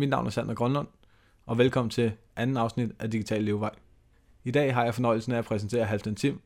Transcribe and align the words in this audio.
Mit 0.00 0.08
navn 0.08 0.26
er 0.26 0.30
Sander 0.30 0.54
Grønlund, 0.54 0.88
og 1.46 1.58
velkommen 1.58 1.90
til 1.90 2.12
anden 2.36 2.56
afsnit 2.56 2.90
af 2.98 3.10
Digital 3.10 3.44
Levevej. 3.44 3.70
I 4.44 4.50
dag 4.50 4.74
har 4.74 4.84
jeg 4.84 4.94
fornøjelsen 4.94 5.32
af 5.32 5.38
at 5.38 5.44
præsentere 5.44 5.84
Halvdan 5.84 6.14
Tim. 6.14 6.40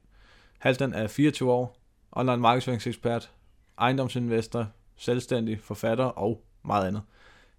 Halvdan 0.59 0.93
er 0.93 1.07
24 1.07 1.53
år, 1.53 1.79
online 2.13 2.37
markedsføringsekspert, 2.37 3.31
ejendomsinvestor, 3.79 4.67
selvstændig, 4.97 5.61
forfatter 5.61 6.05
og 6.05 6.45
meget 6.65 6.87
andet. 6.87 7.03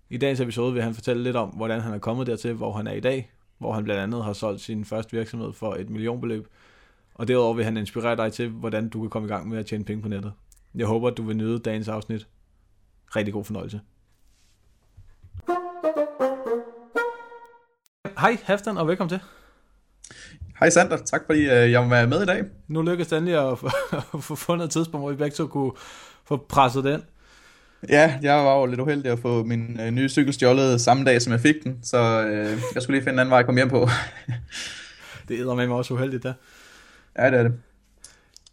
I 0.10 0.18
dagens 0.18 0.40
episode 0.40 0.74
vil 0.74 0.84
han 0.84 0.94
fortælle 0.94 1.24
lidt 1.24 1.36
om, 1.36 1.50
hvordan 1.50 1.82
han 1.82 1.94
er 1.94 2.00
kommet 2.00 2.28
dertil, 2.28 2.54
hvor 2.54 2.74
han 2.74 2.88
er 2.88 2.94
i 2.94 3.00
dag, 3.00 3.32
hvor 3.58 3.74
han 3.74 3.84
blandt 3.84 4.02
andet 4.02 4.24
har 4.24 4.34
solgt 4.34 4.62
sin 4.62 4.86
første 4.86 5.18
virksomhed 5.18 5.54
for 5.54 5.74
et 5.74 5.90
millionbeløb, 5.90 6.48
og 7.14 7.28
derudover 7.28 7.54
vil 7.54 7.66
han 7.66 7.78
inspirere 7.78 8.16
dig 8.16 8.34
til, 8.34 8.50
hvordan 8.50 8.90
du 8.90 9.02
kan 9.02 9.10
komme 9.10 9.28
i 9.28 9.32
gang 9.32 9.50
med 9.50 9.58
at 9.58 9.66
tjene 9.66 9.86
penge 9.86 10.02
på 10.02 10.10
nettet. 10.10 10.34
Jeg 10.76 10.88
håber, 10.88 11.08
at 11.08 11.18
du 11.18 11.24
vil 11.24 11.38
nyde 11.38 11.60
dagens 11.60 11.88
afsnit. 11.88 12.28
Rigtig 13.16 13.34
god 13.34 13.46
fornøjelse. 13.46 13.82
Hej 18.26 18.38
Halvdan, 18.44 18.78
og 18.78 18.88
velkommen 18.88 19.10
til. 19.10 19.20
Hej 20.60 20.70
Sander, 20.70 20.98
tak 20.98 21.22
fordi 21.26 21.40
øh, 21.40 21.72
jeg 21.72 21.90
var 21.90 22.06
med 22.06 22.22
i 22.22 22.26
dag. 22.26 22.44
Nu 22.68 22.82
lykkedes 22.82 23.08
det 23.08 23.18
endelig 23.18 23.52
at 23.52 23.60
få, 23.60 23.70
at 24.18 24.24
få 24.24 24.36
fundet 24.36 24.66
et 24.66 24.72
tidspunkt, 24.72 25.04
hvor 25.04 25.12
vi 25.12 25.16
begge 25.16 25.36
to 25.36 25.48
kunne 25.48 25.72
få 26.26 26.38
presset 26.50 26.84
den. 26.84 27.04
Ja, 27.90 28.20
jeg 28.22 28.36
var 28.36 28.60
jo 28.60 28.66
lidt 28.66 28.80
uheldig 28.80 29.12
at 29.12 29.20
få 29.20 29.44
min 29.44 29.80
øh, 29.80 29.92
nye 29.92 30.10
cykel 30.10 30.34
stjålet 30.34 30.82
samme 30.82 31.06
dag, 31.06 31.22
som 31.22 31.34
jeg 31.34 31.40
fik 31.40 31.56
den, 31.64 31.80
så 31.84 31.98
øh, 32.28 32.62
jeg 32.76 32.84
skulle 32.84 32.98
lige 32.98 33.04
finde 33.04 33.14
en 33.14 33.20
anden 33.20 33.32
vej 33.32 33.40
at 33.40 33.46
komme 33.46 33.60
hjem 33.60 33.70
på. 33.70 33.88
det 35.28 35.40
er 35.40 35.56
med 35.56 35.68
mig 35.68 35.78
også 35.78 35.94
uheldigt, 35.94 36.24
der. 36.24 36.34
Ja, 37.18 37.32
det 37.32 37.40
er 37.40 37.44
det. 37.44 37.54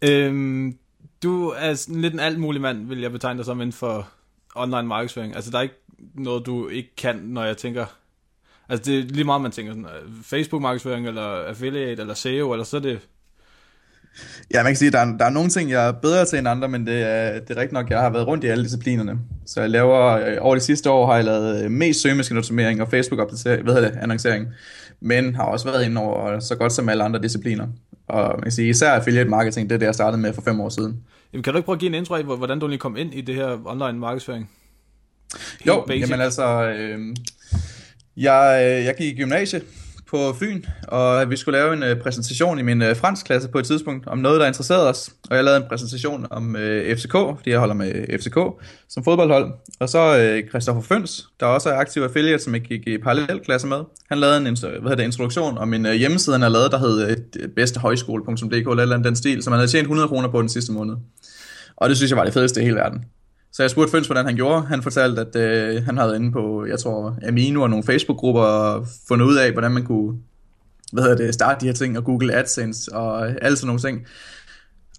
Øhm, 0.09 0.77
du 1.23 1.49
er 1.49 1.73
sådan 1.73 2.01
lidt 2.01 2.13
en 2.13 2.19
alt 2.19 2.39
mulig 2.39 2.61
mand, 2.61 2.87
vil 2.87 3.01
jeg 3.01 3.11
betegne 3.11 3.37
dig 3.37 3.45
som 3.45 3.61
inden 3.61 3.73
for 3.73 4.09
online 4.55 4.87
markedsføring. 4.87 5.35
Altså, 5.35 5.51
der 5.51 5.57
er 5.57 5.61
ikke 5.61 5.81
noget, 6.13 6.45
du 6.45 6.67
ikke 6.67 6.95
kan, 6.95 7.15
når 7.15 7.43
jeg 7.43 7.57
tænker... 7.57 7.85
Altså, 8.69 8.91
det 8.91 8.99
er 8.99 9.03
lige 9.03 9.23
meget, 9.23 9.41
man 9.41 9.51
tænker 9.51 9.71
sådan, 9.71 9.85
øh, 9.85 10.23
Facebook-markedsføring, 10.23 11.07
eller 11.07 11.47
affiliate, 11.47 12.01
eller 12.01 12.13
SEO, 12.13 12.51
eller 12.51 12.63
så 12.63 12.77
er 12.77 12.81
det... 12.81 12.99
Ja, 14.53 14.63
man 14.63 14.69
kan 14.71 14.75
sige, 14.75 14.87
at 14.87 14.93
der 14.93 14.99
er, 14.99 15.17
der 15.17 15.25
er 15.25 15.29
nogle 15.29 15.49
ting, 15.49 15.69
jeg 15.69 15.87
er 15.87 15.91
bedre 15.91 16.25
til 16.25 16.39
end 16.39 16.47
andre, 16.47 16.67
men 16.69 16.87
det 16.87 17.01
er, 17.01 17.39
det 17.39 17.49
er 17.49 17.55
rigtigt 17.55 17.71
nok, 17.71 17.89
jeg 17.89 17.99
har 17.99 18.09
været 18.09 18.27
rundt 18.27 18.43
i 18.43 18.47
alle 18.47 18.63
disciplinerne. 18.63 19.19
Så 19.45 19.61
jeg 19.61 19.69
laver, 19.69 20.01
øh, 20.01 20.37
over 20.39 20.55
de 20.55 20.61
sidste 20.61 20.89
år 20.89 21.05
har 21.05 21.15
jeg 21.15 21.25
lavet 21.25 21.63
øh, 21.63 21.71
mest 21.71 22.01
søgemaskine 22.01 22.39
optimering 22.39 22.81
og 22.81 22.87
Facebook-opdatering, 22.89 23.63
hvad 23.63 23.73
hedder 23.73 23.89
det, 23.89 23.99
annoncering, 24.01 24.47
men 24.99 25.35
har 25.35 25.43
også 25.43 25.71
været 25.71 25.85
inde 25.85 26.01
over 26.01 26.39
så 26.39 26.55
godt 26.55 26.73
som 26.73 26.89
alle 26.89 27.03
andre 27.03 27.21
discipliner. 27.21 27.67
Og 28.07 28.29
man 28.35 28.43
kan 28.43 28.51
sige, 28.51 28.69
især 28.69 28.91
affiliate 28.91 29.29
marketing, 29.29 29.69
det 29.69 29.75
er 29.75 29.79
det, 29.79 29.85
jeg 29.85 29.95
startede 29.95 30.21
med 30.21 30.33
for 30.33 30.41
fem 30.41 30.61
år 30.61 30.69
siden. 30.69 31.03
Jamen, 31.33 31.43
kan 31.43 31.53
du 31.53 31.57
ikke 31.57 31.65
prøve 31.65 31.75
at 31.75 31.79
give 31.79 31.89
en 31.89 31.95
intro 31.95 32.15
af, 32.15 32.23
hvordan 32.23 32.59
du 32.59 32.67
lige 32.67 32.79
kom 32.79 32.97
ind 32.97 33.13
i 33.13 33.21
det 33.21 33.35
her 33.35 33.57
online 33.65 33.99
markedsføring? 33.99 34.49
Helt 35.33 35.67
jo, 35.67 35.83
basic. 35.87 36.01
jamen 36.01 36.21
altså, 36.21 36.63
øh, 36.69 37.15
jeg, 38.17 38.65
øh, 38.65 38.85
jeg 38.85 38.95
gik 38.97 39.13
i 39.13 39.21
gymnasie 39.21 39.61
på 40.13 40.33
Fyn, 40.39 40.63
og 40.87 41.29
vi 41.29 41.35
skulle 41.35 41.59
lave 41.59 41.73
en 41.73 41.83
øh, 41.83 41.99
præsentation 42.01 42.59
i 42.59 42.61
min 42.61 42.81
øh, 42.81 42.95
fransk 42.95 43.25
klasse 43.25 43.49
på 43.49 43.59
et 43.59 43.65
tidspunkt 43.65 44.07
om 44.07 44.17
noget, 44.17 44.39
der 44.39 44.47
interesserede 44.47 44.89
os. 44.89 45.09
Og 45.29 45.35
jeg 45.35 45.43
lavede 45.43 45.61
en 45.61 45.67
præsentation 45.69 46.27
om 46.29 46.55
øh, 46.55 46.97
FCK, 46.97 47.11
fordi 47.11 47.49
jeg 47.49 47.59
holder 47.59 47.75
med 47.75 47.95
øh, 47.95 48.19
FCK 48.19 48.37
som 48.89 49.03
fodboldhold. 49.03 49.53
Og 49.79 49.89
så 49.89 50.17
øh, 50.17 50.49
Christoffer 50.49 50.81
Føns, 50.81 51.27
der 51.39 51.45
også 51.45 51.69
er 51.69 51.73
aktiv 51.73 52.01
affiliate, 52.01 52.43
som 52.43 52.53
jeg 52.53 52.61
gik 52.61 52.87
i 52.87 52.97
parallelklasse 52.97 53.67
med. 53.67 53.77
Han 54.09 54.17
lavede 54.17 54.37
en 54.37 54.43
hvad 54.43 54.71
hedder 54.71 54.95
det, 54.95 55.03
introduktion 55.03 55.57
om 55.57 55.73
en 55.73 55.85
øh, 55.85 55.93
hjemmeside, 55.93 56.33
han 56.33 56.41
har 56.41 56.49
lavet, 56.49 56.71
der 56.71 56.77
hed 56.77 57.09
øh, 57.09 57.49
bedstehøjskole.dk 57.55 58.53
eller, 58.53 58.81
eller 58.81 58.97
den 58.97 59.15
stil, 59.15 59.43
som 59.43 59.53
han 59.53 59.59
havde 59.59 59.71
tjent 59.71 59.83
100 59.83 60.07
kroner 60.07 60.27
på 60.27 60.41
den 60.41 60.49
sidste 60.49 60.71
måned. 60.71 60.95
Og 61.75 61.89
det 61.89 61.97
synes 61.97 62.09
jeg 62.09 62.17
var 62.17 62.23
det 62.23 62.33
fedeste 62.33 62.61
i 62.61 62.63
hele 62.63 62.75
verden. 62.75 63.05
Så 63.53 63.63
jeg 63.63 63.69
spurgte 63.69 63.91
Føns, 63.91 64.07
hvordan 64.07 64.25
han 64.25 64.35
gjorde. 64.35 64.65
Han 64.65 64.83
fortalte, 64.83 65.21
at 65.21 65.35
øh, 65.35 65.83
han 65.85 65.97
havde 65.97 66.15
inde 66.15 66.31
på, 66.31 66.65
jeg 66.65 66.79
tror, 66.79 67.17
Amino 67.27 67.61
og 67.61 67.69
nogle 67.69 67.83
Facebook-grupper 67.83 68.85
fundet 69.07 69.25
ud 69.25 69.35
af, 69.35 69.51
hvordan 69.51 69.71
man 69.71 69.85
kunne 69.85 70.17
hvad 70.93 71.03
hedder 71.03 71.17
det, 71.17 71.33
starte 71.33 71.61
de 71.61 71.65
her 71.65 71.73
ting, 71.73 71.97
og 71.97 72.03
Google 72.03 72.33
AdSense 72.33 72.93
og 72.93 73.27
alle 73.43 73.57
sådan 73.57 73.67
nogle 73.67 73.81
ting. 73.81 74.05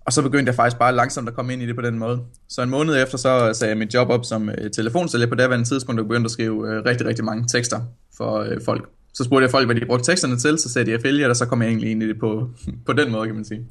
Og 0.07 0.13
så 0.13 0.23
begyndte 0.23 0.51
jeg 0.51 0.55
faktisk 0.55 0.79
bare 0.79 0.95
langsomt 0.95 1.29
at 1.29 1.35
komme 1.35 1.53
ind 1.53 1.63
i 1.63 1.67
det 1.67 1.77
på 1.77 1.83
den 1.83 1.99
måde. 1.99 2.21
Så 2.49 2.63
en 2.63 2.71
måned 2.71 3.03
efter, 3.03 3.19
så 3.19 3.51
sagde 3.53 3.71
jeg 3.71 3.79
mit 3.79 3.95
job 3.95 4.11
op 4.11 4.25
som 4.25 4.49
øh, 4.49 4.71
telefonsælger 4.71 5.27
på 5.27 5.35
daværende 5.35 5.69
tidspunkt, 5.69 6.01
og 6.01 6.07
begyndte 6.07 6.27
at 6.27 6.31
skrive 6.31 6.75
øh, 6.75 6.85
rigtig, 6.85 7.07
rigtig 7.07 7.25
mange 7.25 7.45
tekster 7.49 7.81
for 8.17 8.39
øh, 8.39 8.61
folk. 8.65 8.89
Så 9.15 9.25
spurgte 9.25 9.43
jeg 9.43 9.51
folk, 9.51 9.67
hvad 9.67 9.77
de 9.77 9.87
brugte 9.87 10.13
teksterne 10.13 10.37
til, 10.37 10.59
så 10.59 10.69
sagde 10.69 10.87
de 10.87 10.95
affiliate, 10.95 11.31
og 11.31 11.37
så 11.37 11.47
kom 11.47 11.63
jeg 11.63 11.69
egentlig 11.69 11.91
ind 11.91 12.03
i 12.03 12.09
det 12.09 12.19
på, 12.21 12.49
på 12.87 12.93
den 12.93 13.13
måde, 13.13 13.27
kan 13.27 13.35
man 13.35 13.45
sige. 13.45 13.67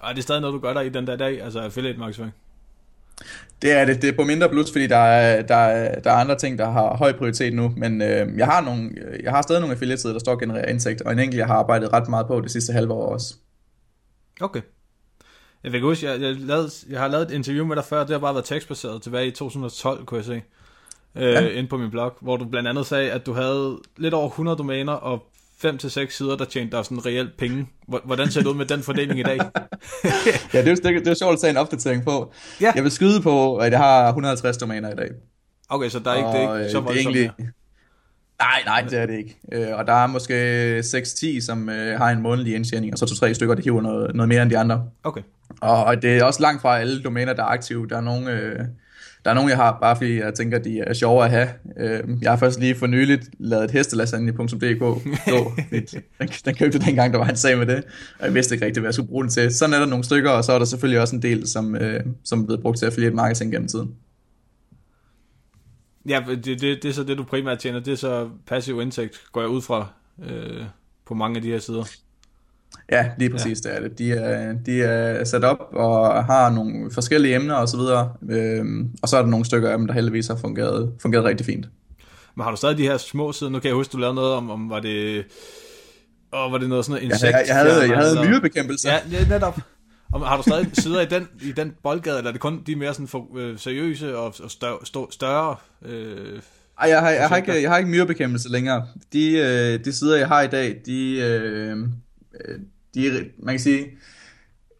Og 0.00 0.10
er 0.10 0.14
det 0.14 0.22
stadig 0.22 0.40
noget, 0.40 0.54
du 0.54 0.58
gør 0.58 0.72
der 0.72 0.80
i 0.80 0.88
den 0.88 1.06
der 1.06 1.16
dag, 1.16 1.42
altså 1.42 1.60
affiliate 1.60 1.98
markedsføring? 1.98 2.34
Det 3.62 3.72
er 3.72 3.84
det. 3.84 4.02
Det 4.02 4.08
er 4.08 4.16
på 4.16 4.24
mindre 4.24 4.48
plus, 4.48 4.72
fordi 4.72 4.86
der 4.86 4.96
er, 4.96 5.42
der, 5.42 5.56
er, 5.56 6.00
der 6.00 6.10
er 6.10 6.14
andre 6.14 6.38
ting, 6.38 6.58
der 6.58 6.70
har 6.70 6.96
høj 6.96 7.12
prioritet 7.12 7.54
nu. 7.54 7.72
Men 7.76 8.02
øh, 8.02 8.38
jeg, 8.38 8.46
har 8.46 8.60
nogle, 8.60 8.90
jeg 9.22 9.32
har 9.32 9.42
stadig 9.42 9.60
nogle 9.60 9.74
affiliate 9.74 10.12
der 10.12 10.18
står 10.18 10.32
og 10.32 10.40
genererer 10.40 10.68
indtægt, 10.68 11.00
og 11.02 11.12
en 11.12 11.18
enkelt, 11.18 11.38
jeg 11.38 11.46
har 11.46 11.54
arbejdet 11.54 11.92
ret 11.92 12.08
meget 12.08 12.26
på 12.26 12.40
det 12.40 12.50
sidste 12.50 12.72
halve 12.72 12.92
år 12.92 13.12
også. 13.12 13.34
Okay. 14.40 14.60
Jeg 15.64 15.72
vil 15.72 15.80
huske, 15.80 16.06
jeg, 16.06 16.20
jeg, 16.20 16.34
lavede, 16.34 16.70
jeg 16.90 17.00
har 17.00 17.08
lavet 17.08 17.30
et 17.30 17.34
interview 17.34 17.66
med 17.66 17.76
dig 17.76 17.84
før, 17.84 18.00
det 18.00 18.10
har 18.10 18.18
bare 18.18 18.34
været 18.34 18.44
tekstbaseret 18.44 19.02
tilbage 19.02 19.26
i 19.26 19.30
2012, 19.30 20.04
kunne 20.04 20.18
jeg 20.18 20.24
se. 20.24 20.42
Øh, 21.16 21.32
ja. 21.32 21.48
Inde 21.48 21.68
på 21.68 21.76
min 21.76 21.90
blog, 21.90 22.16
hvor 22.20 22.36
du 22.36 22.44
blandt 22.44 22.68
andet 22.68 22.86
sagde, 22.86 23.12
at 23.12 23.26
du 23.26 23.32
havde 23.32 23.78
lidt 23.96 24.14
over 24.14 24.28
100 24.28 24.58
domæner 24.58 24.92
og 24.92 25.26
5 25.58 25.78
til 25.78 25.90
seks 25.90 26.16
sider, 26.16 26.36
der 26.36 26.44
tjente 26.44 26.76
dig 26.76 26.84
sådan 26.84 27.06
reelt 27.06 27.36
penge. 27.38 27.66
Hvordan 28.04 28.30
ser 28.30 28.40
det 28.40 28.48
ud 28.48 28.54
med 28.54 28.66
den 28.66 28.82
fordeling 28.82 29.20
i 29.20 29.22
dag? 29.22 29.36
ja, 30.54 30.62
det 30.64 30.68
er, 30.68 30.74
det, 30.74 30.84
det 30.84 31.08
er 31.08 31.14
sjovt 31.14 31.32
at 31.32 31.40
tage 31.40 31.50
en 31.50 31.56
opdatering 31.56 32.04
på. 32.04 32.32
Ja. 32.60 32.72
Jeg 32.74 32.82
vil 32.82 32.92
skyde 32.92 33.22
på, 33.22 33.56
at 33.56 33.72
jeg 33.72 33.78
har 33.78 34.08
150 34.08 34.56
domæner 34.56 34.92
i 34.92 34.94
dag. 34.94 35.08
Okay, 35.68 35.88
så 35.88 35.98
der 35.98 36.10
er 36.10 36.16
ikke, 36.16 36.28
det 36.28 36.36
er 36.36 36.58
ikke 36.58 36.70
så 36.70 36.80
voldsomt 36.80 37.16
egentlig... 37.16 37.30
Nej, 38.40 38.62
nej, 38.66 38.80
det 38.90 38.98
er 38.98 39.06
det 39.06 39.18
ikke. 39.18 39.36
Øh, 39.52 39.78
og 39.78 39.86
der 39.86 39.92
er 39.92 40.06
måske 40.06 40.78
6-10, 40.78 41.40
som 41.40 41.68
øh, 41.68 41.98
har 41.98 42.10
en 42.10 42.22
månedlig 42.22 42.54
indtjening, 42.54 42.92
og 42.92 42.98
så 42.98 43.06
to-tre 43.06 43.34
stykker, 43.34 43.54
der 43.54 43.62
hiver 43.62 43.82
noget, 43.82 44.14
noget 44.14 44.28
mere 44.28 44.42
end 44.42 44.50
de 44.50 44.58
andre. 44.58 44.84
Okay. 45.04 45.20
Og 45.60 46.02
det 46.02 46.16
er 46.16 46.24
også 46.24 46.42
langt 46.42 46.62
fra 46.62 46.78
alle 46.78 47.02
domæner, 47.02 47.32
der 47.32 47.42
er 47.42 47.46
aktive. 47.46 47.88
Der 47.88 47.96
er 47.96 48.00
nogle, 48.00 48.30
øh, 48.30 48.58
der 49.24 49.30
er 49.30 49.34
nogle, 49.34 49.50
jeg 49.50 49.56
har, 49.56 49.78
bare 49.80 49.96
fordi 49.96 50.18
jeg 50.18 50.34
tænker, 50.34 50.58
de 50.58 50.80
er 50.80 50.92
sjove 50.94 51.24
at 51.24 51.30
have. 51.30 51.48
Øh, 51.76 52.00
jeg 52.22 52.30
har 52.30 52.36
først 52.36 52.60
lige 52.60 52.74
for 52.74 52.86
nyligt 52.86 53.30
lavet 53.38 53.64
et 53.64 53.70
hestelasagne.dk. 53.70 55.04
den, 56.20 56.28
den 56.44 56.54
købte 56.54 56.78
dengang, 56.78 57.12
der 57.12 57.18
var 57.18 57.28
en 57.28 57.36
sag 57.36 57.58
med 57.58 57.66
det, 57.66 57.84
og 58.18 58.26
jeg 58.26 58.34
vidste 58.34 58.54
ikke 58.54 58.66
rigtig, 58.66 58.80
hvad 58.80 58.88
jeg 58.88 58.94
skulle 58.94 59.08
bruge 59.08 59.24
den 59.24 59.30
til. 59.30 59.54
Sådan 59.54 59.74
er 59.74 59.78
der 59.78 59.86
nogle 59.86 60.04
stykker, 60.04 60.30
og 60.30 60.44
så 60.44 60.52
er 60.52 60.58
der 60.58 60.66
selvfølgelig 60.66 61.00
også 61.00 61.16
en 61.16 61.22
del, 61.22 61.48
som, 61.48 61.76
øh, 61.76 62.00
som 62.24 62.40
er 62.40 62.46
blevet 62.46 62.62
brugt 62.62 62.78
til 62.78 62.86
affiliate 62.86 63.16
marketing 63.16 63.52
gennem 63.52 63.68
tiden. 63.68 63.88
Ja, 66.08 66.22
det, 66.28 66.44
det, 66.44 66.60
det 66.60 66.84
er 66.84 66.92
så 66.92 67.04
det, 67.04 67.18
du 67.18 67.24
primært 67.24 67.58
tjener. 67.58 67.80
Det 67.80 67.92
er 67.92 67.96
så 67.96 68.28
passiv 68.46 68.80
indtægt, 68.80 69.22
går 69.32 69.40
jeg 69.40 69.50
ud 69.50 69.62
fra 69.62 69.88
øh, 70.24 70.64
på 71.06 71.14
mange 71.14 71.36
af 71.36 71.42
de 71.42 71.50
her 71.50 71.58
sider. 71.58 71.84
Ja, 72.92 73.10
lige 73.18 73.30
præcis 73.30 73.60
ja. 73.64 73.70
det 73.70 73.76
er 73.76 73.88
det. 73.88 73.98
De 73.98 74.12
er, 74.12 74.52
de 74.66 74.82
er 74.82 75.24
sat 75.24 75.44
op 75.44 75.68
og 75.72 76.24
har 76.24 76.50
nogle 76.50 76.90
forskellige 76.90 77.34
emner 77.34 77.54
og 77.54 77.68
så 77.68 77.76
videre, 77.76 78.12
øhm, 78.30 78.90
og 79.02 79.08
så 79.08 79.16
er 79.16 79.22
der 79.22 79.28
nogle 79.28 79.44
stykker 79.44 79.70
af 79.70 79.78
dem, 79.78 79.86
der 79.86 79.94
heldigvis 79.94 80.26
har 80.26 80.36
fungeret, 80.36 80.92
fungeret 81.02 81.24
rigtig 81.24 81.46
fint. 81.46 81.68
Men 82.34 82.44
har 82.44 82.50
du 82.50 82.56
stadig 82.56 82.78
de 82.78 82.82
her 82.82 82.96
små 82.96 83.32
sider? 83.32 83.50
Nu 83.50 83.58
kan 83.58 83.68
jeg 83.68 83.74
huske, 83.74 83.92
du 83.92 83.98
lavede 83.98 84.14
noget 84.14 84.32
om, 84.32 84.50
om 84.50 84.70
var 84.70 84.80
det... 84.80 85.24
Og 86.30 86.52
var 86.52 86.58
det 86.58 86.68
noget 86.68 86.84
sådan 86.84 86.92
noget 86.92 87.12
insekt? 87.12 87.32
Ja, 87.32 87.38
jeg, 87.38 87.46
jeg 87.48 87.56
havde, 87.56 87.90
jeg 87.90 87.98
havde 87.98 88.28
myrebekæmpelse. 88.28 88.88
Ja, 88.88 89.00
netop. 89.28 89.60
Og 90.12 90.28
har 90.28 90.36
du 90.36 90.42
stadig 90.42 90.68
sider 90.72 91.00
i 91.00 91.06
den, 91.06 91.28
i 91.42 91.52
den 91.52 91.74
boldgade, 91.82 92.18
eller 92.18 92.28
er 92.28 92.32
det 92.32 92.40
kun 92.40 92.62
de 92.66 92.76
mere 92.76 92.94
sådan 92.94 93.08
for, 93.08 93.38
øh, 93.38 93.58
seriøse 93.58 94.16
og, 94.16 94.34
og 94.42 94.50
større? 94.50 94.78
større, 94.84 95.06
større 95.10 95.56
øh, 95.84 96.40
ej, 96.80 96.88
jeg 96.88 97.00
har, 97.00 97.10
jeg, 97.10 97.28
har 97.28 97.36
ikke, 97.36 97.62
jeg 97.62 97.70
har 97.70 97.78
ikke 97.78 97.90
myrebekæmpelse 97.90 98.52
længere. 98.52 98.86
De, 99.12 99.32
øh, 99.32 99.84
de 99.84 99.92
sider, 99.92 100.16
jeg 100.16 100.28
har 100.28 100.42
i 100.42 100.46
dag, 100.48 100.80
de, 100.86 101.18
øh, 101.18 101.76
de, 102.94 103.24
man 103.38 103.52
kan 103.52 103.60
sige, 103.60 103.86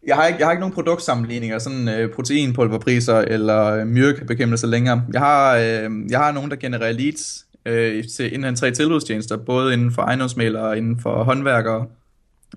jeg 0.07 0.15
har 0.15 0.27
ikke, 0.27 0.39
jeg 0.39 0.47
har 0.47 0.51
ikke 0.51 0.59
nogen 0.59 0.73
produktsammenligninger, 0.73 1.59
sådan 1.59 1.87
øh, 1.87 2.13
proteinpulverpriser 2.13 3.17
eller 3.17 3.63
øh, 3.63 3.87
myrkebekæmpelse 3.87 4.67
længere. 4.67 5.03
Jeg 5.13 5.21
har, 5.21 5.55
øh, 5.55 5.91
jeg 6.09 6.19
har 6.19 6.31
nogen, 6.31 6.51
der 6.51 6.57
genererer 6.57 6.91
leads 6.91 7.45
øh, 7.65 8.03
til 8.07 8.33
inden 8.33 8.55
tre 8.55 8.71
tilbudstjenester, 8.71 9.37
både 9.37 9.73
inden 9.73 9.91
for 9.91 10.01
ejendomsmælere, 10.01 10.77
inden 10.77 10.99
for 10.99 11.23
håndværkere, 11.23 11.85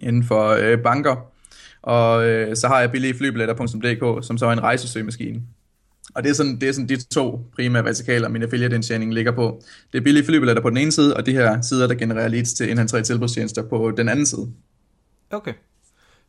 inden 0.00 0.24
for 0.24 0.48
øh, 0.48 0.78
banker. 0.78 1.16
Og 1.82 2.28
øh, 2.28 2.56
så 2.56 2.68
har 2.68 2.80
jeg 2.80 2.90
billige 2.90 3.14
flybilletter.dk, 3.14 4.26
som 4.26 4.38
så 4.38 4.46
er 4.46 4.52
en 4.52 4.62
rejsesøgemaskine. 4.62 5.42
Og 6.14 6.22
det 6.22 6.30
er, 6.30 6.34
sådan, 6.34 6.60
det 6.60 6.68
er 6.68 6.72
sådan 6.72 6.88
de 6.88 7.02
to 7.02 7.40
primære 7.54 7.84
vertikaler, 7.84 8.28
min 8.28 8.42
affiliate-indtjening 8.42 9.14
ligger 9.14 9.32
på. 9.32 9.62
Det 9.92 9.98
er 9.98 10.02
billige 10.02 10.24
flybilletter 10.24 10.62
på 10.62 10.70
den 10.70 10.76
ene 10.76 10.92
side, 10.92 11.16
og 11.16 11.26
de 11.26 11.32
her 11.32 11.60
sider, 11.60 11.86
der 11.86 11.94
genererer 11.94 12.28
leads 12.28 12.52
til 12.52 12.86
tre 12.86 13.02
tilbudstjenester 13.02 13.62
på 13.68 13.90
den 13.90 14.08
anden 14.08 14.26
side. 14.26 14.52
Okay. 15.30 15.52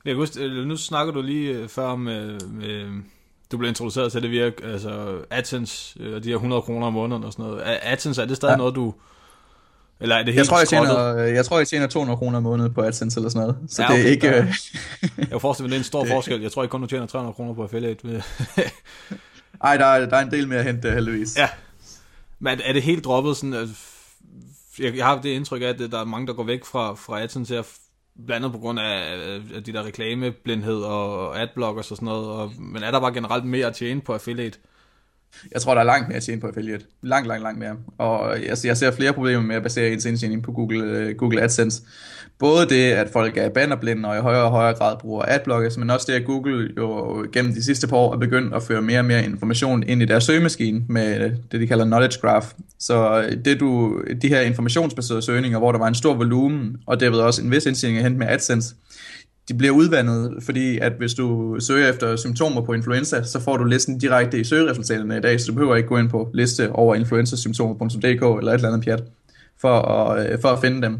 Jeg 0.05 0.15
huske, 0.15 0.43
øh, 0.43 0.65
nu 0.65 0.77
snakker 0.77 1.13
du 1.13 1.21
lige 1.21 1.57
øh, 1.57 1.67
før 1.67 1.85
om, 1.85 2.07
øh, 2.07 2.39
med, 2.51 3.01
du 3.51 3.57
blev 3.57 3.69
introduceret 3.69 4.11
til 4.11 4.21
det 4.21 4.31
via 4.31 4.51
altså 4.63 5.17
AdSense, 5.29 5.99
og 6.15 6.23
de 6.23 6.29
her 6.29 6.35
100 6.35 6.61
kroner 6.61 6.87
om 6.87 6.93
måneden 6.93 7.23
og 7.23 7.33
sådan 7.33 7.45
noget. 7.45 7.63
AdSense, 7.65 8.21
er 8.21 8.25
det 8.25 8.35
stadig 8.35 8.51
ja. 8.53 8.57
noget, 8.57 8.75
du... 8.75 8.93
Eller 10.01 10.15
er 10.15 10.23
det 10.23 10.33
helt 10.33 10.37
jeg 10.37 10.45
tror, 10.45 10.57
jeg 10.57 10.67
tjener, 10.67 11.13
jeg 11.17 11.45
tror, 11.45 11.57
jeg 11.57 11.67
tjener 11.67 11.87
200 11.87 12.17
kroner 12.17 12.37
om 12.37 12.43
måneden 12.43 12.73
på 12.73 12.81
AdSense 12.81 13.19
eller 13.19 13.29
sådan 13.29 13.47
noget. 13.47 13.71
Så 13.71 13.81
ja, 13.81 13.89
okay, 13.89 13.99
det 13.99 14.07
er 14.07 14.11
ikke... 14.11 14.27
Der, 14.27 14.45
jeg 15.31 15.41
forestiller 15.41 15.67
mig, 15.67 15.69
det 15.69 15.75
er 15.75 15.79
en 15.79 15.83
stor 15.83 16.05
forskel. 16.13 16.41
Jeg 16.41 16.51
tror 16.51 16.63
ikke 16.63 16.71
kun, 16.71 16.81
du 16.81 16.87
tjener 16.87 17.05
300 17.05 17.33
kroner 17.33 17.53
på 17.53 17.63
affiliate. 17.63 18.07
Nej, 19.63 19.77
der, 19.77 19.85
er, 19.85 20.05
der 20.05 20.17
er 20.17 20.21
en 20.21 20.31
del 20.31 20.47
mere 20.47 20.59
at 20.59 20.65
hente, 20.65 20.91
heldigvis. 20.91 21.37
Ja. 21.37 21.49
Men 22.39 22.59
er 22.63 22.73
det 22.73 22.83
helt 22.83 23.03
droppet 23.05 23.37
sådan, 23.37 23.69
jeg, 24.79 24.97
jeg 24.97 25.05
har 25.05 25.21
det 25.21 25.29
indtryk 25.29 25.61
af, 25.61 25.67
at 25.67 25.79
der 25.91 25.99
er 25.99 26.05
mange, 26.05 26.27
der 26.27 26.33
går 26.33 26.43
væk 26.43 26.65
fra, 26.65 26.93
fra 26.93 27.21
AdSense 27.21 27.53
her, 27.53 27.63
blandt 28.25 28.45
andet 28.45 28.51
på 28.51 28.57
grund 28.57 28.79
af, 28.79 29.15
af 29.55 29.63
de 29.63 29.73
der 29.73 29.83
reklameblindhed 29.83 30.81
og 30.81 31.41
adblockers 31.41 31.91
og 31.91 31.97
sådan 31.97 32.05
noget. 32.05 32.27
Og, 32.27 32.51
men 32.59 32.83
er 32.83 32.91
der 32.91 32.99
bare 32.99 33.13
generelt 33.13 33.45
mere 33.45 33.67
at 33.67 33.75
tjene 33.75 34.01
på 34.01 34.13
affiliate? 34.13 34.59
Jeg 35.51 35.61
tror, 35.61 35.73
der 35.73 35.81
er 35.81 35.85
langt 35.85 36.07
mere 36.07 36.17
at 36.17 36.23
tjene 36.23 36.41
på 36.41 36.47
affiliate. 36.47 36.85
Langt, 37.01 37.27
langt, 37.27 37.43
langt 37.43 37.59
mere. 37.59 37.75
Og 37.97 38.35
jeg, 38.45 38.57
jeg 38.63 38.77
ser 38.77 38.91
flere 38.91 39.13
problemer 39.13 39.41
med 39.41 39.55
at 39.55 39.63
basere 39.63 39.91
ens 39.91 40.05
indtjening 40.05 40.43
på 40.43 40.51
Google, 40.51 41.09
uh, 41.09 41.15
Google 41.17 41.41
AdSense. 41.41 41.81
Både 42.39 42.69
det, 42.69 42.91
at 42.91 43.09
folk 43.09 43.37
er 43.37 43.49
bannerblinde 43.49 44.09
og 44.09 44.17
i 44.17 44.19
højere 44.19 44.43
og 44.43 44.51
højere 44.51 44.77
grad 44.77 44.97
bruger 44.97 45.25
adblockers, 45.27 45.77
men 45.77 45.89
også 45.89 46.05
det, 46.09 46.13
at 46.13 46.25
Google 46.25 46.69
jo 46.77 47.27
gennem 47.33 47.53
de 47.53 47.63
sidste 47.63 47.87
par 47.87 47.97
år 47.97 48.13
er 48.13 48.17
begyndt 48.17 48.55
at 48.55 48.63
føre 48.63 48.81
mere 48.81 48.99
og 48.99 49.05
mere 49.05 49.25
information 49.25 49.83
ind 49.83 50.01
i 50.01 50.05
deres 50.05 50.23
søgemaskine 50.23 50.83
med 50.89 51.21
øh, 51.21 51.31
det, 51.51 51.61
de 51.61 51.67
kalder 51.67 51.85
knowledge 51.85 52.19
graph. 52.21 52.47
Så 52.79 53.21
øh, 53.21 53.45
det 53.45 53.59
du, 53.59 54.01
de 54.21 54.27
her 54.27 54.41
informationsbaserede 54.41 55.21
søgninger, 55.21 55.59
hvor 55.59 55.71
der 55.71 55.79
var 55.79 55.87
en 55.87 55.95
stor 55.95 56.13
volumen, 56.13 56.77
og 56.85 56.99
derved 56.99 57.19
også 57.19 57.41
en 57.41 57.51
vis 57.51 57.65
indtjening 57.65 57.97
at 57.97 58.03
hente 58.03 58.19
med 58.19 58.27
AdSense, 58.27 58.75
de 59.51 59.57
bliver 59.57 59.73
udvandet, 59.73 60.43
fordi 60.43 60.79
at 60.79 60.93
hvis 60.97 61.13
du 61.13 61.57
søger 61.59 61.89
efter 61.89 62.15
symptomer 62.15 62.61
på 62.61 62.73
influenza, 62.73 63.23
så 63.23 63.39
får 63.39 63.57
du 63.57 63.63
listen 63.63 63.97
direkte 63.97 64.39
i 64.39 64.43
søgeresultaterne 64.43 65.17
i 65.17 65.21
dag, 65.21 65.39
så 65.39 65.47
du 65.47 65.53
behøver 65.53 65.75
ikke 65.75 65.89
gå 65.89 65.97
ind 65.97 66.09
på 66.09 66.29
liste 66.33 66.71
over 66.71 66.95
influenzasymptomer.dk 66.95 68.01
eller 68.03 68.51
et 68.51 68.53
eller 68.53 68.67
andet 68.67 68.83
pjat 68.83 69.03
for 69.61 69.79
at, 69.81 70.31
øh, 70.31 70.41
for 70.41 70.49
at 70.49 70.59
finde 70.59 70.81
dem. 70.81 70.99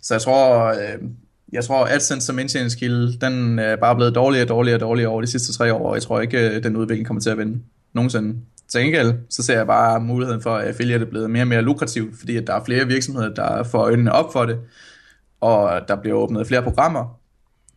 Så 0.00 0.14
jeg 0.14 0.20
tror, 0.20 0.68
øh, 0.68 1.08
jeg 1.52 1.64
tror 1.64 1.86
AdSense 1.86 2.26
som 2.26 2.38
indtjeningskilde, 2.38 3.18
den 3.20 3.58
øh, 3.58 3.64
er 3.64 3.76
bare 3.76 3.96
blevet 3.96 4.14
dårligere 4.14 4.44
og 4.44 4.48
dårligere 4.48 4.76
og 4.76 4.80
dårligere 4.80 5.10
over 5.10 5.20
de 5.20 5.26
sidste 5.26 5.52
tre 5.52 5.74
år, 5.74 5.88
og 5.88 5.94
jeg 5.94 6.02
tror 6.02 6.20
ikke, 6.20 6.60
den 6.60 6.76
udvikling 6.76 7.06
kommer 7.06 7.20
til 7.20 7.30
at 7.30 7.38
vende 7.38 7.60
nogensinde. 7.92 8.36
Til 8.68 8.80
gengæld, 8.80 9.14
så 9.30 9.42
ser 9.42 9.56
jeg 9.56 9.66
bare 9.66 10.00
muligheden 10.00 10.42
for, 10.42 10.54
at 10.54 10.68
affiliate 10.68 11.04
er 11.04 11.10
blevet 11.10 11.30
mere 11.30 11.42
og 11.42 11.48
mere 11.48 11.62
lukrativt, 11.62 12.18
fordi 12.18 12.36
at 12.36 12.46
der 12.46 12.54
er 12.54 12.64
flere 12.64 12.86
virksomheder, 12.86 13.34
der 13.34 13.62
får 13.62 13.78
øjnene 13.78 14.12
op 14.12 14.32
for 14.32 14.44
det, 14.44 14.58
og 15.40 15.80
der 15.88 15.96
bliver 15.96 16.16
åbnet 16.16 16.46
flere 16.46 16.62
programmer, 16.62 17.21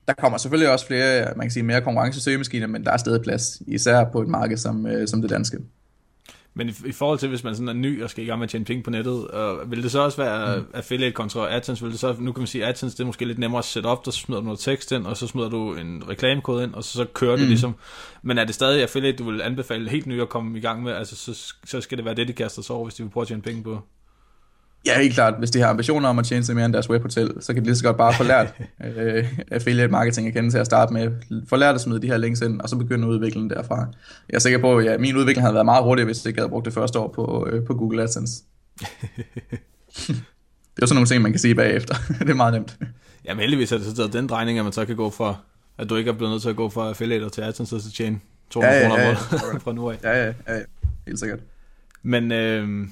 der 0.08 0.14
kommer 0.14 0.38
selvfølgelig 0.38 0.72
også 0.72 0.88
flere, 0.88 1.34
man 1.36 1.46
kan 1.46 1.52
sige, 1.52 1.64
mere 1.64 1.82
konkurrence 1.82 2.22
søgemaskiner, 2.22 2.68
men 2.68 2.84
der 2.84 2.92
er 2.92 2.98
stadig 2.98 3.22
plads, 3.22 3.62
især 3.68 4.04
på 4.04 4.22
et 4.22 4.28
marked 4.28 4.58
som, 4.58 4.88
øh, 4.88 5.08
som 5.08 5.22
det 5.22 5.30
danske. 5.30 5.58
Men 6.58 6.70
i, 6.70 6.74
i 6.86 6.92
forhold 6.92 7.20
til, 7.20 7.30
hvis 7.30 7.44
man 7.44 7.56
sådan 7.56 7.70
er 7.70 7.74
ny 7.74 8.04
og 8.04 8.10
skal 8.10 8.24
i 8.24 8.28
gang 8.28 8.40
med 8.40 8.44
at 8.44 8.50
tjene 8.50 8.66
penge 8.66 8.84
på 8.84 8.90
nettet, 8.90 9.28
øh, 9.34 9.72
vil 9.72 9.84
det 9.84 9.92
så 9.92 10.00
også 10.00 10.18
være 10.18 10.58
mm. 10.58 10.66
affiliate 10.74 11.14
kontra 11.14 11.56
AdSense? 11.56 11.84
Vil 11.84 11.92
det 11.92 12.00
så, 12.00 12.16
nu 12.20 12.32
kan 12.32 12.42
man 12.42 12.48
sige, 12.48 12.64
at 12.64 12.70
AdSense 12.70 12.98
det 12.98 13.04
er 13.04 13.06
måske 13.08 13.26
lidt 13.26 13.40
nemmere 13.40 13.60
at 13.60 13.66
sætte 13.66 13.88
op, 13.88 14.06
der 14.06 14.12
smider 14.12 14.42
du 14.42 14.46
noget 14.46 14.60
tekst 14.60 14.92
ind, 14.92 15.06
og 15.06 15.18
så 15.18 15.28
smider 15.28 15.50
du 15.50 15.76
en 15.76 16.04
reklamekode 16.10 16.64
ind, 16.64 16.74
og 16.74 16.84
så, 16.84 16.92
så 16.92 17.06
kører 17.14 17.36
det 17.36 17.42
mm. 17.42 17.48
ligesom. 17.48 17.76
Men 18.22 18.38
er 18.38 18.46
det 18.46 18.56
stadig 18.56 18.82
affiliate, 18.82 19.18
du 19.18 19.32
vil 19.32 19.42
anbefale 19.42 19.90
helt 19.90 20.06
ny 20.06 20.22
at 20.22 20.30
komme 20.30 20.58
i 20.58 20.62
gang 20.62 20.84
med? 20.84 20.94
Altså, 20.94 21.16
så, 21.16 21.54
så 21.66 21.82
skal 21.82 21.98
det 21.98 22.06
være 22.06 22.16
det, 22.16 22.28
de 22.28 22.34
kaster 22.34 22.62
sig 22.62 22.76
over, 22.76 22.86
hvis 22.86 22.96
de 22.96 23.04
vil 23.04 23.10
prøve 23.10 23.22
at 23.22 23.28
tjene 23.28 23.42
penge 23.42 23.64
på? 23.64 23.82
Ja, 24.86 25.02
helt 25.02 25.14
klart. 25.14 25.34
Hvis 25.40 25.52
de 25.52 25.60
har 25.60 25.68
ambitioner 25.68 26.10
om 26.10 26.20
at 26.20 26.26
tjene 26.26 26.44
sig 26.44 26.56
mere 26.56 26.66
end 26.66 26.74
deres 26.74 26.90
webhotel, 26.90 27.32
så 27.40 27.54
kan 27.54 27.64
de 27.64 27.68
lige 27.68 27.76
så 27.76 27.84
godt 27.84 27.98
bare 27.98 28.14
få 28.14 28.24
lært 28.24 28.54
øh, 28.98 29.40
affiliate 29.52 29.92
marketing 29.92 30.28
at 30.28 30.34
kende 30.34 30.50
til 30.50 30.58
at 30.58 30.66
starte 30.66 30.94
med. 30.94 31.12
Få 31.50 31.56
lært 31.56 31.76
at 31.76 31.82
smide 31.82 32.02
de 32.02 32.08
her 32.08 32.18
links 32.18 32.42
ind, 32.42 32.62
og 32.62 32.70
så 32.70 32.76
begynde 32.76 33.08
udviklingen 33.08 33.50
derfra. 33.50 33.88
Jeg 34.30 34.36
er 34.36 34.40
sikker 34.40 34.60
på, 34.60 34.78
at 34.78 34.86
ja, 34.86 34.98
min 34.98 35.16
udvikling 35.16 35.42
havde 35.42 35.54
været 35.54 35.66
meget 35.66 35.84
hurtigere, 35.84 36.06
hvis 36.06 36.26
jeg 36.26 36.30
ikke 36.30 36.40
havde 36.40 36.50
brugt 36.50 36.66
det 36.66 36.74
første 36.74 37.00
år 37.00 37.08
på, 37.08 37.48
øh, 37.52 37.66
på 37.66 37.74
Google 37.74 38.02
AdSense. 38.02 38.44
det 40.76 40.82
er 40.82 40.86
sådan 40.86 40.96
nogle 40.96 41.08
ting, 41.08 41.22
man 41.22 41.32
kan 41.32 41.40
sige 41.40 41.56
bagefter. 41.56 41.96
det 42.20 42.30
er 42.30 42.34
meget 42.34 42.54
nemt. 42.54 42.78
Jamen 43.26 43.42
heldigvis 43.42 43.72
er 43.72 43.78
det 43.78 43.98
så 43.98 44.08
den 44.08 44.28
drejning, 44.28 44.60
at 44.60 44.66
man 44.66 44.74
så 44.74 44.86
kan 44.86 44.96
gå 44.96 45.10
for, 45.10 45.42
at 45.78 45.90
du 45.90 45.96
ikke 45.96 46.10
er 46.10 46.14
blevet 46.14 46.32
nødt 46.32 46.42
til 46.42 46.50
at 46.50 46.56
gå 46.56 46.70
fra 46.70 46.90
affiliate 46.90 47.30
til 47.30 47.42
AdSense, 47.42 47.76
og 47.76 47.82
så 47.82 47.92
tjene 47.92 48.20
200 48.50 48.78
ja, 48.78 48.88
ja, 48.88 49.02
ja, 49.02 49.10
ja. 49.10 49.16
kroner 49.16 49.60
fra 49.60 49.74
nu 49.74 49.90
af. 49.90 49.98
Ja, 50.04 50.26
ja, 50.26 50.34
ja, 50.48 50.60
helt 51.08 51.20
sikkert. 51.20 51.40
Men 52.04 52.32
øh, 52.32 52.88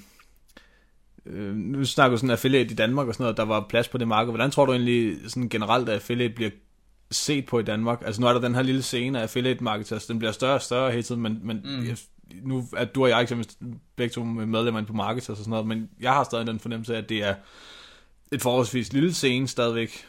øh, 1.26 1.56
nu 1.56 1.86
snakker 1.86 2.16
du 2.16 2.18
sådan 2.18 2.30
affiliate 2.30 2.72
i 2.72 2.76
Danmark 2.76 3.08
og 3.08 3.14
sådan 3.14 3.24
noget, 3.24 3.38
der 3.38 3.46
var 3.46 3.66
plads 3.70 3.88
på 3.88 3.98
det 3.98 4.08
marked. 4.08 4.32
Hvordan 4.32 4.52
tror 4.52 4.66
du 4.66 4.72
egentlig 4.72 5.18
sådan 5.28 5.50
generelt, 5.50 5.90
at 5.90 5.96
affiliate 5.96 6.34
bliver 6.34 6.52
set 7.12 7.46
på 7.46 7.60
i 7.60 7.64
Danmark? 7.64 8.02
Altså 8.06 8.22
nu 8.22 8.28
er 8.28 8.34
der 8.34 8.42
den 8.42 8.56
her 8.56 8.62
lille 8.62 8.82
scene 8.82 9.18
af 9.18 9.22
affiliate 9.22 9.64
marketers, 9.64 10.06
den 10.06 10.20
bliver 10.20 10.32
større 10.32 10.54
og 10.54 10.62
større 10.62 10.92
hele 10.92 11.04
tiden, 11.04 11.22
men, 11.22 11.40
men 11.44 11.62
mm. 11.64 11.98
nu 12.44 12.68
er 12.78 12.86
du 12.86 13.04
og 13.04 13.10
jeg 13.10 13.22
eksempelvis 13.22 13.58
begge 13.96 14.14
to 14.14 14.24
medlemmer 14.24 14.86
på 14.86 14.94
marketers 14.94 15.30
og 15.30 15.38
sådan 15.38 15.50
noget, 15.50 15.68
men 15.68 15.90
jeg 16.00 16.14
har 16.14 16.24
stadig 16.24 16.48
den 16.48 16.60
fornemmelse 16.60 16.94
af, 16.96 16.98
at 16.98 17.10
det 17.10 17.24
er 17.24 17.36
et 18.32 18.42
forholdsvis 18.42 18.94
lille 18.94 19.14
scene 19.14 19.48
stadigvæk, 19.48 20.06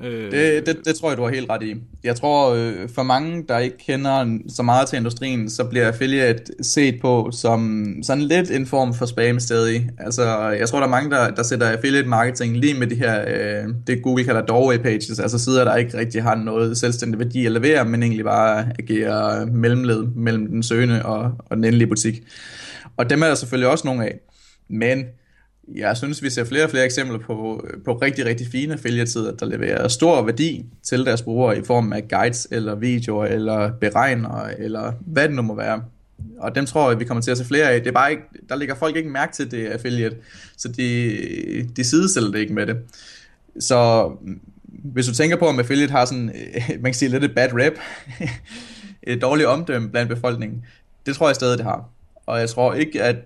Øh, 0.00 0.30
det, 0.30 0.66
det, 0.66 0.76
det 0.84 0.94
tror 0.94 1.08
jeg, 1.10 1.18
du 1.18 1.22
har 1.22 1.30
helt 1.30 1.50
ret 1.50 1.62
i. 1.62 1.74
Jeg 2.04 2.16
tror, 2.16 2.54
øh, 2.54 2.88
for 2.94 3.02
mange, 3.02 3.44
der 3.48 3.58
ikke 3.58 3.78
kender 3.78 4.38
så 4.48 4.62
meget 4.62 4.88
til 4.88 4.96
industrien, 4.96 5.50
så 5.50 5.64
bliver 5.64 5.86
affiliate 5.86 6.42
set 6.62 7.00
på 7.00 7.30
som 7.32 7.92
sådan 8.02 8.22
lidt 8.22 8.50
en 8.50 8.66
form 8.66 8.94
for 8.94 9.06
spam 9.06 9.40
stadig. 9.40 9.90
Altså, 9.98 10.48
jeg 10.48 10.68
tror, 10.68 10.78
der 10.78 10.86
er 10.86 10.90
mange, 10.90 11.10
der, 11.10 11.30
der 11.30 11.42
sætter 11.42 11.66
affiliate 11.66 12.08
marketing 12.08 12.56
lige 12.56 12.74
med 12.74 12.86
de 12.86 12.94
her, 12.94 13.24
øh, 13.28 13.68
det 13.86 14.02
Google 14.02 14.24
kalder 14.24 14.42
doorway 14.42 14.78
pages, 14.78 15.20
altså 15.20 15.38
sider, 15.38 15.64
der 15.64 15.76
ikke 15.76 15.98
rigtig 15.98 16.22
har 16.22 16.34
noget 16.34 16.78
selvstændig 16.78 17.18
værdi 17.18 17.46
at 17.46 17.52
levere, 17.52 17.84
men 17.84 18.02
egentlig 18.02 18.24
bare 18.24 18.66
agerer 18.78 19.46
mellemled 19.46 20.06
mellem 20.16 20.46
den 20.46 20.62
søgende 20.62 21.04
og, 21.04 21.32
og 21.38 21.56
den 21.56 21.64
endelige 21.64 21.88
butik. 21.88 22.22
Og 22.96 23.10
dem 23.10 23.22
er 23.22 23.26
der 23.26 23.34
selvfølgelig 23.34 23.70
også 23.70 23.86
nogle 23.86 24.04
af. 24.04 24.18
Men 24.68 25.04
jeg 25.68 25.96
synes, 25.96 26.22
vi 26.22 26.30
ser 26.30 26.44
flere 26.44 26.64
og 26.64 26.70
flere 26.70 26.84
eksempler 26.84 27.18
på, 27.18 27.66
på 27.84 27.92
rigtig, 27.92 28.26
rigtig 28.26 28.46
fine 28.46 28.72
affiliate 28.72 29.36
der 29.36 29.46
leverer 29.46 29.88
stor 29.88 30.22
værdi 30.22 30.66
til 30.82 31.06
deres 31.06 31.22
brugere 31.22 31.58
i 31.58 31.62
form 31.64 31.92
af 31.92 32.08
guides, 32.08 32.48
eller 32.50 32.74
videoer, 32.74 33.26
eller 33.26 33.72
beregner, 33.72 34.50
eller 34.58 34.92
hvad 35.00 35.28
det 35.28 35.36
nu 35.36 35.42
må 35.42 35.54
være. 35.54 35.82
Og 36.38 36.54
dem 36.54 36.66
tror 36.66 36.90
jeg, 36.90 37.00
vi 37.00 37.04
kommer 37.04 37.22
til 37.22 37.30
at 37.30 37.38
se 37.38 37.44
flere 37.44 37.70
af. 37.70 37.80
Det 37.80 37.88
er 37.88 37.92
bare 37.92 38.10
ikke, 38.10 38.22
der 38.48 38.56
ligger 38.56 38.74
folk 38.74 38.96
ikke 38.96 39.10
mærke 39.10 39.32
til 39.32 39.50
det 39.50 39.66
affiliate, 39.66 40.16
så 40.56 40.68
de, 40.68 41.68
de 41.76 41.84
sidestiller 41.84 42.30
det 42.30 42.38
ikke 42.38 42.54
med 42.54 42.66
det. 42.66 42.76
Så 43.58 44.08
mm, 44.22 44.40
hvis 44.68 45.06
du 45.06 45.14
tænker 45.14 45.36
på, 45.36 45.46
om 45.46 45.58
affiliate 45.58 45.90
har 45.90 46.04
sådan, 46.04 46.32
man 46.80 46.84
kan 46.84 46.94
sige 46.94 47.08
lidt 47.08 47.24
et 47.24 47.34
bad 47.34 47.48
rap, 47.52 47.72
et 49.02 49.22
dårligt 49.22 49.48
omdømme 49.48 49.90
blandt 49.90 50.08
befolkningen, 50.08 50.64
det 51.06 51.16
tror 51.16 51.28
jeg 51.28 51.34
stadig, 51.34 51.58
det 51.58 51.66
har. 51.66 51.88
Og 52.26 52.40
jeg 52.40 52.48
tror 52.48 52.74
ikke, 52.74 53.02
at 53.02 53.16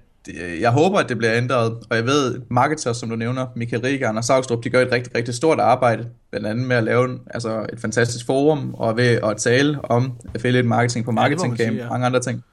jeg 0.60 0.70
håber, 0.70 0.98
at 0.98 1.08
det 1.08 1.18
bliver 1.18 1.34
ændret, 1.34 1.72
og 1.90 1.96
jeg 1.96 2.06
ved, 2.06 2.40
marketers, 2.50 2.96
som 2.96 3.08
du 3.08 3.16
nævner, 3.16 3.46
Michael 3.56 3.82
Rigan 3.82 4.16
og 4.16 4.24
Saugstrup, 4.24 4.64
de 4.64 4.70
gør 4.70 4.80
et 4.80 4.92
rigtig, 4.92 5.16
rigtig 5.16 5.34
stort 5.34 5.60
arbejde, 5.60 6.08
blandt 6.30 6.46
andet 6.46 6.66
med 6.66 6.76
at 6.76 6.84
lave 6.84 7.18
altså 7.30 7.66
et 7.72 7.80
fantastisk 7.80 8.26
forum, 8.26 8.74
og 8.74 8.96
ved 8.96 9.04
at 9.06 9.36
tale 9.36 9.78
om 9.84 10.12
affiliate 10.34 10.68
marketing 10.68 11.04
på 11.04 11.10
Marketing 11.10 11.56
Camp, 11.56 11.80
og 11.80 11.86
mange 11.88 12.06
andre 12.06 12.20
ting. 12.20 12.44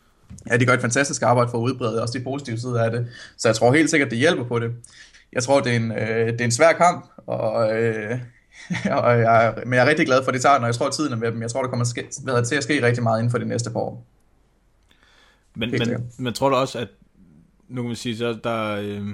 Ja, 0.52 0.58
de 0.58 0.66
gør 0.66 0.74
et 0.74 0.82
fantastisk 0.82 1.22
arbejde 1.22 1.52
for 1.52 1.58
at 1.58 1.62
udbrede 1.62 2.02
også 2.02 2.18
de 2.18 2.24
positive 2.24 2.58
sider 2.58 2.84
af 2.84 2.92
det, 2.92 3.08
så 3.38 3.48
jeg 3.48 3.56
tror 3.56 3.74
helt 3.74 3.90
sikkert, 3.90 4.12
det 4.12 4.18
hjælper 4.18 4.44
på 4.44 4.60
det. 4.60 4.72
Jeg 5.34 5.44
tror, 5.44 5.60
det 5.60 5.72
er 5.72 5.76
en, 5.76 5.92
øh, 5.92 6.28
det 6.28 6.42
er 6.42 6.46
en 6.46 6.52
svær 6.52 6.72
kamp, 6.72 7.06
og, 7.28 7.82
øh, 7.82 8.20
og 9.04 9.20
jeg, 9.20 9.54
men 9.66 9.74
jeg 9.74 9.86
er 9.86 9.90
rigtig 9.90 10.06
glad 10.06 10.24
for, 10.24 10.32
det 10.32 10.42
tager, 10.42 10.60
når 10.60 10.68
jeg 10.68 10.76
tror, 10.76 10.90
tiden 10.90 11.14
er 11.14 11.18
med 11.18 11.32
dem. 11.32 11.42
Jeg 11.42 11.52
tror, 11.52 11.62
der 11.62 11.70
kommer 11.70 11.86
ske, 11.86 12.08
til 12.46 12.56
at 12.56 12.64
ske 12.64 12.86
rigtig 12.86 13.04
meget 13.04 13.20
inden 13.20 13.32
for 13.32 13.38
de 13.38 13.46
næste 13.46 13.70
par 13.70 13.80
år. 13.80 14.06
Men, 15.56 15.72
men, 15.72 16.12
men 16.18 16.34
tror 16.34 16.50
du 16.50 16.56
også, 16.56 16.80
at 16.80 16.88
nu 17.74 17.82
kan 17.82 17.88
man 17.88 17.96
sige, 17.96 18.18
så 18.18 18.38
der 18.44 18.76
øh, 18.76 19.08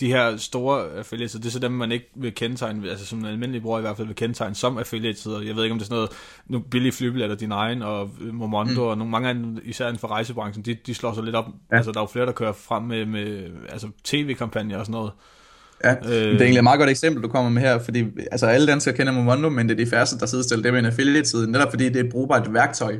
de 0.00 0.06
her 0.06 0.36
store 0.36 0.90
affiliates, 0.98 1.32
det 1.32 1.46
er 1.46 1.50
så 1.50 1.58
dem, 1.58 1.72
man 1.72 1.92
ikke 1.92 2.10
vil 2.14 2.34
kendetegne, 2.34 2.90
altså 2.90 3.06
som 3.06 3.18
en 3.18 3.26
almindelig 3.26 3.62
bruger 3.62 3.78
i 3.78 3.80
hvert 3.80 3.96
fald 3.96 4.06
vil 4.06 4.16
kendetegne 4.16 4.54
som 4.54 4.78
affiliates. 4.78 5.26
Jeg 5.26 5.56
ved 5.56 5.62
ikke, 5.62 5.72
om 5.72 5.78
det 5.78 5.84
er 5.84 5.88
sådan 5.88 5.94
noget, 5.94 6.10
nu 6.46 6.58
billige 6.58 6.92
flybilletter, 6.92 7.36
din 7.36 7.52
egen, 7.52 7.82
og 7.82 8.10
Momondo, 8.20 8.82
mm. 8.82 8.88
og 8.88 8.98
nogle, 8.98 9.10
mange 9.10 9.28
dem, 9.28 9.58
især 9.64 9.86
inden 9.86 9.98
for 9.98 10.08
rejsebranchen, 10.08 10.64
de, 10.64 10.74
de 10.86 10.94
slår 10.94 11.14
sig 11.14 11.24
lidt 11.24 11.36
op. 11.36 11.46
Ja. 11.70 11.76
Altså, 11.76 11.92
der 11.92 11.98
er 11.98 12.02
jo 12.02 12.08
flere, 12.12 12.26
der 12.26 12.32
kører 12.32 12.52
frem 12.52 12.82
med, 12.82 13.06
med 13.06 13.50
altså, 13.68 13.88
tv-kampagner 14.04 14.78
og 14.78 14.86
sådan 14.86 14.92
noget. 14.92 15.12
Ja, 15.84 15.94
øh, 15.94 16.10
det 16.10 16.14
er 16.14 16.30
egentlig 16.30 16.56
et 16.56 16.64
meget 16.64 16.78
godt 16.78 16.90
eksempel, 16.90 17.22
du 17.22 17.28
kommer 17.28 17.50
med 17.50 17.62
her, 17.62 17.78
fordi 17.78 18.04
altså, 18.32 18.46
alle 18.46 18.66
danskere 18.66 18.96
kender 18.96 19.12
Momondo, 19.12 19.48
men 19.48 19.68
det 19.68 19.80
er 19.80 19.84
de 19.84 19.90
færreste, 19.90 20.18
der 20.18 20.26
sidder 20.26 20.62
det 20.62 20.72
med 20.72 20.80
en 20.80 20.86
affiliate-side, 20.86 21.50
netop 21.50 21.70
fordi 21.70 21.88
det 21.88 21.96
er 21.96 22.04
et 22.04 22.10
brugbart 22.10 22.54
værktøj 22.54 22.98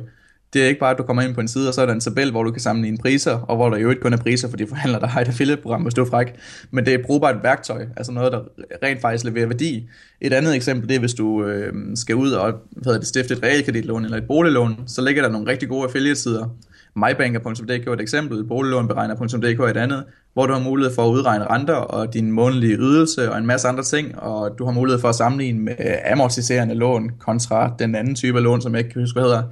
det 0.53 0.63
er 0.63 0.67
ikke 0.67 0.79
bare, 0.79 0.91
at 0.91 0.97
du 0.97 1.03
kommer 1.03 1.21
ind 1.21 1.35
på 1.35 1.41
en 1.41 1.47
side, 1.47 1.67
og 1.67 1.73
så 1.73 1.81
er 1.81 1.85
der 1.85 1.93
en 1.93 1.99
tabel, 1.99 2.31
hvor 2.31 2.43
du 2.43 2.51
kan 2.51 2.61
sammenligne 2.61 2.97
priser, 2.97 3.31
og 3.31 3.55
hvor 3.55 3.69
der 3.69 3.77
jo 3.77 3.89
ikke 3.89 4.01
kun 4.01 4.13
er 4.13 4.17
priser 4.17 4.49
for 4.49 4.57
de 4.57 4.67
forhandlere, 4.67 5.01
der 5.01 5.07
har 5.07 5.21
et 5.21 5.27
affiliate-program, 5.27 5.81
hvis 5.81 5.93
du 5.93 6.01
er 6.01 6.09
fræk. 6.09 6.35
Men 6.71 6.85
det 6.85 6.93
er 6.93 6.97
et 6.97 7.05
brugbart 7.05 7.35
værktøj, 7.43 7.85
altså 7.97 8.11
noget, 8.11 8.31
der 8.31 8.41
rent 8.83 9.01
faktisk 9.01 9.25
leverer 9.25 9.45
værdi. 9.45 9.89
Et 10.21 10.33
andet 10.33 10.55
eksempel, 10.55 10.89
det 10.89 10.95
er, 10.95 10.99
hvis 10.99 11.13
du 11.13 11.45
øh, 11.45 11.73
skal 11.95 12.15
ud 12.15 12.31
og 12.31 12.53
hvad 12.71 12.93
det, 12.93 13.07
stifte 13.07 13.33
et 13.33 13.43
realkreditlån 13.43 14.05
eller 14.05 14.17
et 14.17 14.27
boliglån, 14.27 14.83
så 14.87 15.01
ligger 15.01 15.21
der 15.21 15.29
nogle 15.29 15.51
rigtig 15.51 15.69
gode 15.69 15.83
affiliate-sider. 15.83 16.49
MyBanker.dk 16.95 17.87
er 17.87 17.93
et 17.93 18.01
eksempel, 18.01 18.43
boliglånberegner.dk 18.43 19.59
er 19.59 19.63
et 19.63 19.77
andet, 19.77 20.03
hvor 20.33 20.45
du 20.45 20.53
har 20.53 20.59
mulighed 20.59 20.95
for 20.95 21.05
at 21.05 21.09
udregne 21.09 21.45
renter 21.45 21.73
og 21.73 22.13
din 22.13 22.31
månedlige 22.31 22.77
ydelse 22.77 23.31
og 23.31 23.37
en 23.37 23.45
masse 23.45 23.67
andre 23.67 23.83
ting, 23.83 24.19
og 24.19 24.55
du 24.59 24.65
har 24.65 24.71
mulighed 24.71 25.01
for 25.01 25.09
at 25.09 25.15
sammenligne 25.15 25.59
med 25.59 25.75
amortiserende 26.11 26.75
lån 26.75 27.11
kontra 27.19 27.75
den 27.79 27.95
anden 27.95 28.15
type 28.15 28.37
af 28.37 28.43
lån, 28.43 28.61
som 28.61 28.73
jeg 28.73 28.79
ikke 28.79 28.93
kan 28.93 29.01
huske, 29.01 29.19
hvad 29.19 29.23
hedder. 29.23 29.43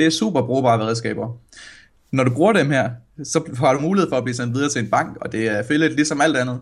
Det 0.00 0.06
er 0.06 0.10
super 0.10 0.42
brugbare 0.42 0.80
redskaber. 0.80 1.38
Når 2.12 2.24
du 2.24 2.30
bruger 2.30 2.52
dem 2.52 2.70
her, 2.70 2.90
så 3.24 3.42
har 3.58 3.74
du 3.74 3.80
mulighed 3.80 4.10
for 4.10 4.16
at 4.16 4.24
blive 4.24 4.34
sendt 4.34 4.54
videre 4.54 4.70
til 4.70 4.84
en 4.84 4.90
bank, 4.90 5.16
og 5.20 5.32
det 5.32 5.48
er 5.48 5.56
affiliate 5.58 5.94
ligesom 5.94 6.20
alt 6.20 6.36
andet. 6.36 6.60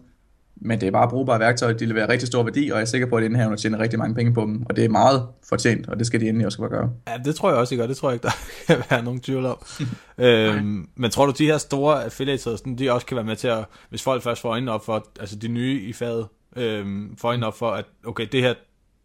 men 0.60 0.80
det 0.80 0.86
er 0.86 0.90
bare 0.90 1.08
brugbare 1.08 1.40
værktøjer, 1.40 1.72
de 1.72 1.86
leverer 1.86 2.08
rigtig 2.08 2.26
stor 2.26 2.42
værdi, 2.42 2.70
og 2.70 2.76
jeg 2.76 2.80
er 2.80 2.84
sikker 2.84 3.06
på, 3.06 3.16
at 3.16 3.24
indhaverne 3.24 3.56
tjener 3.56 3.78
rigtig 3.78 3.98
mange 3.98 4.14
penge 4.14 4.34
på 4.34 4.40
dem, 4.40 4.62
og 4.68 4.76
det 4.76 4.84
er 4.84 4.88
meget 4.88 5.26
fortjent, 5.48 5.88
og 5.88 5.98
det 5.98 6.06
skal 6.06 6.20
de 6.20 6.28
endelig 6.28 6.46
også 6.46 6.58
bare 6.58 6.68
gøre. 6.68 6.90
Ja, 7.08 7.16
det 7.24 7.34
tror 7.34 7.48
jeg 7.48 7.58
også, 7.58 7.74
de 7.74 7.80
gør. 7.80 7.86
Det 7.86 7.96
tror 7.96 8.10
jeg 8.10 8.14
ikke, 8.14 8.24
der 8.28 8.32
kan 8.66 8.84
være 8.90 9.04
nogen 9.04 9.20
tvivl 9.20 9.46
om. 9.46 9.58
øhm, 10.24 10.88
men 10.96 11.10
tror 11.10 11.26
du, 11.26 11.32
de 11.38 11.46
her 11.46 11.58
store 11.58 12.04
affiliates, 12.04 12.62
de 12.78 12.92
også 12.92 13.06
kan 13.06 13.16
være 13.16 13.26
med 13.26 13.36
til 13.36 13.48
at, 13.48 13.64
hvis 13.90 14.02
folk 14.02 14.22
først 14.22 14.40
får 14.40 14.48
øjnene 14.48 14.72
op 14.72 14.84
for, 14.84 15.06
altså 15.20 15.36
de 15.36 15.48
nye 15.48 15.80
i 15.80 15.92
faget, 15.92 16.26
øhm, 16.56 17.16
får 17.16 17.28
øjnene 17.28 17.46
op 17.46 17.58
for, 17.58 17.70
at 17.70 17.84
okay, 18.06 18.26
det 18.32 18.42
her, 18.42 18.54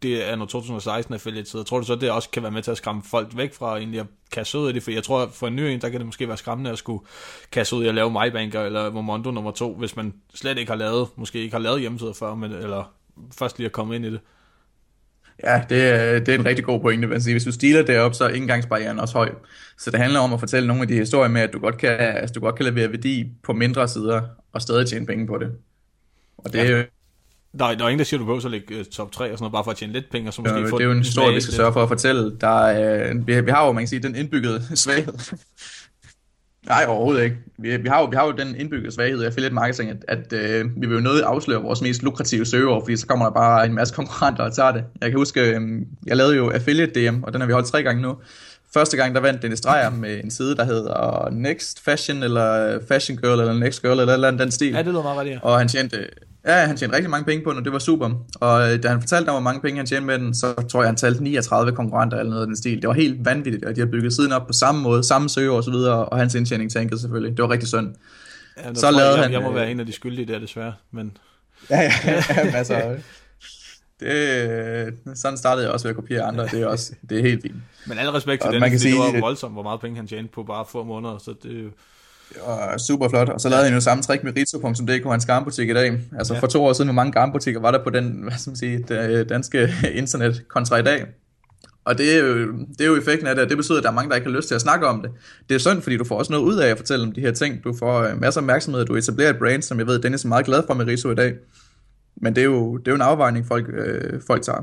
det 0.04 0.30
er 0.30 0.36
noget 0.36 0.50
2016 0.50 1.14
affiliate 1.14 1.50
så 1.50 1.62
tror 1.62 1.80
du 1.80 1.86
så, 1.86 1.94
det 1.94 2.10
også 2.10 2.30
kan 2.30 2.42
være 2.42 2.52
med 2.52 2.62
til 2.62 2.70
at 2.70 2.76
skræmme 2.76 3.02
folk 3.02 3.36
væk 3.36 3.54
fra 3.54 3.76
egentlig 3.76 4.00
at 4.00 4.06
kaste 4.32 4.58
ud 4.58 4.70
i 4.70 4.72
det? 4.72 4.82
For 4.82 4.90
jeg 4.90 5.02
tror, 5.02 5.30
for 5.32 5.46
en 5.46 5.56
ny 5.56 5.60
en, 5.60 5.80
der 5.80 5.88
kan 5.88 6.00
det 6.00 6.06
måske 6.06 6.28
være 6.28 6.36
skræmmende 6.36 6.70
at 6.70 6.78
skulle 6.78 7.04
kaste 7.52 7.76
ud 7.76 7.84
i 7.84 7.88
at 7.88 7.94
lave 7.94 8.10
MyBanker 8.10 8.62
eller 8.62 8.90
Momondo 8.90 9.30
nummer 9.30 9.50
to, 9.50 9.74
hvis 9.74 9.96
man 9.96 10.14
slet 10.34 10.58
ikke 10.58 10.70
har 10.70 10.78
lavet, 10.78 11.08
måske 11.16 11.38
ikke 11.38 11.52
har 11.54 11.60
lavet 11.60 11.80
hjemmesider 11.80 12.12
før, 12.12 12.34
men, 12.34 12.52
eller 12.52 12.94
først 13.38 13.58
lige 13.58 13.66
at 13.66 13.72
komme 13.72 13.96
ind 13.96 14.04
i 14.04 14.10
det. 14.10 14.20
Ja, 15.44 15.62
det 15.68 15.82
er, 15.82 16.18
det 16.18 16.28
er 16.28 16.38
en 16.38 16.46
rigtig 16.46 16.64
god 16.64 16.80
pointe. 16.80 17.08
Altså, 17.12 17.30
hvis 17.30 17.44
du 17.44 17.52
stiler 17.52 17.82
det 17.82 17.98
op, 17.98 18.14
så 18.14 18.24
er 18.24 18.28
indgangsbarrieren 18.28 19.00
også 19.00 19.14
høj. 19.14 19.30
Så 19.78 19.90
det 19.90 20.00
handler 20.00 20.20
om 20.20 20.32
at 20.32 20.40
fortælle 20.40 20.66
nogle 20.66 20.82
af 20.82 20.88
de 20.88 20.94
historier 20.94 21.30
med, 21.30 21.40
at 21.40 21.52
du 21.52 21.58
godt 21.58 21.78
kan, 21.78 21.90
altså, 21.90 22.32
du 22.32 22.40
godt 22.40 22.54
kan 22.54 22.64
levere 22.64 22.90
værdi 22.90 23.32
på 23.42 23.52
mindre 23.52 23.88
sider 23.88 24.22
og 24.52 24.62
stadig 24.62 24.86
tjene 24.86 25.06
penge 25.06 25.26
på 25.26 25.38
det. 25.38 25.52
Og 26.38 26.52
det 26.52 26.70
ja. 26.70 26.84
Er 27.54 27.58
der, 27.58 27.64
er, 27.64 27.74
der 27.74 27.84
er 27.84 27.88
ingen, 27.88 27.98
der 27.98 28.04
siger, 28.04 28.18
at 28.18 28.20
du 28.20 28.24
behøver 28.24 28.44
at 28.44 28.50
lægge 28.50 28.80
uh, 28.80 28.84
top 28.84 29.12
3 29.12 29.24
og 29.24 29.28
sådan 29.28 29.42
noget, 29.42 29.52
bare 29.52 29.64
for 29.64 29.70
at 29.70 29.76
tjene 29.76 29.92
lidt 29.92 30.10
penge, 30.10 30.28
og 30.28 30.34
så 30.34 30.42
måske 30.42 30.58
ja, 30.58 30.66
få 30.66 30.78
Det 30.78 30.84
er 30.84 30.88
jo 30.88 30.92
en 30.92 30.98
historie, 30.98 31.34
vi 31.34 31.40
skal 31.40 31.54
sørge 31.54 31.72
for 31.72 31.82
at 31.82 31.88
fortælle. 31.88 32.36
Der 32.40 32.66
er, 32.66 33.14
vi, 33.14 33.40
vi 33.40 33.50
har 33.50 33.66
jo, 33.66 33.72
man 33.72 33.82
kan 33.82 33.88
sige, 33.88 34.02
den 34.02 34.16
indbyggede 34.16 34.62
svaghed. 34.76 35.14
Nej, 36.66 36.84
overhovedet 36.88 37.24
ikke. 37.24 37.36
Vi, 37.58 37.76
vi, 37.76 37.88
har 37.88 38.00
jo, 38.00 38.04
vi 38.04 38.16
har 38.16 38.26
jo 38.26 38.32
den 38.32 38.56
indbyggede 38.56 38.94
svaghed 38.94 39.22
i 39.22 39.26
affiliate 39.26 39.54
marketing, 39.54 39.90
at, 39.90 40.04
at 40.08 40.62
uh, 40.64 40.82
vi 40.82 40.86
vil 40.86 40.94
jo 40.94 41.00
nødt 41.00 41.22
afsløre 41.22 41.62
vores 41.62 41.80
mest 41.80 42.02
lukrative 42.02 42.44
søgeord, 42.44 42.82
fordi 42.82 42.96
så 42.96 43.06
kommer 43.06 43.24
der 43.26 43.32
bare 43.32 43.66
en 43.66 43.74
masse 43.74 43.94
konkurrenter 44.00 44.44
og 44.44 44.54
tager 44.54 44.72
det. 44.72 44.84
Jeg 45.00 45.10
kan 45.10 45.18
huske, 45.18 45.56
um, 45.56 45.84
jeg 46.06 46.16
lavede 46.16 46.36
jo 46.36 46.50
affiliate 46.50 47.10
DM, 47.10 47.22
og 47.22 47.32
den 47.32 47.40
har 47.40 47.46
vi 47.46 47.52
holdt 47.52 47.66
tre 47.66 47.82
gange 47.82 48.02
nu. 48.02 48.16
Første 48.74 48.96
gang, 48.96 49.14
der 49.14 49.20
vandt 49.20 49.42
Dennis 49.42 49.60
Dreyer 49.60 49.90
med 49.90 50.24
en 50.24 50.30
side, 50.30 50.56
der 50.56 50.64
hedder 50.64 51.28
Next 51.30 51.84
Fashion, 51.84 52.22
eller 52.22 52.78
Fashion 52.88 53.18
Girl, 53.18 53.40
eller 53.40 53.54
Next 53.54 53.82
Girl, 53.82 54.00
eller 54.00 54.14
eller 54.14 54.28
andet 54.28 54.42
den 54.42 54.50
stil. 54.50 54.72
Ja, 54.72 54.78
det 54.78 54.86
lyder 54.86 55.02
meget 55.02 55.18
rigtigt. 55.18 55.40
Og 55.42 55.58
han 55.58 55.68
tjente, 55.68 56.06
Ja, 56.46 56.66
han 56.66 56.76
tjente 56.76 56.96
rigtig 56.96 57.10
mange 57.10 57.24
penge 57.24 57.44
på 57.44 57.50
den, 57.50 57.58
og 57.58 57.64
det 57.64 57.72
var 57.72 57.78
super. 57.78 58.10
Og 58.40 58.72
øh, 58.72 58.82
da 58.82 58.88
han 58.88 59.00
fortalte 59.00 59.28
om, 59.28 59.34
hvor 59.34 59.40
mange 59.40 59.60
penge 59.60 59.76
han 59.76 59.86
tjente 59.86 60.06
med 60.06 60.18
den, 60.18 60.34
så 60.34 60.52
tror 60.52 60.82
jeg, 60.82 60.88
han 60.88 60.96
talte 60.96 61.22
39 61.22 61.72
konkurrenter 61.72 62.18
eller 62.18 62.30
noget 62.30 62.42
af 62.42 62.46
den 62.46 62.56
stil. 62.56 62.82
Det 62.82 62.88
var 62.88 62.94
helt 62.94 63.24
vanvittigt, 63.24 63.64
og 63.64 63.76
de 63.76 63.80
har 63.80 63.86
bygget 63.86 64.12
siden 64.12 64.32
op 64.32 64.46
på 64.46 64.52
samme 64.52 64.82
måde, 64.82 65.04
samme 65.04 65.28
søger 65.28 65.52
og 65.52 65.64
så 65.64 65.70
videre, 65.70 66.04
og 66.04 66.18
hans 66.18 66.34
indtjening 66.34 66.72
tankede 66.72 67.00
selvfølgelig. 67.00 67.36
Det 67.36 67.42
var 67.42 67.50
rigtig 67.50 67.68
synd. 67.68 67.94
Ja, 68.56 68.74
så 68.74 68.90
lavede 68.90 69.14
jeg, 69.14 69.22
han... 69.22 69.32
Jeg 69.32 69.42
må 69.42 69.52
være 69.52 69.70
en 69.70 69.80
af 69.80 69.86
de 69.86 69.92
skyldige 69.92 70.32
der, 70.32 70.38
desværre, 70.38 70.74
men... 70.90 71.16
ja, 71.70 71.80
ja, 71.80 71.92
ja, 72.28 72.56
altså... 72.56 72.96
Det, 74.00 74.94
sådan 75.14 75.36
startede 75.36 75.66
jeg 75.66 75.72
også 75.72 75.84
ved 75.84 75.90
at 75.90 75.96
kopiere 75.96 76.22
andre, 76.22 76.46
det 76.46 76.62
er, 76.62 76.66
også, 76.66 76.92
det 77.10 77.18
er 77.18 77.22
helt 77.22 77.42
fint. 77.42 77.54
Men 77.86 77.98
alle 77.98 78.12
respekt 78.12 78.42
til 78.42 78.52
den, 78.52 78.60
man 78.60 78.70
kan 78.70 78.78
sige, 78.78 78.92
det 78.92 79.14
var 79.14 79.20
voldsomt, 79.20 79.54
hvor 79.54 79.62
meget 79.62 79.80
penge 79.80 79.96
han 79.96 80.06
tjente 80.06 80.32
på 80.32 80.42
bare 80.42 80.64
få 80.68 80.84
måneder, 80.84 81.18
så 81.18 81.34
det 81.42 81.72
var 82.46 82.78
super 82.78 83.08
flot. 83.08 83.28
Og 83.28 83.40
så 83.40 83.48
lavede 83.48 83.64
han 83.64 83.74
jo 83.74 83.80
samme 83.80 84.02
trick 84.02 84.24
med 84.24 84.32
Ritzo.dk, 84.36 85.10
hans 85.10 85.26
garnbutik 85.26 85.68
i 85.68 85.72
dag. 85.72 86.00
Altså 86.18 86.34
ja. 86.34 86.40
for 86.40 86.46
to 86.46 86.64
år 86.64 86.72
siden, 86.72 86.88
hvor 86.88 86.94
mange 86.94 87.12
garnbutikker 87.12 87.60
var 87.60 87.70
der 87.70 87.84
på 87.84 87.90
den 87.90 88.22
hvad 88.22 88.38
skal 88.38 88.50
man 88.50 88.56
sige, 88.56 89.24
danske 89.24 89.74
internet 90.00 90.48
kontra 90.48 90.76
i 90.76 90.82
dag. 90.82 91.06
Og 91.84 91.98
det 91.98 92.14
er, 92.14 92.18
jo, 92.18 92.52
det 92.52 92.80
er 92.80 92.86
jo 92.86 92.96
effekten 92.96 93.26
af 93.26 93.34
det, 93.34 93.44
og 93.44 93.50
det 93.50 93.56
betyder, 93.56 93.78
at 93.78 93.84
der 93.84 93.90
er 93.90 93.94
mange, 93.94 94.10
der 94.10 94.16
ikke 94.16 94.30
har 94.30 94.36
lyst 94.36 94.48
til 94.48 94.54
at 94.54 94.60
snakke 94.60 94.86
om 94.86 95.02
det. 95.02 95.10
Det 95.48 95.54
er 95.54 95.58
synd, 95.58 95.82
fordi 95.82 95.96
du 95.96 96.04
får 96.04 96.18
også 96.18 96.32
noget 96.32 96.44
ud 96.44 96.56
af 96.56 96.68
at 96.68 96.76
fortælle 96.76 97.06
om 97.06 97.12
de 97.12 97.20
her 97.20 97.32
ting. 97.32 97.64
Du 97.64 97.74
får 97.78 98.00
øh, 98.00 98.20
masser 98.20 98.40
af 98.40 98.42
opmærksomhed, 98.42 98.84
du 98.84 98.96
etablerer 98.96 99.30
et 99.30 99.38
brand, 99.38 99.62
som 99.62 99.78
jeg 99.78 99.86
ved, 99.86 99.98
Dennis 99.98 100.24
er 100.24 100.28
meget 100.28 100.46
glad 100.46 100.62
for 100.66 100.74
med 100.74 100.86
Rizzo 100.86 101.10
i 101.10 101.14
dag. 101.14 101.34
Men 102.16 102.36
det 102.36 102.40
er 102.40 102.44
jo, 102.44 102.76
det 102.76 102.88
er 102.88 102.92
jo 102.92 102.96
en 102.96 103.02
afvejning, 103.02 103.46
folk, 103.46 103.68
øh, 103.68 104.20
folk 104.26 104.42
tager. 104.42 104.60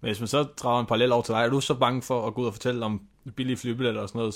Men 0.00 0.08
hvis 0.08 0.20
man 0.20 0.26
så 0.26 0.42
drager 0.42 0.80
en 0.80 0.86
parallel 0.86 1.12
over 1.12 1.22
til 1.22 1.34
dig, 1.34 1.40
er 1.40 1.48
du 1.48 1.60
så 1.60 1.74
bange 1.74 2.02
for 2.02 2.26
at 2.26 2.34
gå 2.34 2.40
ud 2.40 2.46
og 2.46 2.52
fortælle 2.52 2.84
om 2.84 3.00
billige 3.36 3.56
flybilletter 3.56 4.00
og 4.00 4.08
sådan 4.08 4.18
noget, 4.18 4.34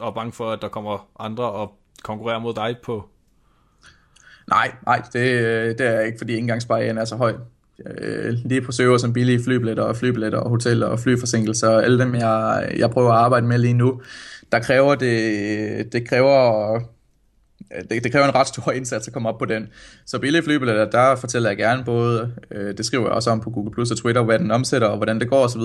og 0.00 0.14
bange 0.14 0.32
for, 0.32 0.50
at 0.50 0.62
der 0.62 0.68
kommer 0.68 1.08
andre 1.18 1.44
og 1.44 1.72
konkurrere 2.04 2.40
mod 2.40 2.54
dig 2.54 2.76
på? 2.84 3.08
Nej, 4.48 4.72
nej, 4.86 5.02
det, 5.12 5.30
øh, 5.30 5.68
det 5.68 5.80
er 5.80 6.00
ikke, 6.00 6.18
fordi 6.18 6.34
indgangsbarrieren 6.34 6.98
er 6.98 7.04
så 7.04 7.16
høj. 7.16 7.34
Øh, 7.86 8.34
lige 8.44 8.62
på 8.62 8.72
søger 8.72 8.98
som 8.98 9.12
billige 9.12 9.44
flybilletter 9.44 9.82
og 9.82 9.96
flybilletter 9.96 10.38
og 10.38 10.50
hoteller 10.50 10.86
og 10.86 10.98
flyforsinkelser, 10.98 11.78
alle 11.78 11.98
dem 11.98 12.14
jeg, 12.14 12.72
jeg 12.76 12.90
prøver 12.90 13.12
at 13.12 13.18
arbejde 13.18 13.46
med 13.46 13.58
lige 13.58 13.74
nu, 13.74 14.02
der 14.52 14.58
kræver 14.58 14.94
det, 14.94 15.92
det 15.92 16.08
kræver 16.08 16.80
Øh, 17.74 17.82
det, 17.90 18.04
det 18.04 18.12
kræver 18.12 18.26
en 18.26 18.34
ret 18.34 18.48
stor 18.48 18.72
indsats 18.78 19.06
at 19.06 19.12
komme 19.12 19.28
op 19.28 19.38
på 19.38 19.44
den. 19.44 19.68
Så 20.06 20.18
billige 20.18 20.42
flybilletter, 20.42 20.90
der 20.90 21.16
fortæller 21.16 21.50
jeg 21.50 21.56
gerne 21.56 21.84
både, 21.84 22.32
øh, 22.50 22.76
det 22.76 22.86
skriver 22.86 23.04
jeg 23.04 23.12
også 23.12 23.30
om 23.30 23.40
på 23.40 23.50
Google 23.50 23.72
Plus 23.72 23.90
og 23.90 23.96
Twitter, 23.96 24.22
hvad 24.22 24.38
den 24.38 24.50
omsætter 24.50 24.88
og 24.88 24.96
hvordan 24.96 25.20
det 25.20 25.28
går 25.30 25.44
osv. 25.44 25.62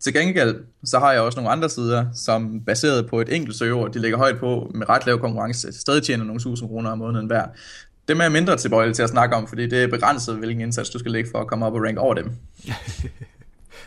Til 0.00 0.14
gengæld, 0.14 0.56
så 0.84 0.98
har 0.98 1.12
jeg 1.12 1.20
også 1.20 1.36
nogle 1.36 1.50
andre 1.50 1.68
sider, 1.68 2.06
som 2.14 2.60
baseret 2.66 3.06
på 3.06 3.20
et 3.20 3.36
enkelt 3.36 3.56
søgeord, 3.56 3.92
de 3.92 3.98
ligger 3.98 4.18
højt 4.18 4.38
på 4.38 4.70
med 4.74 4.88
ret 4.88 5.06
lav 5.06 5.18
konkurrence, 5.18 5.72
stadig 5.72 6.02
tjener 6.02 6.24
nogle 6.24 6.40
tusind 6.40 6.68
kroner 6.68 6.90
om 6.90 6.98
måneden 6.98 7.26
hver. 7.26 7.44
Dem 8.08 8.18
er 8.18 8.24
jeg 8.24 8.32
mindre 8.32 8.56
tilbøjelig 8.56 8.96
til 8.96 9.02
at 9.02 9.08
snakke 9.08 9.36
om, 9.36 9.46
fordi 9.46 9.66
det 9.66 9.82
er 9.82 9.88
begrænset, 9.88 10.36
hvilken 10.36 10.60
indsats 10.60 10.90
du 10.90 10.98
skal 10.98 11.12
lægge 11.12 11.30
for 11.30 11.40
at 11.40 11.46
komme 11.46 11.66
op 11.66 11.74
og 11.74 11.82
rank 11.82 11.98
over 11.98 12.14
dem. 12.14 12.30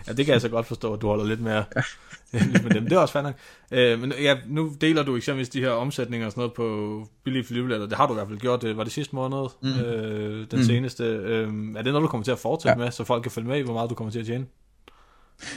ja, 0.08 0.14
det 0.14 0.26
kan 0.26 0.34
jeg 0.34 0.42
så 0.42 0.50
godt 0.50 0.66
forstå, 0.66 0.94
at 0.94 1.02
du 1.02 1.08
holder 1.08 1.26
lidt 1.26 1.42
mere 1.42 1.64
med 2.64 2.70
dem. 2.74 2.84
Det 2.84 2.92
er 2.92 3.00
også 3.00 3.12
fandme. 3.12 3.34
Øh, 3.72 4.00
men 4.00 4.14
ja, 4.22 4.38
nu 4.48 4.76
deler 4.82 5.04
du 5.04 5.16
eksempelvis 5.16 5.50
de 5.50 5.60
her 5.60 5.70
omsætninger 5.70 6.26
og 6.26 6.32
sådan 6.32 6.42
noget 6.42 6.54
på 6.54 7.08
billige 7.24 7.44
flybilletter. 7.44 7.88
Det 7.88 7.98
har 7.98 8.08
du 8.08 8.14
i 8.14 8.16
hvert 8.16 8.28
fald 8.28 8.40
gjort. 8.40 8.62
Det 8.62 8.78
var 8.78 8.84
det 8.84 8.94
sidste 8.94 9.16
måned, 9.16 9.50
mm. 9.62 9.70
øh, 9.70 10.48
den 10.52 10.60
mm. 10.60 10.66
seneste. 10.66 11.04
Øh, 11.04 11.48
er 11.78 11.82
det 11.82 11.94
noget, 11.94 12.04
du 12.04 12.08
kommer 12.08 12.24
til 12.24 12.32
at 12.32 12.40
fortsætte 12.40 12.80
ja. 12.80 12.84
med, 12.84 12.92
så 12.92 13.04
folk 13.04 13.24
kan 13.24 13.32
følge 13.32 13.48
med 13.48 13.60
i, 13.60 13.62
hvor 13.62 13.74
meget 13.74 13.90
du 13.90 13.96
kommer 13.96 14.12
til 14.12 14.20
at 14.20 14.26
tjene? 14.26 14.46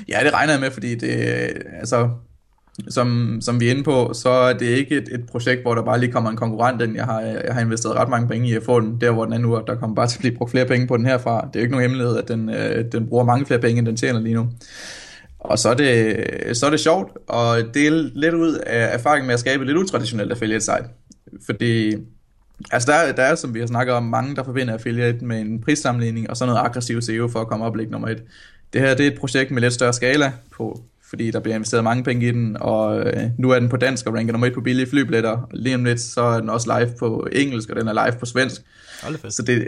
Ja, 0.08 0.20
det 0.24 0.32
regner 0.32 0.52
jeg 0.52 0.60
med, 0.60 0.70
fordi 0.70 0.94
det, 0.94 1.10
altså, 1.72 2.10
som, 2.88 3.38
som 3.40 3.60
vi 3.60 3.66
er 3.66 3.70
inde 3.70 3.82
på, 3.82 4.10
så 4.14 4.28
er 4.28 4.52
det 4.52 4.66
ikke 4.66 4.96
et, 4.96 5.08
et 5.12 5.26
projekt, 5.26 5.62
hvor 5.62 5.74
der 5.74 5.82
bare 5.82 6.00
lige 6.00 6.12
kommer 6.12 6.30
en 6.30 6.36
konkurrent 6.36 6.82
ind. 6.82 6.94
Jeg 6.96 7.04
har, 7.04 7.20
jeg 7.20 7.54
har 7.54 7.60
investeret 7.60 7.96
ret 7.96 8.08
mange 8.08 8.28
penge 8.28 8.48
i 8.48 8.54
at 8.54 8.62
få 8.62 8.80
den 8.80 9.00
der, 9.00 9.10
hvor 9.10 9.24
den 9.24 9.32
er 9.32 9.38
nu, 9.38 9.56
og 9.56 9.66
der 9.66 9.74
kommer 9.74 9.96
bare 9.96 10.06
til 10.06 10.16
at 10.16 10.20
blive 10.20 10.36
brugt 10.36 10.50
flere 10.50 10.66
penge 10.66 10.86
på 10.86 10.96
den 10.96 11.06
herfra. 11.06 11.36
Det 11.46 11.56
er 11.56 11.60
jo 11.60 11.64
ikke 11.64 11.70
nogen 11.70 11.90
hemmelighed, 11.90 12.16
at 12.16 12.28
den, 12.28 12.50
øh, 12.50 12.84
den 12.92 13.06
bruger 13.06 13.24
mange 13.24 13.46
flere 13.46 13.60
penge, 13.60 13.78
end 13.78 13.86
den 13.86 13.96
tjener 13.96 14.20
lige 14.20 14.34
nu. 14.34 14.48
Og 15.38 15.58
så 15.58 15.68
er, 15.68 15.74
det, 15.74 16.56
så 16.56 16.66
er 16.66 16.70
det 16.70 16.80
sjovt 16.80 17.12
at 17.34 17.74
dele 17.74 18.10
lidt 18.14 18.34
ud 18.34 18.54
af 18.54 18.94
erfaringen 18.94 19.26
med 19.26 19.34
at 19.34 19.40
skabe 19.40 19.62
et 19.62 19.66
lidt 19.66 19.78
utraditionelt 19.78 20.32
affiliate 20.32 20.64
site. 20.64 20.84
Fordi 21.46 21.96
altså 22.70 22.92
der, 22.92 23.12
der 23.12 23.22
er, 23.22 23.34
som 23.34 23.54
vi 23.54 23.60
har 23.60 23.66
snakket 23.66 23.94
om, 23.94 24.02
mange, 24.02 24.36
der 24.36 24.44
forbinder 24.44 24.74
affiliate 24.74 25.24
med 25.24 25.40
en 25.40 25.60
prissammenligning 25.60 26.30
og 26.30 26.36
så 26.36 26.46
noget 26.46 26.58
aggressiv 26.58 27.02
SEO 27.02 27.28
for 27.28 27.40
at 27.40 27.46
komme 27.46 27.64
op 27.64 27.76
nummer 27.76 28.08
et. 28.08 28.22
Det 28.72 28.80
her 28.80 28.94
det 28.94 29.06
er 29.06 29.10
et 29.10 29.18
projekt 29.18 29.50
med 29.50 29.62
lidt 29.62 29.72
større 29.72 29.92
skala 29.92 30.32
på, 30.56 30.82
fordi 31.10 31.30
der 31.30 31.40
bliver 31.40 31.54
investeret 31.54 31.84
mange 31.84 32.04
penge 32.04 32.26
i 32.26 32.30
den, 32.30 32.56
og 32.60 33.00
øh, 33.00 33.22
nu 33.38 33.50
er 33.50 33.58
den 33.58 33.68
på 33.68 33.76
dansk 33.76 34.06
og 34.06 34.14
ranker 34.14 34.32
nummer 34.32 34.46
et 34.46 34.54
på 34.54 34.60
billige 34.60 34.86
flybilletter. 34.86 35.48
Lige 35.52 35.74
om 35.74 35.84
lidt, 35.84 36.00
så 36.00 36.22
er 36.22 36.40
den 36.40 36.50
også 36.50 36.78
live 36.78 36.92
på 36.98 37.28
engelsk, 37.32 37.70
og 37.70 37.76
den 37.76 37.88
er 37.88 38.06
live 38.06 38.18
på 38.18 38.26
svensk. 38.26 38.62
Så 39.28 39.42
det, 39.42 39.66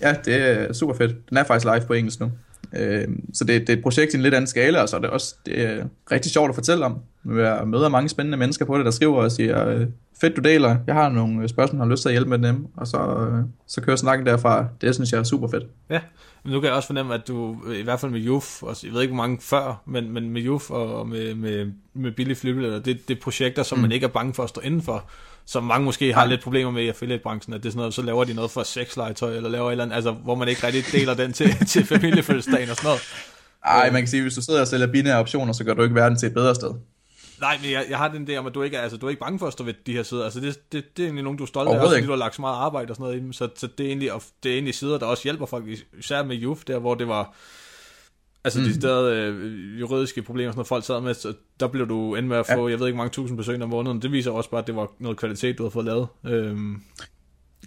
ja, 0.00 0.14
det 0.24 0.34
er 0.34 0.72
super 0.72 0.94
fedt. 0.94 1.30
Den 1.30 1.36
er 1.36 1.44
faktisk 1.44 1.64
live 1.64 1.86
på 1.86 1.92
engelsk 1.92 2.20
nu. 2.20 2.30
Øh, 2.76 3.08
så 3.34 3.44
det, 3.44 3.60
det 3.60 3.68
er 3.68 3.76
et 3.76 3.82
projekt 3.82 4.14
i 4.14 4.16
en 4.16 4.22
lidt 4.22 4.34
anden 4.34 4.46
skala, 4.46 4.82
og 4.82 4.88
så 4.88 4.96
er 4.96 5.00
det 5.00 5.10
også 5.10 5.34
det 5.46 5.60
er 5.60 5.84
rigtig 6.12 6.32
sjovt 6.32 6.48
at 6.48 6.54
fortælle 6.54 6.84
om. 6.84 6.98
Jeg 7.26 7.62
møder 7.66 7.88
mange 7.88 8.08
spændende 8.08 8.38
mennesker 8.38 8.64
på 8.64 8.78
det, 8.78 8.84
der 8.84 8.90
skriver 8.90 9.22
og 9.22 9.32
siger, 9.32 9.68
øh, 9.68 9.86
fedt 10.20 10.36
du 10.36 10.40
deler, 10.40 10.76
jeg 10.86 10.94
har 10.94 11.08
nogle 11.08 11.48
spørgsmål, 11.48 11.78
jeg 11.78 11.84
har 11.84 11.90
lyst 11.90 12.02
til 12.02 12.08
at 12.08 12.12
hjælpe 12.12 12.38
med 12.38 12.48
dem, 12.48 12.66
og 12.76 12.86
så, 12.86 12.98
øh, 12.98 13.44
så 13.66 13.80
kører 13.80 13.96
snakken 13.96 14.26
derfra. 14.26 14.66
Det 14.80 14.94
synes 14.94 15.12
jeg 15.12 15.18
er 15.18 15.24
super 15.24 15.48
fedt. 15.48 15.64
Ja, 15.90 16.00
men 16.44 16.52
nu 16.52 16.60
kan 16.60 16.66
jeg 16.66 16.76
også 16.76 16.86
fornemme, 16.86 17.14
at 17.14 17.28
du, 17.28 17.56
i 17.72 17.82
hvert 17.82 18.00
fald 18.00 18.12
med 18.12 18.20
Juf, 18.20 18.62
og 18.62 18.76
jeg 18.84 18.92
ved 18.92 19.02
ikke 19.02 19.14
hvor 19.14 19.22
mange 19.22 19.38
før, 19.40 19.82
men, 19.86 20.12
men 20.12 20.30
med 20.30 20.42
Juf 20.42 20.70
og 20.70 21.08
med, 21.08 21.34
med, 21.34 21.72
med 21.94 22.12
Billy 22.12 22.34
Flybilletter, 22.34 22.78
det, 22.78 23.08
det 23.08 23.16
er 23.16 23.20
projekter, 23.20 23.62
som 23.62 23.78
mm. 23.78 23.82
man 23.82 23.92
ikke 23.92 24.04
er 24.04 24.10
bange 24.10 24.34
for 24.34 24.42
at 24.42 24.48
stå 24.48 24.60
indenfor 24.60 25.04
som 25.46 25.64
mange 25.64 25.84
måske 25.84 26.14
har 26.14 26.24
lidt 26.24 26.42
problemer 26.42 26.70
med 26.70 26.82
i 26.82 26.88
affiliate-branchen, 26.88 27.54
at 27.54 27.62
det 27.62 27.68
er 27.68 27.70
sådan 27.70 27.78
noget, 27.78 27.94
så 27.94 28.02
laver 28.02 28.24
de 28.24 28.34
noget 28.34 28.50
for 28.50 28.62
sexlegetøj, 28.62 29.36
eller 29.36 29.50
laver 29.50 29.66
et 29.66 29.72
eller 29.72 29.84
andet, 29.84 29.96
altså, 29.96 30.10
hvor 30.12 30.34
man 30.34 30.48
ikke 30.48 30.66
rigtig 30.66 30.84
deler 30.92 31.14
den 31.14 31.32
til, 31.32 31.50
til 31.72 31.86
familiefødselsdagen 31.86 32.70
og 32.70 32.76
sådan 32.76 32.88
noget. 32.88 33.00
Ej, 33.64 33.90
man 33.90 34.00
kan 34.02 34.08
sige, 34.08 34.22
hvis 34.22 34.34
du 34.34 34.42
sidder 34.42 34.60
og 34.60 34.66
sælger 34.66 34.86
binære 34.86 35.18
optioner, 35.18 35.52
så 35.52 35.64
gør 35.64 35.74
du 35.74 35.82
ikke 35.82 35.94
verden 35.94 36.18
til 36.18 36.26
et 36.26 36.34
bedre 36.34 36.54
sted. 36.54 36.70
Nej, 37.40 37.58
men 37.62 37.70
jeg, 37.70 37.86
jeg 37.88 37.98
har 37.98 38.08
den 38.08 38.26
der 38.26 38.38
om, 38.38 38.46
at 38.46 38.54
du 38.54 38.62
ikke 38.62 38.76
er, 38.76 38.80
altså, 38.80 38.96
du 38.96 39.06
er 39.06 39.10
ikke 39.10 39.20
bange 39.20 39.38
for 39.38 39.46
at 39.46 39.52
stå 39.52 39.64
ved 39.64 39.74
de 39.86 39.92
her 39.92 40.02
sider. 40.02 40.24
Altså, 40.24 40.40
det, 40.40 40.72
det, 40.72 40.96
det 40.96 41.02
er 41.02 41.06
egentlig 41.06 41.24
nogen, 41.24 41.38
du 41.38 41.44
er 41.44 41.48
stolt 41.48 41.68
af, 41.68 41.78
også, 41.78 41.94
fordi 41.94 42.06
du 42.06 42.12
har 42.12 42.18
lagt 42.18 42.34
så 42.34 42.40
meget 42.40 42.56
arbejde 42.56 42.90
og 42.90 42.96
sådan 42.96 43.04
noget 43.04 43.16
i 43.16 43.20
dem. 43.20 43.32
Så, 43.32 43.48
så 43.56 43.66
det, 43.66 43.86
er 43.86 43.88
egentlig, 43.88 44.10
det 44.42 44.50
er 44.50 44.54
egentlig 44.54 44.74
sider, 44.74 44.98
der 44.98 45.06
også 45.06 45.22
hjælper 45.22 45.46
folk, 45.46 45.64
især 45.98 46.22
med 46.22 46.36
Juf, 46.36 46.64
der 46.64 46.78
hvor 46.78 46.94
det 46.94 47.08
var 47.08 47.34
Altså 48.44 48.60
mm. 48.60 48.64
de 48.64 48.74
steder 48.74 49.04
øh, 49.04 49.80
juridiske 49.80 50.22
problemer, 50.22 50.52
sådan 50.52 50.58
noget 50.58 50.68
folk 50.68 50.84
sad 50.84 51.00
med, 51.00 51.14
så 51.14 51.34
der 51.60 51.68
blev 51.68 51.88
du 51.88 52.14
end 52.14 52.26
med 52.26 52.36
at 52.36 52.46
få, 52.46 52.66
ja. 52.66 52.70
jeg 52.70 52.80
ved 52.80 52.86
ikke, 52.86 52.96
mange 52.96 53.10
tusind 53.10 53.38
besøg 53.38 53.62
om 53.62 53.68
måneden. 53.68 54.02
Det 54.02 54.12
viser 54.12 54.30
også 54.30 54.50
bare, 54.50 54.60
at 54.60 54.66
det 54.66 54.76
var 54.76 54.88
noget 54.98 55.18
kvalitet, 55.18 55.58
du 55.58 55.62
har 55.62 55.70
fået 55.70 55.84
lavet. 55.84 56.08
Øhm. 56.26 56.82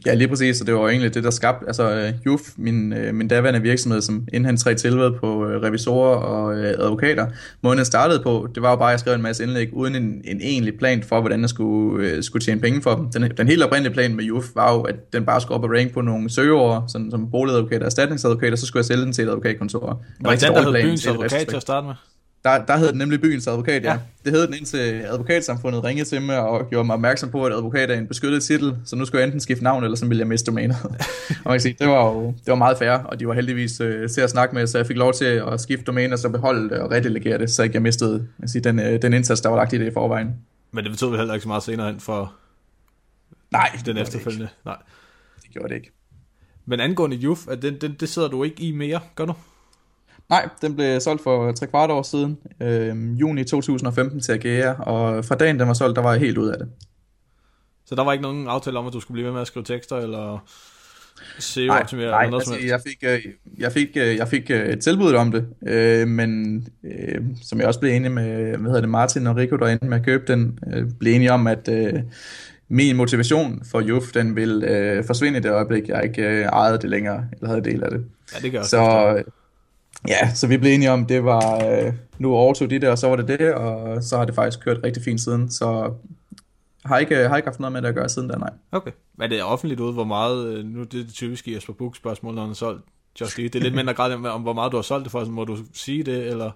Ja, 0.05 0.13
lige 0.13 0.27
præcis, 0.27 0.61
og 0.61 0.67
det 0.67 0.75
var 0.75 0.89
egentlig 0.89 1.13
det, 1.13 1.23
der 1.23 1.29
skabte, 1.29 1.67
altså 1.67 2.07
uh, 2.07 2.25
Juf, 2.25 2.41
min, 2.57 2.93
uh, 2.93 3.15
min 3.15 3.27
daværende 3.27 3.61
virksomhed, 3.61 4.01
som 4.01 4.27
inden 4.33 4.45
han 4.45 4.57
trædte 4.57 4.81
tilved 4.81 5.11
på 5.11 5.35
uh, 5.35 5.49
revisorer 5.49 6.15
og 6.15 6.45
uh, 6.45 6.85
advokater, 6.85 7.27
måden 7.61 7.77
jeg 7.77 7.85
startede 7.85 8.19
på, 8.23 8.47
det 8.55 8.63
var 8.63 8.69
jo 8.69 8.75
bare, 8.75 8.89
at 8.89 8.91
jeg 8.91 8.99
skrev 8.99 9.13
en 9.13 9.21
masse 9.21 9.43
indlæg, 9.43 9.73
uden 9.73 9.95
en, 9.95 10.21
en 10.25 10.41
egentlig 10.41 10.77
plan 10.79 11.03
for, 11.03 11.19
hvordan 11.19 11.41
jeg 11.41 11.49
skulle, 11.49 12.17
uh, 12.17 12.23
skulle 12.23 12.43
tjene 12.43 12.61
penge 12.61 12.81
for 12.81 12.95
dem. 12.95 13.11
Den, 13.11 13.31
den 13.37 13.47
helt 13.47 13.63
oprindelige 13.63 13.93
plan 13.93 14.15
med 14.15 14.23
Juf 14.23 14.45
var 14.55 14.73
jo, 14.73 14.81
at 14.81 15.13
den 15.13 15.25
bare 15.25 15.41
skulle 15.41 15.55
op 15.55 15.63
og 15.63 15.69
rank 15.71 15.93
på 15.93 16.01
nogle 16.01 16.29
søgeord, 16.29 16.83
sådan 16.87 17.11
som 17.11 17.31
boligadvokater 17.31 17.81
og 17.81 17.85
erstatningsadvokater, 17.85 18.57
så 18.57 18.65
skulle 18.65 18.81
jeg 18.81 18.85
sælge 18.85 19.03
den 19.03 19.13
til 19.13 19.23
et 19.23 19.29
advokatkontor. 19.29 20.03
Var 20.21 20.31
det 20.31 20.41
den, 20.41 20.53
der 20.53 20.63
hed 20.63 20.83
byens 20.83 21.07
advokat 21.07 21.47
til 21.47 21.55
at 21.55 21.61
starte 21.61 21.87
med? 21.87 21.93
Der, 22.47 22.65
der 22.65 22.77
hed 22.77 22.87
den 22.87 22.97
nemlig 22.97 23.21
byens 23.21 23.47
advokat, 23.47 23.83
ja. 23.83 23.91
ja. 23.91 23.99
Det 24.25 24.31
hed 24.33 24.47
den 24.47 24.53
indtil 24.53 24.77
advokatsamfundet 24.77 25.83
ringede 25.83 26.09
til 26.09 26.21
mig 26.21 26.39
og 26.39 26.69
gjorde 26.69 26.85
mig 26.85 26.93
opmærksom 26.93 27.31
på, 27.31 27.45
at 27.45 27.53
advokat 27.53 27.91
er 27.91 27.95
en 27.95 28.07
beskyttet 28.07 28.43
titel, 28.43 28.75
så 28.85 28.95
nu 28.95 29.05
skulle 29.05 29.19
jeg 29.19 29.25
enten 29.25 29.39
skifte 29.39 29.63
navn, 29.63 29.83
eller 29.83 29.97
så 29.97 30.05
ville 30.05 30.19
jeg 30.19 30.27
miste 30.27 30.45
domænet. 30.51 30.77
og 30.85 30.95
man 31.45 31.53
kan 31.53 31.59
sige, 31.59 31.75
det 31.79 31.87
var 31.87 32.05
jo 32.05 32.27
det 32.27 32.47
var 32.47 32.55
meget 32.55 32.77
fair, 32.77 32.91
og 32.91 33.19
de 33.19 33.27
var 33.27 33.33
heldigvis 33.33 33.79
øh, 33.81 34.09
til 34.09 34.21
at 34.21 34.29
snakke 34.29 34.55
med, 34.55 34.67
så 34.67 34.77
jeg 34.77 34.87
fik 34.87 34.97
lov 34.97 35.13
til 35.13 35.25
at 35.25 35.61
skifte 35.61 35.85
domæne, 35.85 36.13
og 36.13 36.19
så 36.19 36.29
beholde 36.29 36.69
det 36.69 36.79
og 36.79 36.91
redelegere 36.91 37.37
det, 37.37 37.49
så 37.49 37.63
ikke 37.63 37.75
jeg 37.75 37.81
mistede 37.81 38.27
jeg 38.39 38.49
sige, 38.49 38.61
den, 38.61 38.79
øh, 38.79 39.01
den 39.01 39.13
indsats, 39.13 39.41
der 39.41 39.49
var 39.49 39.57
lagt 39.57 39.73
i 39.73 39.77
det 39.77 39.87
i 39.87 39.93
forvejen. 39.93 40.35
Men 40.71 40.83
det 40.83 40.91
betød 40.91 41.09
vel 41.09 41.17
heller 41.17 41.33
ikke 41.33 41.43
så 41.43 41.47
meget 41.47 41.63
senere 41.63 41.89
ind 41.89 41.99
for 41.99 42.33
Nej, 43.51 43.69
den 43.85 43.97
efterfølgende? 43.97 44.45
Det 44.45 44.65
Nej. 44.65 44.77
Det 45.43 45.51
gjorde 45.51 45.69
det 45.69 45.75
ikke. 45.75 45.91
Men 46.65 46.79
angående 46.79 47.17
Juf, 47.17 47.45
det, 47.61 47.81
det, 47.81 47.99
det 47.99 48.09
sidder 48.09 48.27
du 48.27 48.43
ikke 48.43 48.63
i 48.63 48.71
mere, 48.71 48.99
gør 49.15 49.25
du? 49.25 49.33
Nej, 50.29 50.49
den 50.61 50.75
blev 50.75 50.99
solgt 50.99 51.23
for 51.23 51.51
tre 51.51 51.67
kvart 51.67 51.89
år 51.89 52.01
siden, 52.01 52.37
øh, 52.61 53.19
juni 53.19 53.43
2015 53.43 54.19
til 54.19 54.31
Agea, 54.31 54.73
og 54.73 55.25
fra 55.25 55.35
dagen 55.35 55.59
den 55.59 55.67
var 55.67 55.73
solgt, 55.73 55.95
der 55.95 56.01
var 56.01 56.11
jeg 56.11 56.19
helt 56.19 56.37
ud 56.37 56.47
af 56.47 56.57
det. 56.57 56.67
Så 57.85 57.95
der 57.95 58.03
var 58.03 58.11
ikke 58.11 58.21
nogen 58.21 58.47
aftale 58.47 58.79
om, 58.79 58.87
at 58.87 58.93
du 58.93 58.99
skulle 58.99 59.15
blive 59.15 59.25
ved 59.25 59.33
med 59.33 59.41
at 59.41 59.47
skrive 59.47 59.63
tekster, 59.63 59.95
eller 59.95 60.47
SEO 61.39 61.67
nej, 61.67 61.85
nej, 61.91 62.01
eller 62.01 62.29
noget 62.29 62.33
altså, 62.33 62.67
jeg 62.67 62.81
fik, 62.87 63.03
øh, 63.03 63.19
jeg 63.57 63.71
fik, 63.71 63.87
øh, 63.97 64.15
jeg 64.15 64.27
fik 64.27 64.51
øh, 64.51 64.67
et 64.67 64.79
tilbud 64.79 65.13
om 65.13 65.31
det, 65.31 65.47
øh, 65.67 66.07
men 66.07 66.61
øh, 66.83 67.21
som 67.41 67.59
jeg 67.59 67.67
også 67.67 67.79
blev 67.79 67.91
enig 67.91 68.11
med, 68.11 68.57
hvad 68.57 68.69
hedder 68.69 68.81
det, 68.81 68.89
Martin 68.89 69.27
og 69.27 69.35
Rico 69.35 69.55
derinde 69.55 69.87
med 69.87 69.97
at 69.97 70.05
købe 70.05 70.23
den, 70.27 70.59
øh, 70.73 70.85
blev 70.99 71.13
enige 71.13 71.31
om, 71.31 71.47
at 71.47 71.69
øh, 71.71 71.93
min 72.69 72.95
motivation 72.95 73.61
for 73.71 73.81
JUF, 73.81 74.11
den 74.11 74.35
vil 74.35 74.63
øh, 74.63 75.03
forsvinde 75.05 75.39
i 75.39 75.41
det 75.41 75.51
øjeblik, 75.51 75.87
jeg 75.87 76.03
ikke 76.03 76.21
øh, 76.21 76.45
ejede 76.45 76.77
det 76.77 76.89
længere, 76.89 77.25
eller 77.33 77.47
havde 77.47 77.63
del 77.63 77.83
af 77.83 77.91
det. 77.91 78.05
Ja, 78.35 78.39
det 78.39 78.51
gør 78.51 78.61
Så, 78.61 79.23
Ja, 80.07 80.33
så 80.33 80.47
vi 80.47 80.57
blev 80.57 80.71
enige 80.73 80.91
om, 80.91 81.05
det 81.05 81.23
var, 81.23 81.65
øh, 81.65 81.93
nu 82.19 82.35
overtog 82.35 82.69
de 82.69 82.79
det, 82.79 82.89
og 82.89 82.97
så 82.97 83.07
var 83.07 83.15
det 83.15 83.27
det, 83.39 83.53
og 83.53 84.03
så 84.03 84.17
har 84.17 84.25
det 84.25 84.35
faktisk 84.35 84.63
kørt 84.63 84.77
rigtig 84.83 85.03
fint 85.03 85.21
siden, 85.21 85.51
så 85.51 85.93
har 86.85 86.97
ikke, 86.97 87.15
har 87.15 87.37
ikke 87.37 87.47
haft 87.47 87.59
noget 87.59 87.73
med 87.73 87.81
det 87.81 87.87
at 87.87 87.95
gøre 87.95 88.09
siden 88.09 88.27
da, 88.27 88.37
nej. 88.37 88.49
Okay. 88.71 88.91
Er 89.21 89.27
det 89.27 89.43
offentligt 89.43 89.79
ud, 89.79 89.93
hvor 89.93 90.03
meget, 90.03 90.47
øh, 90.47 90.65
nu 90.65 90.83
det 90.83 90.99
er 90.99 91.03
det 91.03 91.13
typisk 91.13 91.47
i 91.47 91.55
Jesper 91.55 91.73
Book 91.73 91.95
spørgsmål, 91.95 92.35
når 92.35 92.41
han 92.41 92.49
har 92.49 92.55
solgt 92.55 92.85
Just 93.21 93.39
Eat. 93.39 93.53
Det 93.53 93.59
er 93.59 93.63
lidt 93.63 93.75
mindre 93.75 93.93
grad 93.93 94.25
om, 94.25 94.41
hvor 94.41 94.53
meget 94.53 94.71
du 94.71 94.77
har 94.77 94.81
solgt 94.81 95.03
det 95.03 95.11
for, 95.11 95.23
så 95.23 95.31
må 95.31 95.45
du 95.45 95.57
sige 95.73 96.03
det, 96.03 96.27
eller? 96.27 96.51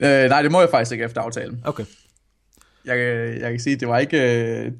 Øh, 0.00 0.28
nej, 0.28 0.42
det 0.42 0.52
må 0.52 0.60
jeg 0.60 0.70
faktisk 0.70 0.92
ikke 0.92 1.04
efter 1.04 1.20
aftalen. 1.20 1.62
Okay 1.64 1.84
jeg, 2.86 2.98
jeg 3.40 3.50
kan 3.50 3.60
sige, 3.60 3.76
det 3.76 3.88
var 3.88 3.98
ikke, 3.98 4.18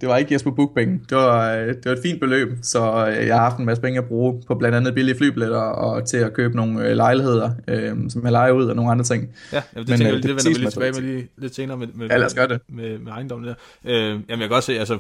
det 0.01 0.09
var 0.09 0.17
ikke 0.17 0.35
Jesper 0.35 0.51
Bookpenge. 0.51 1.01
Det 1.09 1.17
var, 1.17 1.57
det 1.57 1.85
var 1.85 1.93
et 1.93 1.99
fint 2.03 2.21
beløb, 2.21 2.49
så 2.63 3.05
jeg 3.05 3.35
har 3.35 3.43
haft 3.43 3.59
en 3.59 3.65
masse 3.65 3.83
penge 3.83 3.99
at 3.99 4.05
bruge 4.05 4.43
på 4.47 4.55
blandt 4.55 4.77
andet 4.77 4.95
billige 4.95 5.17
flybilletter 5.17 5.59
og 5.59 6.09
til 6.09 6.17
at 6.17 6.33
købe 6.33 6.57
nogle 6.57 6.89
øh, 6.89 6.97
lejligheder, 6.97 7.51
øh, 7.69 7.97
som 8.09 8.25
jeg 8.25 8.33
leger 8.33 8.53
ud 8.53 8.67
og 8.67 8.77
nogle 8.77 8.91
andre 8.91 9.05
ting. 9.05 9.29
Ja, 9.53 9.57
det, 9.57 9.65
Men, 9.75 9.87
tænker, 9.87 10.09
øh, 10.09 10.13
det, 10.13 10.23
det 10.23 10.31
vender 10.31 10.49
vi 10.49 10.59
lige 10.59 10.71
tilbage 10.71 10.93
med 10.93 11.01
lige, 11.01 11.29
lidt 11.39 11.55
senere 11.55 11.77
med, 11.77 11.87
med, 11.95 12.09
ja, 12.09 12.17
lad 12.17 12.27
os 12.27 12.35
gøre 12.35 12.49
det. 12.49 12.61
med, 12.69 12.99
med 12.99 13.13
ejendommen 13.13 13.49
der. 13.49 13.55
Øh, 13.85 13.95
jamen 13.95 14.25
jeg 14.29 14.39
kan 14.39 14.49
godt 14.49 14.65
se, 14.65 14.79
altså 14.79 14.99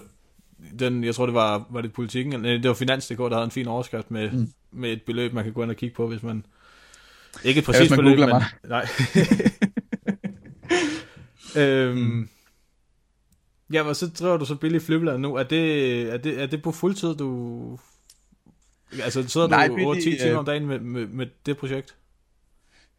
den, 0.79 1.05
jeg 1.05 1.15
tror 1.15 1.27
det 1.27 1.35
var, 1.35 1.67
var 1.71 1.81
det 1.81 1.93
politikken, 1.93 2.33
eller 2.33 2.61
det 2.61 2.69
var 2.69 2.75
Finans.dk, 2.75 3.19
der 3.19 3.35
havde 3.35 3.45
en 3.45 3.51
fin 3.51 3.67
overskrift 3.67 4.11
med, 4.11 4.31
mm. 4.31 4.49
med 4.73 4.93
et 4.93 5.03
beløb, 5.07 5.33
man 5.33 5.45
kan 5.45 5.53
gå 5.53 5.63
ind 5.63 5.71
og 5.71 5.77
kigge 5.77 5.95
på, 5.97 6.07
hvis 6.09 6.23
man, 6.23 6.45
ikke 7.45 7.59
et 7.59 7.65
præcist 7.65 7.91
ja, 7.91 7.97
beløb, 7.97 8.19
men, 8.19 8.29
nej. 8.69 8.87
øhm, 11.63 11.99
mm. 11.99 12.29
Ja, 13.73 13.83
og 13.83 13.97
så 13.97 14.07
driver 14.09 14.37
du 14.37 14.45
så 14.45 14.55
billig 14.55 14.83
flybladet 14.83 15.21
nu. 15.21 15.35
Er 15.35 15.43
det, 15.43 16.03
er, 16.13 16.17
det, 16.17 16.43
er 16.43 16.47
det 16.47 16.63
på 16.63 16.73
fuldtid, 16.73 17.15
du... 17.15 17.79
Altså, 19.03 19.29
sidder 19.29 19.49
Nej, 19.49 19.69
du 19.69 19.85
over 19.85 19.95
10 19.95 20.01
timer 20.03 20.33
øh, 20.33 20.39
om 20.39 20.45
dagen 20.45 20.67
med, 20.67 20.81
med, 20.81 21.07
med 21.07 21.27
det 21.47 21.57
projekt? 21.57 21.95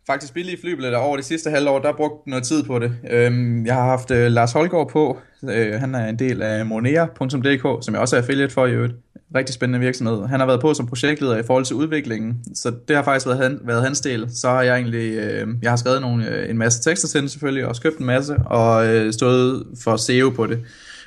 Faktisk 0.08 0.34
billige 0.34 0.58
flybilletter 0.62 1.00
over 1.00 1.16
det 1.16 1.26
sidste 1.26 1.50
halvår, 1.50 1.80
der 1.80 1.88
har 1.88 1.96
brugt 1.96 2.28
noget 2.28 2.44
tid 2.44 2.64
på 2.64 2.80
det. 2.80 2.92
Øhm, 3.12 3.66
jeg 3.66 3.76
har 3.76 3.86
haft 3.86 4.12
øh, 4.12 4.32
Lars 4.32 4.52
Holgaard 4.52 4.90
på. 4.90 5.18
Øh, 5.50 5.74
han 5.74 5.96
er 5.96 6.08
en 6.08 6.20
del 6.20 6.42
af 6.42 6.66
monera.dk, 6.66 7.86
som 7.86 7.94
jeg 7.94 8.02
også 8.02 8.16
er 8.16 8.22
affiliate 8.22 8.54
for 8.54 8.66
i 8.66 8.72
øvrigt. 8.72 8.94
Rigtig 9.36 9.56
spændende 9.56 9.80
virksomhed. 9.80 10.28
Han 10.28 10.40
har 10.40 10.48
været 10.48 10.62
på 10.62 10.74
som 10.74 10.88
projektleder 10.88 11.38
i 11.38 11.44
forhold 11.44 11.66
til 11.66 11.76
udviklingen, 11.76 12.36
så 12.56 12.74
det 12.88 12.96
har 12.96 13.04
faktisk 13.04 13.26
været, 13.26 13.38
han, 13.38 13.60
været 13.64 13.84
hans 13.84 14.02
del. 14.02 14.30
Så 14.30 14.50
har 14.50 14.62
jeg 14.62 14.76
egentlig, 14.76 15.14
øh, 15.18 15.48
jeg 15.62 15.72
har 15.72 15.78
skrevet 15.78 16.02
nogle, 16.02 16.30
øh, 16.30 16.50
en 16.50 16.58
masse 16.58 16.82
tekster 16.82 17.08
til 17.08 17.22
den 17.22 17.30
selvfølgelig, 17.30 17.64
og 17.64 17.70
også 17.70 17.82
købt 17.82 17.98
en 17.98 18.06
masse, 18.06 18.36
og 18.46 18.88
øh, 18.88 19.14
stået 19.14 19.64
for 19.84 19.98
SEO 19.98 20.30
på 20.30 20.48
det. 20.48 20.60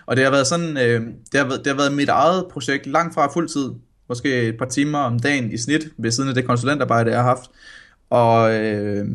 Og 0.06 0.16
det 0.16 0.24
har 0.24 0.30
været 0.30 0.46
sådan, 0.46 0.76
øh, 0.76 1.00
det, 1.32 1.40
har 1.40 1.44
været, 1.44 1.58
det 1.58 1.66
har 1.66 1.76
været 1.76 1.92
mit 1.92 2.08
eget 2.08 2.44
projekt, 2.52 2.86
langt 2.86 3.14
fra 3.14 3.32
fuldtid, 3.32 3.70
måske 4.08 4.42
et 4.42 4.58
par 4.58 4.66
timer 4.66 4.98
om 4.98 5.18
dagen 5.18 5.52
i 5.52 5.56
snit, 5.56 5.88
ved 5.98 6.10
siden 6.10 6.28
af 6.28 6.34
det 6.34 6.44
konsulentarbejde, 6.44 7.10
jeg 7.10 7.18
har 7.18 7.28
haft. 7.28 7.50
Og 8.10 8.54
øh, 8.54 9.06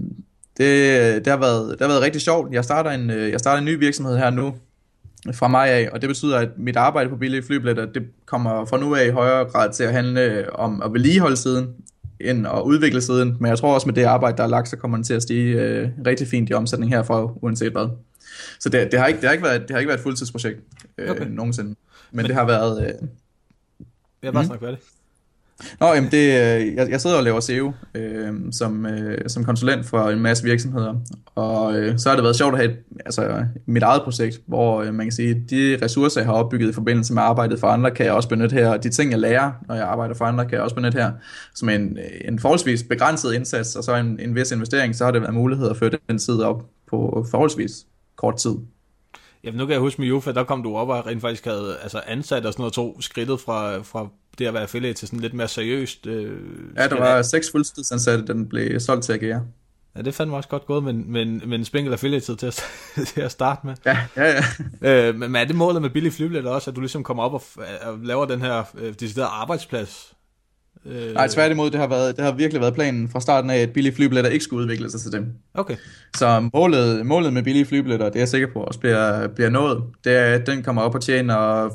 det, 0.58 1.26
det, 1.26 1.28
har 1.28 1.38
været, 1.38 1.70
det 1.72 1.82
har 1.82 1.88
været 1.88 2.02
rigtig 2.02 2.22
sjovt. 2.22 2.54
Jeg 2.54 2.64
starter 2.64 2.92
en, 2.92 3.10
øh, 3.10 3.32
jeg 3.32 3.40
starter 3.40 3.60
en 3.60 3.66
ny 3.66 3.80
virksomhed 3.80 4.18
her 4.18 4.30
nu, 4.30 4.56
fra 5.34 5.48
mig 5.48 5.70
af, 5.70 5.90
og 5.92 6.02
det 6.02 6.10
betyder, 6.10 6.38
at 6.38 6.50
mit 6.58 6.76
arbejde 6.76 7.10
på 7.10 7.16
billige 7.16 7.44
flybilletter, 7.44 7.86
det 7.86 8.04
kommer 8.26 8.66
fra 8.66 8.78
nu 8.78 8.96
af 8.96 9.06
i 9.08 9.10
højere 9.10 9.46
grad 9.46 9.74
til 9.74 9.84
at 9.84 9.94
handle 9.94 10.54
om 10.56 10.82
at 10.82 10.94
vedligeholde 10.94 11.38
siden, 11.38 11.68
end 12.20 12.48
at 12.48 12.62
udvikle 12.62 13.02
siden, 13.02 13.38
men 13.40 13.50
jeg 13.50 13.58
tror 13.58 13.74
også 13.74 13.88
med 13.88 13.96
det 13.96 14.04
arbejde, 14.04 14.38
der 14.38 14.44
er 14.44 14.48
lagt, 14.48 14.70
så 14.70 14.78
kommer 14.78 14.98
den 14.98 15.04
til 15.04 15.14
at 15.14 15.22
stige 15.22 15.62
øh, 15.62 15.90
rigtig 16.06 16.28
fint 16.28 16.50
i 16.50 16.54
omsætning 16.54 16.92
herfra, 16.92 17.32
uanset 17.36 17.72
hvad. 17.72 17.88
Så 18.60 18.70
det, 18.70 18.92
det, 18.92 19.00
har, 19.00 19.08
ikke, 19.08 19.22
det, 19.22 19.28
har, 19.28 19.34
ikke 19.34 19.44
været, 19.44 19.62
det 19.62 19.72
har 19.72 19.78
ikke 19.78 19.88
været 19.88 20.00
et 20.00 20.04
fuldtidsprojekt 20.04 20.60
øh, 20.98 21.12
okay. 21.12 21.26
nogensinde, 21.30 21.70
men, 21.70 21.78
men 22.12 22.26
det 22.26 22.36
har 22.36 22.46
været... 22.46 22.84
Øh, 22.84 22.94
jeg 24.22 24.28
har 24.28 24.32
bare 24.32 24.44
mm. 24.44 24.48
snakket 24.48 24.66
færdigt. 24.66 24.84
Nå, 25.80 25.88
jamen 25.88 26.12
det, 26.12 26.18
øh, 26.18 26.76
jeg, 26.76 26.90
jeg 26.90 27.02
sidder 27.02 27.18
og 27.18 27.24
laver 27.24 27.40
SEO 27.40 27.74
øh, 27.96 28.34
som, 28.52 28.86
øh, 28.86 29.30
som 29.30 29.44
konsulent 29.44 29.86
for 29.86 30.10
en 30.10 30.20
masse 30.20 30.44
virksomheder, 30.44 30.96
og 31.36 31.76
øh, 31.76 32.00
så 32.00 32.10
har 32.10 32.16
det 32.16 32.24
været 32.24 32.36
sjovt 32.36 32.54
at 32.54 32.60
have 32.60 32.72
et, 32.72 32.78
altså, 33.06 33.46
mit 33.66 33.84
eget 33.84 34.02
projekt, 34.04 34.42
hvor 34.46 34.82
øh, 34.82 34.94
man 34.94 35.06
kan 35.06 35.12
sige, 35.12 35.46
de 35.50 35.78
ressourcer, 35.82 36.22
jeg 36.22 36.28
har 36.28 36.34
opbygget 36.34 36.70
i 36.70 36.74
forbindelse 36.74 37.14
med 37.14 37.22
arbejdet 37.22 37.60
for 37.60 37.68
andre, 37.68 37.92
kan 37.92 38.06
jeg 38.06 38.14
også 38.14 38.30
benytte 38.30 38.54
her, 38.54 38.70
og 38.70 38.84
de 38.84 38.90
ting, 38.90 39.12
jeg 39.12 39.20
lærer, 39.20 39.52
når 39.68 39.76
jeg 39.76 39.86
arbejder 39.86 40.16
for 40.16 40.26
andre, 40.26 40.46
kan 40.46 40.54
jeg 40.54 40.62
også 40.62 40.76
benytte 40.76 40.98
her, 40.98 41.12
som 41.54 41.70
en, 41.70 41.98
øh, 41.98 42.28
en 42.28 42.40
forholdsvis 42.40 42.84
begrænset 42.84 43.34
indsats, 43.34 43.76
og 43.76 43.84
så 43.84 43.96
en, 43.96 44.20
en 44.20 44.36
vis 44.36 44.52
investering, 44.52 44.96
så 44.96 45.06
har 45.06 45.12
det 45.12 45.22
været 45.22 45.34
mulighed 45.34 45.70
at 45.70 45.78
føre 45.78 45.92
den 46.10 46.20
side 46.20 46.48
op 46.48 46.64
på 46.88 47.26
forholdsvis 47.32 47.86
kort 48.16 48.38
tid. 48.38 48.56
Jamen 49.44 49.58
nu 49.58 49.66
kan 49.66 49.74
jeg 49.74 49.80
huske 49.80 50.02
med 50.02 50.08
Jufa, 50.08 50.32
der 50.32 50.44
kom 50.44 50.64
du 50.64 50.76
op 50.76 50.90
og 50.90 51.06
rent 51.06 51.22
faktisk 51.22 51.46
havde 51.46 51.78
altså 51.84 52.02
ansat 52.08 52.46
og 52.46 52.54
sådan 52.54 52.62
noget, 52.62 52.74
to 52.74 53.02
skridtet 53.02 53.40
fra, 53.40 53.78
fra 53.82 54.08
det 54.40 54.48
at 54.48 54.54
være 54.54 54.64
affiliate 54.64 54.94
til 54.94 55.08
sådan 55.08 55.20
lidt 55.20 55.34
mere 55.34 55.48
seriøst. 55.48 56.08
Øh, 56.08 56.40
ja, 56.76 56.88
der 56.88 57.00
var 57.00 57.22
seks 57.22 57.52
fuldtidsansatte, 57.52 58.28
den 58.28 58.50
blev 58.50 58.80
solgt 58.80 59.04
til 59.04 59.14
AGR. 59.14 59.40
Ja, 59.96 60.02
det 60.02 60.14
fandt 60.14 60.30
mig 60.30 60.38
også 60.38 60.50
godt 60.50 60.66
gået, 60.66 60.84
men, 60.84 61.12
men, 61.12 61.42
men 61.46 61.54
en 61.54 61.66
spinkel 61.66 61.94
affiliate 61.94 62.36
til 62.36 62.46
at, 62.46 62.64
til 63.14 63.22
at 63.22 63.32
starte 63.32 63.68
med. 63.68 63.76
Ja, 63.86 63.98
ja, 64.18 64.42
ja. 64.82 65.10
øh, 65.10 65.16
men 65.16 65.36
er 65.36 65.46
det 65.46 65.56
målet 65.56 65.82
med 65.82 65.90
billig 65.90 66.14
flybilletter 66.14 66.52
også, 66.52 66.70
at 66.70 66.76
du 66.76 66.82
ligesom 66.82 67.04
kommer 67.04 67.24
op 67.24 67.34
og, 67.34 67.42
og 67.82 67.98
laver 68.04 68.26
den 68.26 68.42
her 68.42 68.64
øh, 68.78 68.94
deciderede 69.00 69.30
arbejdsplads 69.30 70.15
Øh... 70.86 71.14
Nej, 71.14 71.28
tværtimod, 71.28 71.72
det 71.72 71.80
har, 71.80 71.88
været, 71.88 72.16
det 72.18 72.26
har 72.26 72.32
virkelig 72.32 72.62
været 72.62 72.74
planen 72.74 73.10
fra 73.10 73.20
starten 73.20 73.50
af, 73.50 73.58
at 73.58 73.74
billige 73.74 73.96
flybilletter 73.96 74.32
ikke 74.32 74.44
skulle 74.44 74.64
udvikle 74.64 74.92
sig 74.92 75.02
til 75.02 75.12
dem. 75.12 75.34
Okay. 75.54 75.76
Så 76.18 76.50
målet, 76.54 77.06
målet 77.06 77.34
med 77.34 77.44
billige 77.44 77.66
flybilletter, 77.66 78.06
det 78.06 78.16
er 78.16 78.20
jeg 78.20 78.28
sikker 78.28 78.48
på 78.54 78.64
også 78.64 78.80
bliver, 78.80 79.28
bliver 79.28 79.50
nået, 79.50 79.84
det 80.04 80.18
er, 80.18 80.34
at 80.34 80.48
den 80.48 80.64
kommer 80.64 80.82
op 80.82 80.96
og 80.96 81.02
tjener 81.02 81.70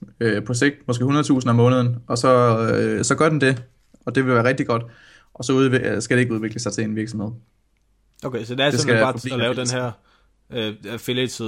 25-50 0.00 0.06
øh, 0.20 0.44
på 0.44 0.54
sigt, 0.54 0.74
måske 0.86 1.04
100.000 1.04 1.48
om 1.48 1.56
måneden, 1.56 1.96
og 2.06 2.18
så, 2.18 2.58
øh, 2.72 3.04
så 3.04 3.14
gør 3.14 3.28
den 3.28 3.40
det, 3.40 3.62
og 4.06 4.14
det 4.14 4.26
vil 4.26 4.34
være 4.34 4.44
rigtig 4.44 4.66
godt, 4.66 4.82
og 5.34 5.44
så 5.44 5.52
udv- 5.52 6.00
skal 6.00 6.16
det 6.16 6.22
ikke 6.22 6.34
udvikle 6.34 6.60
sig 6.60 6.72
til 6.72 6.84
en 6.84 6.96
virksomhed. 6.96 7.30
Okay, 8.24 8.44
så 8.44 8.54
det 8.54 8.64
er 8.64 8.70
det 8.70 8.80
simpelthen 8.80 9.04
bare 9.04 9.34
at 9.34 9.38
lave 9.38 9.54
den 9.54 9.70
her 9.70 9.90
øh, 10.52 10.74
affiliate 10.92 11.44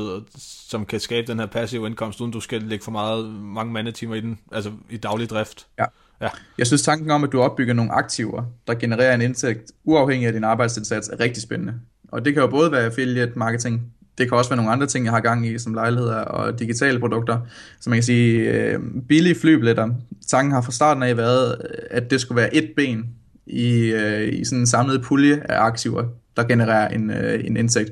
som 0.68 0.86
kan 0.86 1.00
skabe 1.00 1.26
den 1.26 1.38
her 1.38 1.46
passive 1.46 1.86
indkomst, 1.86 2.20
uden 2.20 2.32
du 2.32 2.40
skal 2.40 2.62
lægge 2.62 2.84
for 2.84 2.90
meget, 2.90 3.30
mange 3.30 3.72
mandetimer 3.72 4.14
i 4.14 4.20
den, 4.20 4.38
altså 4.52 4.72
i 4.90 4.96
daglig 4.96 5.30
drift. 5.30 5.66
Ja. 5.78 5.84
Ja. 6.20 6.28
Jeg 6.58 6.66
synes, 6.66 6.82
tanken 6.82 7.10
om, 7.10 7.24
at 7.24 7.32
du 7.32 7.40
opbygger 7.40 7.74
nogle 7.74 7.92
aktiver, 7.92 8.42
der 8.66 8.74
genererer 8.74 9.14
en 9.14 9.22
indtægt 9.22 9.72
uafhængig 9.84 10.26
af 10.26 10.32
din 10.32 10.44
arbejdsindsats, 10.44 11.08
er 11.08 11.20
rigtig 11.20 11.42
spændende. 11.42 11.74
Og 12.08 12.24
det 12.24 12.34
kan 12.34 12.42
jo 12.42 12.48
både 12.48 12.72
være 12.72 12.84
affiliate 12.84 13.32
marketing, 13.36 13.92
det 14.18 14.28
kan 14.28 14.38
også 14.38 14.50
være 14.50 14.56
nogle 14.56 14.72
andre 14.72 14.86
ting, 14.86 15.04
jeg 15.04 15.12
har 15.12 15.20
gang 15.20 15.46
i, 15.46 15.58
som 15.58 15.74
lejligheder 15.74 16.16
og 16.16 16.58
digitale 16.58 17.00
produkter. 17.00 17.38
Så 17.80 17.90
man 17.90 17.96
kan 17.96 18.02
sige, 18.02 18.38
øh, 18.38 18.80
billige 19.08 19.34
flybilletter, 19.34 19.88
tanken 20.26 20.52
har 20.52 20.60
fra 20.60 20.72
starten 20.72 21.02
af 21.02 21.16
været, 21.16 21.56
at 21.90 22.10
det 22.10 22.20
skulle 22.20 22.40
være 22.40 22.54
et 22.54 22.70
ben 22.76 23.06
i, 23.46 23.92
øh, 23.92 24.32
i 24.32 24.44
sådan 24.44 24.58
en 24.58 24.66
samlet 24.66 25.02
pulje 25.02 25.42
af 25.48 25.60
aktiver, 25.60 26.04
der 26.36 26.44
genererer 26.44 26.88
en, 26.88 27.10
øh, 27.10 27.40
en 27.44 27.56
indtægt. 27.56 27.90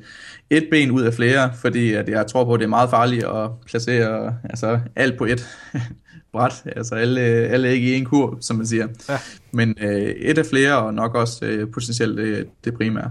Et 0.50 0.68
ben 0.70 0.90
ud 0.90 1.02
af 1.02 1.14
flere, 1.14 1.50
fordi 1.54 1.92
at 1.92 2.08
jeg 2.08 2.26
tror 2.26 2.44
på, 2.44 2.54
at 2.54 2.60
det 2.60 2.64
er 2.64 2.70
meget 2.70 2.90
farligt 2.90 3.24
at 3.24 3.50
placere 3.66 4.34
altså, 4.44 4.80
alt 4.96 5.18
på 5.18 5.24
et 5.24 5.48
bræt. 6.36 6.62
Altså 6.66 6.94
alle, 6.94 7.20
alle 7.20 7.72
ikke 7.74 7.94
i 7.94 7.94
en 7.94 8.04
kur, 8.04 8.38
som 8.40 8.56
man 8.56 8.66
siger. 8.66 8.88
Ja. 9.08 9.18
Men 9.52 9.76
øh, 9.80 10.00
et 10.00 10.38
af 10.38 10.46
flere, 10.46 10.78
og 10.78 10.94
nok 10.94 11.14
også 11.14 11.46
øh, 11.46 11.70
potentielt 11.72 12.18
det, 12.18 12.48
det 12.64 12.74
primære. 12.74 13.10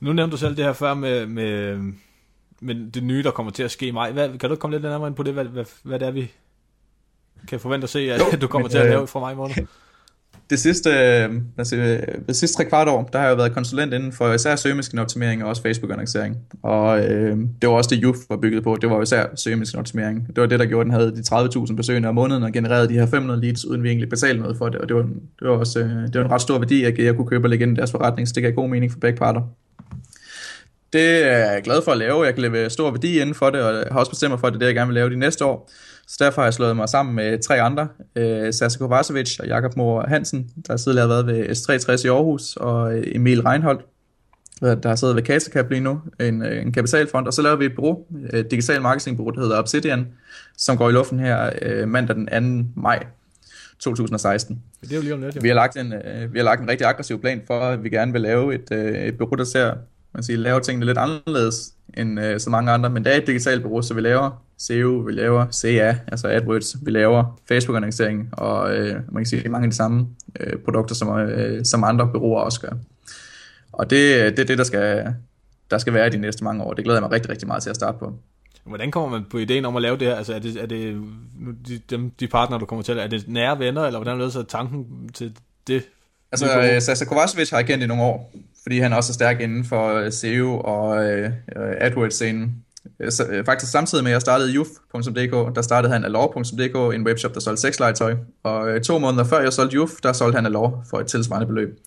Nu 0.00 0.12
nævnte 0.12 0.32
du 0.32 0.36
selv 0.36 0.56
det 0.56 0.64
her 0.64 0.72
før 0.72 0.94
med, 0.94 1.26
med, 1.26 1.78
med 2.60 2.90
det 2.90 3.02
nye, 3.02 3.22
der 3.22 3.30
kommer 3.30 3.52
til 3.52 3.62
at 3.62 3.70
ske 3.70 3.86
i 3.86 3.90
maj. 3.90 4.12
Hvad, 4.12 4.38
kan 4.38 4.50
du 4.50 4.56
komme 4.56 4.74
lidt 4.74 4.82
nærmere 4.82 5.08
ind 5.08 5.16
på 5.16 5.22
det? 5.22 5.34
Hvad, 5.34 5.44
hvad, 5.44 5.64
hvad 5.82 5.98
det 5.98 6.08
er, 6.08 6.12
vi 6.12 6.32
kan 7.48 7.60
forvente 7.60 7.84
at 7.84 7.90
se, 7.90 7.98
at 8.12 8.20
jo, 8.20 8.38
du 8.40 8.46
kommer 8.46 8.68
men, 8.68 8.70
til 8.70 8.78
at 8.78 8.90
lave 8.90 9.06
fra 9.06 9.20
maj 9.20 9.34
måned? 9.34 9.54
Det 10.50 10.58
sidste, 10.58 10.90
altså, 11.58 11.76
det 12.28 12.36
sidste 12.36 12.56
tre 12.56 12.64
kvart 12.64 12.88
år, 12.88 13.08
der 13.12 13.18
har 13.18 13.26
jeg 13.26 13.36
været 13.36 13.52
konsulent 13.52 13.94
inden 13.94 14.12
for 14.12 14.32
især 14.32 14.56
søgemaskineoptimering 14.56 15.42
og 15.42 15.48
også 15.48 15.62
Facebook-annoncering. 15.62 16.36
Og 16.62 17.00
øh, 17.04 17.36
det 17.62 17.68
var 17.68 17.74
også 17.74 17.90
det, 17.94 18.00
Youth 18.02 18.18
var 18.28 18.36
bygget 18.36 18.64
på. 18.64 18.76
Det 18.80 18.90
var 18.90 19.02
især 19.02 19.26
søgemaskineoptimering. 19.36 20.26
Det 20.26 20.40
var 20.40 20.46
det, 20.46 20.58
der 20.58 20.66
gjorde, 20.66 20.80
at 20.80 20.84
den 20.84 20.92
havde 20.92 21.16
de 21.16 21.34
30.000 21.34 21.74
besøgende 21.74 22.08
om 22.08 22.14
måneden 22.14 22.42
og 22.42 22.52
genererede 22.52 22.88
de 22.88 22.94
her 22.94 23.06
500 23.06 23.40
leads, 23.40 23.64
uden 23.64 23.82
vi 23.82 23.88
egentlig 23.88 24.08
betalte 24.08 24.42
noget 24.42 24.58
for 24.58 24.68
det. 24.68 24.80
Og 24.80 24.88
det 24.88 24.96
var, 24.96 25.02
det 25.02 25.48
var 25.48 25.50
også 25.50 25.80
øh, 25.80 25.86
det 25.86 26.14
var 26.14 26.24
en 26.24 26.30
ret 26.30 26.42
stor 26.42 26.58
værdi, 26.58 26.84
at 26.84 26.98
jeg 26.98 27.16
kunne 27.16 27.26
købe 27.26 27.44
og 27.44 27.50
lægge 27.50 27.62
ind 27.62 27.72
i 27.72 27.76
deres 27.76 27.90
forretning, 27.90 28.28
så 28.28 28.34
det 28.34 28.42
gav 28.42 28.52
god 28.52 28.68
mening 28.68 28.92
for 28.92 28.98
begge 28.98 29.18
parter. 29.18 29.40
Det 30.92 31.24
er 31.24 31.52
jeg 31.52 31.62
glad 31.64 31.82
for 31.82 31.92
at 31.92 31.98
lave. 31.98 32.24
Jeg 32.24 32.34
kan 32.34 32.42
leve 32.42 32.70
stor 32.70 32.90
værdi 32.90 33.20
inden 33.20 33.34
for 33.34 33.50
det, 33.50 33.62
og 33.62 33.84
har 33.92 33.98
også 33.98 34.10
bestemt 34.10 34.30
mig 34.30 34.40
for, 34.40 34.46
at 34.46 34.52
det 34.52 34.56
er 34.56 34.60
det, 34.60 34.66
jeg 34.66 34.74
gerne 34.74 34.88
vil 34.88 34.94
lave 34.94 35.10
de 35.10 35.16
næste 35.16 35.44
år. 35.44 35.70
Så 36.10 36.16
derfor 36.20 36.40
har 36.40 36.46
jeg 36.46 36.54
slået 36.54 36.76
mig 36.76 36.88
sammen 36.88 37.14
med 37.14 37.38
tre 37.38 37.60
andre, 37.60 37.88
øh, 38.16 38.52
Sasa 38.52 38.78
Kovacevic 38.78 39.40
og 39.40 39.46
Jakob 39.46 39.76
Mor 39.76 40.06
Hansen, 40.08 40.50
der 40.66 40.76
tidligere 40.76 41.08
har 41.08 41.14
været 41.14 41.26
ved 41.26 41.56
S360 41.56 42.04
i 42.04 42.08
Aarhus, 42.08 42.56
og 42.56 42.98
øh, 42.98 43.04
Emil 43.14 43.42
Reinholdt, 43.42 43.80
der 44.60 44.88
har 44.88 44.96
siddet 44.96 45.16
ved 45.16 45.22
Casacap 45.22 45.70
lige 45.70 45.80
nu, 45.80 46.00
en, 46.20 46.42
øh, 46.42 46.62
en 46.62 46.72
kapitalfond, 46.72 47.26
og 47.26 47.32
så 47.32 47.42
laver 47.42 47.56
vi 47.56 47.64
et 47.64 47.74
bureau, 47.76 48.04
et 48.32 48.50
digital 48.50 48.82
marketingbureau, 48.82 49.30
der 49.30 49.40
hedder 49.40 49.58
Obsidian, 49.58 50.08
som 50.56 50.76
går 50.76 50.88
i 50.88 50.92
luften 50.92 51.18
her 51.18 51.50
øh, 51.62 51.88
mandag 51.88 52.16
den 52.16 52.64
2. 52.74 52.80
maj 52.80 53.06
2016. 53.78 54.62
Det 54.80 54.92
er 54.92 54.96
jo 54.96 55.02
lige 55.02 55.14
om 55.14 55.20
lidt, 55.20 55.36
jo. 55.36 55.40
Vi 55.42 55.48
har 55.48 55.54
lagt 55.54 55.76
en, 55.76 55.92
øh, 55.92 56.32
vi 56.32 56.38
har 56.38 56.44
lagt 56.44 56.62
en 56.62 56.68
rigtig 56.68 56.86
aggressiv 56.86 57.20
plan 57.20 57.42
for, 57.46 57.60
at 57.60 57.84
vi 57.84 57.90
gerne 57.90 58.12
vil 58.12 58.20
lave 58.20 58.54
et, 58.54 58.72
øh, 58.72 58.94
et 58.94 59.18
bureau, 59.18 59.34
der 59.34 59.44
ser, 59.44 59.74
man 60.14 60.22
siger, 60.22 60.38
laver 60.38 60.58
tingene 60.58 60.86
lidt 60.86 60.98
anderledes 60.98 61.74
end 61.96 62.20
øh, 62.20 62.40
så 62.40 62.50
mange 62.50 62.72
andre, 62.72 62.90
men 62.90 63.04
det 63.04 63.12
er 63.12 63.16
et 63.16 63.26
digitalt 63.26 63.62
bureau, 63.62 63.82
så 63.82 63.94
vi 63.94 64.00
laver 64.00 64.42
SEO, 64.58 64.90
vi 64.90 65.12
laver 65.12 65.46
CA, 65.50 65.98
altså 66.06 66.28
AdWords, 66.28 66.76
vi 66.82 66.90
laver 66.90 67.40
Facebook-annoncering, 67.48 68.28
og 68.32 68.76
øh, 68.76 68.94
man 69.12 69.22
kan 69.22 69.26
sige, 69.26 69.48
mange 69.48 69.64
af 69.64 69.70
de 69.70 69.76
samme 69.76 70.06
øh, 70.40 70.58
produkter, 70.64 70.94
som, 70.94 71.18
øh, 71.18 71.64
som 71.64 71.84
andre 71.84 72.08
bureauer 72.12 72.40
også 72.40 72.60
gør. 72.60 72.72
Og 73.72 73.90
det, 73.90 74.36
det 74.36 74.42
er 74.42 74.46
det, 74.46 74.58
der 74.58 74.64
skal, 74.64 75.14
der 75.70 75.78
skal 75.78 75.94
være 75.94 76.10
de 76.10 76.18
næste 76.18 76.44
mange 76.44 76.64
år. 76.64 76.74
Det 76.74 76.84
glæder 76.84 76.98
jeg 76.98 77.02
mig 77.02 77.12
rigtig, 77.12 77.30
rigtig 77.30 77.48
meget 77.48 77.62
til 77.62 77.70
at 77.70 77.76
starte 77.76 77.98
på. 77.98 78.12
Hvordan 78.64 78.90
kommer 78.90 79.08
man 79.18 79.26
på 79.30 79.38
ideen 79.38 79.64
om 79.64 79.76
at 79.76 79.82
lave 79.82 79.96
det 79.96 80.08
her? 80.08 80.14
Altså 80.14 80.34
er 80.34 80.38
det, 80.38 80.56
er 80.62 80.66
det 80.66 80.94
nu, 81.38 81.52
de, 81.68 81.80
dem, 81.90 82.10
de 82.10 82.28
partnere, 82.28 82.60
du 82.60 82.66
kommer 82.66 82.82
til, 82.82 82.98
er 82.98 83.06
det 83.06 83.24
nære 83.28 83.58
venner, 83.58 83.84
eller 83.84 83.98
hvordan 83.98 84.18
lød 84.18 84.30
så 84.30 84.42
tanken 84.42 85.08
til 85.14 85.36
det? 85.66 85.82
Altså, 86.32 86.76
Sasa 86.80 87.04
Kovacevic 87.04 87.50
har 87.50 87.58
jeg 87.58 87.66
kendt 87.66 87.84
i 87.84 87.86
nogle 87.86 88.02
år, 88.02 88.32
fordi 88.62 88.78
han 88.78 88.92
også 88.92 89.10
er 89.10 89.14
stærk 89.14 89.40
inden 89.40 89.64
for 89.64 89.94
øh, 89.94 90.12
SEO 90.12 90.60
og 90.60 91.04
øh, 91.04 91.30
AdWords-scenen. 91.56 92.54
Øh, 93.00 93.44
faktisk 93.44 93.72
samtidig 93.72 94.04
med, 94.04 94.10
at 94.10 94.14
jeg 94.14 94.20
startede 94.20 94.54
youth.dk, 94.54 95.56
der 95.56 95.62
startede 95.62 95.92
han 95.92 96.04
alor.dk, 96.04 96.94
en 96.94 97.06
webshop, 97.06 97.34
der 97.34 97.40
solgte 97.40 97.60
sexlegetøj. 97.60 98.16
Og 98.42 98.68
øh, 98.68 98.80
to 98.80 98.98
måneder 98.98 99.24
før 99.24 99.40
jeg 99.40 99.52
solgte 99.52 99.76
youth, 99.76 99.92
der 100.02 100.12
solgte 100.12 100.36
han 100.36 100.46
alor 100.46 100.84
for 100.90 101.00
et 101.00 101.06
tilsvarende 101.06 101.46
beløb. 101.46 101.78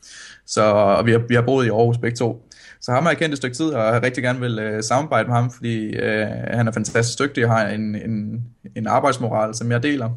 Så 0.45 0.63
og 0.63 1.05
vi, 1.05 1.11
har, 1.11 1.19
vi 1.27 1.35
har 1.35 1.41
boet 1.41 1.65
i 1.65 1.69
Aarhus 1.69 1.97
begge 1.97 2.17
to. 2.17 2.49
Så 2.81 2.91
ham 2.91 3.03
har 3.03 3.09
jeg 3.09 3.17
kendt 3.17 3.33
et 3.33 3.37
stykke 3.37 3.57
tid, 3.57 3.65
og 3.65 3.93
jeg 3.93 4.03
rigtig 4.03 4.23
gerne 4.23 4.39
vil 4.39 4.59
øh, 4.59 4.83
samarbejde 4.83 5.27
med 5.27 5.35
ham, 5.35 5.51
fordi 5.51 5.85
øh, 5.85 6.27
han 6.47 6.67
er 6.67 6.71
fantastisk 6.71 7.19
dygtig 7.19 7.45
og 7.45 7.51
har 7.51 7.67
en, 7.67 7.95
en, 7.95 8.43
en 8.75 8.87
arbejdsmoral, 8.87 9.55
som 9.55 9.71
jeg 9.71 9.83
deler. 9.83 10.09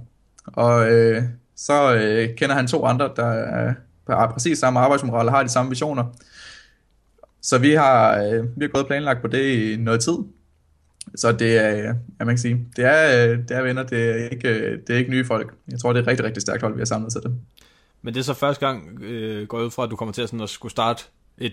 Og 0.47 0.91
øh, 0.91 1.23
så 1.57 1.95
øh, 1.95 2.37
kender 2.37 2.55
han 2.55 2.67
to 2.67 2.85
andre, 2.85 3.11
der 3.17 3.31
øh, 3.69 3.75
har 4.09 4.33
præcis 4.33 4.59
samme 4.59 4.81
arbejdsmoral 4.81 5.27
og 5.27 5.33
har 5.33 5.43
de 5.43 5.49
samme 5.49 5.71
visioner. 5.71 6.05
Så 7.43 7.59
vi 7.59 7.71
har, 7.71 8.23
øh, 8.23 8.45
vi 8.57 8.65
har 8.65 8.69
gået 8.69 8.87
planlagt 8.87 9.21
på 9.21 9.29
det 9.29 9.73
i 9.73 9.77
noget 9.77 10.01
tid, 10.01 10.17
så 11.15 11.33
det 11.33 11.59
er, 11.59 11.77
øh, 11.77 11.85
ja, 12.19 12.25
man 12.25 12.29
kan 12.29 12.39
sige, 12.39 12.67
det 12.77 12.85
er, 12.85 13.31
øh, 13.31 13.39
det 13.39 13.51
er 13.51 13.63
venner, 13.63 13.83
det 13.83 14.11
er, 14.11 14.29
ikke, 14.29 14.49
øh, 14.49 14.81
det 14.87 14.95
er 14.95 14.99
ikke 14.99 15.11
nye 15.11 15.25
folk. 15.25 15.55
Jeg 15.71 15.81
tror, 15.81 15.93
det 15.93 15.99
er 15.99 16.03
et 16.03 16.09
rigtig, 16.09 16.25
rigtig 16.25 16.43
stærkt 16.43 16.63
hold, 16.63 16.75
vi 16.75 16.81
har 16.81 16.85
samlet 16.85 17.13
til 17.13 17.21
det. 17.23 17.35
Men 18.03 18.15
det 18.15 18.21
er 18.21 18.25
så 18.25 18.35
første 18.35 18.67
gang, 18.67 19.03
øh, 19.03 19.47
går 19.49 19.61
ud 19.61 19.71
fra, 19.71 19.85
at 19.85 19.91
du 19.91 19.97
kommer 19.97 20.13
til 20.13 20.23
at, 20.23 20.29
sådan, 20.29 20.41
at 20.41 20.49
skulle 20.49 20.73
starte 20.73 21.05
et 21.39 21.53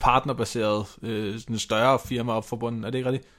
partnerbaseret, 0.00 0.86
øh, 1.02 1.38
sådan 1.38 1.58
større 1.58 1.98
firma 2.04 2.32
op 2.32 2.48
forbundet. 2.48 2.84
Er 2.84 2.90
det 2.90 2.98
ikke 2.98 3.10
rigtigt? 3.10 3.32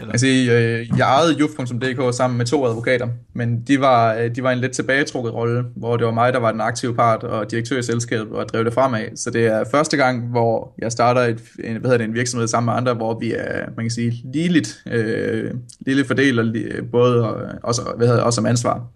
Eller? 0.00 0.12
Altså, 0.12 0.26
øh, 0.26 0.98
jeg 0.98 1.16
ejede 1.16 1.32
Juf.dk 1.32 2.16
sammen 2.16 2.38
med 2.38 2.46
to 2.46 2.66
advokater, 2.66 3.08
men 3.32 3.62
de 3.62 3.80
var, 3.80 4.14
øh, 4.14 4.36
de 4.36 4.42
var 4.42 4.50
en 4.50 4.58
lidt 4.58 4.72
tilbagetrukket 4.72 5.34
rolle, 5.34 5.64
hvor 5.76 5.96
det 5.96 6.06
var 6.06 6.12
mig, 6.12 6.32
der 6.32 6.38
var 6.38 6.52
den 6.52 6.60
aktive 6.60 6.94
part 6.94 7.22
og 7.22 7.50
direktør 7.50 7.78
i 7.78 7.82
selskabet 7.82 8.32
og 8.32 8.48
drev 8.48 8.64
det 8.64 8.74
fremad. 8.74 9.16
Så 9.16 9.30
det 9.30 9.46
er 9.46 9.64
første 9.70 9.96
gang, 9.96 10.28
hvor 10.28 10.74
jeg 10.78 10.92
starter 10.92 11.20
et, 11.20 11.42
en, 11.64 11.76
hvad 11.76 11.90
hedder 11.90 11.98
det, 11.98 12.04
en 12.04 12.14
virksomhed 12.14 12.48
sammen 12.48 12.66
med 12.66 12.74
andre, 12.74 12.94
hvor 12.94 13.18
vi 13.18 13.32
er, 13.32 13.66
man 13.76 13.84
kan 13.84 13.90
sige, 13.90 14.22
ligeligt, 14.34 14.82
øh, 14.86 15.50
lille 15.80 16.04
fordeler, 16.04 16.82
både 16.92 17.16
øh, 17.16 17.50
også, 17.62 17.82
hvad 17.96 18.06
hedder, 18.06 18.22
også 18.22 18.36
som 18.36 18.46
ansvar 18.46 18.86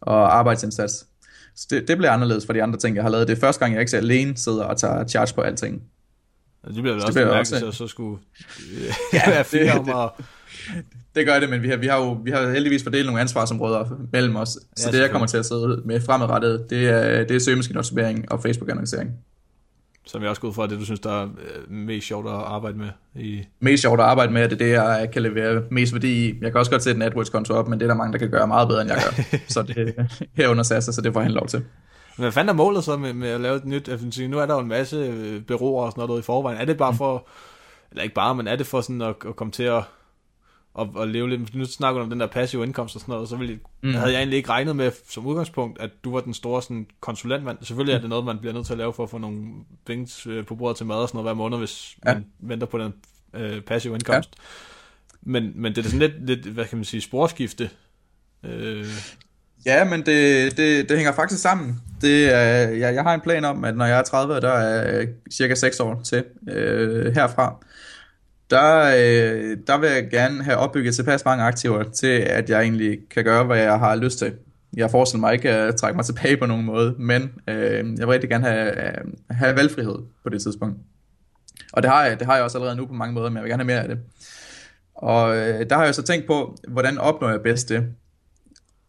og 0.00 0.38
arbejdsindsats. 0.38 1.06
Så 1.56 1.66
det, 1.70 1.88
det 1.88 1.96
bliver 1.96 2.10
anderledes 2.10 2.46
for 2.46 2.52
de 2.52 2.62
andre 2.62 2.78
ting, 2.78 2.96
jeg 2.96 3.04
har 3.04 3.10
lavet. 3.10 3.28
Det 3.28 3.36
er 3.36 3.40
første 3.40 3.60
gang, 3.60 3.72
jeg 3.72 3.80
ikke 3.80 3.96
alene 3.96 4.36
sidder 4.36 4.64
og 4.64 4.78
tager 4.78 5.06
charge 5.06 5.34
på 5.34 5.40
alting. 5.40 5.82
Altså, 6.64 6.74
det 6.74 6.82
bliver 6.82 6.94
vel 6.94 7.04
også 7.04 7.18
det 7.18 7.28
mærkeligt, 7.28 7.64
også... 7.64 7.78
så, 7.78 7.84
så 7.84 7.86
skulle 7.86 8.18
øh, 8.72 8.94
ja, 9.14 9.30
være 9.30 9.44
fire 9.54 9.72
om 9.78 9.88
at... 9.88 10.10
Det 11.14 11.26
gør 11.26 11.40
det, 11.40 11.50
men 11.50 11.62
vi 11.62 11.68
har, 11.68 11.76
vi 11.76 11.86
har 11.86 11.96
jo 11.96 12.12
vi 12.12 12.30
har 12.30 12.50
heldigvis 12.50 12.82
fordelt 12.82 13.06
nogle 13.06 13.20
ansvarsområder 13.20 13.84
mellem 14.12 14.36
os. 14.36 14.48
Så 14.48 14.88
ja, 14.90 14.96
det, 14.96 15.02
jeg 15.02 15.10
kommer 15.10 15.26
til 15.26 15.36
at 15.36 15.46
sidde 15.46 15.82
med 15.84 16.00
fremadrettet, 16.00 16.66
det 16.70 16.88
er, 16.88 17.24
det 17.24 17.36
er 17.36 17.40
søgemaskineoptimering 17.40 18.32
og 18.32 18.40
Facebook-annoncering. 18.40 19.10
Som 20.06 20.22
jeg 20.22 20.30
også 20.30 20.42
går 20.42 20.48
ud 20.48 20.54
fra, 20.54 20.66
det 20.66 20.78
du 20.78 20.84
synes, 20.84 21.00
der 21.00 21.22
er 21.22 21.24
øh, 21.24 21.70
mest 21.70 22.06
sjovt 22.06 22.26
at 22.26 22.32
arbejde 22.32 22.78
med? 22.78 22.88
I... 23.14 23.42
Mest 23.60 23.80
sjovt 23.80 24.00
at 24.00 24.06
arbejde 24.06 24.32
med, 24.32 24.42
det 24.42 24.52
er 24.52 24.56
det, 24.56 24.70
jeg 24.70 25.08
kan 25.12 25.22
levere 25.22 25.62
mest 25.70 25.92
værdi 25.92 26.28
i. 26.28 26.34
Jeg 26.42 26.52
kan 26.52 26.58
også 26.58 26.70
godt 26.70 26.82
sætte 26.82 26.96
en 26.96 27.02
AdWords-konto 27.02 27.54
op, 27.54 27.68
men 27.68 27.80
det 27.80 27.84
er 27.84 27.88
der 27.88 27.94
mange, 27.94 28.12
der 28.12 28.18
kan 28.18 28.30
gøre 28.30 28.46
meget 28.46 28.68
bedre, 28.68 28.82
end 28.82 28.90
jeg 28.90 29.02
gør. 29.04 29.38
så 29.48 29.62
det 29.62 29.94
er 29.96 30.04
herunder 30.36 30.62
SAS, 30.62 30.84
så 30.84 31.00
det 31.00 31.12
får 31.12 31.20
han 31.20 31.32
lov 31.32 31.46
til. 31.46 31.64
Men 32.16 32.22
hvad 32.22 32.32
fanden 32.32 32.48
er 32.48 32.52
målet 32.52 32.84
så 32.84 32.96
med, 32.96 33.12
med 33.12 33.28
at 33.28 33.40
lave 33.40 33.56
et 33.56 33.64
nyt 33.64 33.90
FNC? 34.00 34.26
Nu 34.28 34.38
er 34.38 34.46
der 34.46 34.54
jo 34.54 34.60
en 34.60 34.68
masse 34.68 34.96
øh, 34.96 35.44
bureauer 35.44 35.84
og 35.84 35.92
sådan 35.92 36.06
noget 36.06 36.20
i 36.20 36.24
forvejen. 36.24 36.60
Er 36.60 36.64
det 36.64 36.76
bare 36.76 36.90
mm. 36.90 36.96
for, 36.96 37.26
eller 37.90 38.02
ikke 38.02 38.14
bare, 38.14 38.34
men 38.34 38.46
er 38.46 38.56
det 38.56 38.66
for 38.66 38.80
sådan 38.80 39.02
at, 39.02 39.14
at 39.26 39.36
komme 39.36 39.52
til 39.52 39.62
at, 39.62 39.84
at, 40.78 40.88
at 41.00 41.08
leve 41.08 41.28
lidt, 41.28 41.54
nu 41.54 41.64
snakker 41.64 41.98
du 41.98 42.04
om 42.04 42.10
den 42.10 42.20
der 42.20 42.26
passive 42.26 42.64
indkomst 42.64 42.94
og 42.94 43.00
sådan 43.00 43.12
noget, 43.12 43.28
så 43.28 43.36
ville, 43.36 43.60
mm. 43.82 43.94
havde 43.94 44.12
jeg 44.12 44.18
egentlig 44.18 44.36
ikke 44.36 44.48
regnet 44.48 44.76
med 44.76 44.92
som 45.08 45.26
udgangspunkt, 45.26 45.80
at 45.80 45.90
du 46.04 46.12
var 46.12 46.20
den 46.20 46.34
store 46.34 46.62
sådan, 46.62 46.86
konsulentmand. 47.00 47.58
Selvfølgelig 47.62 47.94
er 47.94 48.00
det 48.00 48.08
noget, 48.08 48.24
man 48.24 48.38
bliver 48.38 48.52
nødt 48.52 48.66
til 48.66 48.72
at 48.72 48.78
lave 48.78 48.92
for 48.92 49.02
at 49.02 49.10
få 49.10 49.18
nogle 49.18 49.48
penge 49.86 50.30
øh, 50.30 50.46
på 50.46 50.54
bordet 50.54 50.76
til 50.76 50.86
mad 50.86 50.96
og 50.96 51.08
sådan 51.08 51.16
noget 51.18 51.26
hver 51.26 51.34
måned, 51.34 51.58
hvis 51.58 51.96
ja. 52.06 52.14
man 52.14 52.26
venter 52.38 52.66
på 52.66 52.78
den 52.78 52.94
øh, 53.34 53.60
passive 53.60 53.94
indkomst. 53.94 54.30
Ja. 54.38 54.42
Men, 55.22 55.52
men 55.54 55.74
det 55.74 55.86
er 55.86 55.90
sådan 55.90 55.98
lidt, 55.98 56.26
lidt, 56.26 56.46
hvad 56.46 56.64
kan 56.64 56.78
man 56.78 56.84
sige, 56.84 57.00
sporskifte. 57.00 57.70
Øh, 58.42 58.86
Ja, 59.66 59.84
men 59.84 60.06
det, 60.06 60.56
det, 60.56 60.88
det 60.88 60.96
hænger 60.96 61.12
faktisk 61.12 61.42
sammen. 61.42 61.80
Det 62.00 62.34
er, 62.34 62.68
jeg, 62.68 62.94
jeg 62.94 63.02
har 63.02 63.14
en 63.14 63.20
plan 63.20 63.44
om, 63.44 63.64
at 63.64 63.76
når 63.76 63.84
jeg 63.84 63.98
er 63.98 64.02
30, 64.02 64.40
der 64.40 64.52
er 64.52 65.06
cirka 65.32 65.54
6 65.54 65.80
år 65.80 66.00
til 66.04 66.24
øh, 66.48 67.14
herfra, 67.14 67.64
der, 68.50 68.84
øh, 68.96 69.56
der 69.66 69.78
vil 69.78 69.90
jeg 69.90 70.10
gerne 70.10 70.44
have 70.44 70.56
opbygget 70.56 70.94
tilpas 70.94 71.24
mange 71.24 71.44
aktiver 71.44 71.82
til, 71.82 72.06
at 72.06 72.50
jeg 72.50 72.62
egentlig 72.62 72.98
kan 73.10 73.24
gøre, 73.24 73.44
hvad 73.44 73.58
jeg 73.58 73.78
har 73.78 73.96
lyst 73.96 74.18
til. 74.18 74.32
Jeg 74.76 74.90
forestiller 74.90 75.20
mig 75.20 75.32
ikke 75.32 75.50
at 75.50 75.76
trække 75.76 75.96
mig 75.96 76.04
tilbage 76.04 76.36
på 76.36 76.46
nogen 76.46 76.64
måde, 76.64 76.94
men 76.98 77.32
øh, 77.48 77.74
jeg 77.74 77.84
vil 77.84 78.06
rigtig 78.06 78.30
gerne 78.30 78.46
have, 78.46 78.86
øh, 78.86 79.04
have 79.30 79.56
valgfrihed 79.56 79.98
på 80.22 80.28
det 80.28 80.42
tidspunkt. 80.42 80.76
Og 81.72 81.82
det 81.82 81.90
har, 81.90 82.04
jeg, 82.04 82.18
det 82.18 82.26
har 82.26 82.34
jeg 82.34 82.44
også 82.44 82.58
allerede 82.58 82.76
nu 82.76 82.86
på 82.86 82.94
mange 82.94 83.14
måder, 83.14 83.30
men 83.30 83.36
jeg 83.36 83.42
vil 83.42 83.50
gerne 83.50 83.62
have 83.62 83.74
mere 83.74 83.82
af 83.82 83.88
det. 83.88 83.98
Og 84.94 85.36
øh, 85.36 85.70
der 85.70 85.76
har 85.76 85.84
jeg 85.84 85.94
så 85.94 86.02
tænkt 86.02 86.26
på, 86.26 86.56
hvordan 86.68 86.98
opnår 86.98 87.30
jeg 87.30 87.40
bedst 87.42 87.68
det? 87.68 87.86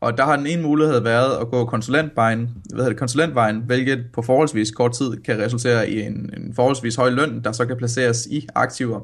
Og 0.04 0.18
der 0.18 0.24
har 0.24 0.36
den 0.36 0.48
ene 0.48 0.62
mulighed 0.62 1.00
været 1.00 1.42
at 1.42 1.48
gå 1.48 1.66
konsulentvejen, 1.66 2.40
hvad 2.40 2.78
hedder 2.78 2.90
det, 2.90 3.00
konsulentvejen, 3.00 3.64
hvilket 3.66 4.06
på 4.14 4.22
forholdsvis 4.22 4.72
kort 4.72 4.92
tid 4.92 5.18
kan 5.18 5.40
resultere 5.40 5.90
i 5.90 6.02
en, 6.02 6.14
en 6.14 6.54
forholdsvis 6.56 6.96
høj 6.96 7.10
løn, 7.10 7.42
der 7.44 7.52
så 7.52 7.66
kan 7.66 7.78
placeres 7.78 8.26
i 8.26 8.48
aktiver. 8.56 9.00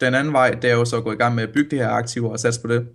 Den 0.00 0.14
anden 0.14 0.32
vej, 0.32 0.50
det 0.50 0.70
er 0.70 0.74
jo 0.74 0.84
så 0.84 0.96
at 0.96 1.04
gå 1.04 1.12
i 1.12 1.16
gang 1.16 1.34
med 1.34 1.42
at 1.42 1.52
bygge 1.54 1.70
de 1.70 1.76
her 1.76 1.88
aktiver 1.88 2.30
og 2.30 2.40
satse 2.40 2.60
på 2.60 2.68
det. 2.68 2.86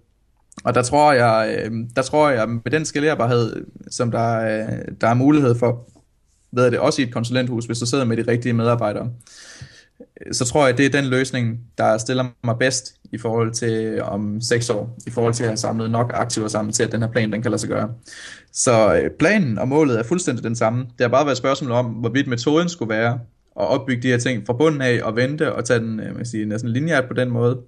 Og 0.64 0.76
der 0.76 0.82
tror 0.82 1.14
jeg, 1.14 1.60
øh, 1.60 1.72
der 1.96 2.02
tror 2.02 2.30
jeg 2.30 2.50
med 2.50 2.72
den 2.72 2.86
skalerbarhed, 2.86 3.66
som 3.92 4.12
der, 4.12 4.40
øh, 4.40 4.78
der 5.02 5.08
er 5.08 5.14
mulighed 5.14 5.56
for, 5.56 5.90
ved 6.52 6.72
det, 6.72 6.80
også 6.80 7.02
i 7.02 7.06
et 7.06 7.14
konsulenthus, 7.14 7.66
hvis 7.66 7.80
du 7.80 7.86
sidder 7.86 8.06
med 8.06 8.18
de 8.18 8.32
rigtige 8.32 8.54
medarbejdere, 8.54 9.10
så 10.32 10.46
tror 10.46 10.66
jeg, 10.66 10.78
det 10.78 10.86
er 10.86 10.90
den 10.90 11.06
løsning, 11.06 11.60
der 11.78 11.98
stiller 11.98 12.26
mig 12.44 12.58
bedst 12.60 12.96
i 13.12 13.18
forhold 13.18 13.52
til 13.52 14.02
om 14.02 14.42
seks 14.42 14.70
år, 14.70 14.98
i 15.08 15.10
forhold 15.10 15.34
til 15.34 15.44
at 15.44 15.50
have 15.50 15.58
samlet 15.58 15.92
nok 15.92 16.12
aktiver 16.14 16.48
sammen 16.48 16.74
til, 16.74 16.84
at 16.84 16.92
den 16.92 17.02
her 17.02 17.12
plan, 17.12 17.32
den 17.32 17.42
kan 17.42 17.52
lade 17.52 17.62
sig 17.62 17.70
gøre. 17.70 17.90
Så 18.52 18.96
øh, 18.96 19.10
planen 19.20 19.58
og 19.58 19.68
målet 19.68 20.00
er 20.00 20.04
fuldstændig 20.04 20.44
den 20.44 20.56
samme. 20.56 20.80
Det 20.80 21.02
har 21.02 21.08
bare 21.08 21.26
været 21.26 21.34
et 21.34 21.38
spørgsmål 21.38 21.72
om, 21.72 21.86
hvorvidt 21.86 22.28
metoden 22.28 22.70
skulle 22.70 22.90
være 22.90 23.20
at 23.60 23.68
opbygge 23.68 24.02
de 24.02 24.08
her 24.08 24.18
ting 24.18 24.46
fra 24.46 24.54
bunden 24.54 24.82
af 24.82 25.00
og 25.04 25.16
vente 25.16 25.54
og 25.54 25.66
tage 25.66 25.80
den 25.80 26.00
øh, 26.00 26.16
man 26.16 26.26
sige, 26.26 26.46
næsten 26.46 26.70
lineært 26.70 27.06
på 27.08 27.14
den 27.14 27.30
måde, 27.30 27.62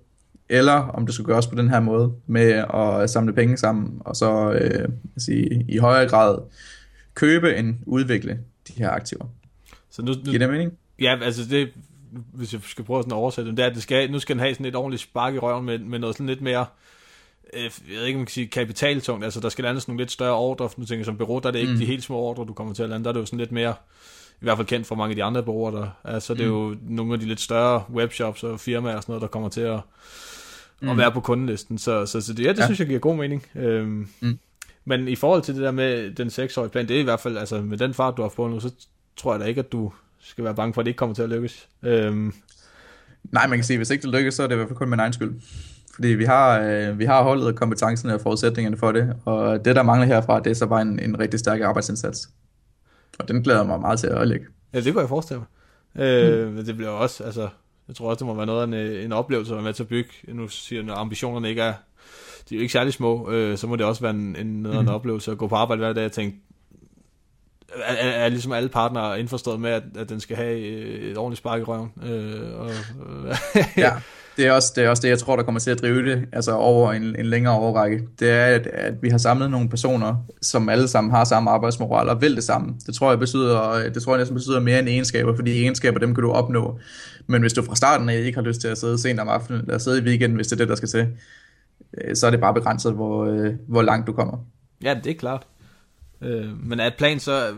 eller 0.50 0.74
om 0.74 1.06
det 1.06 1.16
skulle 1.16 1.34
gøres 1.34 1.48
på 1.48 1.56
den 1.56 1.70
her 1.70 1.80
måde, 1.80 2.12
med 2.28 2.64
at 2.74 3.10
samle 3.10 3.34
penge 3.34 3.58
sammen, 3.58 3.98
og 4.00 4.16
så 4.16 4.52
øh, 4.52 4.90
sige, 5.18 5.66
i 5.70 5.78
højere 5.78 6.10
grad 6.10 6.38
købe 7.14 7.56
end 7.56 7.76
udvikle 7.86 8.40
de 8.68 8.74
her 8.78 8.90
aktiver. 8.90 9.26
Så 9.90 10.02
nu, 10.02 10.12
nu, 10.12 10.18
Giver 10.24 10.40
det 10.40 10.50
mening? 10.50 10.74
Ja, 11.00 11.18
altså 11.24 11.42
det, 11.50 11.70
hvis 12.34 12.54
jeg 12.54 12.62
skal 12.64 12.86
prøve 12.86 13.04
sådan 13.04 13.12
at 13.14 13.18
oversætte 13.18 13.52
det, 13.52 13.60
er, 13.60 13.66
at 13.66 13.76
det 13.76 13.84
skal, 13.84 14.12
nu 14.12 14.20
skal 14.20 14.36
den 14.36 14.40
have 14.40 14.54
sådan 14.54 14.66
et 14.66 14.76
ordentligt 14.76 15.04
spark 15.04 15.34
i 15.34 15.38
røven 15.38 15.66
med, 15.66 15.80
med 15.80 16.00
noget 16.00 16.16
sådan 16.16 16.28
lidt 16.28 16.42
mere, 16.42 16.66
øh, 17.54 17.64
jeg 17.64 17.72
ved 17.88 18.06
ikke, 18.06 18.18
om 18.18 18.20
man 18.20 18.26
kan 18.26 18.34
sige 18.34 18.48
kapitaltungt, 18.48 19.24
altså 19.24 19.40
der 19.40 19.50
skal 19.50 19.64
landes 19.64 19.88
nogle 19.88 20.02
lidt 20.02 20.12
større 20.12 20.36
ordre, 20.36 20.70
nu 20.78 20.86
tænker 20.86 21.06
som 21.06 21.18
bureau, 21.18 21.40
der 21.40 21.48
er 21.48 21.52
det 21.52 21.60
ikke 21.60 21.74
mm. 21.74 21.80
de 21.80 21.86
helt 21.86 22.04
små 22.04 22.18
ordre, 22.18 22.46
du 22.46 22.54
kommer 22.54 22.74
til 22.74 22.84
at 22.84 22.90
lande, 22.90 23.04
der 23.04 23.10
er 23.10 23.14
det 23.14 23.20
jo 23.20 23.26
sådan 23.26 23.40
lidt 23.40 23.52
mere, 23.52 23.74
i 24.42 24.44
hvert 24.44 24.58
fald 24.58 24.68
kendt 24.68 24.88
fra 24.88 24.96
mange 24.96 25.12
af 25.12 25.16
de 25.16 25.24
andre 25.24 25.44
bureauer, 25.44 25.72
der 25.72 25.88
altså 26.04 26.34
det 26.34 26.42
er 26.42 26.48
jo 26.48 26.70
mm. 26.70 26.80
nogle 26.96 27.14
af 27.14 27.20
de 27.20 27.26
lidt 27.26 27.42
større 27.42 27.84
webshops 27.94 28.44
og 28.44 28.60
firmaer 28.60 28.96
og 28.96 29.04
sådan 29.04 29.14
noget, 29.14 29.22
der 29.22 29.28
kommer 29.28 29.50
til 29.50 29.62
at, 29.62 29.80
mm. 30.82 30.90
at 30.90 30.98
være 30.98 31.12
på 31.12 31.20
kundelisten, 31.20 31.78
så, 31.78 32.06
så, 32.06 32.22
så 32.22 32.34
det, 32.34 32.44
ja, 32.44 32.52
det 32.52 32.60
ja. 32.60 32.66
synes 32.66 32.80
jeg 32.80 32.88
giver 32.88 33.00
god 33.00 33.16
mening. 33.16 33.46
Øhm, 33.56 34.08
mm. 34.20 34.40
Men 34.86 35.08
i 35.08 35.16
forhold 35.16 35.42
til 35.42 35.56
det 35.56 35.64
der 35.64 35.72
med 35.72 36.12
den 36.12 36.30
seksårige 36.30 36.70
plan, 36.70 36.88
det 36.88 36.96
er 36.96 37.00
i 37.00 37.04
hvert 37.04 37.20
fald, 37.20 37.38
altså 37.38 37.62
med 37.62 37.78
den 37.78 37.94
fart, 37.94 38.18
du 38.18 38.22
har 38.22 38.30
fået 38.30 38.52
nu, 38.52 38.60
så 38.60 38.72
tror 39.18 39.34
jeg 39.34 39.40
da 39.40 39.46
ikke, 39.46 39.60
at 39.60 39.72
du 39.72 39.92
skal 40.22 40.44
være 40.44 40.56
bange 40.56 40.74
for, 40.74 40.82
at 40.82 40.86
det 40.86 40.90
ikke 40.90 40.98
kommer 40.98 41.16
til 41.16 41.24
at 41.24 41.30
lykkes. 41.30 41.70
Øhm. 41.84 42.34
Nej, 43.24 43.48
man 43.48 43.58
kan 43.58 43.64
sige, 43.64 43.76
at 43.76 43.80
hvis 43.80 43.90
ikke 43.90 44.02
det 44.02 44.12
lykkes, 44.16 44.34
så 44.34 44.44
er 44.44 44.48
det 44.48 44.54
i 44.54 44.58
hvert 44.58 44.68
fald 44.68 44.78
kun 44.78 44.90
min 44.90 45.00
egen 45.00 45.14
skyld. 45.14 45.42
Fordi 45.96 46.08
vi 46.08 46.26
har, 46.26 46.60
øh, 46.60 47.00
vi 47.00 47.06
har 47.06 47.24
holdet 47.24 47.56
kompetencerne 47.56 48.14
og 48.14 48.22
forudsætningerne 48.22 48.78
for 48.78 48.92
det, 48.92 49.16
og 49.26 49.66
det, 49.66 49.76
der 49.76 49.84
mangler 49.84 50.08
herfra, 50.08 50.40
det 50.40 50.50
er 50.50 50.54
så 50.54 50.68
bare 50.68 50.82
en, 50.82 51.00
en 51.00 51.20
rigtig 51.20 51.40
stærk 51.40 51.62
arbejdsindsats. 51.62 52.30
Og 53.20 53.28
den 53.28 53.44
glæder 53.44 53.64
mig 53.64 53.80
meget 53.80 54.00
til 54.00 54.08
at 54.08 54.28
lægge. 54.28 54.46
Ja, 54.74 54.82
det 54.82 54.94
kunne 54.94 55.02
jeg 55.02 55.10
forestille 55.10 55.40
mig. 55.40 56.06
Øh, 56.06 56.58
mm. 56.58 56.66
Det 56.66 56.76
bliver 56.76 56.90
også, 56.90 57.24
altså, 57.24 57.50
jeg 57.88 57.96
tror 57.96 58.10
også, 58.10 58.20
det 58.20 58.26
må 58.26 58.34
være 58.34 58.46
noget 58.46 58.62
af 58.62 58.66
en, 58.68 58.74
en 59.06 59.12
oplevelse 59.12 59.52
at 59.52 59.56
være 59.56 59.64
med 59.64 59.74
til 59.74 59.84
at 59.84 59.90
bygge. 59.90 60.10
Nu 60.28 60.48
siger 60.48 60.80
jeg, 60.80 60.86
når 60.86 60.96
ambitionerne 60.96 61.50
ikke 61.50 61.62
er, 61.62 61.74
de 62.50 62.56
er 62.56 62.60
jo 62.60 62.62
ikke 62.62 62.72
særlig 62.72 62.94
små, 62.94 63.32
øh, 63.32 63.58
så 63.58 63.68
må 63.68 63.76
det 63.76 63.86
også 63.86 64.02
være 64.02 64.14
en, 64.14 64.36
en, 64.36 64.48
noget 64.48 64.78
mm. 64.78 64.88
en 64.88 64.90
oplevelse 64.90 65.32
at 65.32 65.38
gå 65.38 65.48
på 65.48 65.56
arbejde 65.56 65.80
hver 65.80 65.94
dag 65.94 66.06
og 66.06 66.12
tænke, 66.12 66.38
er, 67.76 67.94
er, 67.94 68.10
er 68.10 68.30
ligesom 68.30 68.52
alle 68.52 68.70
partnere 68.70 69.20
indforstået 69.20 69.60
med, 69.60 69.70
at, 69.70 69.84
at 69.96 70.10
den 70.10 70.20
skal 70.20 70.36
have 70.36 70.60
et 71.12 71.18
ordentligt 71.18 71.38
spark 71.38 71.62
i 71.62 71.64
røven. 71.64 71.92
Øh, 72.04 72.60
og, 72.60 72.70
ja, 73.78 73.92
det 74.38 74.48
er, 74.48 74.52
også, 74.52 74.74
det 74.76 74.84
er 74.84 74.90
også 74.90 75.02
det, 75.02 75.10
jeg 75.10 75.20
tror, 75.20 75.36
der 75.36 75.44
kommer 75.44 75.60
til 75.60 75.72
at 75.72 75.82
drive 75.82 76.06
det 76.06 76.26
altså 76.32 76.52
over 76.52 76.94
en, 76.94 77.16
en 77.20 77.26
længere 77.26 77.54
overrække. 77.54 78.08
Det 78.20 78.32
er, 78.32 78.46
at, 78.46 78.68
at 78.68 78.94
vi 79.02 79.10
har 79.10 79.18
samlet 79.18 79.52
nogle 79.52 79.70
personer, 79.70 80.16
som 80.42 80.70
alle 80.70 80.88
sammen 80.88 81.12
har 81.12 81.24
samme 81.24 81.50
arbejdsmoral 81.50 82.10
og 82.10 82.22
vil 82.22 82.36
det 82.36 82.44
samme. 82.44 82.76
Det 82.86 82.96
tror 82.96 83.10
jeg 83.10 83.20
betyder, 83.20 83.90
det 83.94 84.04
tror 84.04 84.14
jeg 84.14 84.20
næsten 84.20 84.36
betyder 84.36 84.60
mere 84.60 84.80
end 84.80 84.90
egenskaber, 84.90 85.36
fordi 85.36 85.62
egenskaber, 85.62 86.00
dem 86.00 86.16
kan 86.16 86.24
du 86.24 86.32
opnå. 86.32 86.80
Men 87.28 87.42
hvis 87.42 87.54
du 87.54 87.64
fra 87.64 87.76
starten 87.76 88.10
af 88.10 88.18
ikke 88.18 88.38
har 88.38 88.46
lyst 88.46 88.62
til 88.62 88.68
at 88.68 88.78
sidde 88.78 88.98
sent 88.98 89.20
om 89.20 89.30
aftenen, 89.30 89.62
eller 89.62 89.78
sidde 89.78 90.00
i 90.00 90.04
weekenden, 90.04 90.36
hvis 90.36 90.48
det 90.48 90.54
er 90.54 90.58
det, 90.58 90.70
der 90.70 90.76
skal 90.76 90.90
til, 90.90 91.08
øh, 91.98 92.16
så 92.16 92.28
er 92.28 92.32
det 92.32 92.40
bare 92.40 92.54
begrænset, 92.54 92.94
hvor, 92.94 93.26
øh, 93.26 93.54
hvor 93.68 93.82
langt 93.82 94.08
du 94.08 94.14
kommer. 94.14 94.38
Ja, 94.84 95.00
det 95.04 95.10
er 95.12 95.16
klart. 95.16 95.48
Øh, 96.22 96.68
men 96.68 96.80
at 96.80 96.94
plan 96.98 97.20
så, 97.20 97.54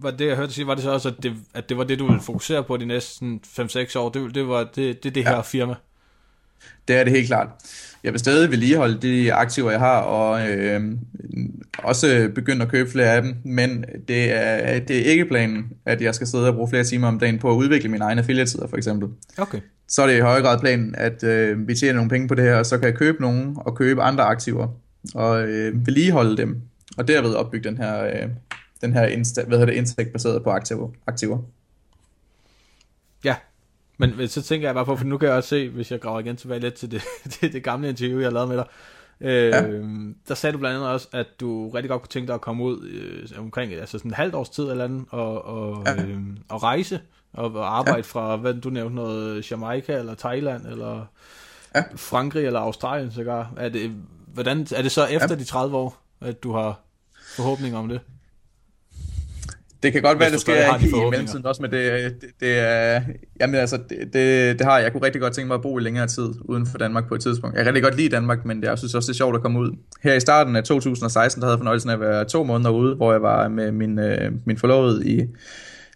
var 0.00 0.10
det 0.10 0.26
jeg 0.26 0.36
hørte 0.36 0.52
sige, 0.52 0.66
var 0.66 0.74
det 0.74 0.82
så 0.82 0.90
også, 0.90 1.08
at 1.08 1.22
det, 1.22 1.34
at 1.54 1.68
det 1.68 1.76
var 1.76 1.84
det, 1.84 1.98
du 1.98 2.06
ville 2.06 2.22
fokusere 2.22 2.64
på 2.64 2.76
de 2.76 2.86
næste 2.86 3.24
5-6 3.44 3.98
år, 3.98 4.08
det, 4.08 4.34
det 4.34 4.48
var 4.48 4.68
det, 4.74 5.04
det, 5.04 5.14
det 5.14 5.24
her 5.24 5.34
ja. 5.34 5.40
firma? 5.40 5.74
Det 6.88 6.96
er 6.96 7.04
det 7.04 7.12
helt 7.12 7.26
klart. 7.26 7.48
Jeg 8.04 8.12
vil 8.12 8.20
stadig 8.20 8.50
vedligeholde 8.50 8.98
de 9.02 9.32
aktiver, 9.32 9.70
jeg 9.70 9.80
har, 9.80 10.00
og 10.00 10.50
øh, 10.50 10.80
også 11.78 12.30
begynde 12.34 12.62
at 12.62 12.70
købe 12.70 12.90
flere 12.90 13.12
af 13.12 13.22
dem, 13.22 13.34
men 13.44 13.84
det 14.08 14.32
er, 14.32 14.78
det 14.78 14.96
er 14.98 15.10
ikke 15.10 15.24
planen, 15.24 15.72
at 15.84 16.02
jeg 16.02 16.14
skal 16.14 16.26
sidde 16.26 16.48
og 16.48 16.54
bruge 16.54 16.68
flere 16.68 16.84
timer 16.84 17.08
om 17.08 17.18
dagen 17.18 17.38
på 17.38 17.50
at 17.50 17.54
udvikle 17.56 17.88
mine 17.88 18.04
egne 18.04 18.20
affiliate 18.20 18.68
for 18.68 18.76
eksempel. 18.76 19.08
Okay. 19.38 19.60
Så 19.88 20.02
er 20.02 20.06
det 20.06 20.16
i 20.16 20.20
højere 20.20 20.42
grad 20.42 20.60
planen, 20.60 20.94
at 20.94 21.24
øh, 21.24 21.68
vi 21.68 21.74
tjener 21.74 21.94
nogle 21.94 22.10
penge 22.10 22.28
på 22.28 22.34
det 22.34 22.44
her, 22.44 22.54
og 22.54 22.66
så 22.66 22.78
kan 22.78 22.88
jeg 22.88 22.94
købe 22.94 23.22
nogle 23.22 23.54
og 23.56 23.76
købe 23.76 24.02
andre 24.02 24.24
aktiver, 24.24 24.68
og 25.14 25.48
øh, 25.48 25.86
vedligeholde 25.86 26.36
dem, 26.36 26.60
og 26.96 27.08
derved 27.08 27.34
opbygge 27.34 27.68
den 27.68 27.76
her, 27.76 28.04
øh, 28.04 28.28
den 28.80 28.92
her 28.92 29.08
insta- 29.08 29.46
hvad 29.46 29.58
hedder 29.58 29.72
det, 29.72 29.78
indtægt 29.78 30.12
baseret 30.12 30.44
på 30.44 30.50
aktiver. 30.50 30.90
aktiver. 31.06 31.38
Ja, 33.24 33.36
men 33.98 34.28
så 34.28 34.42
tænker 34.42 34.68
jeg 34.68 34.74
bare 34.74 34.84
på, 34.84 34.96
for 34.96 35.04
nu 35.04 35.18
kan 35.18 35.28
jeg 35.28 35.36
også 35.36 35.48
se, 35.48 35.68
hvis 35.68 35.90
jeg 35.90 36.00
graver 36.00 36.20
igen 36.20 36.36
tilbage 36.36 36.60
lidt 36.60 36.74
til 36.74 36.90
det, 36.90 37.02
til 37.40 37.52
det 37.52 37.62
gamle 37.62 37.88
interview, 37.88 38.20
jeg 38.20 38.32
lavede 38.32 38.48
med 38.48 38.56
dig, 38.56 38.66
Øh, 39.20 39.30
ja. 39.30 39.62
Der 40.28 40.34
sagde 40.34 40.52
du 40.52 40.58
blandt 40.58 40.76
andet 40.76 40.90
også, 40.90 41.08
at 41.12 41.26
du 41.40 41.70
rigtig 41.70 41.90
godt 41.90 42.02
kunne 42.02 42.08
tænke 42.08 42.26
dig 42.26 42.34
at 42.34 42.40
komme 42.40 42.64
ud 42.64 42.88
øh, 42.88 43.28
omkring 43.38 43.72
altså 43.72 43.98
sådan 43.98 44.10
en 44.10 44.14
halvt 44.14 44.34
års 44.34 44.48
tid 44.48 44.64
eller 44.64 44.84
andet, 44.84 45.04
og, 45.10 45.44
og, 45.44 45.82
ja. 45.86 46.02
øh, 46.02 46.20
og 46.48 46.62
rejse, 46.62 47.00
og, 47.32 47.52
og 47.52 47.78
arbejde 47.78 47.96
ja. 47.96 48.02
fra, 48.02 48.36
hvad 48.36 48.54
du 48.54 48.70
nævnte, 48.70 48.94
noget 48.94 49.50
Jamaica, 49.50 49.98
eller 49.98 50.14
Thailand, 50.14 50.66
eller 50.66 51.06
ja. 51.74 51.82
Frankrig, 51.96 52.46
eller 52.46 52.60
Australien 52.60 53.12
sågar. 53.12 53.52
Er 53.56 53.68
det, 53.68 53.90
hvordan, 54.26 54.66
er 54.74 54.82
det 54.82 54.92
så 54.92 55.06
efter 55.06 55.34
ja. 55.34 55.34
de 55.34 55.44
30 55.44 55.76
år, 55.76 56.02
at 56.20 56.42
du 56.42 56.52
har 56.52 56.80
forhåbning 57.36 57.76
om 57.76 57.88
det? 57.88 58.00
Det 59.82 59.92
kan 59.92 60.02
godt 60.02 60.20
være, 60.20 60.30
det 60.30 60.40
sker 60.40 60.78
i 60.78 61.10
mellemtiden 61.10 61.46
også, 61.46 61.62
men 61.62 61.70
det, 61.70 62.14
det, 62.20 62.30
det 62.40 62.58
er... 62.58 63.00
Jamen 63.40 63.54
altså, 63.54 63.76
det, 63.76 63.98
det, 64.12 64.58
det 64.58 64.66
har 64.66 64.78
jeg. 64.78 64.92
kunne 64.92 65.04
rigtig 65.04 65.20
godt 65.20 65.32
tænke 65.32 65.46
mig 65.46 65.54
at 65.54 65.62
bo 65.62 65.78
i 65.78 65.82
længere 65.82 66.06
tid 66.06 66.28
uden 66.44 66.66
for 66.66 66.78
Danmark 66.78 67.08
på 67.08 67.14
et 67.14 67.20
tidspunkt. 67.20 67.56
Jeg 67.56 67.64
kan 67.64 67.74
rigtig 67.74 67.82
godt 67.82 67.96
lide 67.96 68.08
Danmark, 68.08 68.44
men 68.44 68.62
jeg 68.62 68.78
synes 68.78 68.94
også, 68.94 69.06
det 69.06 69.14
er 69.14 69.16
sjovt 69.16 69.36
at 69.36 69.42
komme 69.42 69.58
ud. 69.58 69.70
Her 70.02 70.14
i 70.14 70.20
starten 70.20 70.56
af 70.56 70.64
2016, 70.64 71.40
der 71.40 71.46
havde 71.46 71.54
jeg 71.54 71.58
fornøjelsen 71.58 71.90
af 71.90 71.94
at 71.94 72.00
være 72.00 72.24
to 72.24 72.44
måneder 72.44 72.70
ude, 72.70 72.94
hvor 72.94 73.12
jeg 73.12 73.22
var 73.22 73.48
med 73.48 73.72
min, 73.72 73.98
øh, 73.98 74.32
min 74.44 74.58
forlovede 74.58 75.08
i 75.08 75.26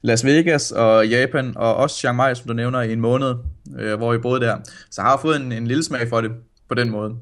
Las 0.03 0.25
Vegas 0.25 0.73
og 0.73 1.09
Japan, 1.09 1.53
og 1.57 1.77
også 1.77 1.97
Chiang 1.97 2.17
Mai, 2.17 2.35
som 2.35 2.47
du 2.47 2.53
nævner, 2.53 2.81
i 2.81 2.93
en 2.93 3.01
måned, 3.01 3.35
øh, 3.79 3.95
hvor 3.95 4.13
vi 4.13 4.19
boede 4.19 4.41
der. 4.41 4.57
Så 4.91 5.03
jeg 5.03 5.05
har 5.05 5.19
fået 5.23 5.41
en, 5.41 5.53
en 5.53 5.67
lille 5.67 5.85
smag 5.85 6.09
for 6.09 6.21
det 6.21 6.31
på 6.69 6.75
den 6.75 6.91
måde. 6.91 7.15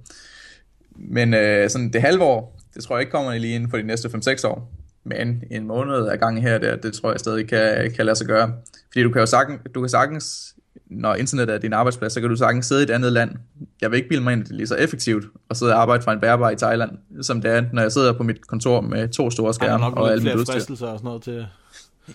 Men 0.97 1.35
øh, 1.35 1.71
sådan 1.71 1.93
det 1.93 2.01
halve 2.01 2.25
år, 2.25 2.58
det 2.79 2.85
tror 2.85 2.97
jeg 2.97 3.01
ikke 3.01 3.11
kommer 3.11 3.35
lige 3.35 3.55
inden 3.55 3.71
for 3.71 3.77
de 3.77 3.83
næste 3.83 4.09
5-6 4.09 4.47
år. 4.47 4.73
Men 5.05 5.43
en 5.51 5.67
måned 5.67 6.07
af 6.07 6.19
gang 6.19 6.43
her, 6.43 6.59
der, 6.59 6.77
det 6.77 6.95
tror 6.95 7.11
jeg 7.11 7.21
stadig 7.21 7.49
kan, 7.49 7.93
kan 7.97 8.07
lade 8.07 8.17
sig 8.17 8.27
gøre. 8.27 8.53
Fordi 8.93 9.03
du 9.03 9.11
kan 9.11 9.21
jo 9.21 9.27
sagtens, 9.27 9.61
du 9.75 9.81
kan 9.81 9.88
sagtens, 9.88 10.55
når 10.87 11.14
internet 11.14 11.51
er 11.51 11.59
din 11.59 11.73
arbejdsplads, 11.73 12.12
så 12.12 12.21
kan 12.21 12.31
du 12.31 12.37
sagtens 12.37 12.67
sidde 12.67 12.81
i 12.81 12.85
et 12.85 12.91
andet 12.91 13.12
land. 13.12 13.31
Jeg 13.81 13.91
vil 13.91 13.97
ikke 13.97 14.09
bilde 14.09 14.23
mig 14.23 14.33
ind, 14.33 14.41
at 14.41 14.47
det 14.47 14.53
er 14.53 14.57
lige 14.57 14.67
så 14.67 14.75
effektivt 14.75 15.25
at 15.51 15.57
sidde 15.57 15.75
og 15.75 15.81
arbejde 15.81 16.03
fra 16.03 16.12
en 16.12 16.21
bærbar 16.21 16.51
i 16.51 16.57
Thailand, 16.57 16.91
som 17.23 17.41
det 17.41 17.51
er, 17.51 17.64
når 17.73 17.83
jeg 17.83 17.93
sidder 17.93 18.12
på 18.12 18.23
mit 18.23 18.47
kontor 18.47 18.81
med 18.81 19.09
to 19.09 19.31
store 19.31 19.55
skærme 19.55 19.85
og 19.85 20.12
alle 20.12 20.25
mine 20.25 20.38
udstyr. 20.38 20.71
og 20.71 20.77
sådan 20.79 20.99
noget 21.05 21.23
til... 21.23 21.47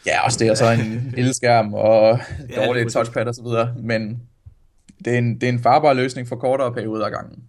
Ja, 0.06 0.26
også 0.26 0.39
det 0.39 0.47
er 0.47 0.54
så 0.54 0.71
en 0.71 1.04
lille 1.17 1.34
skærm 1.34 1.73
og 1.73 2.19
ja, 2.49 2.65
dårlig 2.65 2.91
touchpad 2.91 3.26
og 3.26 3.36
så 3.36 3.43
videre, 3.43 3.73
men 3.84 4.21
det 5.06 5.13
er, 5.13 5.17
en, 5.17 5.36
det 5.36 5.43
er 5.43 5.54
en 5.54 5.60
farbar 5.63 5.93
løsning 5.93 6.28
for 6.28 6.36
kortere 6.36 6.73
perioder 6.73 7.06
af 7.06 7.12
gangen. 7.12 7.43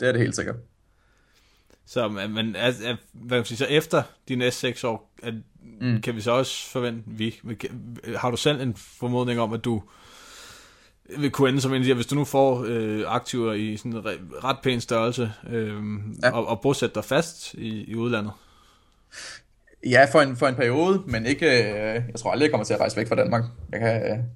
Det 0.00 0.08
er 0.08 0.12
det 0.12 0.20
helt 0.20 0.36
sikkert. 0.36 0.56
Så, 1.86 2.08
men 2.08 2.56
at, 2.56 2.74
hvad 3.12 3.38
kan 3.38 3.44
sige, 3.44 3.58
så 3.58 3.66
efter 3.66 4.02
de 4.28 4.36
næste 4.36 4.60
seks 4.60 4.84
år, 4.84 5.12
at, 5.22 5.34
mm. 5.80 6.00
kan 6.00 6.16
vi 6.16 6.20
så 6.20 6.30
også 6.30 6.70
forvente, 6.70 7.02
vi, 7.06 7.40
har 8.16 8.30
du 8.30 8.36
selv 8.36 8.60
en 8.60 8.76
formodning 8.76 9.40
om, 9.40 9.52
at 9.52 9.64
du 9.64 9.82
vil 11.18 11.30
kunne 11.30 11.48
ende 11.48 11.60
som 11.60 11.74
en 11.74 11.82
af 11.82 11.84
de 11.84 11.94
hvis 11.94 12.06
du 12.06 12.14
nu 12.14 12.24
får 12.24 12.64
øh, 12.68 13.04
aktiver 13.06 13.52
i 13.52 13.76
sådan 13.76 13.92
en 13.92 14.04
ret 14.44 14.56
pæn 14.62 14.80
størrelse, 14.80 15.32
øh, 15.50 15.74
ja. 16.22 16.30
og, 16.30 16.48
og 16.48 16.60
bosætte 16.60 16.94
dig 16.94 17.04
fast 17.04 17.54
i, 17.54 17.84
i 17.84 17.94
udlandet? 17.94 18.32
Ja, 19.86 20.06
for 20.12 20.20
en, 20.20 20.36
for 20.36 20.46
en 20.46 20.54
periode, 20.54 21.02
men 21.06 21.26
ikke, 21.26 21.46
øh, 21.46 22.02
jeg 22.12 22.14
tror 22.16 22.30
aldrig, 22.30 22.44
jeg 22.44 22.50
kommer 22.50 22.64
til 22.64 22.74
at 22.74 22.80
rejse 22.80 22.96
væk 22.96 23.08
fra 23.08 23.14
Danmark. 23.14 23.44
Jeg, 23.72 23.80
kan, 23.80 23.88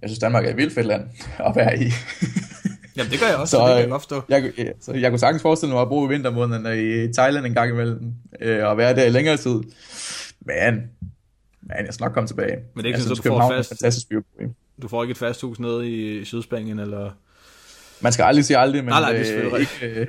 jeg 0.03 0.09
synes, 0.09 0.19
Danmark 0.19 0.45
er 0.45 0.51
et 0.51 0.57
vildt 0.57 0.75
fedt 0.75 0.87
land 0.87 1.03
at 1.39 1.57
være 1.57 1.83
i. 1.83 1.87
Jamen 3.01 3.13
det 3.13 3.21
gør 3.21 3.27
jeg 3.27 3.37
også, 3.37 3.51
så, 3.51 3.57
så 3.57 3.67
det 3.67 3.75
kan 3.75 3.81
jeg 3.81 3.89
godt 3.89 4.03
forstå. 4.03 4.23
Jeg, 4.29 4.53
jeg, 4.59 4.73
så 4.81 4.93
jeg 4.93 5.11
kunne 5.11 5.19
sagtens 5.19 5.43
forestille 5.43 5.73
mig 5.75 5.83
at 5.83 5.89
bruge 5.89 6.09
vintermånederne 6.09 6.83
i 6.83 7.13
Thailand 7.13 7.47
en 7.47 7.55
gang 7.55 7.71
imellem, 7.71 8.13
øh, 8.41 8.67
og 8.67 8.77
være 8.77 8.95
der 8.95 9.05
i 9.05 9.11
længere 9.11 9.37
tid. 9.37 9.61
Men, 10.41 10.75
men 11.63 11.87
jeg 11.87 11.95
skal 11.95 12.05
nok 12.05 12.13
komme 12.13 12.27
tilbage. 12.27 12.57
Men 12.75 12.85
det 12.85 12.85
er 12.85 12.87
ikke 12.87 13.01
sådan, 13.01 13.13
at 13.13 13.25
du 13.25 13.29
får 13.29 13.51
fast... 13.51 13.69
Fantastisk 13.69 14.09
by 14.09 14.17
du 14.83 14.89
får 14.89 15.03
ikke 15.03 15.11
et 15.11 15.19
fast 15.19 15.43
hus 15.43 15.61
nede 15.61 15.91
i 15.91 16.25
Sydspanien, 16.25 16.79
eller... 16.79 17.11
Man 18.01 18.13
skal 18.13 18.23
aldrig 18.23 18.45
sige 18.45 18.59
aldrig, 18.59 18.85
men 18.85 18.89
nej, 18.89 19.01
nej, 19.01 19.13
det 19.13 19.31
er 19.31 19.55
øh, 19.55 19.61
ikke, 19.61 20.01
øh, 20.01 20.07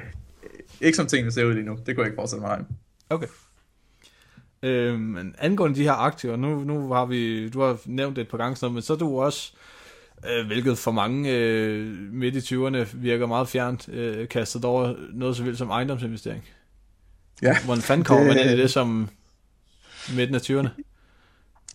ikke 0.81 0.95
som 0.95 1.07
tingene 1.07 1.31
ser 1.31 1.45
ud 1.45 1.53
lige 1.53 1.65
nu. 1.65 1.77
Det 1.85 1.95
kunne 1.95 2.03
jeg 2.03 2.05
ikke 2.05 2.15
forestille 2.15 2.41
mig. 2.41 2.59
Okay. 3.09 3.27
Øh, 4.63 4.99
men 4.99 5.35
angående 5.37 5.75
de 5.75 5.83
her 5.83 5.91
aktiver, 5.91 6.35
nu, 6.35 6.63
nu 6.63 6.93
har 6.93 7.05
vi, 7.05 7.49
du 7.49 7.61
har 7.61 7.77
nævnt 7.85 8.15
det 8.15 8.21
et 8.21 8.27
par 8.27 8.37
gange, 8.37 8.69
men 8.69 8.81
så 8.81 8.93
er 8.93 8.97
du 8.97 9.21
også 9.21 9.51
øh, 9.53 9.59
hvilket 10.47 10.77
for 10.77 10.91
mange 10.91 11.31
øh, 11.31 11.97
midt 12.11 12.35
i 12.35 12.55
20'erne 12.55 12.87
virker 12.93 13.25
meget 13.25 13.47
fjernt, 13.47 13.89
øh, 13.89 14.27
kastet 14.27 14.65
over 14.65 14.93
noget 15.13 15.37
så 15.37 15.43
vildt 15.43 15.57
som 15.57 15.69
ejendomsinvestering. 15.69 16.43
Ja. 17.41 17.57
Hvordan 17.65 17.81
fanden 17.81 18.03
kommer 18.03 18.27
det... 18.27 18.35
man 18.35 18.45
ind 18.45 18.59
i 18.59 18.61
det 18.61 18.71
som 18.71 19.09
midten 20.15 20.35
af 20.35 20.39
20'erne? 20.39 20.69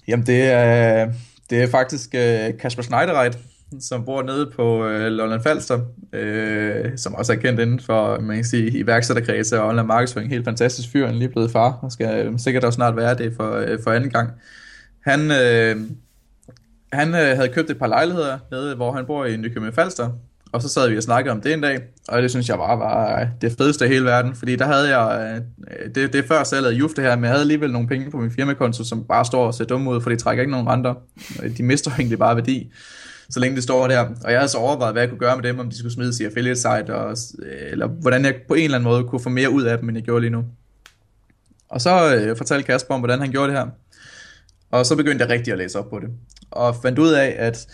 Jamen 0.08 0.26
det 0.26 0.42
er, 0.42 1.12
det 1.50 1.62
er 1.62 1.70
faktisk 1.70 2.14
øh, 2.14 2.58
Kasper 2.60 2.82
Schneiderreit, 2.82 3.38
som 3.80 4.04
bor 4.04 4.22
nede 4.22 4.50
på 4.56 4.86
øh, 4.86 5.12
Lolland 5.12 5.42
Falster, 5.42 5.80
øh, 6.12 6.98
som 6.98 7.14
også 7.14 7.32
er 7.32 7.36
kendt 7.36 7.60
inden 7.60 7.80
for 7.80 8.20
man 8.20 8.36
kan 8.36 8.44
sige, 8.44 8.78
iværksætterkredse 8.78 9.60
og 9.60 9.68
online 9.68 9.86
markedsføring. 9.86 10.30
Helt 10.30 10.44
fantastisk 10.44 10.88
fyr, 10.92 11.06
han 11.06 11.14
er 11.14 11.18
lige 11.18 11.28
blevet 11.28 11.50
far, 11.50 11.78
og 11.82 11.92
skal 11.92 12.34
sikkert 12.38 12.64
også 12.64 12.76
snart 12.76 12.96
være 12.96 13.14
det 13.14 13.32
for, 13.36 13.52
øh, 13.52 13.78
for 13.84 13.90
anden 13.90 14.10
gang. 14.10 14.30
Han, 15.00 15.30
øh, 15.30 15.76
han 16.96 17.08
øh, 17.08 17.36
havde 17.36 17.48
købt 17.48 17.70
et 17.70 17.78
par 17.78 17.86
lejligheder 17.86 18.38
nede, 18.50 18.74
hvor 18.74 18.92
han 18.92 19.06
bor 19.06 19.24
i 19.24 19.36
Nykøbing 19.36 19.74
Falster, 19.74 20.08
Og 20.52 20.62
så 20.62 20.68
sad 20.68 20.88
vi 20.88 20.96
og 20.96 21.02
snakkede 21.02 21.32
om 21.32 21.40
det 21.40 21.52
en 21.52 21.60
dag, 21.60 21.78
og 22.08 22.22
det 22.22 22.30
synes 22.30 22.48
jeg 22.48 22.56
bare 22.56 22.78
var 22.78 23.20
øh, 23.20 23.26
det 23.40 23.54
fedeste 23.58 23.84
i 23.84 23.88
hele 23.88 24.04
verden, 24.04 24.34
fordi 24.34 24.56
der 24.56 24.66
havde 24.66 24.98
jeg, 24.98 25.34
øh, 25.80 25.94
det, 25.94 26.12
det 26.12 26.18
er 26.24 26.28
før 26.28 26.44
salget 26.44 26.70
af 26.70 26.72
Jufte 26.72 27.02
her, 27.02 27.16
men 27.16 27.24
jeg 27.24 27.30
havde 27.30 27.40
alligevel 27.40 27.72
nogle 27.72 27.88
penge 27.88 28.10
på 28.10 28.16
min 28.16 28.30
firmakonto, 28.30 28.84
som 28.84 29.04
bare 29.04 29.24
står 29.24 29.46
og 29.46 29.54
ser 29.54 29.64
dumme 29.64 29.90
ud, 29.90 30.00
for 30.00 30.10
de 30.10 30.16
trækker 30.16 30.42
ikke 30.42 30.50
nogen 30.50 30.68
renter. 30.68 30.94
Øh, 31.42 31.56
de 31.56 31.62
mister 31.62 31.90
egentlig 31.98 32.18
bare 32.18 32.36
værdi, 32.36 32.72
så 33.30 33.40
længe 33.40 33.56
det 33.56 33.62
står 33.62 33.86
der. 33.86 34.00
Og 34.24 34.30
jeg 34.30 34.38
havde 34.38 34.48
så 34.48 34.58
overvejet, 34.58 34.94
hvad 34.94 35.02
jeg 35.02 35.08
kunne 35.08 35.18
gøre 35.18 35.36
med 35.36 35.44
dem, 35.44 35.58
om 35.58 35.70
de 35.70 35.78
skulle 35.78 35.92
smides 35.92 36.20
i 36.20 36.24
affiliate 36.24 36.60
site, 36.60 36.94
og, 36.94 37.16
øh, 37.42 37.72
eller 37.72 37.86
hvordan 37.86 38.24
jeg 38.24 38.34
på 38.48 38.54
en 38.54 38.64
eller 38.64 38.78
anden 38.78 38.90
måde 38.90 39.04
kunne 39.04 39.20
få 39.20 39.28
mere 39.28 39.50
ud 39.50 39.62
af 39.62 39.78
dem, 39.78 39.88
end 39.88 39.98
jeg 39.98 40.04
gjorde 40.04 40.20
lige 40.20 40.30
nu. 40.30 40.44
Og 41.68 41.80
så 41.80 42.14
øh, 42.14 42.36
fortalte 42.36 42.66
Kasper 42.66 42.94
om, 42.94 43.00
hvordan 43.00 43.20
han 43.20 43.30
gjorde 43.30 43.48
det 43.52 43.58
her. 43.58 43.66
Og 44.70 44.86
så 44.86 44.96
begyndte 44.96 45.24
jeg 45.24 45.30
rigtig 45.30 45.52
at 45.52 45.58
læse 45.58 45.78
op 45.78 45.90
på 45.90 45.98
det. 45.98 46.08
Og 46.50 46.76
fandt 46.82 46.98
ud 46.98 47.12
af, 47.12 47.34
at 47.38 47.66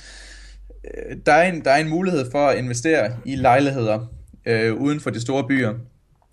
øh, 0.85 1.17
der, 1.27 1.33
er 1.33 1.53
en, 1.53 1.65
der 1.65 1.71
er 1.71 1.81
en 1.81 1.89
mulighed 1.89 2.31
for 2.31 2.47
at 2.47 2.59
investere 2.59 3.17
i 3.25 3.37
lejligheder 3.37 4.07
øh, 4.47 4.75
uden 4.75 5.01
for 5.01 5.11
de 5.11 5.21
store 5.21 5.45
byer, 5.49 5.73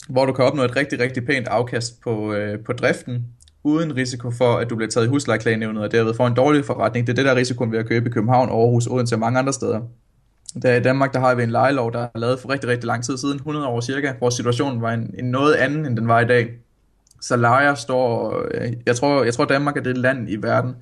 hvor 0.10 0.26
du 0.26 0.34
kan 0.34 0.46
opnå 0.46 0.64
et 0.64 0.76
rigtig, 0.76 1.00
rigtig 1.00 1.26
pænt 1.26 1.48
afkast 1.48 2.02
på, 2.02 2.34
øh, 2.34 2.60
på 2.66 2.74
driften, 2.74 3.26
uden 3.64 3.96
risiko 3.96 4.32
for, 4.32 4.58
at 4.58 4.70
du 4.70 4.76
bliver 4.76 4.90
taget 4.90 5.06
i 5.06 5.10
huslejeklagenævnet, 5.10 5.84
og 5.84 5.92
derved 5.92 6.14
får 6.14 6.28
en 6.28 6.34
dårlig 6.34 6.66
forretning. 6.66 7.08
Det 7.08 7.14
er 7.14 7.16
det, 7.16 7.26
der 7.26 7.32
er 7.32 7.36
risikoen 7.36 7.72
ved 7.72 7.80
at 7.80 7.88
købe 7.88 8.10
i 8.10 8.12
København, 8.12 8.50
Aarhus, 8.50 8.88
Odense 8.88 9.16
og 9.16 9.20
mange 9.20 9.40
andre 9.40 9.54
steder. 9.54 9.82
Der 10.62 10.76
i 10.76 10.82
Danmark, 10.82 11.14
der 11.14 11.20
har 11.20 11.36
vi 11.36 11.44
en 11.44 11.52
lejelov, 11.52 11.94
der 11.94 12.00
er 12.00 12.20
lavet 12.20 12.40
for 12.40 12.50
rigtig, 12.50 12.70
rigtig 12.70 12.88
lang 12.88 13.04
tid 13.04 13.18
siden, 13.18 13.36
100 13.36 13.68
år 13.68 13.82
cirka, 13.82 14.14
hvor 14.18 14.30
situationen 14.30 14.82
var 14.82 14.94
en, 14.94 15.14
en 15.20 15.26
noget 15.26 15.54
anden, 15.54 15.86
end 15.86 15.98
den 15.98 16.08
var 16.08 16.20
i 16.20 16.26
dag. 16.26 16.50
Så 17.22 17.36
lejer 17.36 17.76
står, 17.76 18.38
øh, 18.52 18.74
jeg 18.86 18.96
tror, 18.96 19.24
jeg 19.24 19.34
tror 19.34 19.46
Danmark 19.46 19.78
er 19.78 19.82
det 19.82 19.98
land 19.98 20.30
i 20.30 20.36
verden, 20.36 20.76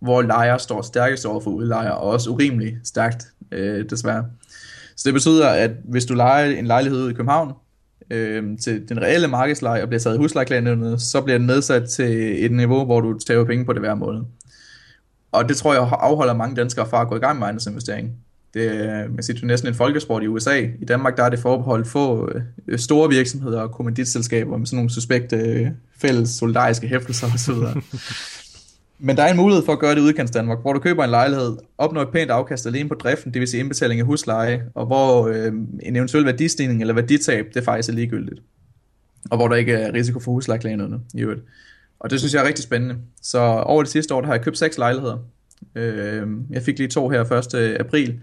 hvor 0.00 0.22
lejer 0.22 0.58
står 0.58 0.82
stærkest 0.82 1.26
over 1.26 1.40
for 1.40 1.50
udlejer, 1.50 1.90
og 1.90 2.10
også 2.10 2.30
urimelig 2.30 2.76
stærkt, 2.84 3.26
øh, 3.52 3.90
desværre. 3.90 4.24
Så 4.96 5.02
det 5.04 5.14
betyder, 5.14 5.48
at 5.48 5.70
hvis 5.84 6.04
du 6.04 6.14
lejer 6.14 6.50
en 6.50 6.66
lejlighed 6.66 7.10
i 7.10 7.12
København, 7.12 7.52
øh, 8.10 8.58
til 8.58 8.88
den 8.88 9.02
reelle 9.02 9.28
markedsleje 9.28 9.82
og 9.82 9.88
bliver 9.88 10.00
taget 10.00 10.18
huslejeklagenævnet, 10.18 11.00
så 11.00 11.20
bliver 11.20 11.38
den 11.38 11.46
nedsat 11.46 11.88
til 11.88 12.44
et 12.44 12.52
niveau, 12.52 12.84
hvor 12.84 13.00
du 13.00 13.18
tager 13.18 13.44
penge 13.44 13.64
på 13.64 13.72
det 13.72 13.80
hver 13.80 13.94
måned. 13.94 14.22
Og 15.32 15.48
det 15.48 15.56
tror 15.56 15.74
jeg 15.74 15.88
afholder 15.92 16.34
mange 16.34 16.56
danskere 16.56 16.88
fra 16.88 17.00
at 17.00 17.08
gå 17.08 17.16
i 17.16 17.18
gang 17.18 17.38
med 17.38 17.46
ejendomsinvestering. 17.46 18.12
Det 18.54 18.66
er 18.66 19.08
man 19.08 19.22
siger, 19.22 19.46
næsten 19.46 19.68
en 19.68 19.74
folkesport 19.74 20.22
i 20.22 20.26
USA. 20.26 20.58
I 20.80 20.84
Danmark 20.84 21.16
der 21.16 21.22
er 21.22 21.30
det 21.30 21.38
forbeholdt 21.38 21.86
få 21.86 22.30
øh, 22.68 22.78
store 22.78 23.08
virksomheder 23.08 23.60
og 23.60 23.70
kommanditselskaber 23.70 24.56
med 24.56 24.66
sådan 24.66 24.76
nogle 24.76 24.90
suspekte 24.90 25.36
øh, 25.36 25.68
fælles 25.98 26.30
solidariske 26.30 26.88
hæftelser 26.88 27.26
osv. 27.26 27.54
Men 29.04 29.16
der 29.16 29.22
er 29.22 29.30
en 29.30 29.36
mulighed 29.36 29.64
for 29.64 29.72
at 29.72 29.78
gøre 29.78 29.94
det 29.94 30.00
i 30.00 30.04
udkants 30.04 30.32
Danmark, 30.32 30.60
hvor 30.60 30.72
du 30.72 30.78
køber 30.78 31.04
en 31.04 31.10
lejlighed, 31.10 31.56
opnår 31.78 32.02
et 32.02 32.08
pænt 32.08 32.30
afkast 32.30 32.66
alene 32.66 32.88
på 32.88 32.94
driften, 32.94 33.34
det 33.34 33.40
vil 33.40 33.48
sige 33.48 33.60
indbetaling 33.60 34.00
af 34.00 34.06
husleje, 34.06 34.62
og 34.74 34.86
hvor 34.86 35.28
øh, 35.28 35.52
en 35.82 35.96
eventuel 35.96 36.24
værdistigning 36.24 36.80
eller 36.80 36.94
værditab, 36.94 37.46
det 37.54 37.64
faktisk 37.64 37.88
er 37.88 37.92
ligegyldigt. 37.92 38.42
Og 39.30 39.36
hvor 39.36 39.48
der 39.48 39.56
ikke 39.56 39.72
er 39.72 39.92
risiko 39.92 40.20
for 40.20 40.32
huslejeklagenødene 40.32 41.00
i 41.14 41.20
øvrigt. 41.20 41.40
Og 42.00 42.10
det 42.10 42.18
synes 42.18 42.34
jeg 42.34 42.42
er 42.42 42.46
rigtig 42.46 42.64
spændende. 42.64 42.96
Så 43.22 43.38
over 43.38 43.82
det 43.82 43.92
sidste 43.92 44.14
år, 44.14 44.20
der 44.20 44.26
har 44.26 44.34
jeg 44.34 44.44
købt 44.44 44.58
seks 44.58 44.78
lejligheder. 44.78 45.18
Øh, 45.74 46.26
jeg 46.50 46.62
fik 46.62 46.78
lige 46.78 46.88
to 46.88 47.08
her 47.08 47.32
1. 47.54 47.80
april. 47.80 48.20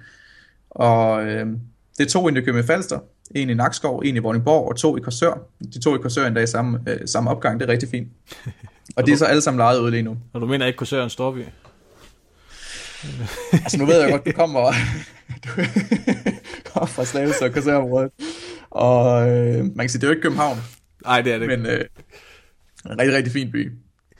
Og 0.69 1.23
øh, 1.23 1.47
det 1.97 2.05
er 2.05 2.09
to 2.09 2.29
i 2.29 2.31
Nykøbing 2.31 2.65
Falster, 2.65 2.99
en 3.35 3.49
i 3.49 3.53
Nakskov, 3.53 4.01
en 4.05 4.15
i 4.15 4.19
Vordingborg 4.19 4.69
og 4.69 4.75
to 4.75 4.97
i 4.97 4.99
Korsør. 4.99 5.33
De 5.73 5.79
to 5.81 5.95
i 5.95 5.97
Korsør 5.97 6.27
endda 6.27 6.41
i 6.41 6.47
samme, 6.47 6.79
øh, 6.87 6.99
samme 7.07 7.29
opgang, 7.29 7.59
det 7.59 7.69
er 7.69 7.71
rigtig 7.71 7.89
fint. 7.89 8.07
Og 8.95 9.05
de 9.05 9.11
er 9.11 9.15
så 9.15 9.25
alle 9.25 9.41
sammen 9.41 9.57
lejet 9.57 9.79
ud 9.79 9.91
lige 9.91 10.03
nu. 10.03 10.17
Og 10.33 10.41
du 10.41 10.45
mener 10.45 10.65
ikke 10.65 10.77
Korsør 10.77 10.99
er 10.99 11.03
en 11.03 11.09
storby? 11.09 11.37
altså 13.63 13.77
nu 13.77 13.85
ved 13.85 14.01
jeg 14.01 14.11
godt, 14.11 14.25
du 14.25 14.31
kommer, 14.31 14.59
du 15.45 15.49
kommer 16.65 16.87
fra 16.87 17.05
Slagelse 17.05 17.45
og 17.45 17.53
Korsørområdet. 17.53 18.11
Og 18.69 19.29
øh, 19.29 19.57
man 19.57 19.77
kan 19.77 19.89
sige, 19.89 20.01
det 20.01 20.03
er 20.03 20.07
jo 20.07 20.11
ikke 20.11 20.21
København. 20.21 20.57
Nej, 21.05 21.21
det 21.21 21.33
er 21.33 21.37
det 21.37 21.51
ikke. 21.51 21.57
Men 21.57 21.65
øh, 21.65 21.85
en 22.85 22.99
rigtig, 22.99 23.15
rigtig 23.15 23.33
fin 23.33 23.51
by. 23.51 23.71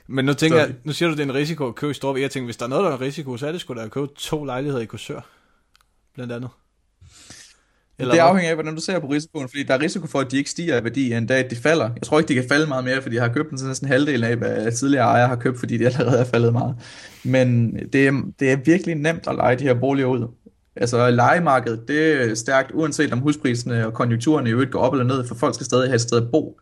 Men 0.06 0.24
nu 0.24 0.34
tænker 0.34 0.58
så, 0.58 0.66
jeg, 0.66 0.74
nu 0.84 0.92
siger 0.92 1.08
du, 1.08 1.14
det 1.14 1.20
er 1.20 1.24
en 1.24 1.34
risiko 1.34 1.68
at 1.68 1.74
købe 1.74 1.90
i 1.90 1.94
Storby. 1.94 2.18
Jeg 2.20 2.30
tænker, 2.30 2.44
hvis 2.44 2.56
der 2.56 2.64
er 2.64 2.68
noget, 2.68 2.84
der 2.84 2.90
er 2.90 2.94
en 2.94 3.00
risiko, 3.00 3.36
så 3.36 3.46
er 3.46 3.52
det 3.52 3.60
sgu 3.60 3.74
da 3.74 3.80
at 3.80 3.90
købe 3.90 4.06
to 4.16 4.44
lejligheder 4.44 4.82
i 4.82 4.86
Korsør. 4.86 5.20
Blandt 6.20 6.32
andet. 6.32 6.50
Eller 7.98 8.14
det 8.14 8.20
afhænger 8.20 8.50
af, 8.50 8.56
hvordan 8.56 8.74
du 8.74 8.80
ser 8.80 8.98
på 8.98 9.06
risikoen, 9.06 9.48
fordi 9.48 9.62
der 9.62 9.74
er 9.74 9.80
risiko 9.80 10.06
for, 10.06 10.20
at 10.20 10.30
de 10.30 10.36
ikke 10.36 10.50
stiger 10.50 10.80
i 10.80 10.84
værdi 10.84 11.12
en 11.12 11.26
dag, 11.26 11.44
at 11.44 11.50
de 11.50 11.56
falder. 11.56 11.90
Jeg 11.94 12.02
tror 12.02 12.18
ikke, 12.18 12.28
de 12.28 12.34
kan 12.34 12.44
falde 12.48 12.66
meget 12.66 12.84
mere, 12.84 13.02
fordi 13.02 13.14
jeg 13.16 13.24
har 13.24 13.32
købt 13.32 13.50
den 13.50 13.58
til 13.58 13.66
næsten 13.66 13.88
halvdelen 13.88 14.24
af, 14.24 14.36
hvad 14.36 14.72
tidligere 14.72 15.04
ejere 15.04 15.28
har 15.28 15.36
købt, 15.36 15.58
fordi 15.58 15.76
de 15.76 15.86
allerede 15.86 16.18
er 16.18 16.24
faldet 16.24 16.52
meget. 16.52 16.76
Men 17.24 17.76
det 17.92 18.06
er, 18.06 18.22
det 18.40 18.52
er 18.52 18.56
virkelig 18.56 18.94
nemt 18.94 19.26
at 19.26 19.34
lege 19.34 19.56
de 19.56 19.64
her 19.64 19.74
boliger 19.74 20.06
ud. 20.06 20.28
Altså 20.76 21.10
legemarkedet, 21.10 21.88
det 21.88 22.12
er 22.12 22.34
stærkt, 22.34 22.70
uanset 22.74 23.12
om 23.12 23.18
huspriserne 23.18 23.86
og 23.86 23.94
konjunkturerne 23.94 24.48
i 24.48 24.52
øvrigt 24.52 24.70
går 24.70 24.80
op 24.80 24.92
eller 24.92 25.16
ned, 25.16 25.26
for 25.26 25.34
folk 25.34 25.54
skal 25.54 25.66
stadig 25.66 25.88
have 25.88 25.94
et 25.94 26.00
sted 26.00 26.22
at 26.22 26.30
bo. 26.32 26.60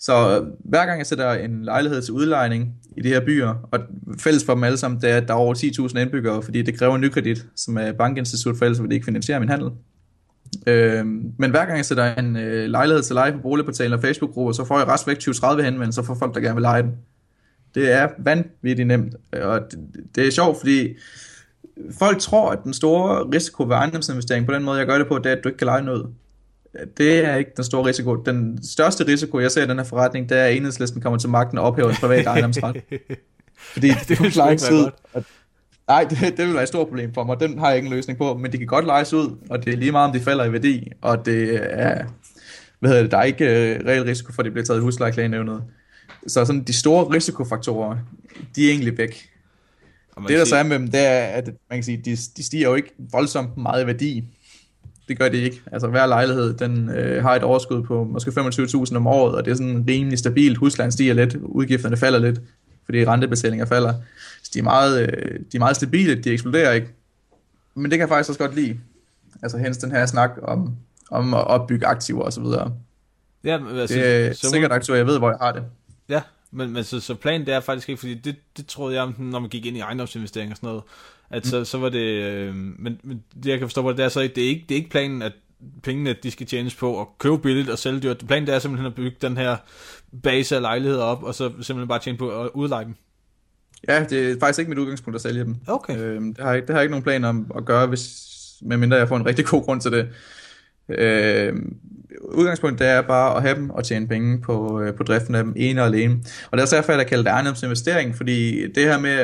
Så 0.00 0.40
øh, 0.40 0.46
hver 0.64 0.86
gang 0.86 0.98
jeg 0.98 1.06
sætter 1.06 1.32
en 1.32 1.64
lejlighed 1.64 2.02
til 2.02 2.14
udlejning 2.14 2.74
i 2.96 3.00
de 3.00 3.08
her 3.08 3.20
byer, 3.20 3.68
og 3.70 3.80
fælles 4.18 4.44
for 4.44 4.54
dem 4.54 4.64
alle 4.64 4.78
sammen, 4.78 5.00
det 5.00 5.10
er, 5.10 5.16
at 5.16 5.28
der 5.28 5.34
er 5.34 5.38
over 5.38 5.54
10.000 5.54 5.98
indbyggere, 5.98 6.42
fordi 6.42 6.62
det 6.62 6.78
kræver 6.78 6.94
en 6.94 7.00
nykredit, 7.00 7.46
som 7.56 7.76
er 7.76 7.92
bankinstitut 7.92 8.58
for 8.58 8.64
ellers 8.64 8.82
vil 8.82 8.88
det 8.88 8.94
ikke 8.94 9.04
finansiere 9.04 9.40
min 9.40 9.48
handel. 9.48 9.70
Øh, 10.66 11.06
men 11.38 11.50
hver 11.50 11.64
gang 11.64 11.76
jeg 11.76 11.84
sætter 11.84 12.14
en 12.14 12.36
øh, 12.36 12.70
lejlighed 12.70 13.02
til 13.02 13.14
leje 13.14 13.32
på 13.32 13.38
boligportalen 13.38 13.92
og 13.92 14.00
Facebook-grupper, 14.00 14.52
så 14.52 14.64
får 14.64 14.78
jeg 14.78 14.88
rest 14.88 15.06
væk 15.06 15.16
20-30 15.16 15.62
henvendelser 15.62 16.02
fra 16.02 16.14
folk, 16.14 16.34
der 16.34 16.40
gerne 16.40 16.54
vil 16.54 16.62
lege 16.62 16.82
den. 16.82 16.92
Det 17.74 17.92
er 17.92 18.08
vanvittigt 18.18 18.86
nemt, 18.86 19.14
og 19.32 19.60
det, 19.70 19.78
det 20.14 20.26
er 20.26 20.30
sjovt, 20.30 20.58
fordi 20.58 20.88
folk 21.98 22.18
tror, 22.18 22.50
at 22.50 22.58
den 22.64 22.72
store 22.72 23.30
risiko 23.34 23.62
ved 23.62 23.72
ejendomsinvestering, 23.72 24.46
på 24.46 24.52
den 24.52 24.64
måde 24.64 24.78
jeg 24.78 24.86
gør 24.86 24.98
det 24.98 25.06
på, 25.06 25.18
det 25.18 25.26
er, 25.26 25.32
at 25.36 25.44
du 25.44 25.48
ikke 25.48 25.58
kan 25.58 25.66
lege 25.66 25.82
noget. 25.82 26.06
Det 26.98 27.24
er 27.24 27.36
ikke 27.36 27.50
den 27.56 27.64
store 27.64 27.86
risiko. 27.86 28.14
Den 28.14 28.64
største 28.64 29.06
risiko, 29.06 29.40
jeg 29.40 29.50
ser 29.50 29.64
i 29.64 29.66
den 29.66 29.76
her 29.76 29.84
forretning, 29.84 30.28
det 30.28 30.38
er, 30.38 30.44
at 30.44 30.56
enhedslisten 30.56 31.00
kommer 31.00 31.18
til 31.18 31.28
magten 31.28 31.58
og 31.58 31.64
ophæver 31.64 31.90
en 31.90 31.96
privat 31.96 32.26
ejendomsret. 32.26 32.82
Fordi 33.72 33.88
det 34.08 34.18
kunne 34.18 34.30
lejes 34.30 34.70
ud, 34.70 34.90
og 35.12 35.24
Nej, 35.90 36.06
det, 36.10 36.18
det 36.36 36.46
vil 36.46 36.54
være 36.54 36.62
et 36.62 36.68
stort 36.68 36.88
problem 36.88 37.14
for 37.14 37.24
mig. 37.24 37.40
Den 37.40 37.58
har 37.58 37.68
jeg 37.68 37.76
ikke 37.76 37.86
en 37.86 37.92
løsning 37.94 38.18
på, 38.18 38.34
men 38.34 38.52
de 38.52 38.58
kan 38.58 38.66
godt 38.66 38.84
lejes 38.84 39.12
ud, 39.12 39.36
og 39.50 39.64
det 39.64 39.72
er 39.72 39.76
lige 39.76 39.92
meget, 39.92 40.08
om 40.08 40.12
de 40.12 40.20
falder 40.20 40.44
i 40.44 40.52
værdi, 40.52 40.92
og 41.00 41.26
det 41.26 41.60
er, 41.62 42.04
hvad 42.78 42.90
hedder 42.90 43.02
det, 43.02 43.10
der 43.10 43.18
er 43.18 43.22
ikke 43.22 43.44
uh, 43.44 43.86
reel 43.86 44.04
risiko 44.04 44.32
for, 44.32 44.42
at 44.42 44.46
de 44.46 44.50
bliver 44.50 44.64
taget 44.64 44.78
i 44.78 44.82
huslejeklagenævnet. 44.82 45.62
Så 46.26 46.44
sådan 46.44 46.62
de 46.62 46.72
store 46.72 47.14
risikofaktorer, 47.14 47.96
de 48.56 48.66
er 48.66 48.70
egentlig 48.70 48.98
væk. 48.98 49.28
Det, 50.28 50.38
der 50.38 50.44
så 50.44 50.56
er 50.56 50.62
med 50.62 50.78
dem, 50.78 50.88
det 50.88 51.00
er, 51.00 51.24
at 51.24 51.44
man 51.46 51.76
kan 51.76 51.82
sige, 51.82 51.96
de, 51.96 52.16
de 52.36 52.42
stiger 52.42 52.68
jo 52.68 52.74
ikke 52.74 52.94
voldsomt 52.98 53.56
meget 53.56 53.84
i 53.84 53.86
værdi. 53.86 54.24
Det 55.10 55.18
gør 55.18 55.28
de 55.28 55.36
ikke. 55.36 55.62
Altså 55.72 55.88
hver 55.88 56.06
lejlighed, 56.06 56.54
den 56.54 56.90
øh, 56.90 57.22
har 57.22 57.34
et 57.34 57.42
overskud 57.42 57.82
på 57.82 58.04
måske 58.04 58.30
25.000 58.30 58.96
om 58.96 59.06
året, 59.06 59.34
og 59.34 59.44
det 59.44 59.50
er 59.50 59.54
sådan 59.54 59.84
rimelig 59.88 60.18
stabilt. 60.18 60.58
Huslejen 60.58 60.92
stiger 60.92 61.14
lidt, 61.14 61.34
udgifterne 61.34 61.96
falder 61.96 62.18
lidt, 62.18 62.40
fordi 62.84 63.06
rentebetalinger 63.06 63.66
falder. 63.66 63.94
Så 64.42 64.50
de 64.54 64.58
er 64.58 64.62
meget, 64.62 65.02
øh, 65.02 65.38
de 65.52 65.56
er 65.56 65.58
meget 65.58 65.76
stabile, 65.76 66.14
de 66.14 66.30
eksploderer 66.30 66.72
ikke. 66.72 66.88
Men 67.74 67.84
det 67.84 67.90
kan 67.90 68.00
jeg 68.00 68.08
faktisk 68.08 68.30
også 68.30 68.38
godt 68.38 68.54
lide. 68.54 68.80
Altså 69.42 69.58
hens 69.58 69.78
den 69.78 69.90
her 69.90 70.06
snak 70.06 70.30
om, 70.42 70.76
om 71.10 71.34
at 71.34 71.46
opbygge 71.46 71.86
aktiver 71.86 72.22
og 72.22 72.32
så 72.32 72.40
videre. 72.40 72.72
Ja, 73.44 73.78
altså, 73.78 73.96
det 73.96 74.26
er 74.26 74.32
så 74.32 74.50
sikkert 74.50 74.72
aktiver, 74.72 74.96
jeg 74.96 75.06
ved, 75.06 75.18
hvor 75.18 75.28
jeg 75.28 75.38
har 75.40 75.52
det. 75.52 75.62
Ja, 76.08 76.22
men, 76.50 76.72
men 76.72 76.84
så, 76.84 77.00
så 77.00 77.14
planen 77.14 77.46
det 77.46 77.54
er 77.54 77.60
faktisk 77.60 77.88
ikke, 77.88 77.98
fordi 77.98 78.14
det, 78.14 78.36
det 78.56 78.66
troede 78.66 79.00
jeg, 79.00 79.12
når 79.18 79.38
man 79.38 79.50
gik 79.50 79.66
ind 79.66 79.76
i 79.76 79.80
ejendomsinvesteringer 79.80 80.52
og 80.52 80.56
sådan 80.56 80.68
noget, 80.68 80.82
at 81.30 81.46
så, 81.46 81.64
så 81.64 81.78
var 81.78 81.88
det, 81.88 82.24
øh, 82.24 82.54
men, 82.54 83.00
men 83.02 83.22
det 83.44 83.50
jeg 83.50 83.58
kan 83.58 83.68
forstå, 83.68 83.92
det 83.92 84.04
er 84.04 84.08
så, 84.08 84.20
det 84.20 84.38
er 84.38 84.48
ikke, 84.48 84.64
det 84.68 84.74
er 84.74 84.76
ikke 84.76 84.90
planen, 84.90 85.22
at 85.22 85.32
pengene, 85.82 86.12
de 86.12 86.30
skal 86.30 86.46
tjenes 86.46 86.74
på 86.74 87.00
at 87.00 87.06
købe 87.18 87.38
billigt 87.38 87.70
og 87.70 87.78
sælge 87.78 88.00
dyrt. 88.00 88.24
Planen 88.26 88.46
det 88.46 88.54
er 88.54 88.58
simpelthen 88.58 88.86
at 88.86 88.94
bygge 88.94 89.16
den 89.22 89.36
her 89.36 89.56
base 90.22 90.56
af 90.56 90.62
lejligheder 90.62 91.02
op, 91.02 91.22
og 91.22 91.34
så 91.34 91.48
simpelthen 91.48 91.88
bare 91.88 91.98
tjene 91.98 92.18
på 92.18 92.42
at 92.42 92.50
udleje 92.54 92.84
dem. 92.84 92.94
Ja, 93.88 94.04
det 94.10 94.30
er 94.30 94.36
faktisk 94.40 94.58
ikke 94.58 94.68
mit 94.68 94.78
udgangspunkt 94.78 95.14
at 95.14 95.20
sælge 95.20 95.44
dem. 95.44 95.56
Okay. 95.66 95.98
Øhm, 95.98 96.34
det, 96.34 96.44
har 96.44 96.52
jeg, 96.52 96.62
det 96.62 96.70
har 96.70 96.76
jeg 96.76 96.82
ikke 96.82 96.90
nogen 96.90 97.02
planer 97.02 97.28
om 97.28 97.50
at 97.56 97.64
gøre, 97.64 97.86
hvis, 97.86 98.26
medmindre 98.62 98.96
jeg 98.96 99.08
får 99.08 99.16
en 99.16 99.26
rigtig 99.26 99.46
god 99.46 99.64
grund 99.64 99.80
til 99.80 99.92
det. 99.92 100.08
Øhm, 100.88 101.76
udgangspunktet 102.20 102.88
er 102.88 103.02
bare 103.02 103.36
at 103.36 103.42
have 103.42 103.54
dem 103.54 103.70
og 103.70 103.84
tjene 103.84 104.08
penge 104.08 104.40
på, 104.40 104.80
øh, 104.80 104.94
på 104.94 105.02
driften 105.02 105.34
af 105.34 105.44
dem 105.44 105.52
ene 105.56 105.80
og 105.80 105.86
alene. 105.86 106.18
Og 106.50 106.58
det 106.58 106.64
er 106.64 106.76
derfor, 106.76 106.92
jeg 106.92 107.06
kalder 107.06 107.24
det 107.24 107.30
ejendomsinvestering, 107.30 108.16
fordi 108.16 108.68
det 108.72 108.84
her 108.84 108.98
med 108.98 109.18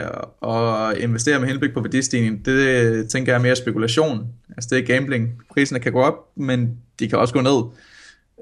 at 0.48 1.02
investere 1.02 1.40
med 1.40 1.48
henblik 1.48 1.74
på 1.74 1.80
værdistigning, 1.80 2.44
det 2.44 3.08
tænker 3.10 3.32
jeg 3.32 3.38
er 3.38 3.42
mere 3.42 3.56
spekulation. 3.56 4.26
Altså 4.56 4.68
det 4.72 4.78
er 4.78 4.86
gambling. 4.94 5.42
Priserne 5.54 5.80
kan 5.80 5.92
gå 5.92 6.02
op, 6.02 6.14
men 6.36 6.76
de 6.98 7.08
kan 7.08 7.18
også 7.18 7.34
gå 7.34 7.40
ned. 7.40 7.62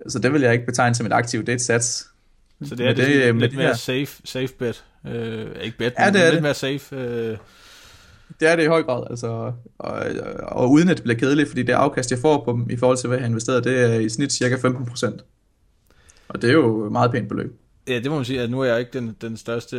Så 0.09 0.19
det 0.19 0.33
vil 0.33 0.43
jeg 0.43 0.53
ikke 0.53 0.67
betegne 0.67 0.95
som 0.95 1.07
et 1.07 1.13
aktiv, 1.13 1.41
det 1.41 1.49
er 1.49 1.55
et 1.55 1.61
sats. 1.61 2.07
Så 2.65 2.75
det 2.75 2.87
er, 2.87 2.95
det, 2.95 3.07
det, 3.07 3.37
lidt 3.37 3.57
mere 3.57 3.77
safe, 3.77 4.09
safe 4.25 4.49
bet. 4.59 4.85
Øh, 5.07 5.47
ikke 5.63 5.79
bet, 5.79 5.93
ja, 5.99 6.11
det 6.11 6.21
er 6.21 6.25
lidt 6.25 6.35
det. 6.35 6.43
mere 6.43 6.55
safe. 6.55 6.97
Øh. 6.97 7.37
Det 8.45 8.53
er 8.53 8.57
det 8.57 8.63
i 8.63 8.67
høj 8.67 8.83
grad, 8.83 9.05
altså, 9.11 9.53
og, 9.79 10.03
og 10.43 10.71
uden 10.71 10.89
at 10.89 10.97
det 10.97 11.03
bliver 11.03 11.19
kedeligt, 11.19 11.49
fordi 11.49 11.63
det 11.63 11.73
afkast, 11.73 12.11
jeg 12.11 12.19
får 12.19 12.45
på 12.45 12.53
dem 12.53 12.71
i 12.71 12.77
forhold 12.77 12.99
til, 12.99 13.09
hvad 13.09 13.19
jeg 13.19 13.25
har 13.25 13.29
investeret, 13.29 13.65
det 13.65 13.81
er 13.81 13.99
i 13.99 14.09
snit 14.09 14.33
cirka 14.33 14.57
15%. 14.57 15.19
Og 16.29 16.43
det 16.43 16.51
er 16.51 16.55
jo 16.55 16.89
meget 16.89 17.11
pænt 17.11 17.29
beløb. 17.29 17.61
Ja, 17.89 17.95
det 17.95 18.11
må 18.11 18.17
man 18.17 18.25
sige, 18.25 18.41
at 18.41 18.51
nu 18.51 18.61
er 18.61 18.65
jeg 18.65 18.81
ikke 18.81 18.91
den, 18.93 19.17
den 19.21 19.37
største 19.37 19.77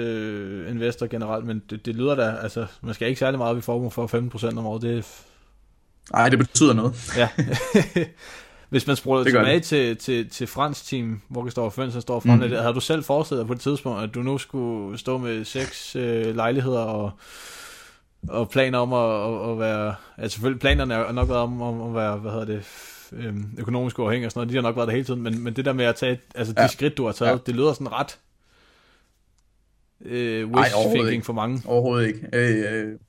investor 0.69 1.07
generelt, 1.07 1.45
men 1.45 1.61
det, 1.69 1.85
det 1.85 1.95
lyder 1.95 2.15
da, 2.15 2.35
altså, 2.41 2.65
man 2.81 2.93
skal 2.93 3.07
ikke 3.07 3.19
særlig 3.19 3.37
meget 3.37 3.55
vi 3.55 3.61
får 3.61 3.89
for 3.89 4.47
15% 4.53 4.57
om 4.57 4.65
året, 4.65 4.81
det, 4.81 5.05
Nej, 6.11 6.29
det 6.29 6.39
betyder 6.39 6.73
noget. 6.73 7.13
ja. 7.17 7.29
Hvis 8.69 8.87
man 8.87 8.95
spurgte 8.95 9.31
tilbage 9.31 9.59
til, 9.59 9.97
til, 9.97 10.29
til 10.29 10.47
fransk 10.47 10.85
team, 10.89 11.21
hvor 11.27 11.49
står 11.49 11.69
for 11.69 11.99
står 11.99 12.19
foran 12.19 12.39
mm. 12.39 12.49
det, 12.49 12.59
havde 12.59 12.73
du 12.73 12.79
selv 12.79 13.03
forestillet 13.03 13.41
dig 13.41 13.47
på 13.47 13.53
et 13.53 13.59
tidspunkt, 13.59 14.03
at 14.03 14.15
du 14.15 14.21
nu 14.21 14.37
skulle 14.37 14.97
stå 14.97 15.17
med 15.17 15.45
seks 15.45 15.95
øh, 15.95 16.35
lejligheder 16.35 16.79
og, 16.79 17.11
og 18.29 18.49
planer 18.49 18.79
om 18.79 18.93
at, 18.93 19.51
at, 19.51 19.59
være... 19.59 19.95
Altså 20.17 20.35
selvfølgelig, 20.35 20.59
planerne 20.59 20.93
er 20.93 21.11
nok 21.11 21.29
været 21.29 21.41
om, 21.41 21.61
om 21.61 21.81
at 21.81 21.95
være, 21.95 22.17
hvad 22.17 22.31
hedder 22.31 22.45
det, 22.45 22.65
øhm, 23.11 23.49
økonomisk 23.57 23.99
uafhængig 23.99 24.25
og 24.25 24.31
sådan 24.31 24.39
noget, 24.39 24.49
de 24.49 24.55
har 24.55 24.61
nok 24.61 24.75
været 24.75 24.87
der 24.87 24.93
hele 24.93 25.05
tiden, 25.05 25.21
men, 25.21 25.43
men 25.43 25.55
det 25.55 25.65
der 25.65 25.73
med 25.73 25.85
at 25.85 25.95
tage, 25.95 26.21
altså 26.35 26.53
de 26.53 26.61
ja. 26.61 26.67
skridt, 26.67 26.97
du 26.97 27.05
har 27.05 27.11
taget, 27.11 27.31
ja. 27.31 27.37
det 27.45 27.55
lyder 27.55 27.73
sådan 27.73 27.91
ret 27.91 28.19
øh, 30.05 30.49
wish-thinking 30.49 31.23
for 31.23 31.33
mange. 31.33 31.61
Overhovedet 31.65 32.07
ikke. 32.07 32.19
Øh, 32.33 32.73
øh, 32.73 32.99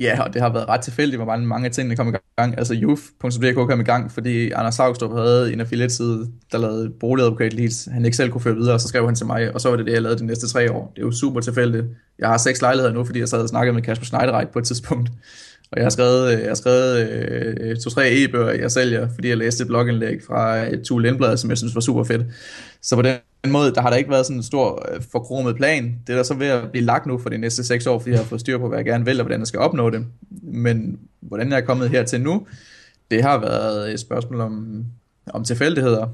Ja, 0.00 0.22
og 0.22 0.34
det 0.34 0.42
har 0.42 0.52
været 0.52 0.68
ret 0.68 0.80
tilfældigt, 0.80 1.18
hvor 1.18 1.26
mange, 1.26 1.46
mange 1.46 1.70
ting, 1.70 1.90
der 1.90 1.96
kom 1.96 2.08
i 2.08 2.12
gang. 2.36 2.58
Altså 2.58 2.74
Youth.dk 2.82 3.54
kom 3.54 3.80
i 3.80 3.84
gang, 3.84 4.12
fordi 4.12 4.50
Anders 4.50 4.74
Saugstrup 4.74 5.12
havde 5.12 5.52
en 5.52 5.60
affiliate-side, 5.60 6.28
der 6.52 6.58
lavede 6.58 6.90
boligadvokat 7.00 7.52
leads. 7.52 7.88
Han 7.92 8.04
ikke 8.04 8.16
selv 8.16 8.30
kunne 8.30 8.40
føre 8.40 8.56
videre, 8.56 8.74
og 8.74 8.80
så 8.80 8.88
skrev 8.88 9.06
han 9.06 9.14
til 9.14 9.26
mig, 9.26 9.54
og 9.54 9.60
så 9.60 9.70
var 9.70 9.76
det 9.76 9.86
det, 9.86 9.92
jeg 9.92 10.02
lavede 10.02 10.18
de 10.18 10.26
næste 10.26 10.48
tre 10.48 10.72
år. 10.72 10.92
Det 10.96 11.02
er 11.02 11.06
jo 11.06 11.12
super 11.12 11.40
tilfældigt. 11.40 11.84
Jeg 12.18 12.28
har 12.28 12.36
seks 12.36 12.62
lejligheder 12.62 12.94
nu, 12.94 13.04
fordi 13.04 13.18
jeg 13.18 13.28
sad 13.28 13.42
og 13.42 13.48
snakkede 13.48 13.74
med 13.74 13.82
Kasper 13.82 14.04
Schneidereit 14.04 14.48
på 14.48 14.58
et 14.58 14.64
tidspunkt. 14.64 15.10
Og 15.72 15.78
jeg 15.78 15.84
har 15.84 15.90
skrevet, 15.90 16.32
øh, 16.32 16.40
jeg 16.40 16.50
har 16.50 16.54
skrevet 16.54 17.08
øh, 17.10 17.56
øh, 17.60 17.76
to-tre 17.76 18.10
e-bøger, 18.10 18.52
jeg 18.52 18.70
sælger, 18.70 19.08
fordi 19.14 19.28
jeg 19.28 19.36
læste 19.36 19.62
et 19.62 19.68
blogindlæg 19.68 20.22
fra 20.26 20.56
et 20.56 20.82
Tue 20.84 21.02
Lindblad, 21.02 21.36
som 21.36 21.50
jeg 21.50 21.58
synes 21.58 21.74
var 21.74 21.80
super 21.80 22.04
fedt. 22.04 22.22
Så 22.82 22.96
på 22.96 23.02
den 23.02 23.14
måde, 23.52 23.74
der 23.74 23.80
har 23.80 23.90
der 23.90 23.96
ikke 23.96 24.10
været 24.10 24.26
sådan 24.26 24.36
en 24.36 24.42
stor 24.42 24.88
øh, 24.92 25.02
forkromet 25.12 25.56
plan. 25.56 25.98
Det 26.06 26.12
er 26.12 26.16
der 26.16 26.22
så 26.22 26.34
ved 26.34 26.46
at 26.46 26.70
blive 26.70 26.84
lagt 26.84 27.06
nu 27.06 27.18
for 27.18 27.28
de 27.28 27.38
næste 27.38 27.64
seks 27.64 27.86
år, 27.86 27.98
fordi 27.98 28.10
jeg 28.10 28.18
har 28.18 28.26
fået 28.26 28.40
styr 28.40 28.58
på, 28.58 28.68
hvad 28.68 28.78
jeg 28.78 28.84
gerne 28.84 29.04
vil, 29.04 29.20
og 29.20 29.24
hvordan 29.24 29.40
jeg 29.40 29.46
skal 29.46 29.60
opnå 29.60 29.90
det. 29.90 30.06
Men 30.42 30.98
hvordan 31.20 31.50
jeg 31.50 31.56
er 31.56 31.64
kommet 31.64 31.90
hertil 31.90 32.20
nu, 32.20 32.46
det 33.10 33.22
har 33.22 33.38
været 33.38 33.92
et 33.92 34.00
spørgsmål 34.00 34.40
om, 34.40 34.84
om 35.26 35.44
tilfældigheder, 35.44 36.06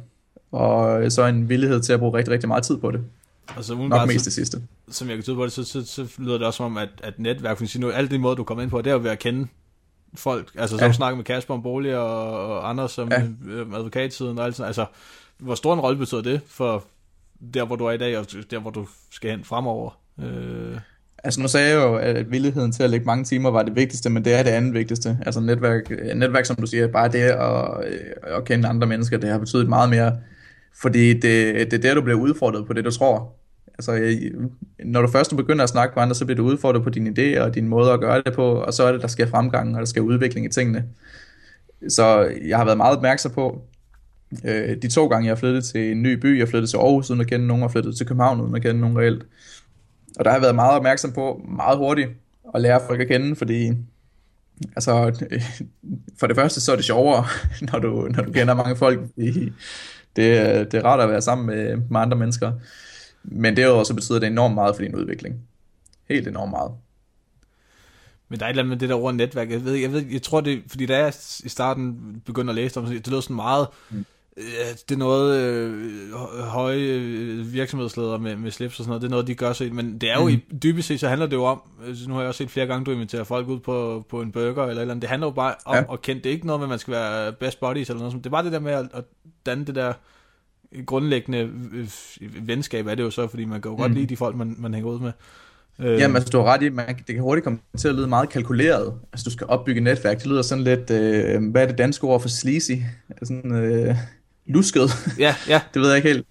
og 0.53 1.13
så 1.13 1.27
en 1.27 1.49
villighed 1.49 1.81
til 1.81 1.93
at 1.93 1.99
bruge 1.99 2.19
rigtig, 2.19 2.35
rigtig 2.35 2.49
meget 2.49 2.65
tid 2.65 2.77
på 2.77 2.91
det. 2.91 3.01
Altså, 3.57 3.75
Nok 3.75 4.09
mest 4.09 4.25
det 4.25 4.33
sidste. 4.33 4.63
Som 4.91 5.09
jeg 5.09 5.17
kan 5.17 5.23
tyde 5.23 5.37
på 5.37 5.45
det, 5.45 5.53
så, 5.53 5.65
så, 5.65 5.87
så 5.87 6.07
lyder 6.19 6.39
det 6.39 6.47
også 6.47 6.57
som 6.57 6.67
om, 6.67 6.77
at, 6.77 6.89
at 7.03 7.19
netværk, 7.19 7.59
for 7.59 7.79
nu, 7.79 7.91
alt 7.91 8.11
det 8.11 8.21
måde, 8.21 8.37
du 8.37 8.45
kommer 8.45 8.63
ind 8.63 8.71
på, 8.71 8.79
det 8.79 8.87
er 8.87 8.95
jo 8.95 9.01
ved 9.03 9.11
at 9.11 9.19
kende 9.19 9.47
folk, 10.15 10.51
altså 10.59 10.79
som 10.79 10.87
ja. 10.87 10.93
snakker 10.93 11.17
med 11.17 11.25
Kasper 11.25 11.55
om 11.55 11.63
bolig 11.63 11.97
og, 11.97 12.47
og 12.49 12.69
andre 12.69 12.89
som 12.89 13.11
ja. 13.11 13.23
Øh, 13.49 13.67
advokatsiden 13.75 14.39
og 14.39 14.45
alt 14.45 14.57
sådan, 14.57 14.67
altså 14.67 14.87
hvor 15.39 15.55
stor 15.55 15.75
en 15.75 15.81
rolle 15.81 15.99
betyder 15.99 16.23
det 16.23 16.41
for 16.47 16.85
der, 17.55 17.67
hvor 17.67 17.77
du 17.77 17.85
er 17.85 17.93
i 17.93 17.99
dag, 17.99 18.19
og 18.19 18.27
der, 18.51 18.61
hvor 18.61 18.71
du 18.71 18.87
skal 19.11 19.31
hen 19.31 19.45
fremover? 19.45 20.01
Øh... 20.23 20.79
Altså 21.25 21.41
nu 21.41 21.49
sagde 21.49 21.69
jeg 21.69 21.77
jo, 21.77 21.97
at 21.97 22.31
villigheden 22.31 22.73
til 22.73 22.83
at 22.83 22.91
lægge 22.91 23.07
mange 23.07 23.25
timer 23.25 23.51
var 23.51 23.63
det 23.63 23.77
vigtigste, 23.77 24.11
men 24.11 24.25
det 24.25 24.35
er 24.35 24.43
det 24.43 24.51
andet 24.51 24.75
vigtigste. 24.75 25.19
Altså 25.27 25.41
netværk, 25.41 25.91
øh, 25.91 26.15
netværk 26.15 26.45
som 26.45 26.57
du 26.57 26.67
siger, 26.67 26.87
bare 26.87 27.09
det 27.09 27.19
at, 27.19 27.93
øh, 27.93 28.37
at 28.37 28.45
kende 28.45 28.69
andre 28.69 28.87
mennesker, 28.87 29.19
det 29.19 29.31
har 29.31 29.39
betydet 29.39 29.69
meget 29.69 29.91
mere, 29.91 30.17
fordi 30.81 31.13
det, 31.13 31.55
det 31.71 31.73
er 31.73 31.79
der, 31.79 31.95
du 31.95 32.01
bliver 32.01 32.19
udfordret 32.19 32.67
på 32.67 32.73
det, 32.73 32.85
du 32.85 32.91
tror. 32.91 33.33
Altså, 33.79 33.93
øh, 33.93 34.15
når 34.85 35.03
du 35.03 35.09
først 35.09 35.37
begynder 35.37 35.63
at 35.63 35.71
snakke 35.71 35.93
med 35.97 36.03
andre, 36.03 36.15
så 36.15 36.25
bliver 36.25 36.37
du 36.37 36.45
udfordret 36.45 36.83
på 36.83 36.91
dine 36.91 37.11
idéer 37.11 37.41
og 37.41 37.55
din 37.55 37.69
måde 37.69 37.93
at 37.93 38.01
gøre 38.01 38.23
det 38.27 38.35
på, 38.35 38.53
og 38.53 38.75
så 38.75 38.85
er 38.85 38.93
det, 38.93 39.03
der 39.03 39.09
sker 39.09 39.27
fremgang, 39.27 39.75
og 39.75 39.81
der 39.81 39.87
sker 39.87 40.01
udvikling 40.01 40.47
i 40.47 40.49
tingene. 40.49 40.85
Så 41.89 42.33
jeg 42.47 42.59
har 42.59 42.65
været 42.65 42.77
meget 42.77 42.97
opmærksom 42.97 43.33
på, 43.33 43.63
øh, 44.45 44.77
de 44.83 44.89
to 44.89 45.07
gange, 45.07 45.27
jeg 45.27 45.31
har 45.31 45.41
flyttet 45.41 45.65
til 45.65 45.93
en 45.93 46.03
ny 46.03 46.13
by, 46.13 46.39
jeg 46.39 46.49
flyttet 46.49 46.71
til 46.71 46.77
Aarhus 46.77 47.11
uden 47.11 47.21
at 47.21 47.27
kende 47.27 47.47
nogen, 47.47 47.63
og 47.63 47.71
flyttet 47.71 47.97
til 47.97 48.07
København 48.07 48.41
uden 48.41 48.55
at 48.55 48.63
kende 48.63 48.81
nogen 48.81 48.99
reelt. 48.99 49.27
Og 50.19 50.25
der 50.25 50.31
har 50.31 50.37
jeg 50.37 50.43
været 50.43 50.55
meget 50.55 50.77
opmærksom 50.77 51.13
på, 51.13 51.43
meget 51.57 51.79
hurtigt, 51.79 52.11
at 52.55 52.61
lære 52.61 52.81
folk 52.87 53.01
at 53.01 53.09
kende, 53.09 53.37
fordi 53.37 53.73
altså, 54.77 55.25
for 56.21 56.27
det 56.27 56.37
første, 56.37 56.61
så 56.61 56.73
er 56.73 56.77
det 56.77 56.85
sjovere, 56.85 57.25
når 57.73 57.79
du, 57.79 58.09
når 58.11 58.23
du 58.23 58.33
kender 58.33 58.55
mange 58.55 58.77
folk. 58.77 59.01
Det, 60.17 60.73
det 60.73 60.75
er 60.75 60.85
rart 60.85 61.01
at 61.01 61.09
være 61.09 61.23
sammen 61.23 61.47
med, 61.47 61.77
med 61.77 62.01
andre 62.01 62.17
mennesker. 62.17 62.53
Men 63.23 63.57
derudover 63.57 63.85
så 63.85 63.95
betyder 63.95 64.19
det 64.19 64.27
enormt 64.27 64.55
meget 64.55 64.77
for 64.77 64.83
din 64.83 64.95
udvikling. 64.95 65.35
Helt 66.09 66.29
enormt 66.29 66.51
meget. 66.51 66.73
Men 68.29 68.41
der 68.41 68.47
er 68.47 68.49
et 68.49 68.53
eller 68.53 68.63
andet 68.63 68.71
med 68.71 68.79
det 68.79 68.89
der 68.89 68.95
ord 68.95 69.15
netværk. 69.15 69.51
Jeg 69.51 69.65
ved, 69.65 69.75
jeg, 69.75 69.93
ved, 69.93 70.05
jeg 70.13 70.23
tror 70.23 70.41
det, 70.41 70.63
fordi 70.67 70.87
da 70.87 70.99
jeg 70.99 71.15
i 71.45 71.49
starten 71.49 71.97
begyndte 72.27 72.51
at 72.51 72.55
læse 72.55 72.81
om 72.81 72.87
det, 72.87 73.09
lød 73.09 73.23
sådan 73.23 73.37
meget, 73.37 73.67
mm. 73.91 74.05
Øh, 74.37 74.45
det 74.89 74.95
er 74.95 74.99
noget 74.99 75.41
øh, 75.41 76.13
høje 76.41 76.79
øh, 76.79 77.53
virksomhedsledere 77.53 78.19
med, 78.19 78.37
med 78.37 78.51
slips 78.51 78.79
og 78.79 78.85
sådan 78.85 78.89
noget, 78.89 79.03
det 79.03 79.09
er 79.09 79.11
noget, 79.11 79.27
de 79.27 79.35
gør 79.35 79.53
sig 79.53 79.75
men 79.75 79.99
det 79.99 80.11
er 80.11 80.15
jo 80.15 80.25
mm. 80.25 80.29
i 80.29 80.37
dybest 80.63 80.89
set, 80.89 81.01
så 81.01 81.09
handler 81.09 81.27
det 81.27 81.37
jo 81.37 81.45
om, 81.45 81.61
altså, 81.87 82.09
nu 82.09 82.15
har 82.15 82.21
jeg 82.21 82.29
også 82.29 82.39
set 82.39 82.51
flere 82.51 82.67
gange, 82.67 82.85
du 82.85 82.91
inviterer 82.91 83.25
folk 83.25 83.49
ud 83.49 83.59
på, 83.59 84.05
på 84.09 84.23
en 84.23 84.33
burger 84.33 84.63
eller 84.63 84.81
eller 84.81 84.83
andet, 84.83 85.03
det 85.03 85.11
handler 85.11 85.27
jo 85.27 85.33
bare 85.33 85.55
om 85.65 85.75
ja. 85.75 85.93
at 85.93 86.03
kende, 86.03 86.23
det 86.23 86.29
er 86.29 86.35
ikke 86.35 86.47
noget 86.47 86.61
med, 86.61 86.67
at 86.67 86.71
man 86.71 86.79
skal 86.79 86.93
være 86.93 87.33
best 87.33 87.61
buddies 87.61 87.91
eller 87.91 88.01
noget, 88.01 88.15
det 88.15 88.27
er 88.27 88.31
bare 88.31 88.45
det 88.45 88.53
der 88.53 88.61
med 88.61 88.73
at, 88.73 88.87
at 88.95 89.05
danne 89.47 89.65
det 89.65 89.75
der 89.75 89.93
grundlæggende 90.87 91.51
øh, 91.73 91.89
venskab 92.49 92.87
er 92.87 92.95
det 92.95 93.03
jo 93.03 93.11
så, 93.11 93.27
fordi 93.27 93.45
man 93.45 93.63
kan 93.63 93.71
jo 93.71 93.77
mm. 93.77 93.81
godt 93.81 93.95
lide 93.95 94.07
de 94.07 94.17
folk, 94.17 94.37
man, 94.37 94.57
man 94.59 94.75
hænger 94.75 94.91
ud 94.91 95.01
med. 95.01 95.13
Øh. 95.79 96.01
Jamen, 96.01 96.17
altså, 96.17 96.31
du 96.31 96.39
har 96.39 96.45
ret 96.45 96.63
i, 96.63 96.69
man, 96.69 96.87
det 96.89 97.15
kan 97.15 97.21
hurtigt 97.21 97.45
komme 97.45 97.59
til 97.79 97.89
at 97.89 97.95
lyde 97.95 98.07
meget 98.07 98.29
kalkuleret. 98.29 98.95
Altså, 99.13 99.25
du 99.25 99.31
skal 99.31 99.47
opbygge 99.47 99.81
netværk. 99.81 100.19
Det 100.19 100.27
lyder 100.27 100.43
sådan 100.43 100.65
lidt, 100.65 100.91
øh, 100.91 101.51
hvad 101.51 101.63
er 101.63 101.67
det 101.67 101.79
danske 101.79 102.05
ord 102.05 102.21
for 102.21 102.29
sleazy? 102.29 102.73
Sådan, 103.23 103.55
øh, 103.55 103.97
lusket. 104.53 104.91
Ja, 105.19 105.35
ja. 105.49 105.61
det 105.75 105.83
ved 105.83 105.89
jeg 105.89 105.97
ikke 105.97 106.09
helt. 106.09 106.27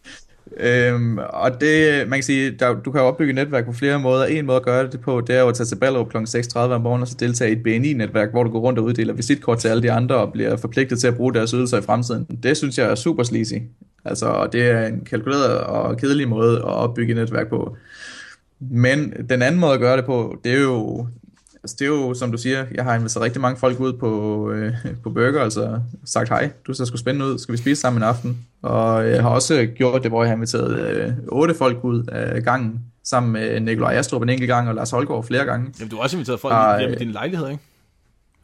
Øhm, 0.58 1.18
og 1.18 1.62
det, 1.62 2.08
man 2.08 2.18
kan 2.18 2.24
sige, 2.24 2.52
der, 2.52 2.74
du 2.74 2.92
kan 2.92 3.02
opbygge 3.02 3.34
netværk 3.34 3.66
på 3.66 3.74
flere 3.74 4.00
måder. 4.00 4.26
En 4.26 4.46
måde 4.46 4.56
at 4.56 4.64
gøre 4.64 4.88
det 4.88 5.02
på, 5.02 5.22
det 5.22 5.36
er 5.36 5.42
jo 5.42 5.48
at 5.48 5.56
tage 5.56 5.68
til 5.68 5.76
Ballerup 5.76 6.10
kl. 6.10 6.18
6.30 6.18 6.58
om 6.60 6.82
morgenen, 6.82 7.02
og 7.02 7.08
så 7.08 7.16
deltage 7.20 7.50
i 7.50 7.54
et 7.54 7.64
BNI-netværk, 7.64 8.32
hvor 8.32 8.44
du 8.44 8.50
går 8.50 8.60
rundt 8.60 8.80
og 8.80 8.86
uddeler 8.86 9.14
visitkort 9.14 9.58
til 9.58 9.68
alle 9.68 9.84
de 9.84 9.92
andre, 9.92 10.16
og 10.16 10.34
bliver 10.34 10.58
forpligtet 10.58 11.00
til 11.00 11.08
at 11.08 11.16
bruge 11.16 11.34
deres 11.34 11.52
ydelser 11.52 11.78
i 11.78 11.82
fremtiden. 11.82 12.26
Det 12.44 12.58
synes 12.58 12.78
jeg 12.78 12.92
er 12.92 12.96
super 12.96 13.24
sleazy. 13.24 13.54
Altså, 14.06 14.50
det 14.52 14.70
er 14.70 14.86
en 14.88 15.06
kalkuleret 15.06 15.62
og 15.62 15.98
kedelig 15.98 16.28
måde 16.28 16.58
at 16.58 16.64
opbygge 16.64 17.12
et 17.12 17.18
netværk 17.18 17.50
på. 17.50 17.76
Men 18.60 19.14
den 19.30 19.42
anden 19.42 19.62
måde 19.62 19.74
at 19.74 19.80
gøre 19.80 19.98
det 19.98 20.06
på, 20.06 20.38
det 20.44 20.54
er 20.54 20.62
jo, 20.62 21.08
altså 21.64 21.76
det 21.80 21.86
er 21.86 21.90
jo 21.90 22.14
som 22.14 22.32
du 22.32 22.38
siger, 22.38 22.66
jeg 22.76 22.84
har 22.84 22.96
inviteret 22.96 23.24
rigtig 23.24 23.42
mange 23.42 23.60
folk 23.60 23.80
ud 23.80 23.94
på, 23.94 24.52
øh, 24.52 24.74
på 25.04 25.10
burger, 25.10 25.42
altså 25.42 25.80
sagt 26.06 26.30
hej, 26.30 26.52
du 26.68 26.74
ser 26.74 26.86
sgu 26.86 26.98
spændende 26.98 27.26
ud, 27.26 27.38
skal 27.38 27.52
vi 27.52 27.58
spise 27.58 27.82
sammen 27.82 28.04
en 28.04 28.08
aften? 28.08 28.38
Og 28.62 29.10
jeg 29.10 29.22
har 29.22 29.30
også 29.30 29.68
gjort 29.76 30.04
det, 30.04 30.12
hvor 30.12 30.24
jeg 30.24 30.30
har 30.30 30.36
inviteret 30.36 30.80
øh, 30.80 31.14
otte 31.28 31.54
folk 31.54 31.84
ud 31.84 32.04
af 32.04 32.44
gangen, 32.44 32.80
sammen 33.04 33.34
med 33.34 33.60
Nikolaj 33.60 33.94
Astrup 33.94 34.22
en 34.22 34.30
enkelt 34.30 34.48
gang, 34.48 34.70
og 34.70 34.76
Lars 34.76 34.92
Holgaard 34.92 35.24
flere 35.24 35.46
gange. 35.46 35.74
Jamen, 35.80 35.90
du 35.90 35.96
har 35.96 36.04
også 36.04 36.16
inviteret 36.16 36.40
folk 36.40 36.54
og, 36.54 36.80
hjem 36.80 36.92
i 36.92 36.96
din 36.96 37.12
lejlighed, 37.12 37.50
ikke? 37.50 37.64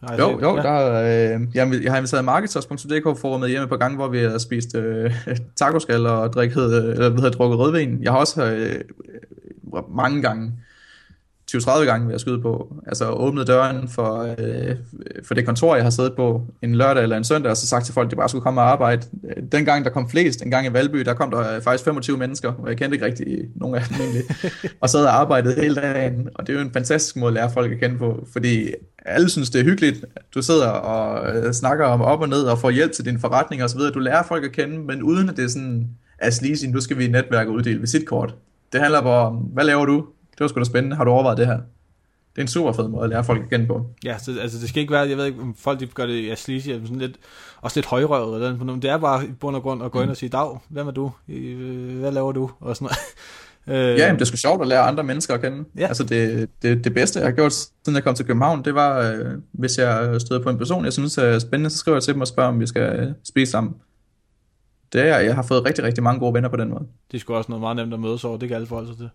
Har 0.04 0.18
jo, 0.18 0.40
jo, 0.42 0.56
ja. 0.56 0.62
der, 0.62 1.36
øh, 1.36 1.42
jeg, 1.54 1.84
jeg 1.84 1.92
har 1.92 1.98
inviteret 1.98 2.26
Marketers.dk 2.26 3.20
forumet 3.20 3.50
hjemme 3.50 3.68
på 3.68 3.78
gangen, 3.78 3.98
hvor 3.98 4.08
vi 4.08 4.20
har 4.20 4.38
spist 4.38 4.76
øh, 4.76 5.14
tacoskal 5.56 6.06
og 6.06 6.34
drikket, 6.34 6.64
eller, 6.64 7.10
hvad 7.10 7.22
hedder, 7.22 7.30
drukket 7.30 7.60
rødvin. 7.60 8.00
Jeg 8.04 8.12
har 8.12 8.20
også 8.20 8.46
øh, 8.46 8.84
mange 9.96 10.22
gange, 10.22 10.52
20-30 11.52 11.84
gange 11.84 12.06
vil 12.06 12.14
jeg 12.14 12.20
skyde 12.20 12.42
på, 12.42 12.76
altså 12.88 13.10
åbnet 13.10 13.48
døren 13.48 13.90
for, 13.90 14.36
øh, 14.40 14.76
for 15.24 15.34
det 15.34 15.46
kontor, 15.46 15.76
jeg 15.76 15.84
har 15.84 15.90
siddet 15.90 16.14
på 16.16 16.42
en 16.62 16.76
lørdag 16.76 17.04
eller 17.04 17.18
en 17.18 17.24
søndag, 17.24 17.50
og 17.50 17.58
så 17.58 17.68
sagt 17.68 17.86
til 17.86 17.94
folk, 17.94 18.08
at 18.08 18.12
de 18.12 18.16
bare 18.16 18.30
skulle 18.30 18.44
komme 18.44 18.62
og 18.62 18.72
arbejde. 18.72 19.08
Den 19.52 19.66
gang, 19.66 19.86
der 19.86 19.92
kom 19.92 20.10
flest, 20.10 20.42
en 20.42 20.52
gang 20.52 20.68
i 20.68 20.74
Valby, 20.74 21.00
der 21.00 21.14
kom 21.14 21.32
der 21.32 21.60
faktisk 21.60 21.84
25 21.84 22.18
mennesker, 22.18 22.54
og 22.54 22.70
jeg 22.70 22.78
kendte 22.78 22.96
ikke 22.96 23.06
rigtig 23.06 23.38
nogen 23.56 23.76
af 23.76 23.82
dem 23.90 23.98
egentlig, 24.02 24.24
og 24.82 24.90
sad 24.90 25.06
og 25.06 25.20
arbejdede 25.20 25.62
hele 25.62 25.76
dagen, 25.76 26.30
og 26.36 26.48
det 26.48 26.54
er 26.54 26.60
jo 26.60 26.66
en 26.66 26.74
fantastisk 26.74 27.16
måde 27.16 27.28
at 27.28 27.34
lære 27.34 27.52
folk 27.52 27.72
at 27.72 27.80
kende 27.80 27.98
på, 27.98 28.28
fordi 28.34 28.72
alle 29.06 29.30
synes, 29.30 29.50
det 29.50 29.62
er 29.62 29.66
hyggeligt. 29.66 30.06
Du 30.36 30.42
sidder 30.42 30.68
og 30.68 31.36
øh, 31.36 31.54
snakker 31.54 31.86
om 31.86 32.02
op 32.02 32.22
og 32.22 32.30
ned 32.30 32.44
og 32.44 32.60
får 32.60 32.70
hjælp 32.70 32.92
til 32.92 33.06
din 33.06 33.20
forretning 33.20 33.64
og 33.64 33.70
så 33.70 33.78
videre. 33.78 33.92
Du 33.92 34.00
lærer 34.00 34.24
folk 34.24 34.46
at 34.46 34.52
kende, 34.52 34.80
men 34.80 35.04
uden 35.04 35.30
at 35.30 35.38
det 35.38 35.46
er 35.46 35.50
sådan, 35.50 35.90
at 36.20 36.34
sleazy, 36.34 36.66
nu 36.66 36.82
skal 36.82 36.98
vi 36.98 37.06
i 37.06 37.12
netværk 37.12 37.48
uddele 37.48 37.80
visitkort. 37.80 38.36
Det 38.74 38.82
handler 38.82 39.02
bare 39.02 39.28
om, 39.28 39.36
hvad 39.36 39.64
laver 39.64 39.86
du? 39.86 40.06
Det 40.38 40.40
var 40.40 40.48
sgu 40.48 40.60
da 40.60 40.64
spændende. 40.64 40.96
Har 40.96 41.04
du 41.04 41.12
overvejet 41.12 41.38
det 41.38 41.48
her? 41.48 41.58
Det 42.36 42.42
er 42.42 42.42
en 42.42 42.48
super 42.48 42.72
fed 42.72 42.88
måde 42.88 43.04
at 43.04 43.10
lære 43.10 43.24
folk 43.24 43.44
at 43.44 43.50
kende 43.50 43.68
på. 43.68 43.86
Ja, 44.04 44.18
så, 44.18 44.40
altså 44.42 44.60
det 44.60 44.70
skal 44.70 44.82
ikke 44.82 44.94
være, 44.94 45.10
jeg 45.10 45.18
ved 45.18 45.26
ikke, 45.26 45.42
om 45.42 45.56
folk 45.56 45.80
de 45.80 45.88
gør 45.88 46.06
det 46.06 46.28
ja, 46.28 46.36
sleazy, 46.36 46.68
sådan 46.70 46.96
lidt, 46.96 47.18
også 47.62 47.78
lidt 47.78 47.86
højrøvet, 47.86 48.36
eller 48.36 48.64
noget. 48.64 48.82
det 48.82 48.90
er 48.90 48.98
bare 48.98 49.26
i 49.26 49.32
bund 49.40 49.56
og 49.56 49.62
grund 49.62 49.84
at 49.84 49.92
gå 49.92 50.02
ind 50.02 50.10
og 50.10 50.18
sige, 50.18 50.30
Dag, 50.30 50.58
hvem 50.70 50.88
er 50.88 50.92
du? 50.92 51.12
Hvad 52.00 52.12
laver 52.12 52.32
du? 52.32 52.52
Og 52.60 52.76
sådan 52.76 52.86
noget. 52.86 52.98
Øh, 53.68 53.98
ja, 53.98 54.08
men 54.08 54.16
det 54.16 54.22
er 54.22 54.26
sgu 54.26 54.38
sjovt 54.38 54.62
at 54.62 54.68
lære 54.68 54.82
andre 54.82 55.04
mennesker 55.04 55.34
at 55.34 55.42
kende. 55.42 55.66
Ja. 55.78 55.88
Altså 55.88 56.04
det, 56.04 56.50
det, 56.62 56.84
det 56.84 56.94
bedste, 56.94 57.20
jeg 57.20 57.28
har 57.28 57.34
gjort, 57.36 57.54
siden 57.54 57.96
jeg 57.96 58.04
kom 58.04 58.16
til 58.16 58.26
København, 58.26 58.66
det 58.66 58.76
var, 58.76 59.00
øh, 59.00 59.26
hvis 59.52 59.78
jeg 59.78 60.22
støder 60.22 60.44
på 60.44 60.50
en 60.50 60.58
person, 60.58 60.86
jeg 60.86 60.94
synes 60.94 61.18
er 61.18 61.40
spændende, 61.40 61.70
så 61.70 61.78
skriver 61.78 61.96
jeg 61.96 62.04
til 62.04 62.14
dem 62.14 62.22
og 62.22 62.28
spørger, 62.28 62.50
om 62.50 62.60
vi 62.60 62.68
skal 62.68 63.16
spise 63.24 63.52
sammen. 63.52 63.74
Det 64.94 65.02
er 65.02 65.06
jeg. 65.06 65.26
Jeg 65.26 65.36
har 65.36 65.44
fået 65.44 65.66
rigtig, 65.66 65.84
rigtig 65.84 66.04
mange 66.04 66.20
gode 66.20 66.34
venner 66.34 66.50
på 66.50 66.56
den 66.56 66.70
måde. 66.70 66.84
Det 67.12 67.18
er 67.18 67.22
sgu 67.22 67.34
også 67.34 67.52
noget 67.52 67.62
meget 67.62 67.76
nemt 67.76 67.94
at 67.94 68.00
mødes 68.00 68.24
over. 68.24 68.38
Det 68.38 68.48
kan 68.48 68.56
alle 68.56 68.68
forholde 68.68 68.90
sig 68.90 68.98
til. 68.98 69.10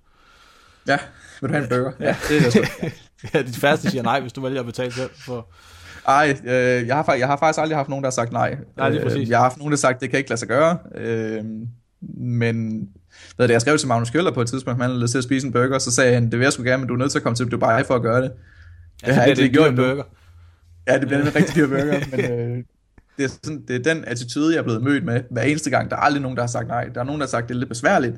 Ja, 0.88 0.98
vil 1.40 1.48
du 1.48 1.54
have 1.54 1.64
en 1.64 1.68
burger? 1.68 1.92
Ja, 2.00 2.16
det 2.28 2.46
er 2.46 2.50
det 2.50 2.92
ja, 3.34 3.42
de 3.42 3.52
færreste 3.52 3.90
siger 3.90 4.02
nej, 4.02 4.20
hvis 4.20 4.32
du 4.32 4.40
vælger 4.40 4.60
at 4.60 4.66
betale 4.66 4.92
selv 4.92 5.10
for... 5.24 5.48
Ej, 6.08 6.36
øh, 6.44 6.86
jeg, 6.86 6.96
har, 6.96 7.14
jeg 7.14 7.26
har 7.26 7.36
faktisk 7.36 7.60
aldrig 7.60 7.76
haft 7.76 7.88
nogen, 7.88 8.02
der 8.02 8.10
har 8.10 8.14
sagt 8.14 8.32
nej. 8.32 8.56
Nej, 8.76 8.88
det 8.90 8.98
er 8.98 9.02
præcis. 9.02 9.20
Øh, 9.20 9.30
jeg 9.30 9.38
har 9.38 9.42
haft 9.42 9.58
nogen, 9.58 9.70
der 9.70 9.76
har 9.76 9.80
sagt, 9.80 10.00
det 10.00 10.10
kan 10.10 10.18
ikke 10.18 10.30
lade 10.30 10.40
sig 10.40 10.48
gøre. 10.48 10.78
Øh, 10.94 11.44
men 12.16 12.88
hvad 13.36 13.48
det, 13.48 13.54
jeg 13.54 13.60
skrev 13.60 13.78
til 13.78 13.88
Magnus 13.88 14.10
Kjøller 14.10 14.30
på 14.30 14.40
et 14.40 14.48
tidspunkt, 14.48 14.82
han 14.82 14.90
havde 14.90 15.02
lyst 15.02 15.10
til 15.10 15.18
at 15.18 15.24
spise 15.24 15.46
en 15.46 15.52
burger, 15.52 15.78
så 15.78 15.90
sagde 15.90 16.14
han, 16.14 16.24
det 16.24 16.38
vil 16.38 16.44
jeg 16.44 16.52
sgu 16.52 16.62
gerne, 16.62 16.80
men 16.80 16.88
du 16.88 16.94
er 16.94 16.98
nødt 16.98 17.10
til 17.10 17.18
at 17.18 17.22
komme 17.22 17.36
til 17.36 17.46
Dubai 17.46 17.84
for 17.84 17.94
at 17.94 18.02
gøre 18.02 18.22
det. 18.22 18.32
Ja, 19.02 19.06
det 19.06 19.14
har 19.14 19.22
jeg 19.22 19.38
ikke 19.38 19.52
gjort 19.52 19.76
burger. 19.76 20.02
Ja, 20.88 20.98
det 20.98 21.08
bliver 21.08 21.20
en 21.20 21.34
rigtig 21.34 21.56
dyr 21.56 21.66
burger, 21.66 22.00
men 22.10 22.20
øh, 22.20 22.64
det, 23.16 23.24
er 23.24 23.28
sådan, 23.28 23.64
det 23.68 23.76
er 23.76 23.94
den 23.94 24.04
attitude, 24.04 24.54
jeg 24.54 24.58
er 24.58 24.62
blevet 24.62 24.82
mødt 24.82 25.04
med 25.04 25.22
hver 25.30 25.42
eneste 25.42 25.70
gang. 25.70 25.90
Der 25.90 25.96
er 25.96 26.00
aldrig 26.00 26.22
nogen, 26.22 26.36
der 26.36 26.42
har 26.42 26.48
sagt 26.48 26.68
nej. 26.68 26.84
Der 26.84 27.00
er 27.00 27.04
nogen, 27.04 27.20
der 27.20 27.26
har 27.26 27.30
sagt, 27.30 27.48
det 27.48 27.54
er 27.54 27.58
lidt 27.58 27.68
besværligt. 27.68 28.16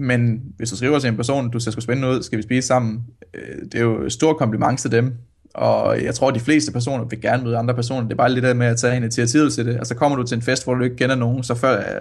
Men 0.00 0.42
hvis 0.56 0.70
du 0.70 0.76
skriver 0.76 0.98
til 0.98 1.08
en 1.08 1.16
person, 1.16 1.50
du 1.50 1.60
ser 1.60 1.70
sgu 1.70 1.80
spændende 1.80 2.08
ud, 2.08 2.22
skal 2.22 2.38
vi 2.38 2.42
spise 2.42 2.66
sammen, 2.66 3.04
øh, 3.34 3.62
det 3.64 3.74
er 3.74 3.80
jo 3.80 4.02
et 4.02 4.12
stort 4.12 4.36
kompliment 4.36 4.78
til 4.78 4.92
dem. 4.92 5.14
Og 5.54 6.02
jeg 6.02 6.14
tror, 6.14 6.28
at 6.28 6.34
de 6.34 6.40
fleste 6.40 6.72
personer 6.72 7.04
vil 7.04 7.20
gerne 7.20 7.44
møde 7.44 7.56
andre 7.56 7.74
personer. 7.74 8.02
Det 8.02 8.12
er 8.12 8.16
bare 8.16 8.32
lidt 8.32 8.42
der 8.42 8.54
med 8.54 8.66
at 8.66 8.76
tage 8.76 8.96
initiativet 8.96 9.52
til 9.52 9.66
det. 9.66 9.76
Altså 9.76 9.94
kommer 9.94 10.16
du 10.16 10.22
til 10.22 10.36
en 10.36 10.42
fest, 10.42 10.64
hvor 10.64 10.74
du 10.74 10.84
ikke 10.84 10.96
kender 10.96 11.14
nogen, 11.14 11.42
så 11.42 11.54
før, 11.54 12.00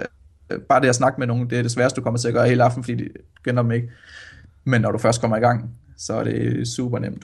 øh, 0.51 0.59
bare 0.59 0.81
det 0.81 0.87
at 0.87 0.95
snakke 0.95 1.19
med 1.19 1.27
nogen, 1.27 1.49
det 1.49 1.57
er 1.57 1.61
det 1.61 1.71
sværeste, 1.71 1.95
du 1.95 2.03
kommer 2.03 2.17
til 2.17 2.27
at 2.27 2.33
gøre 2.33 2.47
hele 2.47 2.63
aften, 2.63 2.83
fordi 2.83 2.95
du 3.03 3.41
kender 3.43 3.61
dem 3.61 3.71
ikke. 3.71 3.89
Men 4.63 4.81
når 4.81 4.91
du 4.91 4.97
først 4.97 5.21
kommer 5.21 5.37
i 5.37 5.39
gang, 5.39 5.69
så 5.97 6.13
er 6.13 6.23
det 6.23 6.67
super 6.67 6.99
nemt. 6.99 7.23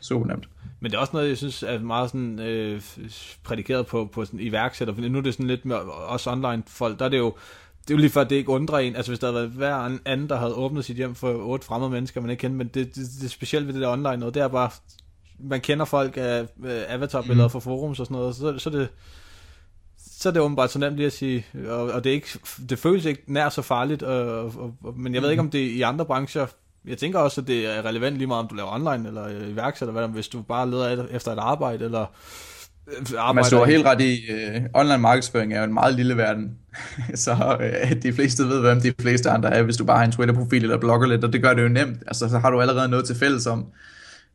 Super 0.00 0.26
nemt. 0.26 0.48
Men 0.80 0.90
det 0.90 0.96
er 0.96 1.00
også 1.00 1.12
noget, 1.12 1.28
jeg 1.28 1.36
synes 1.36 1.62
er 1.62 1.78
meget 1.78 2.10
sådan, 2.10 2.40
øh, 2.40 2.80
prædikeret 3.44 3.86
på, 3.86 4.10
på 4.12 4.24
sådan 4.24 4.40
iværksætter. 4.40 4.94
For 4.94 5.00
nu 5.00 5.18
er 5.18 5.22
det 5.22 5.34
sådan 5.34 5.46
lidt 5.46 5.64
med 5.64 5.76
os 6.08 6.26
online 6.26 6.62
folk, 6.66 6.98
der 6.98 7.04
er 7.04 7.08
det 7.08 7.18
jo, 7.18 7.34
det 7.88 7.90
er 7.90 7.94
jo 7.94 8.00
lige 8.00 8.20
at 8.20 8.30
det 8.30 8.36
ikke 8.36 8.48
undrer 8.50 8.78
en. 8.78 8.96
Altså 8.96 9.10
hvis 9.10 9.18
der 9.18 9.26
havde 9.26 9.40
været 9.40 9.50
hver 9.50 9.98
anden, 10.04 10.28
der 10.28 10.36
havde 10.36 10.54
åbnet 10.54 10.84
sit 10.84 10.96
hjem 10.96 11.14
for 11.14 11.32
otte 11.32 11.66
fremmede 11.66 11.90
mennesker, 11.90 12.20
man 12.20 12.30
ikke 12.30 12.40
kender, 12.40 12.56
men 12.56 12.68
det, 12.68 12.94
det, 12.94 13.06
det 13.22 13.30
specielt 13.30 13.66
ved 13.66 13.74
det 13.74 13.82
der 13.82 13.92
online 13.92 14.16
noget, 14.16 14.34
det 14.34 14.42
er 14.42 14.48
bare, 14.48 14.70
man 15.38 15.60
kender 15.60 15.84
folk 15.84 16.16
af 16.16 16.46
avatar-billeder 16.88 17.48
mm. 17.48 17.50
fra 17.50 17.58
forums 17.58 18.00
og 18.00 18.06
sådan 18.06 18.16
noget, 18.16 18.36
så, 18.36 18.58
så 18.58 18.70
det 18.70 18.88
så 19.96 20.28
er 20.28 20.32
det 20.32 20.42
åbenbart 20.42 20.70
så 20.70 20.78
nemt 20.78 20.96
lige 20.96 21.06
at 21.06 21.12
sige, 21.12 21.46
og, 21.68 21.82
og 21.82 22.04
det, 22.04 22.10
er 22.10 22.14
ikke, 22.14 22.38
det 22.68 22.78
føles 22.78 23.04
ikke 23.04 23.22
nær 23.26 23.48
så 23.48 23.62
farligt, 23.62 24.02
og, 24.02 24.44
og, 24.44 24.74
og, 24.84 24.98
men 24.98 25.14
jeg 25.14 25.22
ved 25.22 25.30
ikke, 25.30 25.40
om 25.40 25.50
det 25.50 25.58
i 25.58 25.82
andre 25.82 26.04
brancher, 26.04 26.46
jeg 26.84 26.98
tænker 26.98 27.18
også, 27.18 27.40
at 27.40 27.46
det 27.46 27.66
er 27.76 27.84
relevant 27.84 28.16
lige 28.16 28.26
meget, 28.26 28.42
om 28.42 28.48
du 28.48 28.54
laver 28.54 28.72
online 28.72 29.08
eller 29.08 29.28
iværksætter, 29.28 29.92
hvad, 29.92 30.08
hvis 30.08 30.28
du 30.28 30.42
bare 30.42 30.70
leder 30.70 31.06
efter 31.10 31.32
et 31.32 31.38
arbejde, 31.38 31.84
eller 31.84 32.06
arbejder... 33.18 33.32
Man 33.32 33.44
står 33.44 33.64
helt 33.64 33.86
ret 33.86 34.00
i, 34.00 34.20
uh, 34.30 34.62
online 34.74 34.98
markedsføring 34.98 35.52
er 35.52 35.58
jo 35.58 35.64
en 35.64 35.74
meget 35.74 35.94
lille 35.94 36.16
verden, 36.16 36.50
så 37.14 37.56
uh, 37.60 38.02
de 38.02 38.12
fleste 38.12 38.42
ved, 38.42 38.60
hvem 38.60 38.80
de 38.80 38.92
fleste 39.00 39.30
andre 39.30 39.54
er, 39.54 39.62
hvis 39.62 39.76
du 39.76 39.84
bare 39.84 39.98
har 39.98 40.04
en 40.04 40.12
Twitter-profil 40.12 40.62
eller 40.62 40.78
blogger 40.78 41.08
lidt, 41.08 41.24
og 41.24 41.32
det 41.32 41.42
gør 41.42 41.54
det 41.54 41.62
jo 41.62 41.68
nemt, 41.68 42.02
altså 42.06 42.28
så 42.28 42.38
har 42.38 42.50
du 42.50 42.60
allerede 42.60 42.88
noget 42.88 43.04
til 43.04 43.16
fælles 43.16 43.46
om, 43.46 43.66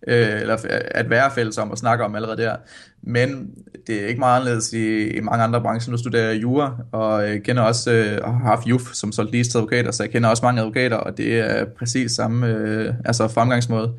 øh, 0.07 0.41
eller 0.41 0.57
at 0.91 1.09
være 1.09 1.31
fælles 1.35 1.57
om 1.57 1.71
og 1.71 1.77
snakke 1.77 2.05
om 2.05 2.15
allerede 2.15 2.41
der. 2.41 2.55
Men 3.01 3.49
det 3.87 4.03
er 4.03 4.07
ikke 4.07 4.19
meget 4.19 4.39
anderledes 4.39 4.73
i, 4.73 5.07
i 5.07 5.19
mange 5.19 5.43
andre 5.43 5.61
brancher. 5.61 5.91
Nu 5.91 5.97
studerer 5.97 6.31
jeg 6.31 6.41
jura, 6.41 6.77
og 6.91 7.29
jeg 7.29 7.43
kender 7.43 7.63
også, 7.63 7.91
øh, 7.91 8.23
har 8.23 8.45
haft 8.45 8.67
JUF 8.67 8.93
som 8.93 9.11
solgt 9.11 9.55
advokater, 9.55 9.91
så 9.91 10.03
jeg 10.03 10.11
kender 10.11 10.29
også 10.29 10.45
mange 10.45 10.61
advokater, 10.61 10.97
og 10.97 11.17
det 11.17 11.39
er 11.39 11.65
præcis 11.65 12.11
samme 12.11 12.47
øh, 12.47 12.93
altså 13.05 13.27
fremgangsmåde. 13.27 13.93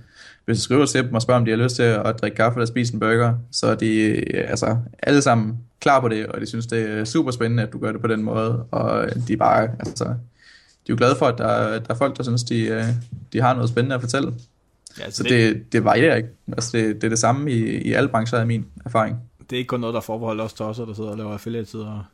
Hvis 0.44 0.58
du 0.58 0.62
skriver 0.62 0.86
til 0.86 1.04
dem 1.04 1.14
og 1.14 1.22
spørger, 1.22 1.40
om 1.40 1.44
de 1.44 1.50
har 1.50 1.58
lyst 1.58 1.76
til 1.76 1.82
at 1.82 2.20
drikke 2.20 2.36
kaffe 2.36 2.56
eller 2.56 2.66
spise 2.66 2.94
en 2.94 3.00
burger, 3.00 3.34
så 3.50 3.66
er 3.66 3.74
de 3.74 4.14
altså, 4.36 4.76
alle 5.02 5.22
sammen 5.22 5.58
klar 5.80 6.00
på 6.00 6.08
det, 6.08 6.26
og 6.26 6.40
de 6.40 6.46
synes, 6.46 6.66
det 6.66 6.90
er 6.90 7.04
super 7.04 7.30
spændende, 7.30 7.62
at 7.62 7.72
du 7.72 7.78
gør 7.78 7.92
det 7.92 8.00
på 8.00 8.06
den 8.06 8.22
måde, 8.22 8.64
og 8.70 9.08
de 9.28 9.32
er 9.32 9.36
bare, 9.36 9.62
altså, 9.78 10.04
de 10.04 10.92
er 10.92 10.94
jo 10.94 10.96
glade 10.96 11.16
for, 11.16 11.26
at 11.26 11.38
der, 11.38 11.78
der 11.78 11.90
er 11.90 11.94
folk, 11.94 12.16
der 12.16 12.22
synes, 12.22 12.44
de, 12.44 12.60
øh, 12.60 12.84
de 13.32 13.40
har 13.40 13.54
noget 13.54 13.70
spændende 13.70 13.94
at 13.94 14.00
fortælle. 14.00 14.34
Ja, 14.98 15.04
altså 15.04 15.16
så 15.16 15.22
det, 15.22 15.54
det, 15.54 15.72
det 15.72 15.84
varierer 15.84 16.16
ikke. 16.16 16.28
Altså 16.52 16.76
det, 16.76 16.94
det 16.94 17.04
er 17.04 17.08
det 17.08 17.18
samme 17.18 17.52
i, 17.52 17.82
i 17.82 17.92
alle 17.92 18.08
brancher 18.08 18.38
af 18.38 18.46
min 18.46 18.66
erfaring. 18.84 19.16
Det 19.50 19.56
er 19.56 19.58
ikke 19.58 19.68
kun 19.68 19.80
noget, 19.80 19.94
der 19.94 20.00
forbeholder 20.00 20.44
os 20.44 20.52
tosser, 20.52 20.84
der 20.84 20.94
sidder 20.94 21.10
og 21.10 21.16
laver 21.16 21.32
affiliate-sider. 21.32 22.10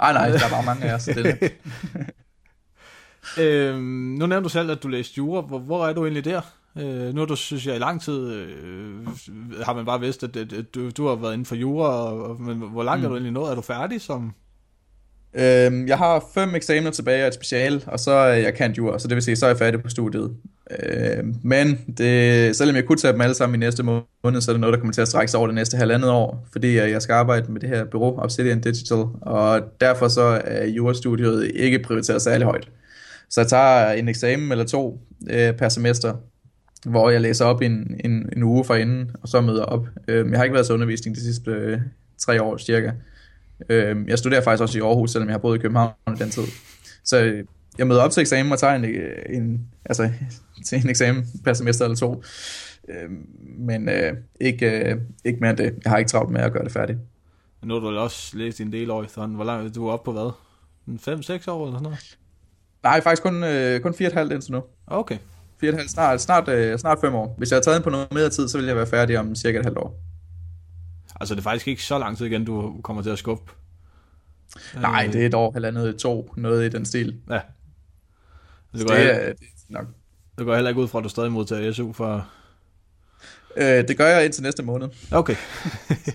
Ej, 0.00 0.12
nej, 0.12 0.28
der 0.28 0.34
er 0.34 0.50
bare 0.50 0.64
mange 0.64 0.84
af 0.84 0.94
os. 0.94 1.04
Det 1.04 1.26
er 1.26 1.48
øhm, 3.72 3.82
nu 4.18 4.26
nævnte 4.26 4.44
du 4.44 4.48
selv, 4.48 4.70
at 4.70 4.82
du 4.82 4.88
læste 4.88 5.14
jura. 5.18 5.40
Hvor, 5.40 5.58
hvor 5.58 5.86
er 5.86 5.92
du 5.92 6.04
egentlig 6.04 6.24
der? 6.24 6.40
Øh, 6.78 7.14
nu 7.14 7.20
har 7.20 7.26
du, 7.26 7.36
synes 7.36 7.66
jeg, 7.66 7.76
i 7.76 7.78
lang 7.78 8.02
tid 8.02 8.32
øh, 8.32 9.06
har 9.62 9.74
man 9.74 9.86
bare 9.86 10.00
vidst, 10.00 10.22
at, 10.22 10.36
at, 10.36 10.52
at 10.52 10.74
du, 10.74 10.90
du 10.90 11.06
har 11.06 11.14
været 11.14 11.32
inden 11.32 11.46
for 11.46 11.54
jura, 11.54 11.88
og, 11.88 12.22
og, 12.22 12.40
men 12.40 12.56
hvor 12.56 12.82
langt 12.82 13.00
mm. 13.00 13.04
er 13.04 13.08
du 13.08 13.14
egentlig 13.14 13.32
nået? 13.32 13.50
Er 13.50 13.54
du 13.54 13.60
færdig 13.60 14.00
som 14.00 14.34
Øhm, 15.34 15.88
jeg 15.88 15.98
har 15.98 16.24
fem 16.34 16.54
eksamener 16.54 16.90
tilbage 16.90 17.22
af 17.22 17.28
et 17.28 17.34
special, 17.34 17.84
og 17.86 18.00
så 18.00 18.10
er 18.10 18.34
jeg 18.34 18.54
kendt 18.54 18.78
jura, 18.78 18.98
så 18.98 19.08
det 19.08 19.14
vil 19.14 19.22
sige, 19.22 19.36
så 19.36 19.46
er 19.46 19.50
jeg 19.50 19.58
færdig 19.58 19.82
på 19.82 19.88
studiet. 19.88 20.30
Øhm, 20.80 21.34
men 21.42 21.80
det, 21.98 22.56
selvom 22.56 22.76
jeg 22.76 22.84
kunne 22.84 22.98
tage 22.98 23.12
dem 23.12 23.20
alle 23.20 23.34
sammen 23.34 23.62
i 23.62 23.64
næste 23.64 23.82
måned, 23.82 24.40
så 24.40 24.50
er 24.50 24.52
det 24.52 24.60
noget, 24.60 24.72
der 24.72 24.78
kommer 24.78 24.92
til 24.92 25.00
at 25.00 25.08
strække 25.08 25.30
sig 25.30 25.38
over 25.38 25.46
det 25.46 25.54
næste 25.54 25.76
halvandet 25.76 26.10
år, 26.10 26.46
fordi 26.52 26.76
jeg 26.76 27.02
skal 27.02 27.12
arbejde 27.12 27.52
med 27.52 27.60
det 27.60 27.68
her 27.68 27.84
bureau, 27.84 28.18
Obsidian 28.18 28.60
Digital, 28.60 29.04
og 29.22 29.60
derfor 29.80 30.08
så 30.08 30.40
er 30.44 30.66
jurastudiet 30.66 31.50
ikke 31.54 31.78
prioriteret 31.78 32.22
særlig 32.22 32.44
højt. 32.44 32.68
Så 33.30 33.40
jeg 33.40 33.48
tager 33.48 33.92
en 33.92 34.08
eksamen 34.08 34.52
eller 34.52 34.64
to 34.64 35.00
øh, 35.30 35.52
per 35.52 35.68
semester, 35.68 36.14
hvor 36.86 37.10
jeg 37.10 37.20
læser 37.20 37.44
op 37.44 37.62
en, 37.62 38.00
en, 38.04 38.28
en 38.36 38.42
uge 38.42 38.64
forinden, 38.64 39.10
og 39.22 39.28
så 39.28 39.40
møder 39.40 39.64
op. 39.64 39.86
Øhm, 40.08 40.30
jeg 40.30 40.38
har 40.38 40.44
ikke 40.44 40.54
været 40.54 40.66
så 40.66 40.74
undervisning 40.74 41.16
de 41.16 41.22
sidste 41.22 41.50
øh, 41.50 41.80
tre 42.18 42.42
år 42.42 42.56
cirka. 42.56 42.92
Øh, 43.68 43.96
jeg 44.08 44.18
studerer 44.18 44.42
faktisk 44.42 44.62
også 44.62 44.78
i 44.78 44.80
Aarhus, 44.80 45.10
selvom 45.10 45.28
jeg 45.28 45.34
har 45.34 45.38
boet 45.38 45.58
i 45.58 45.60
København 45.60 45.92
i 46.06 46.18
den 46.18 46.30
tid. 46.30 46.42
Så 47.04 47.24
øh, 47.24 47.44
jeg 47.78 47.86
møder 47.86 48.02
op 48.02 48.10
til 48.10 48.20
eksamen 48.20 48.52
og 48.52 48.58
tager 48.58 48.74
en, 48.74 48.84
øh, 48.84 49.16
en, 49.28 49.66
altså, 49.84 50.10
til 50.66 50.82
en 50.82 50.90
eksamen 50.90 51.26
per 51.44 51.52
semester 51.52 51.84
eller 51.84 51.96
to. 51.96 52.22
Øh, 52.88 53.10
men 53.58 53.88
øh, 53.88 54.16
ikke, 54.40 54.70
øh, 54.70 54.96
ikke 55.24 55.40
mere 55.40 55.50
end 55.50 55.58
det. 55.58 55.74
Jeg 55.84 55.90
har 55.90 55.98
ikke 55.98 56.08
travlt 56.08 56.30
med 56.30 56.40
at 56.40 56.52
gøre 56.52 56.64
det 56.64 56.72
færdigt. 56.72 56.98
Men 57.60 57.68
nu 57.68 57.74
har 57.74 57.80
du 57.80 57.98
også 57.98 58.36
læst 58.36 58.60
en 58.60 58.72
del 58.72 58.90
år 58.90 59.04
efterhånden. 59.04 59.36
Hvor 59.36 59.44
langt 59.44 59.74
du 59.74 59.88
er 59.88 59.92
oppe 59.92 60.04
på 60.04 60.12
hvad? 60.12 60.30
5-6 60.88 61.50
år 61.50 61.66
eller 61.66 61.78
sådan 61.78 61.82
noget? 61.82 62.16
Nej, 62.82 63.00
faktisk 63.00 63.22
kun, 63.22 63.44
øh, 63.44 63.80
kun 63.80 63.94
4,5 63.94 64.20
indtil 64.20 64.52
nu. 64.52 64.62
Okay. 64.86 65.18
4,5, 65.64 65.88
snart, 65.88 66.20
snart, 66.20 66.48
øh, 66.48 66.78
snart 66.78 66.98
5 67.00 67.14
år. 67.14 67.34
Hvis 67.38 67.50
jeg 67.50 67.56
havde 67.56 67.64
taget 67.64 67.76
den 67.76 67.84
på 67.84 67.90
noget 67.90 68.12
mere 68.12 68.30
tid, 68.30 68.48
så 68.48 68.58
ville 68.58 68.68
jeg 68.68 68.76
være 68.76 68.86
færdig 68.86 69.18
om 69.18 69.34
cirka 69.34 69.58
et 69.58 69.64
halvt 69.64 69.78
år. 69.78 70.00
Altså 71.20 71.34
det 71.34 71.40
er 71.40 71.42
faktisk 71.42 71.68
ikke 71.68 71.82
så 71.84 71.98
lang 71.98 72.16
tid 72.16 72.26
igen, 72.26 72.44
du 72.44 72.80
kommer 72.84 73.02
til 73.02 73.10
at 73.10 73.18
skubbe. 73.18 73.52
Nej, 74.80 75.06
det 75.12 75.22
er 75.22 75.26
et 75.26 75.34
år, 75.34 75.52
halvandet, 75.52 75.96
to, 75.96 76.32
noget 76.36 76.66
i 76.66 76.68
den 76.68 76.84
stil. 76.84 77.20
Ja. 77.30 77.40
Det 78.72 78.88
går, 78.88 78.94
det, 78.94 79.14
er, 79.14 79.32
det 79.32 79.46
nok. 79.68 79.86
Det 80.38 80.46
går 80.46 80.54
heller 80.54 80.68
ikke 80.68 80.80
ud 80.80 80.88
fra, 80.88 80.98
at 80.98 81.04
du 81.04 81.08
stadig 81.08 81.32
modtager 81.32 81.72
SU 81.72 81.92
for... 81.92 82.28
Øh, 83.56 83.88
det 83.88 83.96
gør 83.96 84.06
jeg 84.06 84.24
indtil 84.24 84.42
næste 84.42 84.62
måned. 84.62 84.88
Okay. 85.10 85.36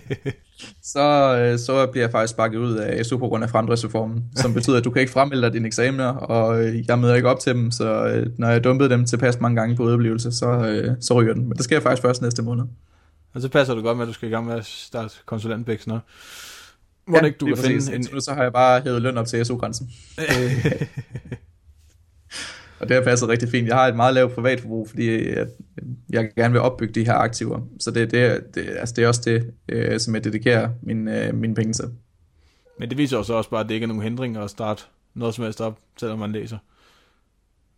så, 0.92 1.36
øh, 1.38 1.58
så 1.58 1.86
bliver 1.86 2.04
jeg 2.04 2.10
faktisk 2.10 2.30
sparket 2.30 2.58
ud 2.58 2.74
af 2.74 3.06
SU 3.06 3.18
på 3.18 3.28
grund 3.28 3.44
af 3.44 3.50
fremdriftsreformen, 3.50 4.24
som 4.36 4.54
betyder, 4.54 4.76
at 4.76 4.84
du 4.84 4.90
kan 4.90 5.00
ikke 5.00 5.12
fremmelde 5.12 5.42
dig 5.42 5.52
dine 5.52 5.66
eksamener, 5.66 6.08
og 6.08 6.64
øh, 6.64 6.88
jeg 6.88 6.98
møder 6.98 7.14
ikke 7.14 7.28
op 7.28 7.40
til 7.40 7.54
dem, 7.54 7.70
så 7.70 8.06
øh, 8.06 8.26
når 8.38 8.48
jeg 8.48 8.64
dumpede 8.64 8.90
dem 8.90 9.04
tilpas 9.04 9.40
mange 9.40 9.56
gange 9.56 9.76
på 9.76 9.82
udeblivelse, 9.82 10.32
så, 10.32 10.46
øh, 10.46 10.96
så 11.00 11.14
ryger 11.14 11.34
den. 11.34 11.48
Men 11.48 11.56
det 11.56 11.64
sker 11.64 11.80
faktisk 11.80 12.02
først 12.02 12.22
næste 12.22 12.42
måned. 12.42 12.64
Og 13.34 13.42
så 13.42 13.48
passer 13.48 13.74
du 13.74 13.82
godt 13.82 13.96
med, 13.96 14.04
at 14.04 14.08
du 14.08 14.12
skal 14.12 14.28
i 14.28 14.32
gang 14.32 14.46
med 14.46 14.54
at 14.54 14.64
starte 14.64 15.14
konsulentbæksen. 15.26 15.92
Hvor 17.06 17.18
ja, 17.18 17.24
ikke 17.24 17.38
du 17.38 17.46
kan 17.46 17.56
finde 17.56 17.94
en... 17.94 18.06
Nu 18.12 18.20
så 18.20 18.32
har 18.34 18.42
jeg 18.42 18.52
bare 18.52 18.80
hævet 18.80 19.02
løn 19.02 19.18
op 19.18 19.26
til 19.26 19.46
SU-grænsen. 19.46 19.90
og 22.80 22.88
det 22.88 22.96
har 22.96 23.02
passet 23.02 23.28
rigtig 23.28 23.48
fint. 23.48 23.68
Jeg 23.68 23.76
har 23.76 23.86
et 23.86 23.96
meget 23.96 24.14
lavt 24.14 24.34
privatforbrug, 24.34 24.88
fordi 24.88 25.28
jeg, 25.28 25.46
jeg 26.10 26.30
gerne 26.36 26.52
vil 26.52 26.60
opbygge 26.60 26.94
de 26.94 27.04
her 27.04 27.14
aktiver. 27.14 27.60
Så 27.80 27.90
det, 27.90 28.10
det, 28.10 28.54
det, 28.54 28.68
altså 28.68 28.94
det 28.94 29.04
er 29.04 29.08
også 29.08 29.22
det, 29.24 29.52
øh, 29.68 30.00
som 30.00 30.14
jeg 30.14 30.24
dedikerer 30.24 30.70
mine, 30.82 31.26
øh, 31.26 31.34
mine 31.34 31.54
penge 31.54 31.72
til. 31.72 31.84
Men 32.78 32.88
det 32.88 32.98
viser 32.98 33.18
også 33.18 33.34
også 33.34 33.50
bare, 33.50 33.60
at 33.60 33.68
det 33.68 33.74
ikke 33.74 33.84
er 33.84 33.88
nogen 33.88 34.02
hindring 34.02 34.36
at 34.36 34.50
starte 34.50 34.82
noget 35.14 35.34
som 35.34 35.44
helst 35.44 35.60
op, 35.60 35.78
selvom 36.00 36.18
man 36.18 36.32
læser. 36.32 36.58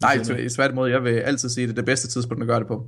Nej, 0.01 0.39
i 0.39 0.49
svært 0.49 0.75
måde, 0.75 0.91
jeg 0.91 1.05
vil 1.05 1.11
altid 1.11 1.49
sige, 1.49 1.65
at 1.65 1.69
det 1.69 1.75
er 1.75 1.77
det 1.77 1.87
bedste 1.87 2.09
tidspunkt 2.09 2.43
at 2.43 2.47
gøre 2.47 2.59
det 2.59 2.67
på 2.67 2.87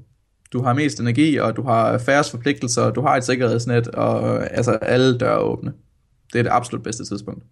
du 0.53 0.63
har 0.63 0.73
mest 0.73 1.01
energi, 1.01 1.37
og 1.37 1.57
du 1.57 1.63
har 1.63 1.99
færre 1.99 2.25
forpligtelser, 2.31 2.83
og 2.83 2.95
du 2.95 3.01
har 3.01 3.17
et 3.17 3.25
sikkerhedsnet, 3.25 3.89
og 3.89 4.43
altså 4.57 4.71
alle 4.71 5.19
døre 5.19 5.33
er 5.33 5.39
åbne. 5.39 5.73
Det 6.33 6.39
er 6.39 6.43
det 6.43 6.51
absolut 6.51 6.83
bedste 6.83 7.05
tidspunkt. 7.05 7.45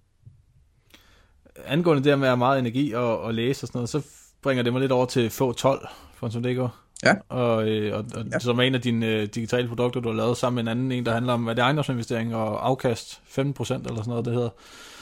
Angående 1.67 2.05
det 2.05 2.19
med 2.19 2.29
at 2.29 2.39
meget 2.39 2.59
energi 2.59 2.93
og, 2.93 3.21
og 3.21 3.35
læse 3.35 3.65
og 3.65 3.69
sådan 3.69 3.79
noget, 3.79 3.89
så 3.89 4.03
bringer 4.43 4.63
det 4.63 4.73
mig 4.73 4.81
lidt 4.81 4.93
over 4.93 5.07
til 5.07 5.31
få 5.31 5.53
12 5.53 5.89
fra 6.15 6.55
går. 6.55 6.77
Ja. 7.05 7.15
Og, 7.29 7.69
øh, 7.69 7.97
og, 7.97 8.05
og 8.15 8.25
ja. 8.33 8.39
som 8.39 8.59
er 8.59 8.63
en 8.63 8.75
af 8.75 8.81
dine 8.81 9.07
øh, 9.07 9.29
digitale 9.35 9.69
produkter, 9.69 10.01
du 10.01 10.09
har 10.09 10.17
lavet 10.17 10.37
sammen 10.37 10.65
med 10.65 10.73
en 10.73 10.79
anden, 10.79 10.93
en 10.93 11.07
der 11.07 11.13
handler 11.13 11.33
om, 11.33 11.45
hvad 11.45 11.55
det 11.55 11.61
er 11.61 11.65
ejendomsinvestering 11.65 12.35
og 12.35 12.69
afkast, 12.69 13.13
15% 13.13 13.39
eller 13.39 13.55
sådan 13.59 14.03
noget, 14.07 14.25
det 14.25 14.35
hedder. 14.35 14.49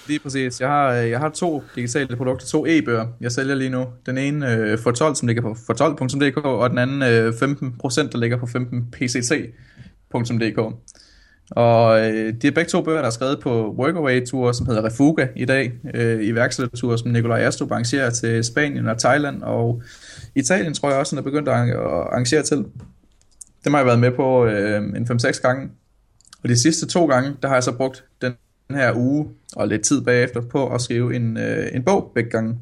Lige 0.08 0.18
præcis. 0.18 0.60
Jeg 0.60 0.68
har, 0.68 0.92
øh, 0.92 1.10
jeg 1.10 1.18
har 1.18 1.28
to 1.28 1.62
digitale 1.74 2.16
produkter, 2.16 2.46
to 2.46 2.66
e-bøger, 2.66 3.06
jeg 3.20 3.32
sælger 3.32 3.54
lige 3.54 3.70
nu. 3.70 3.86
Den 4.06 4.18
ene 4.18 4.52
øh, 4.52 4.78
for 4.78 4.90
12, 4.90 5.14
som 5.14 5.26
ligger 5.26 5.42
på 5.42 5.56
for 5.66 5.72
12.dk, 5.72 6.36
og 6.36 6.70
den 6.70 6.78
anden 6.78 7.02
øh, 7.02 7.28
15%, 7.28 8.10
der 8.10 8.18
ligger 8.18 8.36
på 8.36 8.46
15pcc.dk. 8.46 10.74
Og 11.50 12.00
øh, 12.00 12.34
de 12.42 12.46
er 12.46 12.50
begge 12.50 12.68
to 12.68 12.82
bøger, 12.82 12.98
der 12.98 13.06
er 13.06 13.10
skrevet 13.10 13.40
på 13.40 13.74
Workaway-tur, 13.78 14.52
som 14.52 14.66
hedder 14.66 14.84
Refuga 14.84 15.26
i 15.36 15.44
dag, 15.44 15.72
øh, 15.94 16.24
iværksættertur, 16.24 16.96
som 16.96 17.10
Nikolaj 17.10 17.40
Astrup 17.40 17.70
arrangerer 17.70 18.10
til 18.10 18.44
Spanien 18.44 18.88
og 18.88 18.98
Thailand, 18.98 19.42
og 19.42 19.82
Italien 20.34 20.74
tror 20.74 20.90
jeg 20.90 20.98
også, 20.98 21.16
han 21.16 21.18
er 21.18 21.30
begyndt 21.30 21.48
at 21.48 21.54
arrangere 21.54 22.42
til. 22.42 22.58
Det 23.64 23.72
har 23.72 23.78
jeg 23.78 23.86
været 23.86 23.98
med 23.98 24.10
på 24.10 24.46
øh, 24.46 24.82
en 24.82 25.08
5-6 25.10 25.42
gange. 25.42 25.68
Og 26.42 26.48
de 26.48 26.56
sidste 26.56 26.86
to 26.86 27.06
gange, 27.06 27.36
der 27.42 27.48
har 27.48 27.54
jeg 27.56 27.62
så 27.62 27.72
brugt 27.72 28.04
den 28.22 28.32
den 28.68 28.76
her 28.76 28.92
uge 28.96 29.28
og 29.56 29.68
lidt 29.68 29.82
tid 29.82 30.00
bagefter 30.00 30.40
på 30.40 30.74
at 30.74 30.80
skrive 30.80 31.16
en, 31.16 31.36
øh, 31.36 31.68
en 31.72 31.82
bog 31.82 32.12
begge 32.14 32.30
gange. 32.30 32.58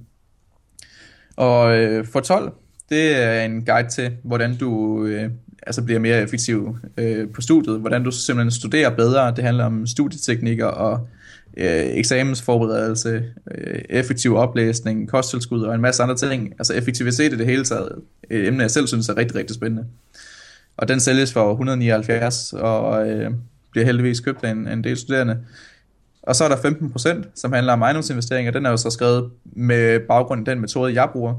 Og 1.37 1.76
øh, 1.78 2.07
for 2.07 2.20
12, 2.20 2.53
det 2.89 3.22
er 3.22 3.43
en 3.43 3.64
guide 3.64 3.89
til, 3.89 4.16
hvordan 4.24 4.57
du 4.57 5.05
øh, 5.05 5.30
altså 5.67 5.83
bliver 5.83 6.01
mere 6.01 6.23
effektiv 6.23 6.79
øh, 6.97 7.29
på 7.29 7.41
studiet, 7.41 7.81
hvordan 7.81 8.05
du 8.05 8.11
simpelthen 8.11 8.51
studerer 8.51 8.91
bedre. 8.91 9.35
Det 9.37 9.45
handler 9.45 9.65
om 9.65 9.87
studieteknikker 9.87 10.67
og 10.67 11.09
øh, 11.57 11.85
eksamensforberedelse, 11.85 13.25
øh, 13.51 13.81
effektiv 13.91 14.37
oplæsning, 14.37 15.09
kosttilskud 15.09 15.62
og 15.62 15.75
en 15.75 15.81
masse 15.81 16.03
andre 16.03 16.17
ting. 16.17 16.53
Altså 16.59 16.75
effektivitet 16.75 17.33
i 17.33 17.37
det 17.37 17.47
hele 17.47 17.65
taget. 17.65 17.93
Et 18.31 18.47
emne, 18.47 18.62
jeg 18.62 18.71
selv 18.71 18.87
synes 18.87 19.09
er 19.09 19.17
rigtig, 19.17 19.37
rigtig 19.37 19.57
spændende. 19.57 19.85
Og 20.77 20.89
den 20.89 21.01
sælges 21.01 21.33
for 21.33 21.51
179 21.51 22.53
og 22.53 23.09
øh, 23.09 23.31
bliver 23.71 23.85
heldigvis 23.85 24.21
købt 24.21 24.45
af 24.45 24.51
en, 24.51 24.69
en 24.69 24.85
del 24.85 24.97
studerende. 24.97 25.39
Og 26.23 26.37
så 26.37 26.45
er 26.45 26.49
der 26.49 26.57
15%, 26.57 27.31
som 27.35 27.53
handler 27.53 27.73
om 27.73 27.83
ejendomsinvesteringer. 27.83 28.53
Den 28.53 28.67
er 28.67 28.71
jo 28.71 28.77
så 28.77 28.91
skrevet 28.91 29.31
med 29.45 30.01
baggrund 30.01 30.49
i 30.49 30.51
den 30.51 30.61
metode, 30.61 30.95
jeg 30.95 31.09
bruger. 31.12 31.35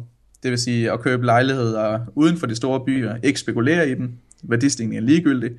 Det 0.45 0.51
vil 0.51 0.59
sige 0.59 0.91
at 0.91 0.99
købe 0.99 1.25
lejligheder 1.25 1.99
uden 2.15 2.37
for 2.37 2.47
de 2.47 2.55
store 2.55 2.85
byer, 2.85 3.15
ikke 3.23 3.39
spekulere 3.39 3.89
i 3.89 3.93
dem, 3.93 4.11
værdistigningen 4.43 5.03
er 5.03 5.07
ligegyldig, 5.07 5.51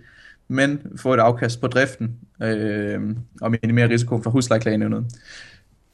men 0.49 0.81
få 0.97 1.15
et 1.15 1.21
afkast 1.21 1.61
på 1.61 1.67
driften 1.67 2.15
øh, 2.43 3.01
og 3.41 3.51
minimere 3.63 3.89
risikoen 3.89 4.23
for 4.23 4.31
huslejeklagenævnet. 4.31 5.05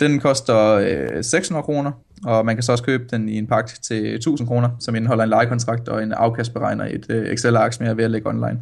Den 0.01 0.21
koster 0.21 0.57
øh, 0.59 1.25
600 1.25 1.65
kroner, 1.65 1.93
og 2.25 2.47
man 2.47 2.57
kan 2.57 2.63
så 2.63 2.73
også 2.73 2.85
købe 2.85 3.05
den 3.11 3.29
i 3.29 3.39
en 3.39 3.47
pakke 3.47 3.71
til 3.83 4.15
1000 4.15 4.49
kroner, 4.49 4.71
som 4.81 4.95
indeholder 4.95 5.25
en 5.25 5.31
lejekontrakt 5.31 5.89
og 5.89 6.03
en 6.03 6.13
afkastberegner 6.13 6.85
i 6.85 6.95
et 6.95 7.07
øh, 7.09 7.33
Excel-ark, 7.33 7.73
som 7.73 7.85
jeg 7.85 7.91
er 7.91 7.95
ved 7.95 8.05
at 8.05 8.11
lægge 8.11 8.29
online. 8.29 8.61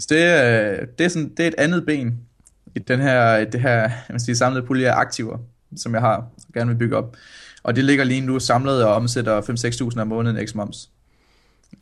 Så 0.00 0.06
det, 0.10 0.16
øh, 0.16 0.86
det, 0.98 1.04
er 1.04 1.08
sådan, 1.08 1.28
det 1.36 1.42
er 1.42 1.48
et 1.48 1.54
andet 1.58 1.86
ben 1.86 2.18
i 2.74 2.78
den 2.78 3.00
her, 3.00 3.44
det 3.44 3.60
her 3.60 3.90
man 4.10 4.20
siger, 4.20 4.36
samlede 4.36 4.66
pulje 4.66 4.90
af 4.90 4.96
aktiver, 4.96 5.38
som 5.76 5.92
jeg 5.92 6.00
har 6.00 6.16
og 6.16 6.52
gerne 6.54 6.70
vil 6.70 6.78
bygge 6.78 6.96
op. 6.96 7.16
Og 7.62 7.76
det 7.76 7.84
ligger 7.84 8.04
lige 8.04 8.20
nu 8.20 8.38
samlet 8.38 8.84
og 8.84 8.94
omsætter 8.94 9.40
5-6.000 9.92 10.00
om 10.00 10.08
måneden 10.08 10.48
x 10.48 10.54
moms. 10.54 10.76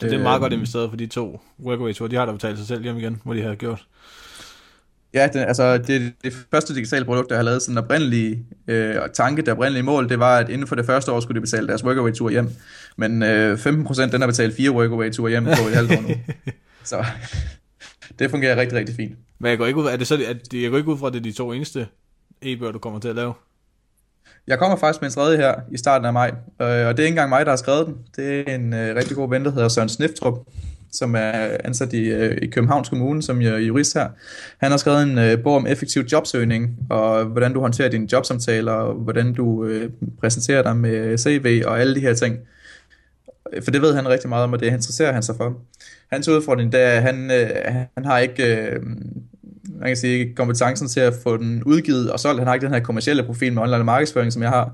Så 0.01 0.07
det 0.07 0.13
er 0.13 0.23
meget 0.23 0.37
øh, 0.37 0.41
godt 0.41 0.53
investeret 0.53 0.91
for 0.91 0.97
de 0.97 1.07
to 1.07 1.41
workaway 1.65 1.93
ture. 1.93 2.09
De 2.11 2.17
har 2.17 2.27
da 2.27 2.33
betalt 2.33 2.59
sig 2.59 2.67
selv 2.67 2.83
hjem 2.83 2.97
igen, 2.97 3.21
hvor 3.25 3.35
de 3.35 3.43
har 3.43 3.55
gjort. 3.55 3.87
Ja, 5.15 5.29
det, 5.33 5.41
altså 5.41 5.79
det, 5.79 6.13
det 6.25 6.33
første 6.51 6.75
digitale 6.75 7.05
produkt, 7.05 7.31
der 7.31 7.37
har 7.37 7.43
lavet 7.43 7.63
sådan 7.63 7.75
en 7.75 7.85
oprindelig 7.85 8.45
øh, 8.69 8.97
tanke, 9.15 9.43
der 9.43 9.53
oprindelige 9.53 9.83
mål, 9.83 10.09
det 10.09 10.19
var, 10.19 10.39
at 10.39 10.49
inden 10.49 10.67
for 10.67 10.75
det 10.75 10.87
første 10.87 11.13
år 11.13 11.21
skulle 11.21 11.37
de 11.37 11.41
betale 11.41 11.69
deres 11.69 11.85
workaway-tur 11.85 12.31
hjem. 12.31 12.51
Men 12.97 13.23
øh, 13.23 13.55
15% 13.55 14.13
den 14.13 14.21
har 14.21 14.27
betalt 14.27 14.57
fire 14.57 14.71
workaway-ture 14.71 15.31
hjem 15.31 15.45
på 15.45 15.51
et 15.51 15.75
halvt 15.75 15.93
år 15.93 16.01
nu. 16.01 16.09
Så 16.85 17.05
det 18.19 18.31
fungerer 18.31 18.57
rigtig, 18.57 18.79
rigtig 18.79 18.97
fint. 18.97 19.15
Men 19.39 19.51
jeg 19.51 19.59
går 19.59 19.67
ikke 19.67 19.81
ud, 19.81 19.87
er 19.87 19.97
det 19.97 20.07
så, 20.07 20.15
at 20.15 20.53
jeg 20.53 20.71
går 20.71 20.77
ikke 20.77 20.91
ud 20.91 20.99
fra, 20.99 21.07
at 21.07 21.13
det 21.13 21.19
er 21.19 21.23
de 21.23 21.33
to 21.33 21.53
eneste 21.53 21.87
e-bøger, 22.43 22.73
du 22.73 22.79
kommer 22.79 23.01
til 23.01 23.09
at 23.09 23.17
lave? 23.17 23.33
Jeg 24.47 24.59
kommer 24.59 24.77
faktisk 24.77 25.03
med 25.03 25.11
en 25.11 25.15
tredje 25.15 25.37
her 25.37 25.55
i 25.71 25.77
starten 25.77 26.07
af 26.07 26.13
maj, 26.13 26.29
øh, 26.31 26.37
og 26.61 26.69
det 26.69 26.79
er 26.79 26.89
ikke 26.89 27.07
engang 27.07 27.29
mig, 27.29 27.47
der 27.47 27.53
har 27.53 27.57
skrevet 27.57 27.87
den. 27.87 27.97
Det 28.17 28.51
er 28.51 28.55
en 28.55 28.75
øh, 28.75 28.97
rigtig 28.97 29.17
god 29.17 29.31
ven, 29.31 29.45
der 29.45 29.51
hedder 29.51 29.69
Søren 29.69 29.89
Sniftrup, 29.89 30.39
som 30.93 31.15
er 31.15 31.57
ansat 31.65 31.93
i, 31.93 32.09
øh, 32.09 32.39
i 32.43 32.47
Københavns 32.47 32.89
Kommune 32.89 33.23
som 33.23 33.41
jurist 33.41 33.95
her. 33.95 34.09
Han 34.59 34.71
har 34.71 34.79
skrevet 34.79 35.03
en 35.03 35.19
øh, 35.19 35.43
bog 35.43 35.57
om 35.57 35.67
effektiv 35.67 36.03
jobsøgning, 36.13 36.77
og 36.91 37.25
hvordan 37.25 37.53
du 37.53 37.61
håndterer 37.61 37.89
dine 37.89 38.09
jobsamtaler, 38.13 38.73
og 38.73 38.95
hvordan 38.95 39.33
du 39.33 39.65
øh, 39.65 39.91
præsenterer 40.21 40.63
dig 40.63 40.77
med 40.77 41.19
CV 41.19 41.63
og 41.67 41.81
alle 41.81 41.95
de 41.95 42.01
her 42.01 42.15
ting. 42.15 42.39
For 43.65 43.71
det 43.71 43.83
ved 43.83 43.95
han 43.95 44.09
rigtig 44.09 44.29
meget 44.29 44.45
om, 44.45 44.53
og 44.53 44.61
det 44.61 44.67
interesserer 44.67 45.13
han 45.13 45.23
sig 45.23 45.37
for. 45.37 45.57
Hans 46.13 46.29
udfordring, 46.29 46.73
det 46.73 46.81
er, 46.81 46.91
at 46.91 47.03
han, 47.03 47.31
øh, 47.31 47.75
han 47.95 48.05
har 48.05 48.19
ikke 48.19 48.71
man 49.79 49.89
kan 49.89 49.97
sige, 49.97 50.35
kompetencen 50.35 50.89
til 50.89 51.01
at 51.01 51.15
få 51.23 51.37
den 51.37 51.63
udgivet 51.65 52.13
og 52.13 52.21
solgt. 52.21 52.39
Han 52.39 52.47
har 52.47 52.55
ikke 52.55 52.67
den 52.67 52.75
her 52.75 52.81
kommercielle 52.81 53.23
profil 53.23 53.53
med 53.53 53.63
online 53.63 53.85
markedsføring, 53.85 54.33
som 54.33 54.43
jeg 54.43 54.51
har. 54.51 54.73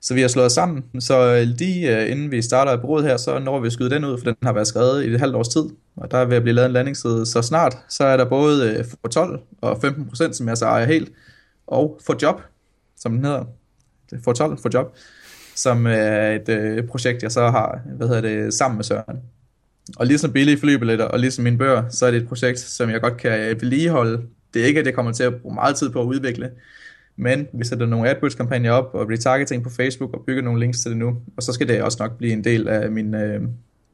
Så 0.00 0.14
vi 0.14 0.20
har 0.20 0.28
slået 0.28 0.52
sammen. 0.52 0.84
Så 1.00 1.34
øh, 1.34 1.42
lige 1.42 2.02
øh, 2.02 2.10
inden 2.10 2.30
vi 2.30 2.42
starter 2.42 2.76
bureauet 2.76 3.04
her, 3.04 3.16
så 3.16 3.38
når 3.38 3.60
vi 3.60 3.66
at 3.66 3.72
skyde 3.72 3.90
den 3.90 4.04
ud, 4.04 4.18
for 4.18 4.24
den 4.24 4.36
har 4.42 4.52
været 4.52 4.66
skrevet 4.66 5.04
i 5.04 5.14
et 5.14 5.20
halvt 5.20 5.36
års 5.36 5.48
tid. 5.48 5.64
Og 5.96 6.10
der 6.10 6.18
er 6.18 6.24
ved 6.24 6.36
at 6.36 6.42
blive 6.42 6.54
lavet 6.54 6.66
en 6.66 6.72
landingsside. 6.72 7.26
Så 7.26 7.42
snart, 7.42 7.76
så 7.88 8.04
er 8.04 8.16
der 8.16 8.24
både 8.24 8.74
øh, 8.74 8.84
for 8.84 9.08
12 9.08 9.40
og 9.60 9.80
15 9.80 10.06
procent, 10.08 10.36
som 10.36 10.48
jeg 10.48 10.56
så 10.56 10.66
ejer 10.66 10.86
helt, 10.86 11.12
og 11.66 12.00
for 12.06 12.16
job, 12.22 12.42
som 12.96 13.12
den 13.12 13.24
hedder. 13.24 13.44
For 14.24 14.32
12 14.32 14.58
for 14.58 14.70
job, 14.74 14.96
som 15.56 15.86
er 15.86 16.32
et 16.32 16.48
øh, 16.48 16.86
projekt, 16.86 17.22
jeg 17.22 17.32
så 17.32 17.50
har, 17.50 17.80
hvad 17.96 18.08
hedder 18.08 18.20
det, 18.20 18.54
sammen 18.54 18.76
med 18.76 18.84
Søren. 18.84 19.18
Og 19.96 20.06
ligesom 20.06 20.32
billige 20.32 20.58
flybilletter, 20.58 21.04
og 21.04 21.18
ligesom 21.18 21.44
mine 21.44 21.58
bøger, 21.58 21.88
så 21.88 22.06
er 22.06 22.10
det 22.10 22.22
et 22.22 22.28
projekt, 22.28 22.58
som 22.58 22.90
jeg 22.90 23.00
godt 23.00 23.16
kan 23.16 23.56
vedligeholde 23.60 24.22
det 24.54 24.62
er 24.62 24.66
ikke, 24.66 24.80
at 24.80 24.86
det 24.86 24.94
kommer 24.94 25.12
til 25.12 25.22
at 25.22 25.34
bruge 25.34 25.54
meget 25.54 25.76
tid 25.76 25.90
på 25.90 26.00
at 26.00 26.06
udvikle, 26.06 26.50
men 27.16 27.46
vi 27.52 27.64
sætter 27.64 27.86
nogle 27.86 28.10
AdWords-kampagner 28.10 28.70
op 28.70 28.94
og 28.94 29.10
retargeting 29.10 29.64
på 29.64 29.70
Facebook 29.70 30.14
og 30.14 30.24
bygger 30.26 30.42
nogle 30.42 30.60
links 30.60 30.80
til 30.80 30.90
det 30.90 30.98
nu, 30.98 31.16
og 31.36 31.42
så 31.42 31.52
skal 31.52 31.68
det 31.68 31.82
også 31.82 31.98
nok 32.00 32.18
blive 32.18 32.32
en 32.32 32.44
del 32.44 32.68
af 32.68 32.90
min, 32.90 33.14
øh, 33.14 33.42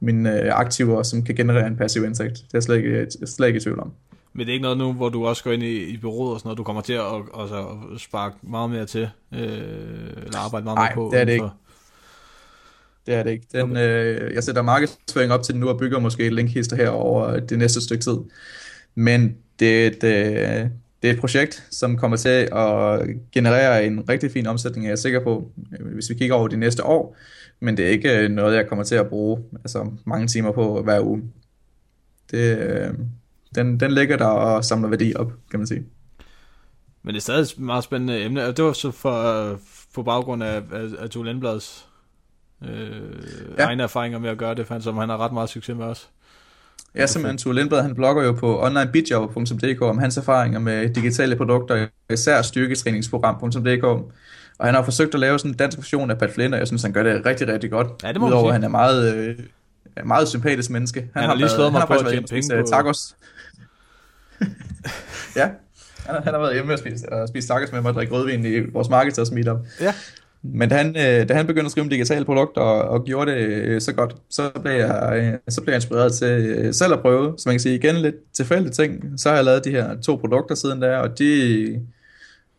min 0.01 0.27
øh, 0.27 0.59
aktiver, 0.59 1.03
som 1.03 1.23
kan 1.23 1.35
generere 1.35 1.67
en 1.67 1.77
passiv 1.77 2.05
indtægt. 2.05 2.35
Det 2.35 2.43
er 2.43 2.49
jeg 2.55 2.63
slet 2.63 2.77
ikke, 2.77 3.07
slet 3.27 3.47
ikke 3.47 3.57
i 3.57 3.61
tvivl 3.61 3.81
om. 3.81 3.93
Men 4.33 4.47
det 4.47 4.49
er 4.49 4.53
ikke 4.53 4.63
noget 4.63 4.79
nu, 4.79 4.93
hvor 4.93 5.09
du 5.09 5.27
også 5.27 5.45
går 5.45 5.53
ind 5.53 5.63
i, 5.63 5.85
i 5.85 5.97
bureauet 5.97 6.33
og 6.33 6.41
sådan 6.41 6.49
noget, 6.49 6.59
du 6.59 6.63
kommer 6.63 6.83
til 6.83 6.93
at 6.93 7.03
altså, 7.41 7.67
sparke 7.99 8.37
meget 8.43 8.71
mere 8.71 8.87
til, 8.87 9.09
øh, 9.33 9.41
eller 10.25 10.39
arbejde 10.45 10.65
meget 10.65 10.79
mere 10.79 10.91
på? 10.95 11.01
Nej, 11.01 11.11
det 11.11 11.21
er 11.21 11.25
det 11.25 11.33
ikke. 11.33 11.49
Det 13.07 13.15
er 13.15 13.23
det 13.23 13.31
ikke. 13.31 13.47
Den, 13.53 13.77
øh, 13.77 14.35
jeg 14.35 14.45
sætter 14.45 14.63
markedsføring 14.63 15.33
op 15.33 15.43
til 15.43 15.55
den 15.55 15.61
nu 15.61 15.69
og 15.69 15.79
bygger 15.79 15.99
måske 15.99 16.27
et 16.27 16.33
linkhister 16.33 16.77
her 16.77 16.89
over 16.89 17.41
det 17.41 17.59
næste 17.59 17.81
stykke 17.81 18.05
tid. 18.05 18.17
Men 18.95 19.37
det, 19.61 19.93
det, 19.93 20.71
det 21.03 21.11
er 21.11 21.15
et 21.15 21.21
projekt, 21.21 21.67
som 21.71 21.97
kommer 21.97 22.17
til 22.17 22.49
at 22.53 23.07
generere 23.33 23.87
en 23.87 24.09
rigtig 24.09 24.31
fin 24.31 24.47
omsætning, 24.47 24.87
er 24.87 24.91
jeg 24.91 24.99
sikker 24.99 25.21
på, 25.21 25.51
hvis 25.81 26.11
vi 26.11 26.15
kigger 26.15 26.37
over 26.37 26.49
de 26.49 26.57
næste 26.57 26.85
år. 26.85 27.17
Men 27.61 27.77
det 27.77 27.85
er 27.85 27.91
ikke 27.91 28.29
noget, 28.29 28.57
jeg 28.57 28.69
kommer 28.69 28.85
til 28.85 28.95
at 28.95 29.09
bruge 29.09 29.43
altså 29.55 29.91
mange 30.05 30.27
timer 30.27 30.53
på 30.53 30.83
hver 30.83 31.01
uge. 31.01 31.23
Det, 32.31 32.97
den, 33.55 33.81
den 33.81 33.93
ligger 33.93 34.17
der 34.17 34.27
og 34.27 34.65
samler 34.65 34.89
værdi 34.89 35.13
op, 35.17 35.33
kan 35.51 35.61
man 35.61 35.67
sige. 35.67 35.85
Men 37.03 37.15
det 37.15 37.21
er 37.21 37.23
stadig 37.23 37.43
et 37.43 37.59
meget 37.59 37.85
spændende 37.85 38.25
emne, 38.25 38.47
og 38.47 38.57
det 38.57 38.65
var 38.65 38.73
så 38.73 38.91
for, 38.91 39.61
på 39.95 40.03
baggrund 40.03 40.43
af, 40.43 40.63
af, 40.73 40.89
af 40.99 41.11
Tue 41.11 41.25
Lindblads 41.25 41.89
øh, 42.65 43.59
ja. 43.59 43.65
egne 43.65 43.83
erfaringer 43.83 44.19
med 44.19 44.31
at 44.31 44.39
gøre 44.39 44.55
det, 44.55 44.83
som 44.83 44.97
han 44.97 45.09
har 45.09 45.19
ret 45.19 45.33
meget 45.33 45.49
succes 45.49 45.77
med 45.77 45.85
også. 45.85 46.07
Ja, 46.95 47.07
simpelthen 47.07 47.39
Tue 47.39 47.55
Lindblad, 47.55 47.83
han 47.83 47.95
blogger 47.95 48.25
jo 48.25 48.33
på 48.33 48.65
onlinebitjobber.dk 48.65 49.83
om 49.83 49.99
hans 49.99 50.17
erfaringer 50.17 50.59
med 50.59 50.89
digitale 50.89 51.37
produkter, 51.37 51.87
især 52.11 52.43
styrketræningsprogram.dk. 52.43 53.85
Og 54.59 54.67
han 54.67 54.75
har 54.75 54.83
forsøgt 54.83 55.15
at 55.15 55.21
lave 55.21 55.39
sådan 55.39 55.51
en 55.51 55.57
dansk 55.57 55.79
version 55.79 56.11
af 56.11 56.19
Pat 56.19 56.31
Flynn, 56.31 56.53
og 56.53 56.59
jeg 56.59 56.67
synes, 56.67 56.83
han 56.83 56.93
gør 56.93 57.03
det 57.03 57.27
rigtig, 57.27 57.49
rigtig 57.49 57.71
godt. 57.71 57.89
Ja, 58.03 58.09
det 58.13 58.21
må 58.21 58.27
Udover, 58.27 58.53
han 58.53 58.65
er 58.65 58.69
meget, 58.69 59.15
øh, 59.15 59.39
meget 60.05 60.29
sympatisk 60.29 60.71
menneske. 60.71 61.01
Han, 61.01 61.09
han 61.23 61.25
har, 61.25 61.37
lige 61.37 61.49
slået 61.49 61.73
mig 61.73 61.83
på 61.87 61.93
at 61.93 62.07
tjene 62.07 62.27
penge 62.27 62.61
på... 62.61 62.67
Tacos. 62.67 63.17
ja, 65.37 65.49
han 66.07 66.15
har, 66.15 66.23
han 66.23 66.35
har 66.35 66.41
været 66.41 66.55
hjemme 66.55 66.73
og 66.73 66.79
spist, 66.79 67.05
og 67.05 67.29
spist 67.29 67.49
tacos 67.49 67.73
med 67.73 67.81
mig 67.81 67.89
og 67.89 67.95
drikke 67.95 68.15
rødvin 68.15 68.45
i 68.45 68.61
vores 68.73 68.89
marketers 68.89 69.31
meetup. 69.31 69.57
Ja. 69.81 69.95
Men 70.47 70.69
da 70.69 70.77
han, 70.77 70.89
øh, 70.89 71.29
da 71.29 71.35
han 71.35 71.47
begyndte 71.47 71.67
at 71.67 71.71
skrive 71.71 71.83
om 71.83 71.91
digitale 71.91 72.25
produkter 72.25 72.61
og, 72.61 72.83
og 72.89 73.05
gjorde 73.05 73.31
det 73.31 73.39
øh, 73.39 73.81
så 73.81 73.93
godt, 73.93 74.17
så 74.31 74.51
blev, 74.63 74.73
jeg, 74.73 75.13
øh, 75.17 75.39
så 75.49 75.63
blev 75.63 75.73
jeg 75.73 75.77
inspireret 75.77 76.13
til 76.13 76.27
øh, 76.27 76.75
selv 76.75 76.93
at 76.93 77.01
prøve. 77.01 77.35
Så 77.39 77.49
man 77.49 77.55
kan 77.55 77.61
sige 77.61 77.75
igen 77.75 77.97
lidt 77.97 78.15
tilfældige 78.33 78.73
ting. 78.73 79.21
Så 79.21 79.29
har 79.29 79.37
jeg 79.37 79.45
lavet 79.45 79.65
de 79.65 79.71
her 79.71 80.01
to 80.01 80.17
produkter 80.17 80.55
siden 80.55 80.83
der, 80.83 80.97
og 80.97 81.19
de, 81.19 81.71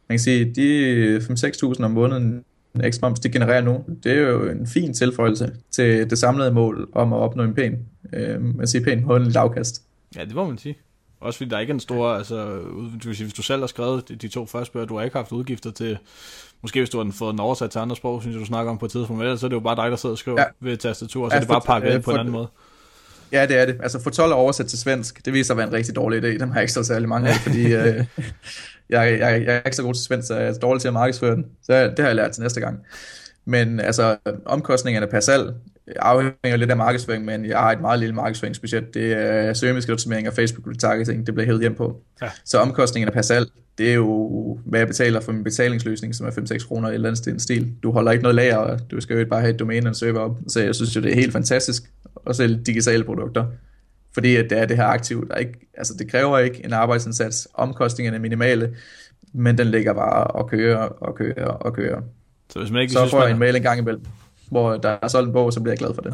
man 0.10 0.18
kan 0.18 0.20
sige, 0.20 0.54
de 0.56 1.18
5-6.000 1.18 1.84
om 1.84 1.92
måneden 1.92 2.44
ekstra 2.84 3.08
moms, 3.08 3.20
de 3.20 3.30
genererer 3.30 3.62
nu, 3.62 3.84
det 4.04 4.12
er 4.12 4.22
jo 4.22 4.50
en 4.50 4.68
fin 4.68 4.94
tilføjelse 4.94 5.52
til 5.72 6.10
det 6.10 6.18
samlede 6.18 6.52
mål 6.52 6.90
om 6.94 7.14
at 7.14 7.20
opnå 7.20 7.44
en 7.44 7.54
pæn, 7.54 7.78
øh, 8.14 8.56
man 8.56 8.68
siger 8.68 8.84
pæn 8.84 9.06
månedligt 9.06 9.38
afkast. 9.38 9.82
Ja, 10.16 10.26
det 10.26 10.36
må 10.36 10.48
man 10.48 10.58
sige. 10.58 10.78
Også 11.26 11.38
fordi 11.38 11.50
der 11.50 11.56
er 11.56 11.60
ikke 11.60 11.74
en 11.74 11.80
stor, 11.80 12.10
altså, 12.10 12.46
du 13.04 13.08
vil 13.08 13.16
sige, 13.16 13.26
hvis 13.26 13.34
du 13.34 13.42
selv 13.42 13.60
har 13.60 13.68
skrevet 13.68 14.10
de, 14.10 14.16
de 14.16 14.28
to 14.28 14.46
første 14.46 14.74
bøger, 14.74 14.86
du 14.86 14.98
har 14.98 15.04
ikke 15.04 15.18
haft 15.18 15.32
udgifter 15.32 15.72
til 15.72 15.98
Måske 16.62 16.80
hvis 16.80 16.90
du 16.90 17.04
har 17.04 17.12
fået 17.12 17.32
den 17.32 17.40
oversat 17.40 17.72
til 17.72 17.80
andre 17.80 17.96
sprog, 17.96 18.22
synes 18.22 18.34
jeg, 18.34 18.42
du 18.42 18.46
snakker 18.46 18.72
om 18.72 18.78
på 18.78 18.86
et 18.86 18.92
tidspunkt, 18.92 19.18
men 19.18 19.26
ellers 19.26 19.40
så 19.40 19.46
er 19.46 19.50
det 19.50 19.56
jo 19.56 19.60
bare 19.60 19.76
dig, 19.76 19.92
der 19.92 19.98
sidder 19.98 20.14
og 20.14 20.18
skriver 20.18 20.42
ja. 20.42 20.46
ved 20.60 20.78
tastatur, 20.78 21.30
så 21.30 21.36
ja, 21.36 21.36
er 21.36 21.40
det 21.40 21.48
bare 21.50 21.62
pakket 21.62 21.94
ind 21.94 22.04
på 22.04 22.12
en 22.12 22.18
anden 22.18 22.32
måde. 22.32 22.48
Ja, 23.32 23.46
det 23.46 23.58
er 23.58 23.66
det. 23.66 23.78
Altså 23.84 24.04
for 24.04 24.10
12 24.10 24.32
er 24.32 24.36
oversat 24.36 24.66
til 24.66 24.80
svensk, 24.80 25.26
det 25.26 25.34
viser 25.34 25.44
sig 25.44 25.54
at 25.54 25.58
være 25.58 25.68
en 25.68 25.74
rigtig 25.74 25.96
dårlig 25.96 26.24
idé. 26.24 26.40
Dem 26.40 26.50
har 26.50 26.56
jeg 26.56 26.64
ikke 26.64 26.74
så 26.74 26.84
særlig 26.84 27.10
mange 27.10 27.30
af, 27.30 27.36
fordi 27.36 27.74
øh, 27.76 28.06
jeg, 28.90 29.20
jeg, 29.20 29.20
jeg 29.20 29.56
er 29.56 29.62
ikke 29.66 29.76
så 29.76 29.84
god 29.84 29.94
til 29.94 30.04
svensk, 30.04 30.28
så 30.28 30.36
jeg 30.36 30.48
er 30.48 30.54
dårlig 30.54 30.82
til 30.82 30.88
at 30.88 30.94
markedsføre 30.94 31.36
den. 31.36 31.46
Så 31.64 31.74
det 31.74 32.00
har 32.00 32.06
jeg 32.06 32.16
lært 32.16 32.32
til 32.32 32.44
næste 32.44 32.60
gang. 32.60 32.80
Men 33.46 33.80
altså, 33.80 34.18
omkostningerne 34.46 35.08
per 35.08 35.20
salg 35.20 35.54
afhænger 35.96 36.56
lidt 36.56 36.72
af 36.72 36.78
markedsføring, 36.78 37.26
men 37.26 37.46
jeg 37.46 37.58
har 37.58 37.72
et 37.72 37.82
meget 37.82 38.00
lille 38.00 38.16
markedsføringsbudget. 38.16 38.94
Det 38.94 39.14
er 39.14 39.54
søgemisk 39.54 39.90
optimering 39.90 40.28
og 40.28 40.34
Facebook 40.34 40.68
retargeting, 40.68 41.26
det 41.26 41.34
bliver 41.34 41.46
hævet 41.46 41.62
hjem 41.62 41.76
på. 41.76 42.02
Ja. 42.22 42.30
Så 42.46 42.58
omkostningerne 42.58 43.12
per 43.12 43.22
salg, 43.22 43.48
det 43.78 43.90
er 43.90 43.94
jo, 43.94 44.60
hvad 44.66 44.80
jeg 44.80 44.88
betaler 44.88 45.20
for 45.20 45.32
min 45.32 45.44
betalingsløsning, 45.44 46.16
som 46.16 46.28
er 46.28 46.32
5-6 46.32 46.68
kroner 46.68 46.90
eller 46.90 47.10
andet 47.10 47.42
stil. 47.42 47.74
Du 47.84 47.92
holder 47.92 48.12
ikke 48.12 48.22
noget 48.22 48.36
lager, 48.36 48.58
og 48.58 48.92
du 48.92 49.02
skal 49.02 49.18
jo 49.18 49.26
bare 49.30 49.42
have 49.42 49.54
et 49.54 49.60
domæne 49.60 49.86
og 49.86 49.90
en 49.90 49.96
server 49.96 50.20
op. 50.20 50.38
Så 50.48 50.64
jeg 50.64 50.76
synes 50.76 50.96
jo, 50.96 51.02
det 51.02 51.12
er 51.12 51.16
helt 51.16 51.34
fantastisk 51.34 51.84
at 52.28 52.36
sælge 52.36 52.62
digitale 52.66 53.04
produkter. 53.04 53.46
Fordi 54.14 54.36
at 54.36 54.50
det 54.50 54.58
er 54.58 54.66
det 54.66 54.78
her 54.78 54.86
aktivt. 54.86 55.30
Der 55.30 55.36
ikke, 55.36 55.70
altså 55.78 55.94
det 56.00 56.12
kræver 56.12 56.40
ikke 56.40 56.66
en 56.66 56.74
arbejdsindsats. 56.74 57.48
Omkostningerne 57.54 58.18
er 58.18 58.22
minimale, 58.22 58.76
men 59.34 59.58
den 59.58 59.68
ligger 59.68 59.94
bare 59.94 60.28
og 60.28 60.50
kører 60.50 60.78
og 60.78 61.16
kører 61.16 61.48
og 61.48 61.74
kører. 61.74 62.02
Så, 62.50 62.60
hvis 62.60 62.72
man 62.72 62.82
ikke 62.82 62.94
så 62.94 63.00
synes, 63.00 63.12
får 63.12 63.22
jeg 63.22 63.32
en 63.32 63.40
mail 63.40 63.56
en 63.56 63.62
gang 63.62 63.80
imellem, 63.80 64.06
hvor 64.50 64.78
der 64.78 64.98
er 65.02 65.08
solgt 65.08 65.28
en 65.28 65.34
bog, 65.34 65.54
så 65.54 65.62
bliver 65.62 65.72
jeg 65.72 65.80
glad 65.80 65.94
for 65.94 66.02
det. 66.02 66.14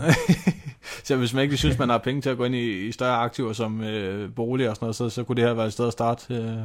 så 1.08 1.16
hvis 1.16 1.34
man 1.34 1.44
ikke 1.44 1.58
synes, 1.58 1.80
man 1.80 1.90
har 1.90 1.98
penge 1.98 2.22
til 2.22 2.30
at 2.30 2.38
gå 2.38 2.44
ind 2.44 2.56
i, 2.56 2.88
i 2.88 2.92
større 2.92 3.16
aktiver 3.16 3.54
som 3.54 3.84
øh, 3.84 4.30
bolig 4.36 4.70
og 4.70 4.76
sådan 4.76 4.86
noget, 4.86 4.96
så, 4.96 5.10
så 5.10 5.24
kunne 5.24 5.36
det 5.36 5.44
her 5.44 5.54
være 5.54 5.66
et 5.66 5.74
sted 5.74 5.88
at 5.88 5.94
starte 5.94 6.34
øh, 6.34 6.58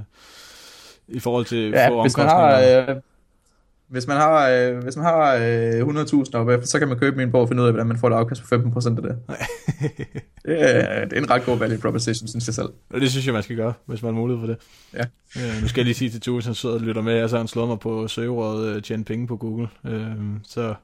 i 1.09 1.21
forhold 1.21 1.45
til 1.45 1.71
ja, 1.71 1.89
få 1.89 2.03
hvis 2.03 2.17
man 2.17 2.27
har, 2.27 2.61
øh, 2.61 2.97
hvis 3.89 4.07
man 4.07 4.17
har, 4.17 4.49
øh, 4.49 4.79
hvis 4.83 4.97
man 4.97 5.05
har 5.05 5.35
øh, 5.35 5.81
100.000 5.81 6.35
op 6.35 6.65
så 6.65 6.79
kan 6.79 6.89
man 6.89 6.99
købe 6.99 7.17
min 7.17 7.33
bog 7.33 7.41
og 7.41 7.49
finde 7.49 7.63
ud 7.63 7.67
af, 7.67 7.73
hvordan 7.73 7.87
man 7.87 7.99
får 7.99 8.09
et 8.09 8.15
afkast 8.15 8.43
på 8.43 8.55
15% 8.55 8.97
af 8.97 9.03
det. 9.03 9.19
det, 10.47 10.63
er, 10.63 11.05
det 11.05 11.13
er 11.13 11.21
en 11.23 11.31
ret 11.31 11.45
god 11.45 11.59
value 11.59 11.79
proposition, 11.79 12.29
synes 12.29 12.47
jeg 12.47 12.55
selv. 12.55 12.69
Og 12.91 13.01
det 13.01 13.11
synes 13.11 13.27
jeg, 13.27 13.35
man 13.35 13.43
skal 13.43 13.57
gøre, 13.57 13.73
hvis 13.87 14.03
man 14.03 14.15
har 14.15 14.21
mulighed 14.21 14.43
for 14.43 14.47
det. 14.47 14.57
Ja. 14.95 15.05
Øh, 15.37 15.63
nu 15.63 15.69
skal 15.69 15.81
jeg 15.81 15.85
lige 15.85 15.95
sige 15.95 16.11
til 16.11 16.21
Tue, 16.21 16.43
han 16.43 16.55
sidder 16.55 16.75
og 16.75 16.81
lytter 16.81 17.03
med, 17.03 17.13
altså 17.13 17.37
han 17.37 17.49
slået 17.49 17.69
mig 17.69 17.81
på 17.81 18.09
søgeordet 18.09 18.77
øh, 18.77 18.83
tjene 18.83 19.05
penge 19.05 19.27
på 19.27 19.37
Google. 19.37 19.69
Øh, 19.87 20.17
så... 20.45 20.75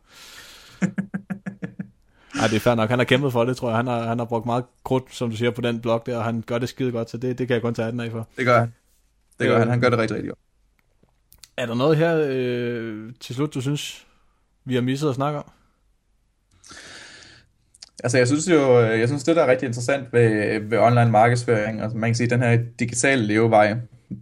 Nej, 2.37 2.47
det 2.47 2.57
er 2.57 2.61
fair 2.61 2.75
nok. 2.75 2.91
Han 2.91 2.99
har 2.99 3.05
kæmpet 3.05 3.33
for 3.33 3.45
det, 3.45 3.57
tror 3.57 3.69
jeg. 3.69 3.77
Han 3.77 3.87
har, 3.87 4.03
han 4.03 4.19
har 4.19 4.25
brugt 4.25 4.47
meget 4.47 4.65
krudt, 4.85 5.15
som 5.15 5.31
du 5.31 5.37
siger, 5.37 5.51
på 5.51 5.61
den 5.61 5.81
blog 5.81 6.03
der, 6.07 6.17
og 6.17 6.25
han 6.25 6.45
gør 6.47 6.59
det 6.59 6.69
skide 6.69 6.93
godt, 6.93 7.11
så 7.11 7.17
det, 7.17 7.39
det 7.39 7.47
kan 7.47 7.55
jeg 7.55 7.63
kun 7.63 7.75
tage 7.75 7.91
den 7.91 8.01
af 8.01 8.11
for. 8.11 8.29
Det 8.37 8.47
gør 8.47 8.59
han. 8.59 8.75
Det 9.39 9.47
gør 9.47 9.55
øh, 9.55 9.61
han. 9.61 9.69
Han 9.69 9.81
gør 9.81 9.91
det 9.91 9.99
rigtig, 9.99 10.17
rigtig 10.17 10.29
godt. 10.29 10.39
Er 11.57 11.67
der 11.67 11.75
noget 11.75 11.97
her 11.97 12.25
øh, 12.29 13.13
til 13.21 13.35
slut, 13.35 13.55
du 13.55 13.61
synes, 13.61 14.07
vi 14.65 14.75
har 14.75 14.83
misset 14.83 15.09
at 15.09 15.15
snakke 15.15 15.39
om? 15.39 15.51
Altså 18.05 18.19
jeg 18.19 18.27
synes 18.27 18.49
jo, 18.49 18.81
øh, 18.81 19.01
jeg 19.01 19.09
synes 19.09 19.25
det 19.25 19.37
der 19.37 19.43
er 19.43 19.51
rigtig 19.51 19.67
interessant 19.67 20.13
ved, 20.13 20.61
ved 20.61 20.79
online 20.79 21.11
markedsføring, 21.11 21.81
altså 21.81 21.99
man 21.99 22.11
kan 22.11 22.15
sige 22.15 22.31
den 22.31 22.43
her 22.43 22.59
digitale 22.79 23.23
levevej, 23.23 23.77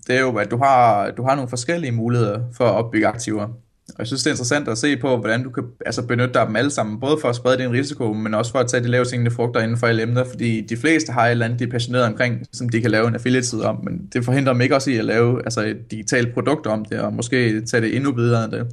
det 0.07 0.17
er 0.17 0.21
jo, 0.21 0.37
at 0.37 0.51
du 0.51 0.57
har, 0.57 1.11
du 1.11 1.23
har 1.23 1.35
nogle 1.35 1.49
forskellige 1.49 1.93
muligheder 1.93 2.43
for 2.53 2.65
at 2.65 2.75
opbygge 2.75 3.07
aktiver. 3.07 3.49
Og 3.91 3.99
jeg 3.99 4.07
synes, 4.07 4.23
det 4.23 4.27
er 4.27 4.35
interessant 4.35 4.69
at 4.69 4.79
se 4.79 4.97
på, 4.97 5.17
hvordan 5.17 5.43
du 5.43 5.51
kan 5.51 5.65
altså, 5.87 6.03
benytte 6.03 6.35
dig 6.35 6.41
af 6.41 6.47
dem 6.47 6.57
alle 6.57 6.71
sammen, 6.71 7.01
både 7.01 7.19
for 7.21 7.29
at 7.29 7.37
sprede 7.37 7.59
din 7.59 7.73
risiko, 7.73 8.13
men 8.13 8.35
også 8.35 8.53
for 8.53 8.59
at 8.59 8.69
tage 8.69 8.83
de 8.83 8.89
lavest 8.89 9.11
hængende 9.11 9.31
frugter 9.31 9.61
inden 9.61 9.77
for 9.77 9.87
alle 9.87 10.03
emner, 10.03 10.25
fordi 10.25 10.61
de 10.61 10.77
fleste 10.77 11.13
har 11.13 11.27
et 11.27 11.31
eller 11.31 11.45
andet, 11.45 11.59
de 11.59 11.65
er 11.65 11.71
passionerede 11.71 12.07
omkring, 12.07 12.47
som 12.53 12.69
de 12.69 12.81
kan 12.81 12.91
lave 12.91 13.09
en 13.09 13.15
affiliate 13.15 13.55
om, 13.65 13.85
men 13.85 14.09
det 14.13 14.25
forhindrer 14.25 14.53
dem 14.53 14.63
ikke 14.63 14.75
også 14.75 14.91
i 14.91 14.97
at 14.97 15.05
lave 15.05 15.45
altså, 15.45 15.65
et 15.65 15.91
digitalt 15.91 16.35
produkt 16.35 16.67
om 16.67 16.85
det, 16.85 17.01
og 17.01 17.13
måske 17.13 17.61
tage 17.61 17.81
det 17.81 17.97
endnu 17.97 18.13
videre 18.13 18.45
end 18.45 18.53
det. 18.53 18.67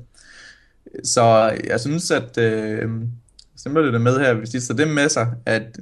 Så 1.03 1.53
jeg 1.69 1.79
synes, 1.79 2.11
at 2.11 2.37
øh, 2.37 2.89
simpelthen 3.55 3.93
det 3.93 4.01
med 4.01 4.19
her, 4.19 4.33
hvis 4.33 4.49
de 4.49 4.59
tager 4.59 4.77
det 4.77 4.87
med 4.87 5.09
sig, 5.09 5.27
at 5.45 5.79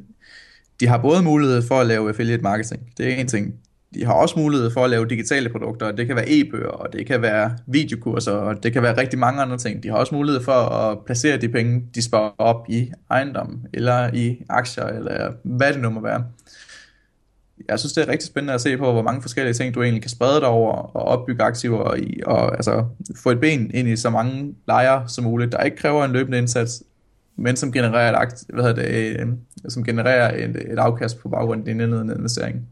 de 0.79 0.87
har 0.87 0.97
både 0.97 1.23
mulighed 1.23 1.61
for 1.61 1.79
at 1.79 1.87
lave 1.87 2.09
affiliate 2.09 2.43
marketing, 2.43 2.81
det 2.97 3.05
er 3.05 3.15
en 3.15 3.27
ting 3.27 3.55
de 3.95 4.05
har 4.05 4.13
også 4.13 4.39
mulighed 4.39 4.71
for 4.71 4.83
at 4.83 4.89
lave 4.89 5.07
digitale 5.07 5.49
produkter, 5.49 5.91
det 5.91 6.07
kan 6.07 6.15
være 6.15 6.29
e-bøger, 6.29 6.67
og 6.67 6.93
det 6.93 7.07
kan 7.07 7.21
være 7.21 7.57
videokurser, 7.67 8.31
og 8.31 8.63
det 8.63 8.73
kan 8.73 8.83
være 8.83 8.97
rigtig 8.97 9.19
mange 9.19 9.41
andre 9.41 9.57
ting. 9.57 9.83
De 9.83 9.89
har 9.89 9.95
også 9.95 10.15
mulighed 10.15 10.43
for 10.43 10.51
at 10.51 10.97
placere 11.05 11.37
de 11.37 11.49
penge, 11.49 11.83
de 11.95 12.01
sparer 12.01 12.31
op 12.37 12.65
i 12.69 12.91
ejendom, 13.11 13.61
eller 13.73 14.09
i 14.13 14.43
aktier, 14.49 14.85
eller 14.85 15.31
hvad 15.43 15.73
det 15.73 15.81
nu 15.81 15.89
må 15.89 16.01
være. 16.01 16.23
Jeg 17.69 17.79
synes, 17.79 17.93
det 17.93 18.07
er 18.07 18.11
rigtig 18.11 18.27
spændende 18.27 18.53
at 18.53 18.61
se 18.61 18.77
på, 18.77 18.91
hvor 18.91 19.01
mange 19.01 19.21
forskellige 19.21 19.53
ting, 19.53 19.75
du 19.75 19.83
egentlig 19.83 20.01
kan 20.01 20.09
sprede 20.11 20.39
dig 20.39 20.47
over, 20.47 20.73
og 20.73 21.01
opbygge 21.01 21.43
aktiver, 21.43 21.95
i, 21.95 22.21
og 22.25 22.55
altså, 22.55 22.85
få 23.23 23.31
et 23.31 23.39
ben 23.39 23.71
ind 23.73 23.87
i 23.87 23.95
så 23.95 24.09
mange 24.09 24.55
lejre 24.67 25.03
som 25.07 25.23
muligt, 25.23 25.51
der 25.51 25.63
ikke 25.63 25.77
kræver 25.77 26.05
en 26.05 26.11
løbende 26.11 26.37
indsats, 26.37 26.83
men 27.37 27.55
som 27.55 27.71
genererer 27.71 28.09
et, 28.09 28.15
akt, 28.15 28.43
hvad 28.49 28.63
hedder 28.63 28.83
det, 28.83 29.19
øh, 29.19 29.27
som 29.69 29.83
genererer 29.83 30.45
et, 30.45 30.55
et 30.71 30.79
afkast 30.79 31.19
på 31.19 31.29
baggrund 31.29 31.59
af 31.59 31.65
din 31.65 31.81
indledende 31.81 32.15
investering. 32.17 32.67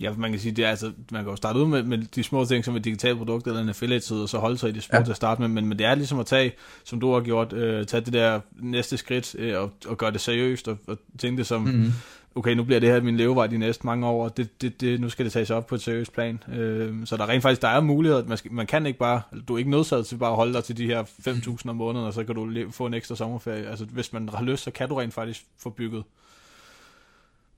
Ja, 0.00 0.12
man 0.12 0.30
kan 0.30 0.40
sige, 0.40 0.52
det 0.52 0.64
er 0.64 0.68
altså, 0.68 0.92
man 1.10 1.22
kan 1.22 1.30
jo 1.30 1.36
starte 1.36 1.58
ud 1.58 1.66
med, 1.66 1.82
med 1.82 1.98
de 1.98 2.22
små 2.22 2.44
ting, 2.44 2.64
som 2.64 2.76
et 2.76 2.84
digitalt 2.84 3.18
produkt 3.18 3.46
eller 3.46 3.60
en 3.60 3.68
affiliate-side, 3.68 4.22
og 4.22 4.28
så 4.28 4.38
holde 4.38 4.58
sig 4.58 4.68
i 4.68 4.72
det 4.72 4.82
små 4.82 4.98
ja. 4.98 5.04
til 5.04 5.10
at 5.10 5.16
starte 5.16 5.40
med, 5.40 5.48
men, 5.48 5.66
men 5.66 5.78
det 5.78 5.86
er 5.86 5.94
ligesom 5.94 6.18
at 6.18 6.26
tage, 6.26 6.52
som 6.84 7.00
du 7.00 7.12
har 7.12 7.20
gjort, 7.20 7.52
øh, 7.52 7.86
tage 7.86 8.00
det 8.00 8.12
der 8.12 8.40
næste 8.52 8.96
skridt 8.96 9.34
øh, 9.38 9.60
og, 9.60 9.70
og 9.86 9.98
gøre 9.98 10.10
det 10.10 10.20
seriøst, 10.20 10.68
og, 10.68 10.78
og 10.86 10.98
tænke 11.18 11.38
det 11.38 11.46
som, 11.46 11.60
mm-hmm. 11.60 11.92
okay, 12.34 12.54
nu 12.54 12.64
bliver 12.64 12.80
det 12.80 12.88
her 12.88 13.00
min 13.00 13.16
levevej 13.16 13.46
de 13.46 13.58
næste 13.58 13.86
mange 13.86 14.06
år, 14.06 14.24
og 14.24 14.36
det, 14.36 14.62
det, 14.62 14.80
det, 14.80 15.00
nu 15.00 15.08
skal 15.08 15.24
det 15.24 15.32
tages 15.32 15.50
op 15.50 15.66
på 15.66 15.74
et 15.74 15.82
seriøst 15.82 16.12
plan. 16.12 16.42
Øh, 16.52 17.06
så 17.06 17.16
der 17.16 17.22
er 17.22 17.28
rent 17.28 17.42
faktisk, 17.42 17.62
der 17.62 17.68
er 17.68 17.80
muligheder, 17.80 18.24
man, 18.24 18.38
skal, 18.38 18.52
man 18.52 18.66
kan 18.66 18.86
ikke 18.86 18.98
bare, 18.98 19.22
du 19.48 19.54
er 19.54 19.58
ikke 19.58 19.70
nødsaget 19.70 20.06
til 20.06 20.16
bare 20.16 20.30
at 20.30 20.36
holde 20.36 20.52
dig 20.52 20.64
til 20.64 20.76
de 20.76 20.86
her 20.86 21.02
5.000 21.02 21.68
om 21.68 21.76
måneden, 21.76 22.06
og 22.06 22.12
så 22.12 22.24
kan 22.24 22.34
du 22.34 22.70
få 22.70 22.86
en 22.86 22.94
ekstra 22.94 23.16
sommerferie. 23.16 23.66
Altså, 23.66 23.84
hvis 23.84 24.12
man 24.12 24.28
har 24.28 24.44
lyst, 24.44 24.62
så 24.62 24.70
kan 24.70 24.88
du 24.88 24.94
rent 24.94 25.14
faktisk 25.14 25.44
få 25.58 25.70
bygget 25.70 26.04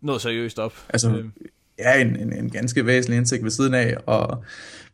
noget 0.01 0.22
seriøst 0.22 0.59
op. 0.59 0.74
Altså, 0.89 1.11
øh, 1.11 1.24
ja, 1.79 2.01
en, 2.01 2.16
en, 2.16 2.33
en 2.33 2.51
ganske 2.51 2.87
væsentlig 2.87 3.16
indsigt 3.16 3.45
ved 3.45 3.51
siden 3.51 3.75
af, 3.75 3.97
og 4.07 4.45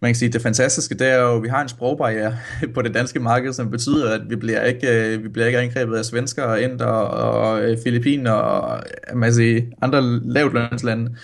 man 0.00 0.08
kan 0.08 0.14
sige, 0.14 0.32
det 0.32 0.42
fantastiske, 0.42 0.94
det 0.94 1.08
er 1.08 1.20
jo, 1.20 1.36
at 1.36 1.42
vi 1.42 1.48
har 1.48 1.62
en 1.62 1.68
sprogbarriere 1.68 2.36
på 2.74 2.82
det 2.82 2.94
danske 2.94 3.20
marked, 3.20 3.52
som 3.52 3.70
betyder, 3.70 4.14
at 4.14 4.20
vi 4.30 4.36
bliver 4.36 4.64
ikke, 4.64 5.14
øh, 5.14 5.22
vi 5.22 5.28
bliver 5.28 5.46
ikke 5.46 5.58
angrebet 5.58 5.96
af 5.96 6.04
svensker 6.04 6.42
og 6.42 6.62
inder 6.62 6.86
og 6.86 7.62
øh, 7.62 7.78
filippiner 7.84 8.32
og 8.32 8.82
øh, 9.10 9.16
man 9.16 9.34
sige, 9.34 9.72
andre 9.82 10.20
lavtlønslande. 10.24 11.16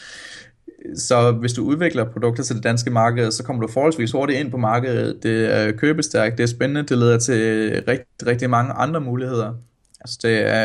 Så 0.97 1.33
hvis 1.33 1.53
du 1.53 1.65
udvikler 1.65 2.05
produkter 2.05 2.43
til 2.43 2.57
det 2.57 2.65
danske 2.65 2.91
marked, 2.91 3.31
så 3.31 3.43
kommer 3.43 3.67
du 3.67 3.73
forholdsvis 3.73 4.13
hurtigt 4.13 4.41
ind 4.41 4.51
på 4.51 4.57
markedet. 4.57 5.23
Det 5.23 5.55
er 5.55 5.73
købestærkt, 5.73 6.39
det 6.39 6.43
er 6.43 6.49
spændende, 6.49 6.83
det 6.83 6.99
leder 6.99 7.19
til 7.19 7.71
rigtig, 7.89 8.27
rigtig 8.27 8.51
mange 8.51 8.73
andre 8.73 9.01
muligheder. 9.01 9.55
Altså 10.01 10.19
det, 10.23 10.47
er, 10.47 10.63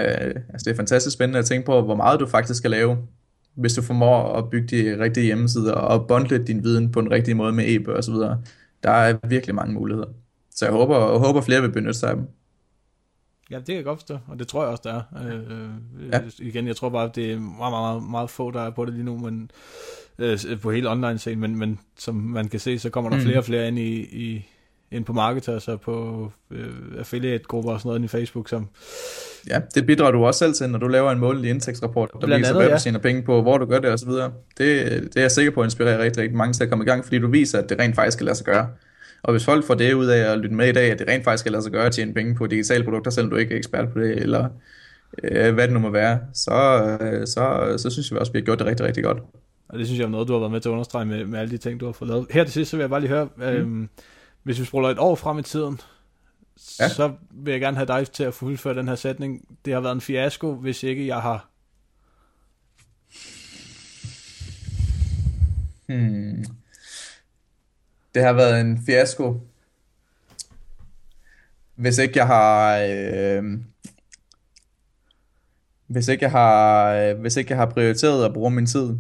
altså 0.49 0.63
det 0.65 0.67
er 0.67 0.75
fantastisk 0.75 1.13
spændende 1.13 1.39
at 1.39 1.45
tænke 1.45 1.65
på, 1.65 1.81
hvor 1.81 1.95
meget 1.95 2.19
du 2.19 2.27
faktisk 2.27 2.57
skal 2.57 2.71
lave 2.71 2.97
hvis 3.55 3.73
du 3.73 3.81
formår 3.81 4.33
at 4.33 4.49
bygge 4.49 4.77
de 4.77 5.03
rigtige 5.03 5.25
hjemmesider 5.25 5.73
og 5.73 6.07
bundle 6.07 6.43
din 6.45 6.63
viden 6.63 6.91
på 6.91 6.99
en 6.99 7.11
rigtig 7.11 7.37
måde 7.37 7.53
med 7.53 7.65
e-bøger 7.67 7.97
osv. 7.97 8.13
Der 8.83 8.91
er 8.91 9.27
virkelig 9.27 9.55
mange 9.55 9.73
muligheder. 9.73 10.07
Så 10.55 10.65
jeg 10.65 10.73
håber, 10.73 11.11
jeg 11.11 11.19
håber 11.19 11.41
flere 11.41 11.61
vil 11.61 11.71
benytte 11.71 11.99
sig 11.99 12.09
af 12.09 12.15
dem. 12.15 12.27
Ja, 13.51 13.57
det 13.57 13.65
kan 13.65 13.75
jeg 13.75 13.83
godt 13.83 13.99
forstå, 13.99 14.17
og 14.27 14.39
det 14.39 14.47
tror 14.47 14.61
jeg 14.61 14.71
også, 14.71 14.81
der 14.85 14.93
er. 14.93 15.27
Øh, 15.27 16.09
ja. 16.11 16.21
Igen, 16.39 16.67
jeg 16.67 16.75
tror 16.75 16.89
bare, 16.89 17.09
at 17.09 17.15
det 17.15 17.31
er 17.31 17.39
meget, 17.39 17.71
meget, 17.71 18.01
meget, 18.01 18.11
meget 18.11 18.29
få, 18.29 18.51
der 18.51 18.61
er 18.61 18.69
på 18.69 18.85
det 18.85 18.93
lige 18.93 19.03
nu, 19.03 19.17
men 19.17 19.51
øh, 20.19 20.39
på 20.61 20.71
hele 20.71 20.89
online-scenen, 20.89 21.39
men, 21.39 21.55
men 21.55 21.79
som 21.97 22.15
man 22.15 22.47
kan 22.47 22.59
se, 22.59 22.79
så 22.79 22.89
kommer 22.89 23.09
der 23.09 23.17
mm. 23.17 23.23
flere 23.23 23.37
og 23.37 23.45
flere 23.45 23.67
ind 23.67 23.79
i, 23.79 24.01
i 24.01 24.45
ind 24.91 25.05
på 25.05 25.13
Marketers 25.13 25.67
og 25.67 25.81
på 25.81 26.31
øh, 26.51 26.65
affiliate-grupper 26.99 27.71
og 27.71 27.79
sådan 27.79 27.89
noget 27.89 28.03
i 28.03 28.07
Facebook, 28.07 28.49
som... 28.49 28.67
Ja, 29.49 29.59
det 29.75 29.85
bidrager 29.85 30.11
du 30.11 30.25
også 30.25 30.37
selv 30.37 30.53
til, 30.53 30.69
når 30.69 30.79
du 30.79 30.87
laver 30.87 31.11
en 31.11 31.19
målelig 31.19 31.49
indtægtsrapport, 31.49 32.09
der 32.13 32.25
Blandt 32.25 32.41
viser, 32.41 32.53
hvad 32.53 32.69
du 32.69 32.79
tjener 32.79 32.99
penge 32.99 33.21
på, 33.21 33.41
hvor 33.41 33.57
du 33.57 33.65
gør 33.65 33.79
det 33.79 33.93
osv. 33.93 34.09
Det, 34.09 34.29
det 34.57 35.17
er 35.17 35.21
jeg 35.21 35.31
sikker 35.31 35.51
på 35.51 35.61
at 35.61 35.65
inspirere 35.65 36.03
rigtig, 36.03 36.23
rigtig 36.23 36.37
mange 36.37 36.53
til 36.53 36.63
at 36.63 36.69
komme 36.69 36.85
i 36.85 36.87
gang, 36.87 37.03
fordi 37.03 37.19
du 37.19 37.27
viser, 37.27 37.59
at 37.59 37.69
det 37.69 37.79
rent 37.79 37.95
faktisk 37.95 38.17
kan 38.17 38.25
lade 38.25 38.37
sig 38.37 38.45
gøre. 38.45 38.67
Og 39.23 39.31
hvis 39.31 39.45
folk 39.45 39.65
får 39.65 39.73
det 39.73 39.93
ud 39.93 40.05
af 40.05 40.31
at 40.31 40.39
lytte 40.39 40.55
med 40.55 40.69
i 40.69 40.71
dag, 40.71 40.91
at 40.91 40.99
det 40.99 41.07
rent 41.07 41.23
faktisk 41.23 41.45
kan 41.45 41.51
lade 41.51 41.63
sig 41.63 41.71
gøre 41.71 41.85
at 41.85 41.91
tjene 41.91 42.13
penge 42.13 42.35
på 42.35 42.47
digitale 42.47 42.83
produkter, 42.83 43.11
selvom 43.11 43.29
du 43.29 43.35
ikke 43.35 43.53
er 43.53 43.57
ekspert 43.57 43.93
på 43.93 43.99
det, 43.99 44.17
eller 44.17 44.49
øh, 45.23 45.53
hvad 45.53 45.63
det 45.63 45.73
nu 45.73 45.79
må 45.79 45.89
være, 45.89 46.19
så, 46.33 46.87
øh, 47.01 47.27
så, 47.27 47.73
så 47.77 47.89
synes 47.89 48.11
jeg 48.11 48.19
også, 48.19 48.29
at 48.29 48.33
vi 48.33 48.39
har 48.39 48.45
gjort 48.45 48.59
det 48.59 48.67
rigtig, 48.67 48.85
rigtig 48.85 49.03
godt. 49.03 49.17
Og 49.69 49.79
det 49.79 49.87
synes 49.87 49.99
jeg 49.99 50.05
er 50.05 50.09
noget, 50.09 50.27
du 50.27 50.33
har 50.33 50.39
været 50.39 50.51
med 50.51 50.61
til 50.61 50.69
at 50.69 50.73
understrege 50.73 51.05
med, 51.05 51.25
med 51.25 51.39
alle 51.39 51.51
de 51.51 51.57
ting, 51.57 51.79
du 51.79 51.85
har 51.85 51.91
fået 51.91 52.09
lavet. 52.09 52.25
Her 52.29 52.43
til 52.43 52.53
sidst, 52.53 52.71
så 52.71 52.77
vil 52.77 52.83
jeg 52.83 52.89
bare 52.89 52.99
lige 52.99 53.09
høre, 53.09 53.29
mm. 53.37 53.43
øhm, 53.43 53.89
hvis 54.43 54.59
vi 54.59 54.65
spruller 54.65 54.89
et 54.89 54.99
år 54.99 55.15
frem 55.15 55.39
i 55.39 55.43
tiden, 55.43 55.81
ja. 56.79 56.89
så 56.89 57.13
vil 57.31 57.51
jeg 57.51 57.61
gerne 57.61 57.77
have 57.77 57.87
dig 57.87 58.11
til 58.11 58.23
at 58.23 58.33
fuldføre 58.33 58.75
den 58.75 58.87
her 58.87 58.95
sætning. 58.95 59.57
Det 59.65 59.73
har 59.73 59.81
været 59.81 59.93
en 59.93 60.01
fiasko, 60.01 60.55
hvis 60.55 60.83
ikke 60.83 61.07
jeg 61.07 61.21
har... 61.21 61.47
Hmm. 65.85 66.45
Det 68.15 68.23
har 68.23 68.33
været 68.33 68.61
en 68.61 68.83
fiasko, 68.85 69.41
hvis 71.75 71.97
ikke 71.97 72.19
jeg 72.19 72.27
har... 72.27 72.77
Øh, 72.77 73.43
hvis 75.87 76.07
ikke 76.07 76.23
jeg 76.23 76.31
har, 76.31 76.91
øh, 76.93 77.19
hvis 77.19 77.37
ikke 77.37 77.51
jeg 77.51 77.57
har 77.57 77.65
prioriteret 77.65 78.25
at 78.25 78.33
bruge 78.33 78.51
min 78.51 78.65
tid 78.65 78.97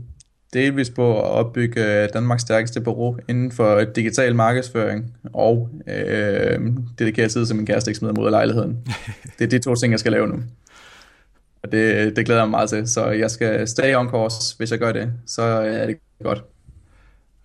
delvis 0.53 0.89
på 0.89 1.17
at 1.17 1.23
opbygge 1.23 2.07
Danmarks 2.07 2.41
stærkeste 2.41 2.81
bureau 2.81 3.17
inden 3.29 3.51
for 3.51 3.79
digital 3.79 4.35
markedsføring 4.35 5.13
og 5.33 5.69
øh, 5.87 6.59
dedikere 6.99 7.27
tid 7.27 7.45
til 7.45 7.55
min 7.55 7.65
kæreste 7.65 7.91
ikke 7.91 7.99
smider 7.99 8.13
mod 8.13 8.29
lejligheden. 8.29 8.77
Det 9.39 9.45
er 9.45 9.49
de 9.49 9.59
to 9.59 9.75
ting, 9.75 9.91
jeg 9.91 9.99
skal 9.99 10.11
lave 10.11 10.27
nu. 10.27 10.35
Og 11.63 11.71
det, 11.71 12.15
det 12.15 12.25
glæder 12.25 12.41
jeg 12.41 12.47
mig 12.47 12.51
meget 12.51 12.69
til. 12.69 12.87
Så 12.87 13.05
jeg 13.05 13.31
skal 13.31 13.67
stay 13.67 13.95
on 13.95 14.09
course, 14.09 14.57
hvis 14.57 14.71
jeg 14.71 14.79
gør 14.79 14.91
det. 14.91 15.13
Så 15.25 15.41
er 15.41 15.85
det 15.85 15.97
godt. 16.23 16.43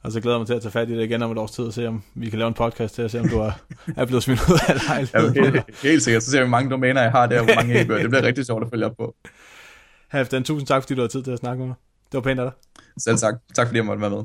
Og 0.02 0.12
så 0.12 0.20
glæder 0.20 0.36
jeg 0.36 0.40
mig 0.40 0.46
til 0.46 0.54
at 0.54 0.62
tage 0.62 0.72
fat 0.72 0.88
i 0.88 0.96
det 0.96 1.04
igen 1.04 1.22
om 1.22 1.32
et 1.32 1.38
års 1.38 1.50
tid 1.50 1.64
og 1.64 1.72
se, 1.72 1.88
om 1.88 2.02
vi 2.14 2.30
kan 2.30 2.38
lave 2.38 2.48
en 2.48 2.54
podcast 2.54 2.94
til 2.94 3.02
at 3.02 3.10
se, 3.10 3.20
om 3.20 3.28
du 3.28 3.38
er, 3.38 3.52
er 3.96 4.04
blevet 4.04 4.22
smidt 4.22 4.40
ud 4.50 4.58
af 4.68 4.74
lejligheden. 4.88 5.34
Ja, 5.34 5.50
helt, 5.50 5.80
helt 5.82 6.02
sikkert. 6.02 6.22
Så 6.22 6.30
ser 6.30 6.38
vi, 6.38 6.42
hvor 6.42 6.50
mange 6.50 6.70
domæner 6.70 7.02
jeg 7.02 7.10
har 7.10 7.26
der, 7.26 7.42
hvor 7.44 7.54
mange 7.54 7.74
e 7.74 7.78
Det 7.78 8.10
bliver 8.10 8.22
rigtig 8.22 8.46
sjovt 8.46 8.64
at 8.64 8.70
følge 8.70 8.86
op 8.86 8.96
på. 8.96 9.14
Halvdan, 10.08 10.44
tusind 10.44 10.66
tak, 10.66 10.82
fordi 10.82 10.94
du 10.94 11.00
har 11.00 11.08
tid 11.08 11.22
til 11.22 11.30
at 11.30 11.38
snakke 11.38 11.58
med 11.58 11.66
mig. 11.66 11.76
Det 12.12 12.14
var 12.18 12.20
pænt 12.20 12.40
af 12.40 12.46
dig. 12.50 12.82
Selv 12.98 13.18
tak. 13.18 13.34
Tak 13.54 13.66
fordi 13.66 13.76
jeg 13.76 13.86
måtte 13.86 14.00
være 14.00 14.10
med. 14.10 14.24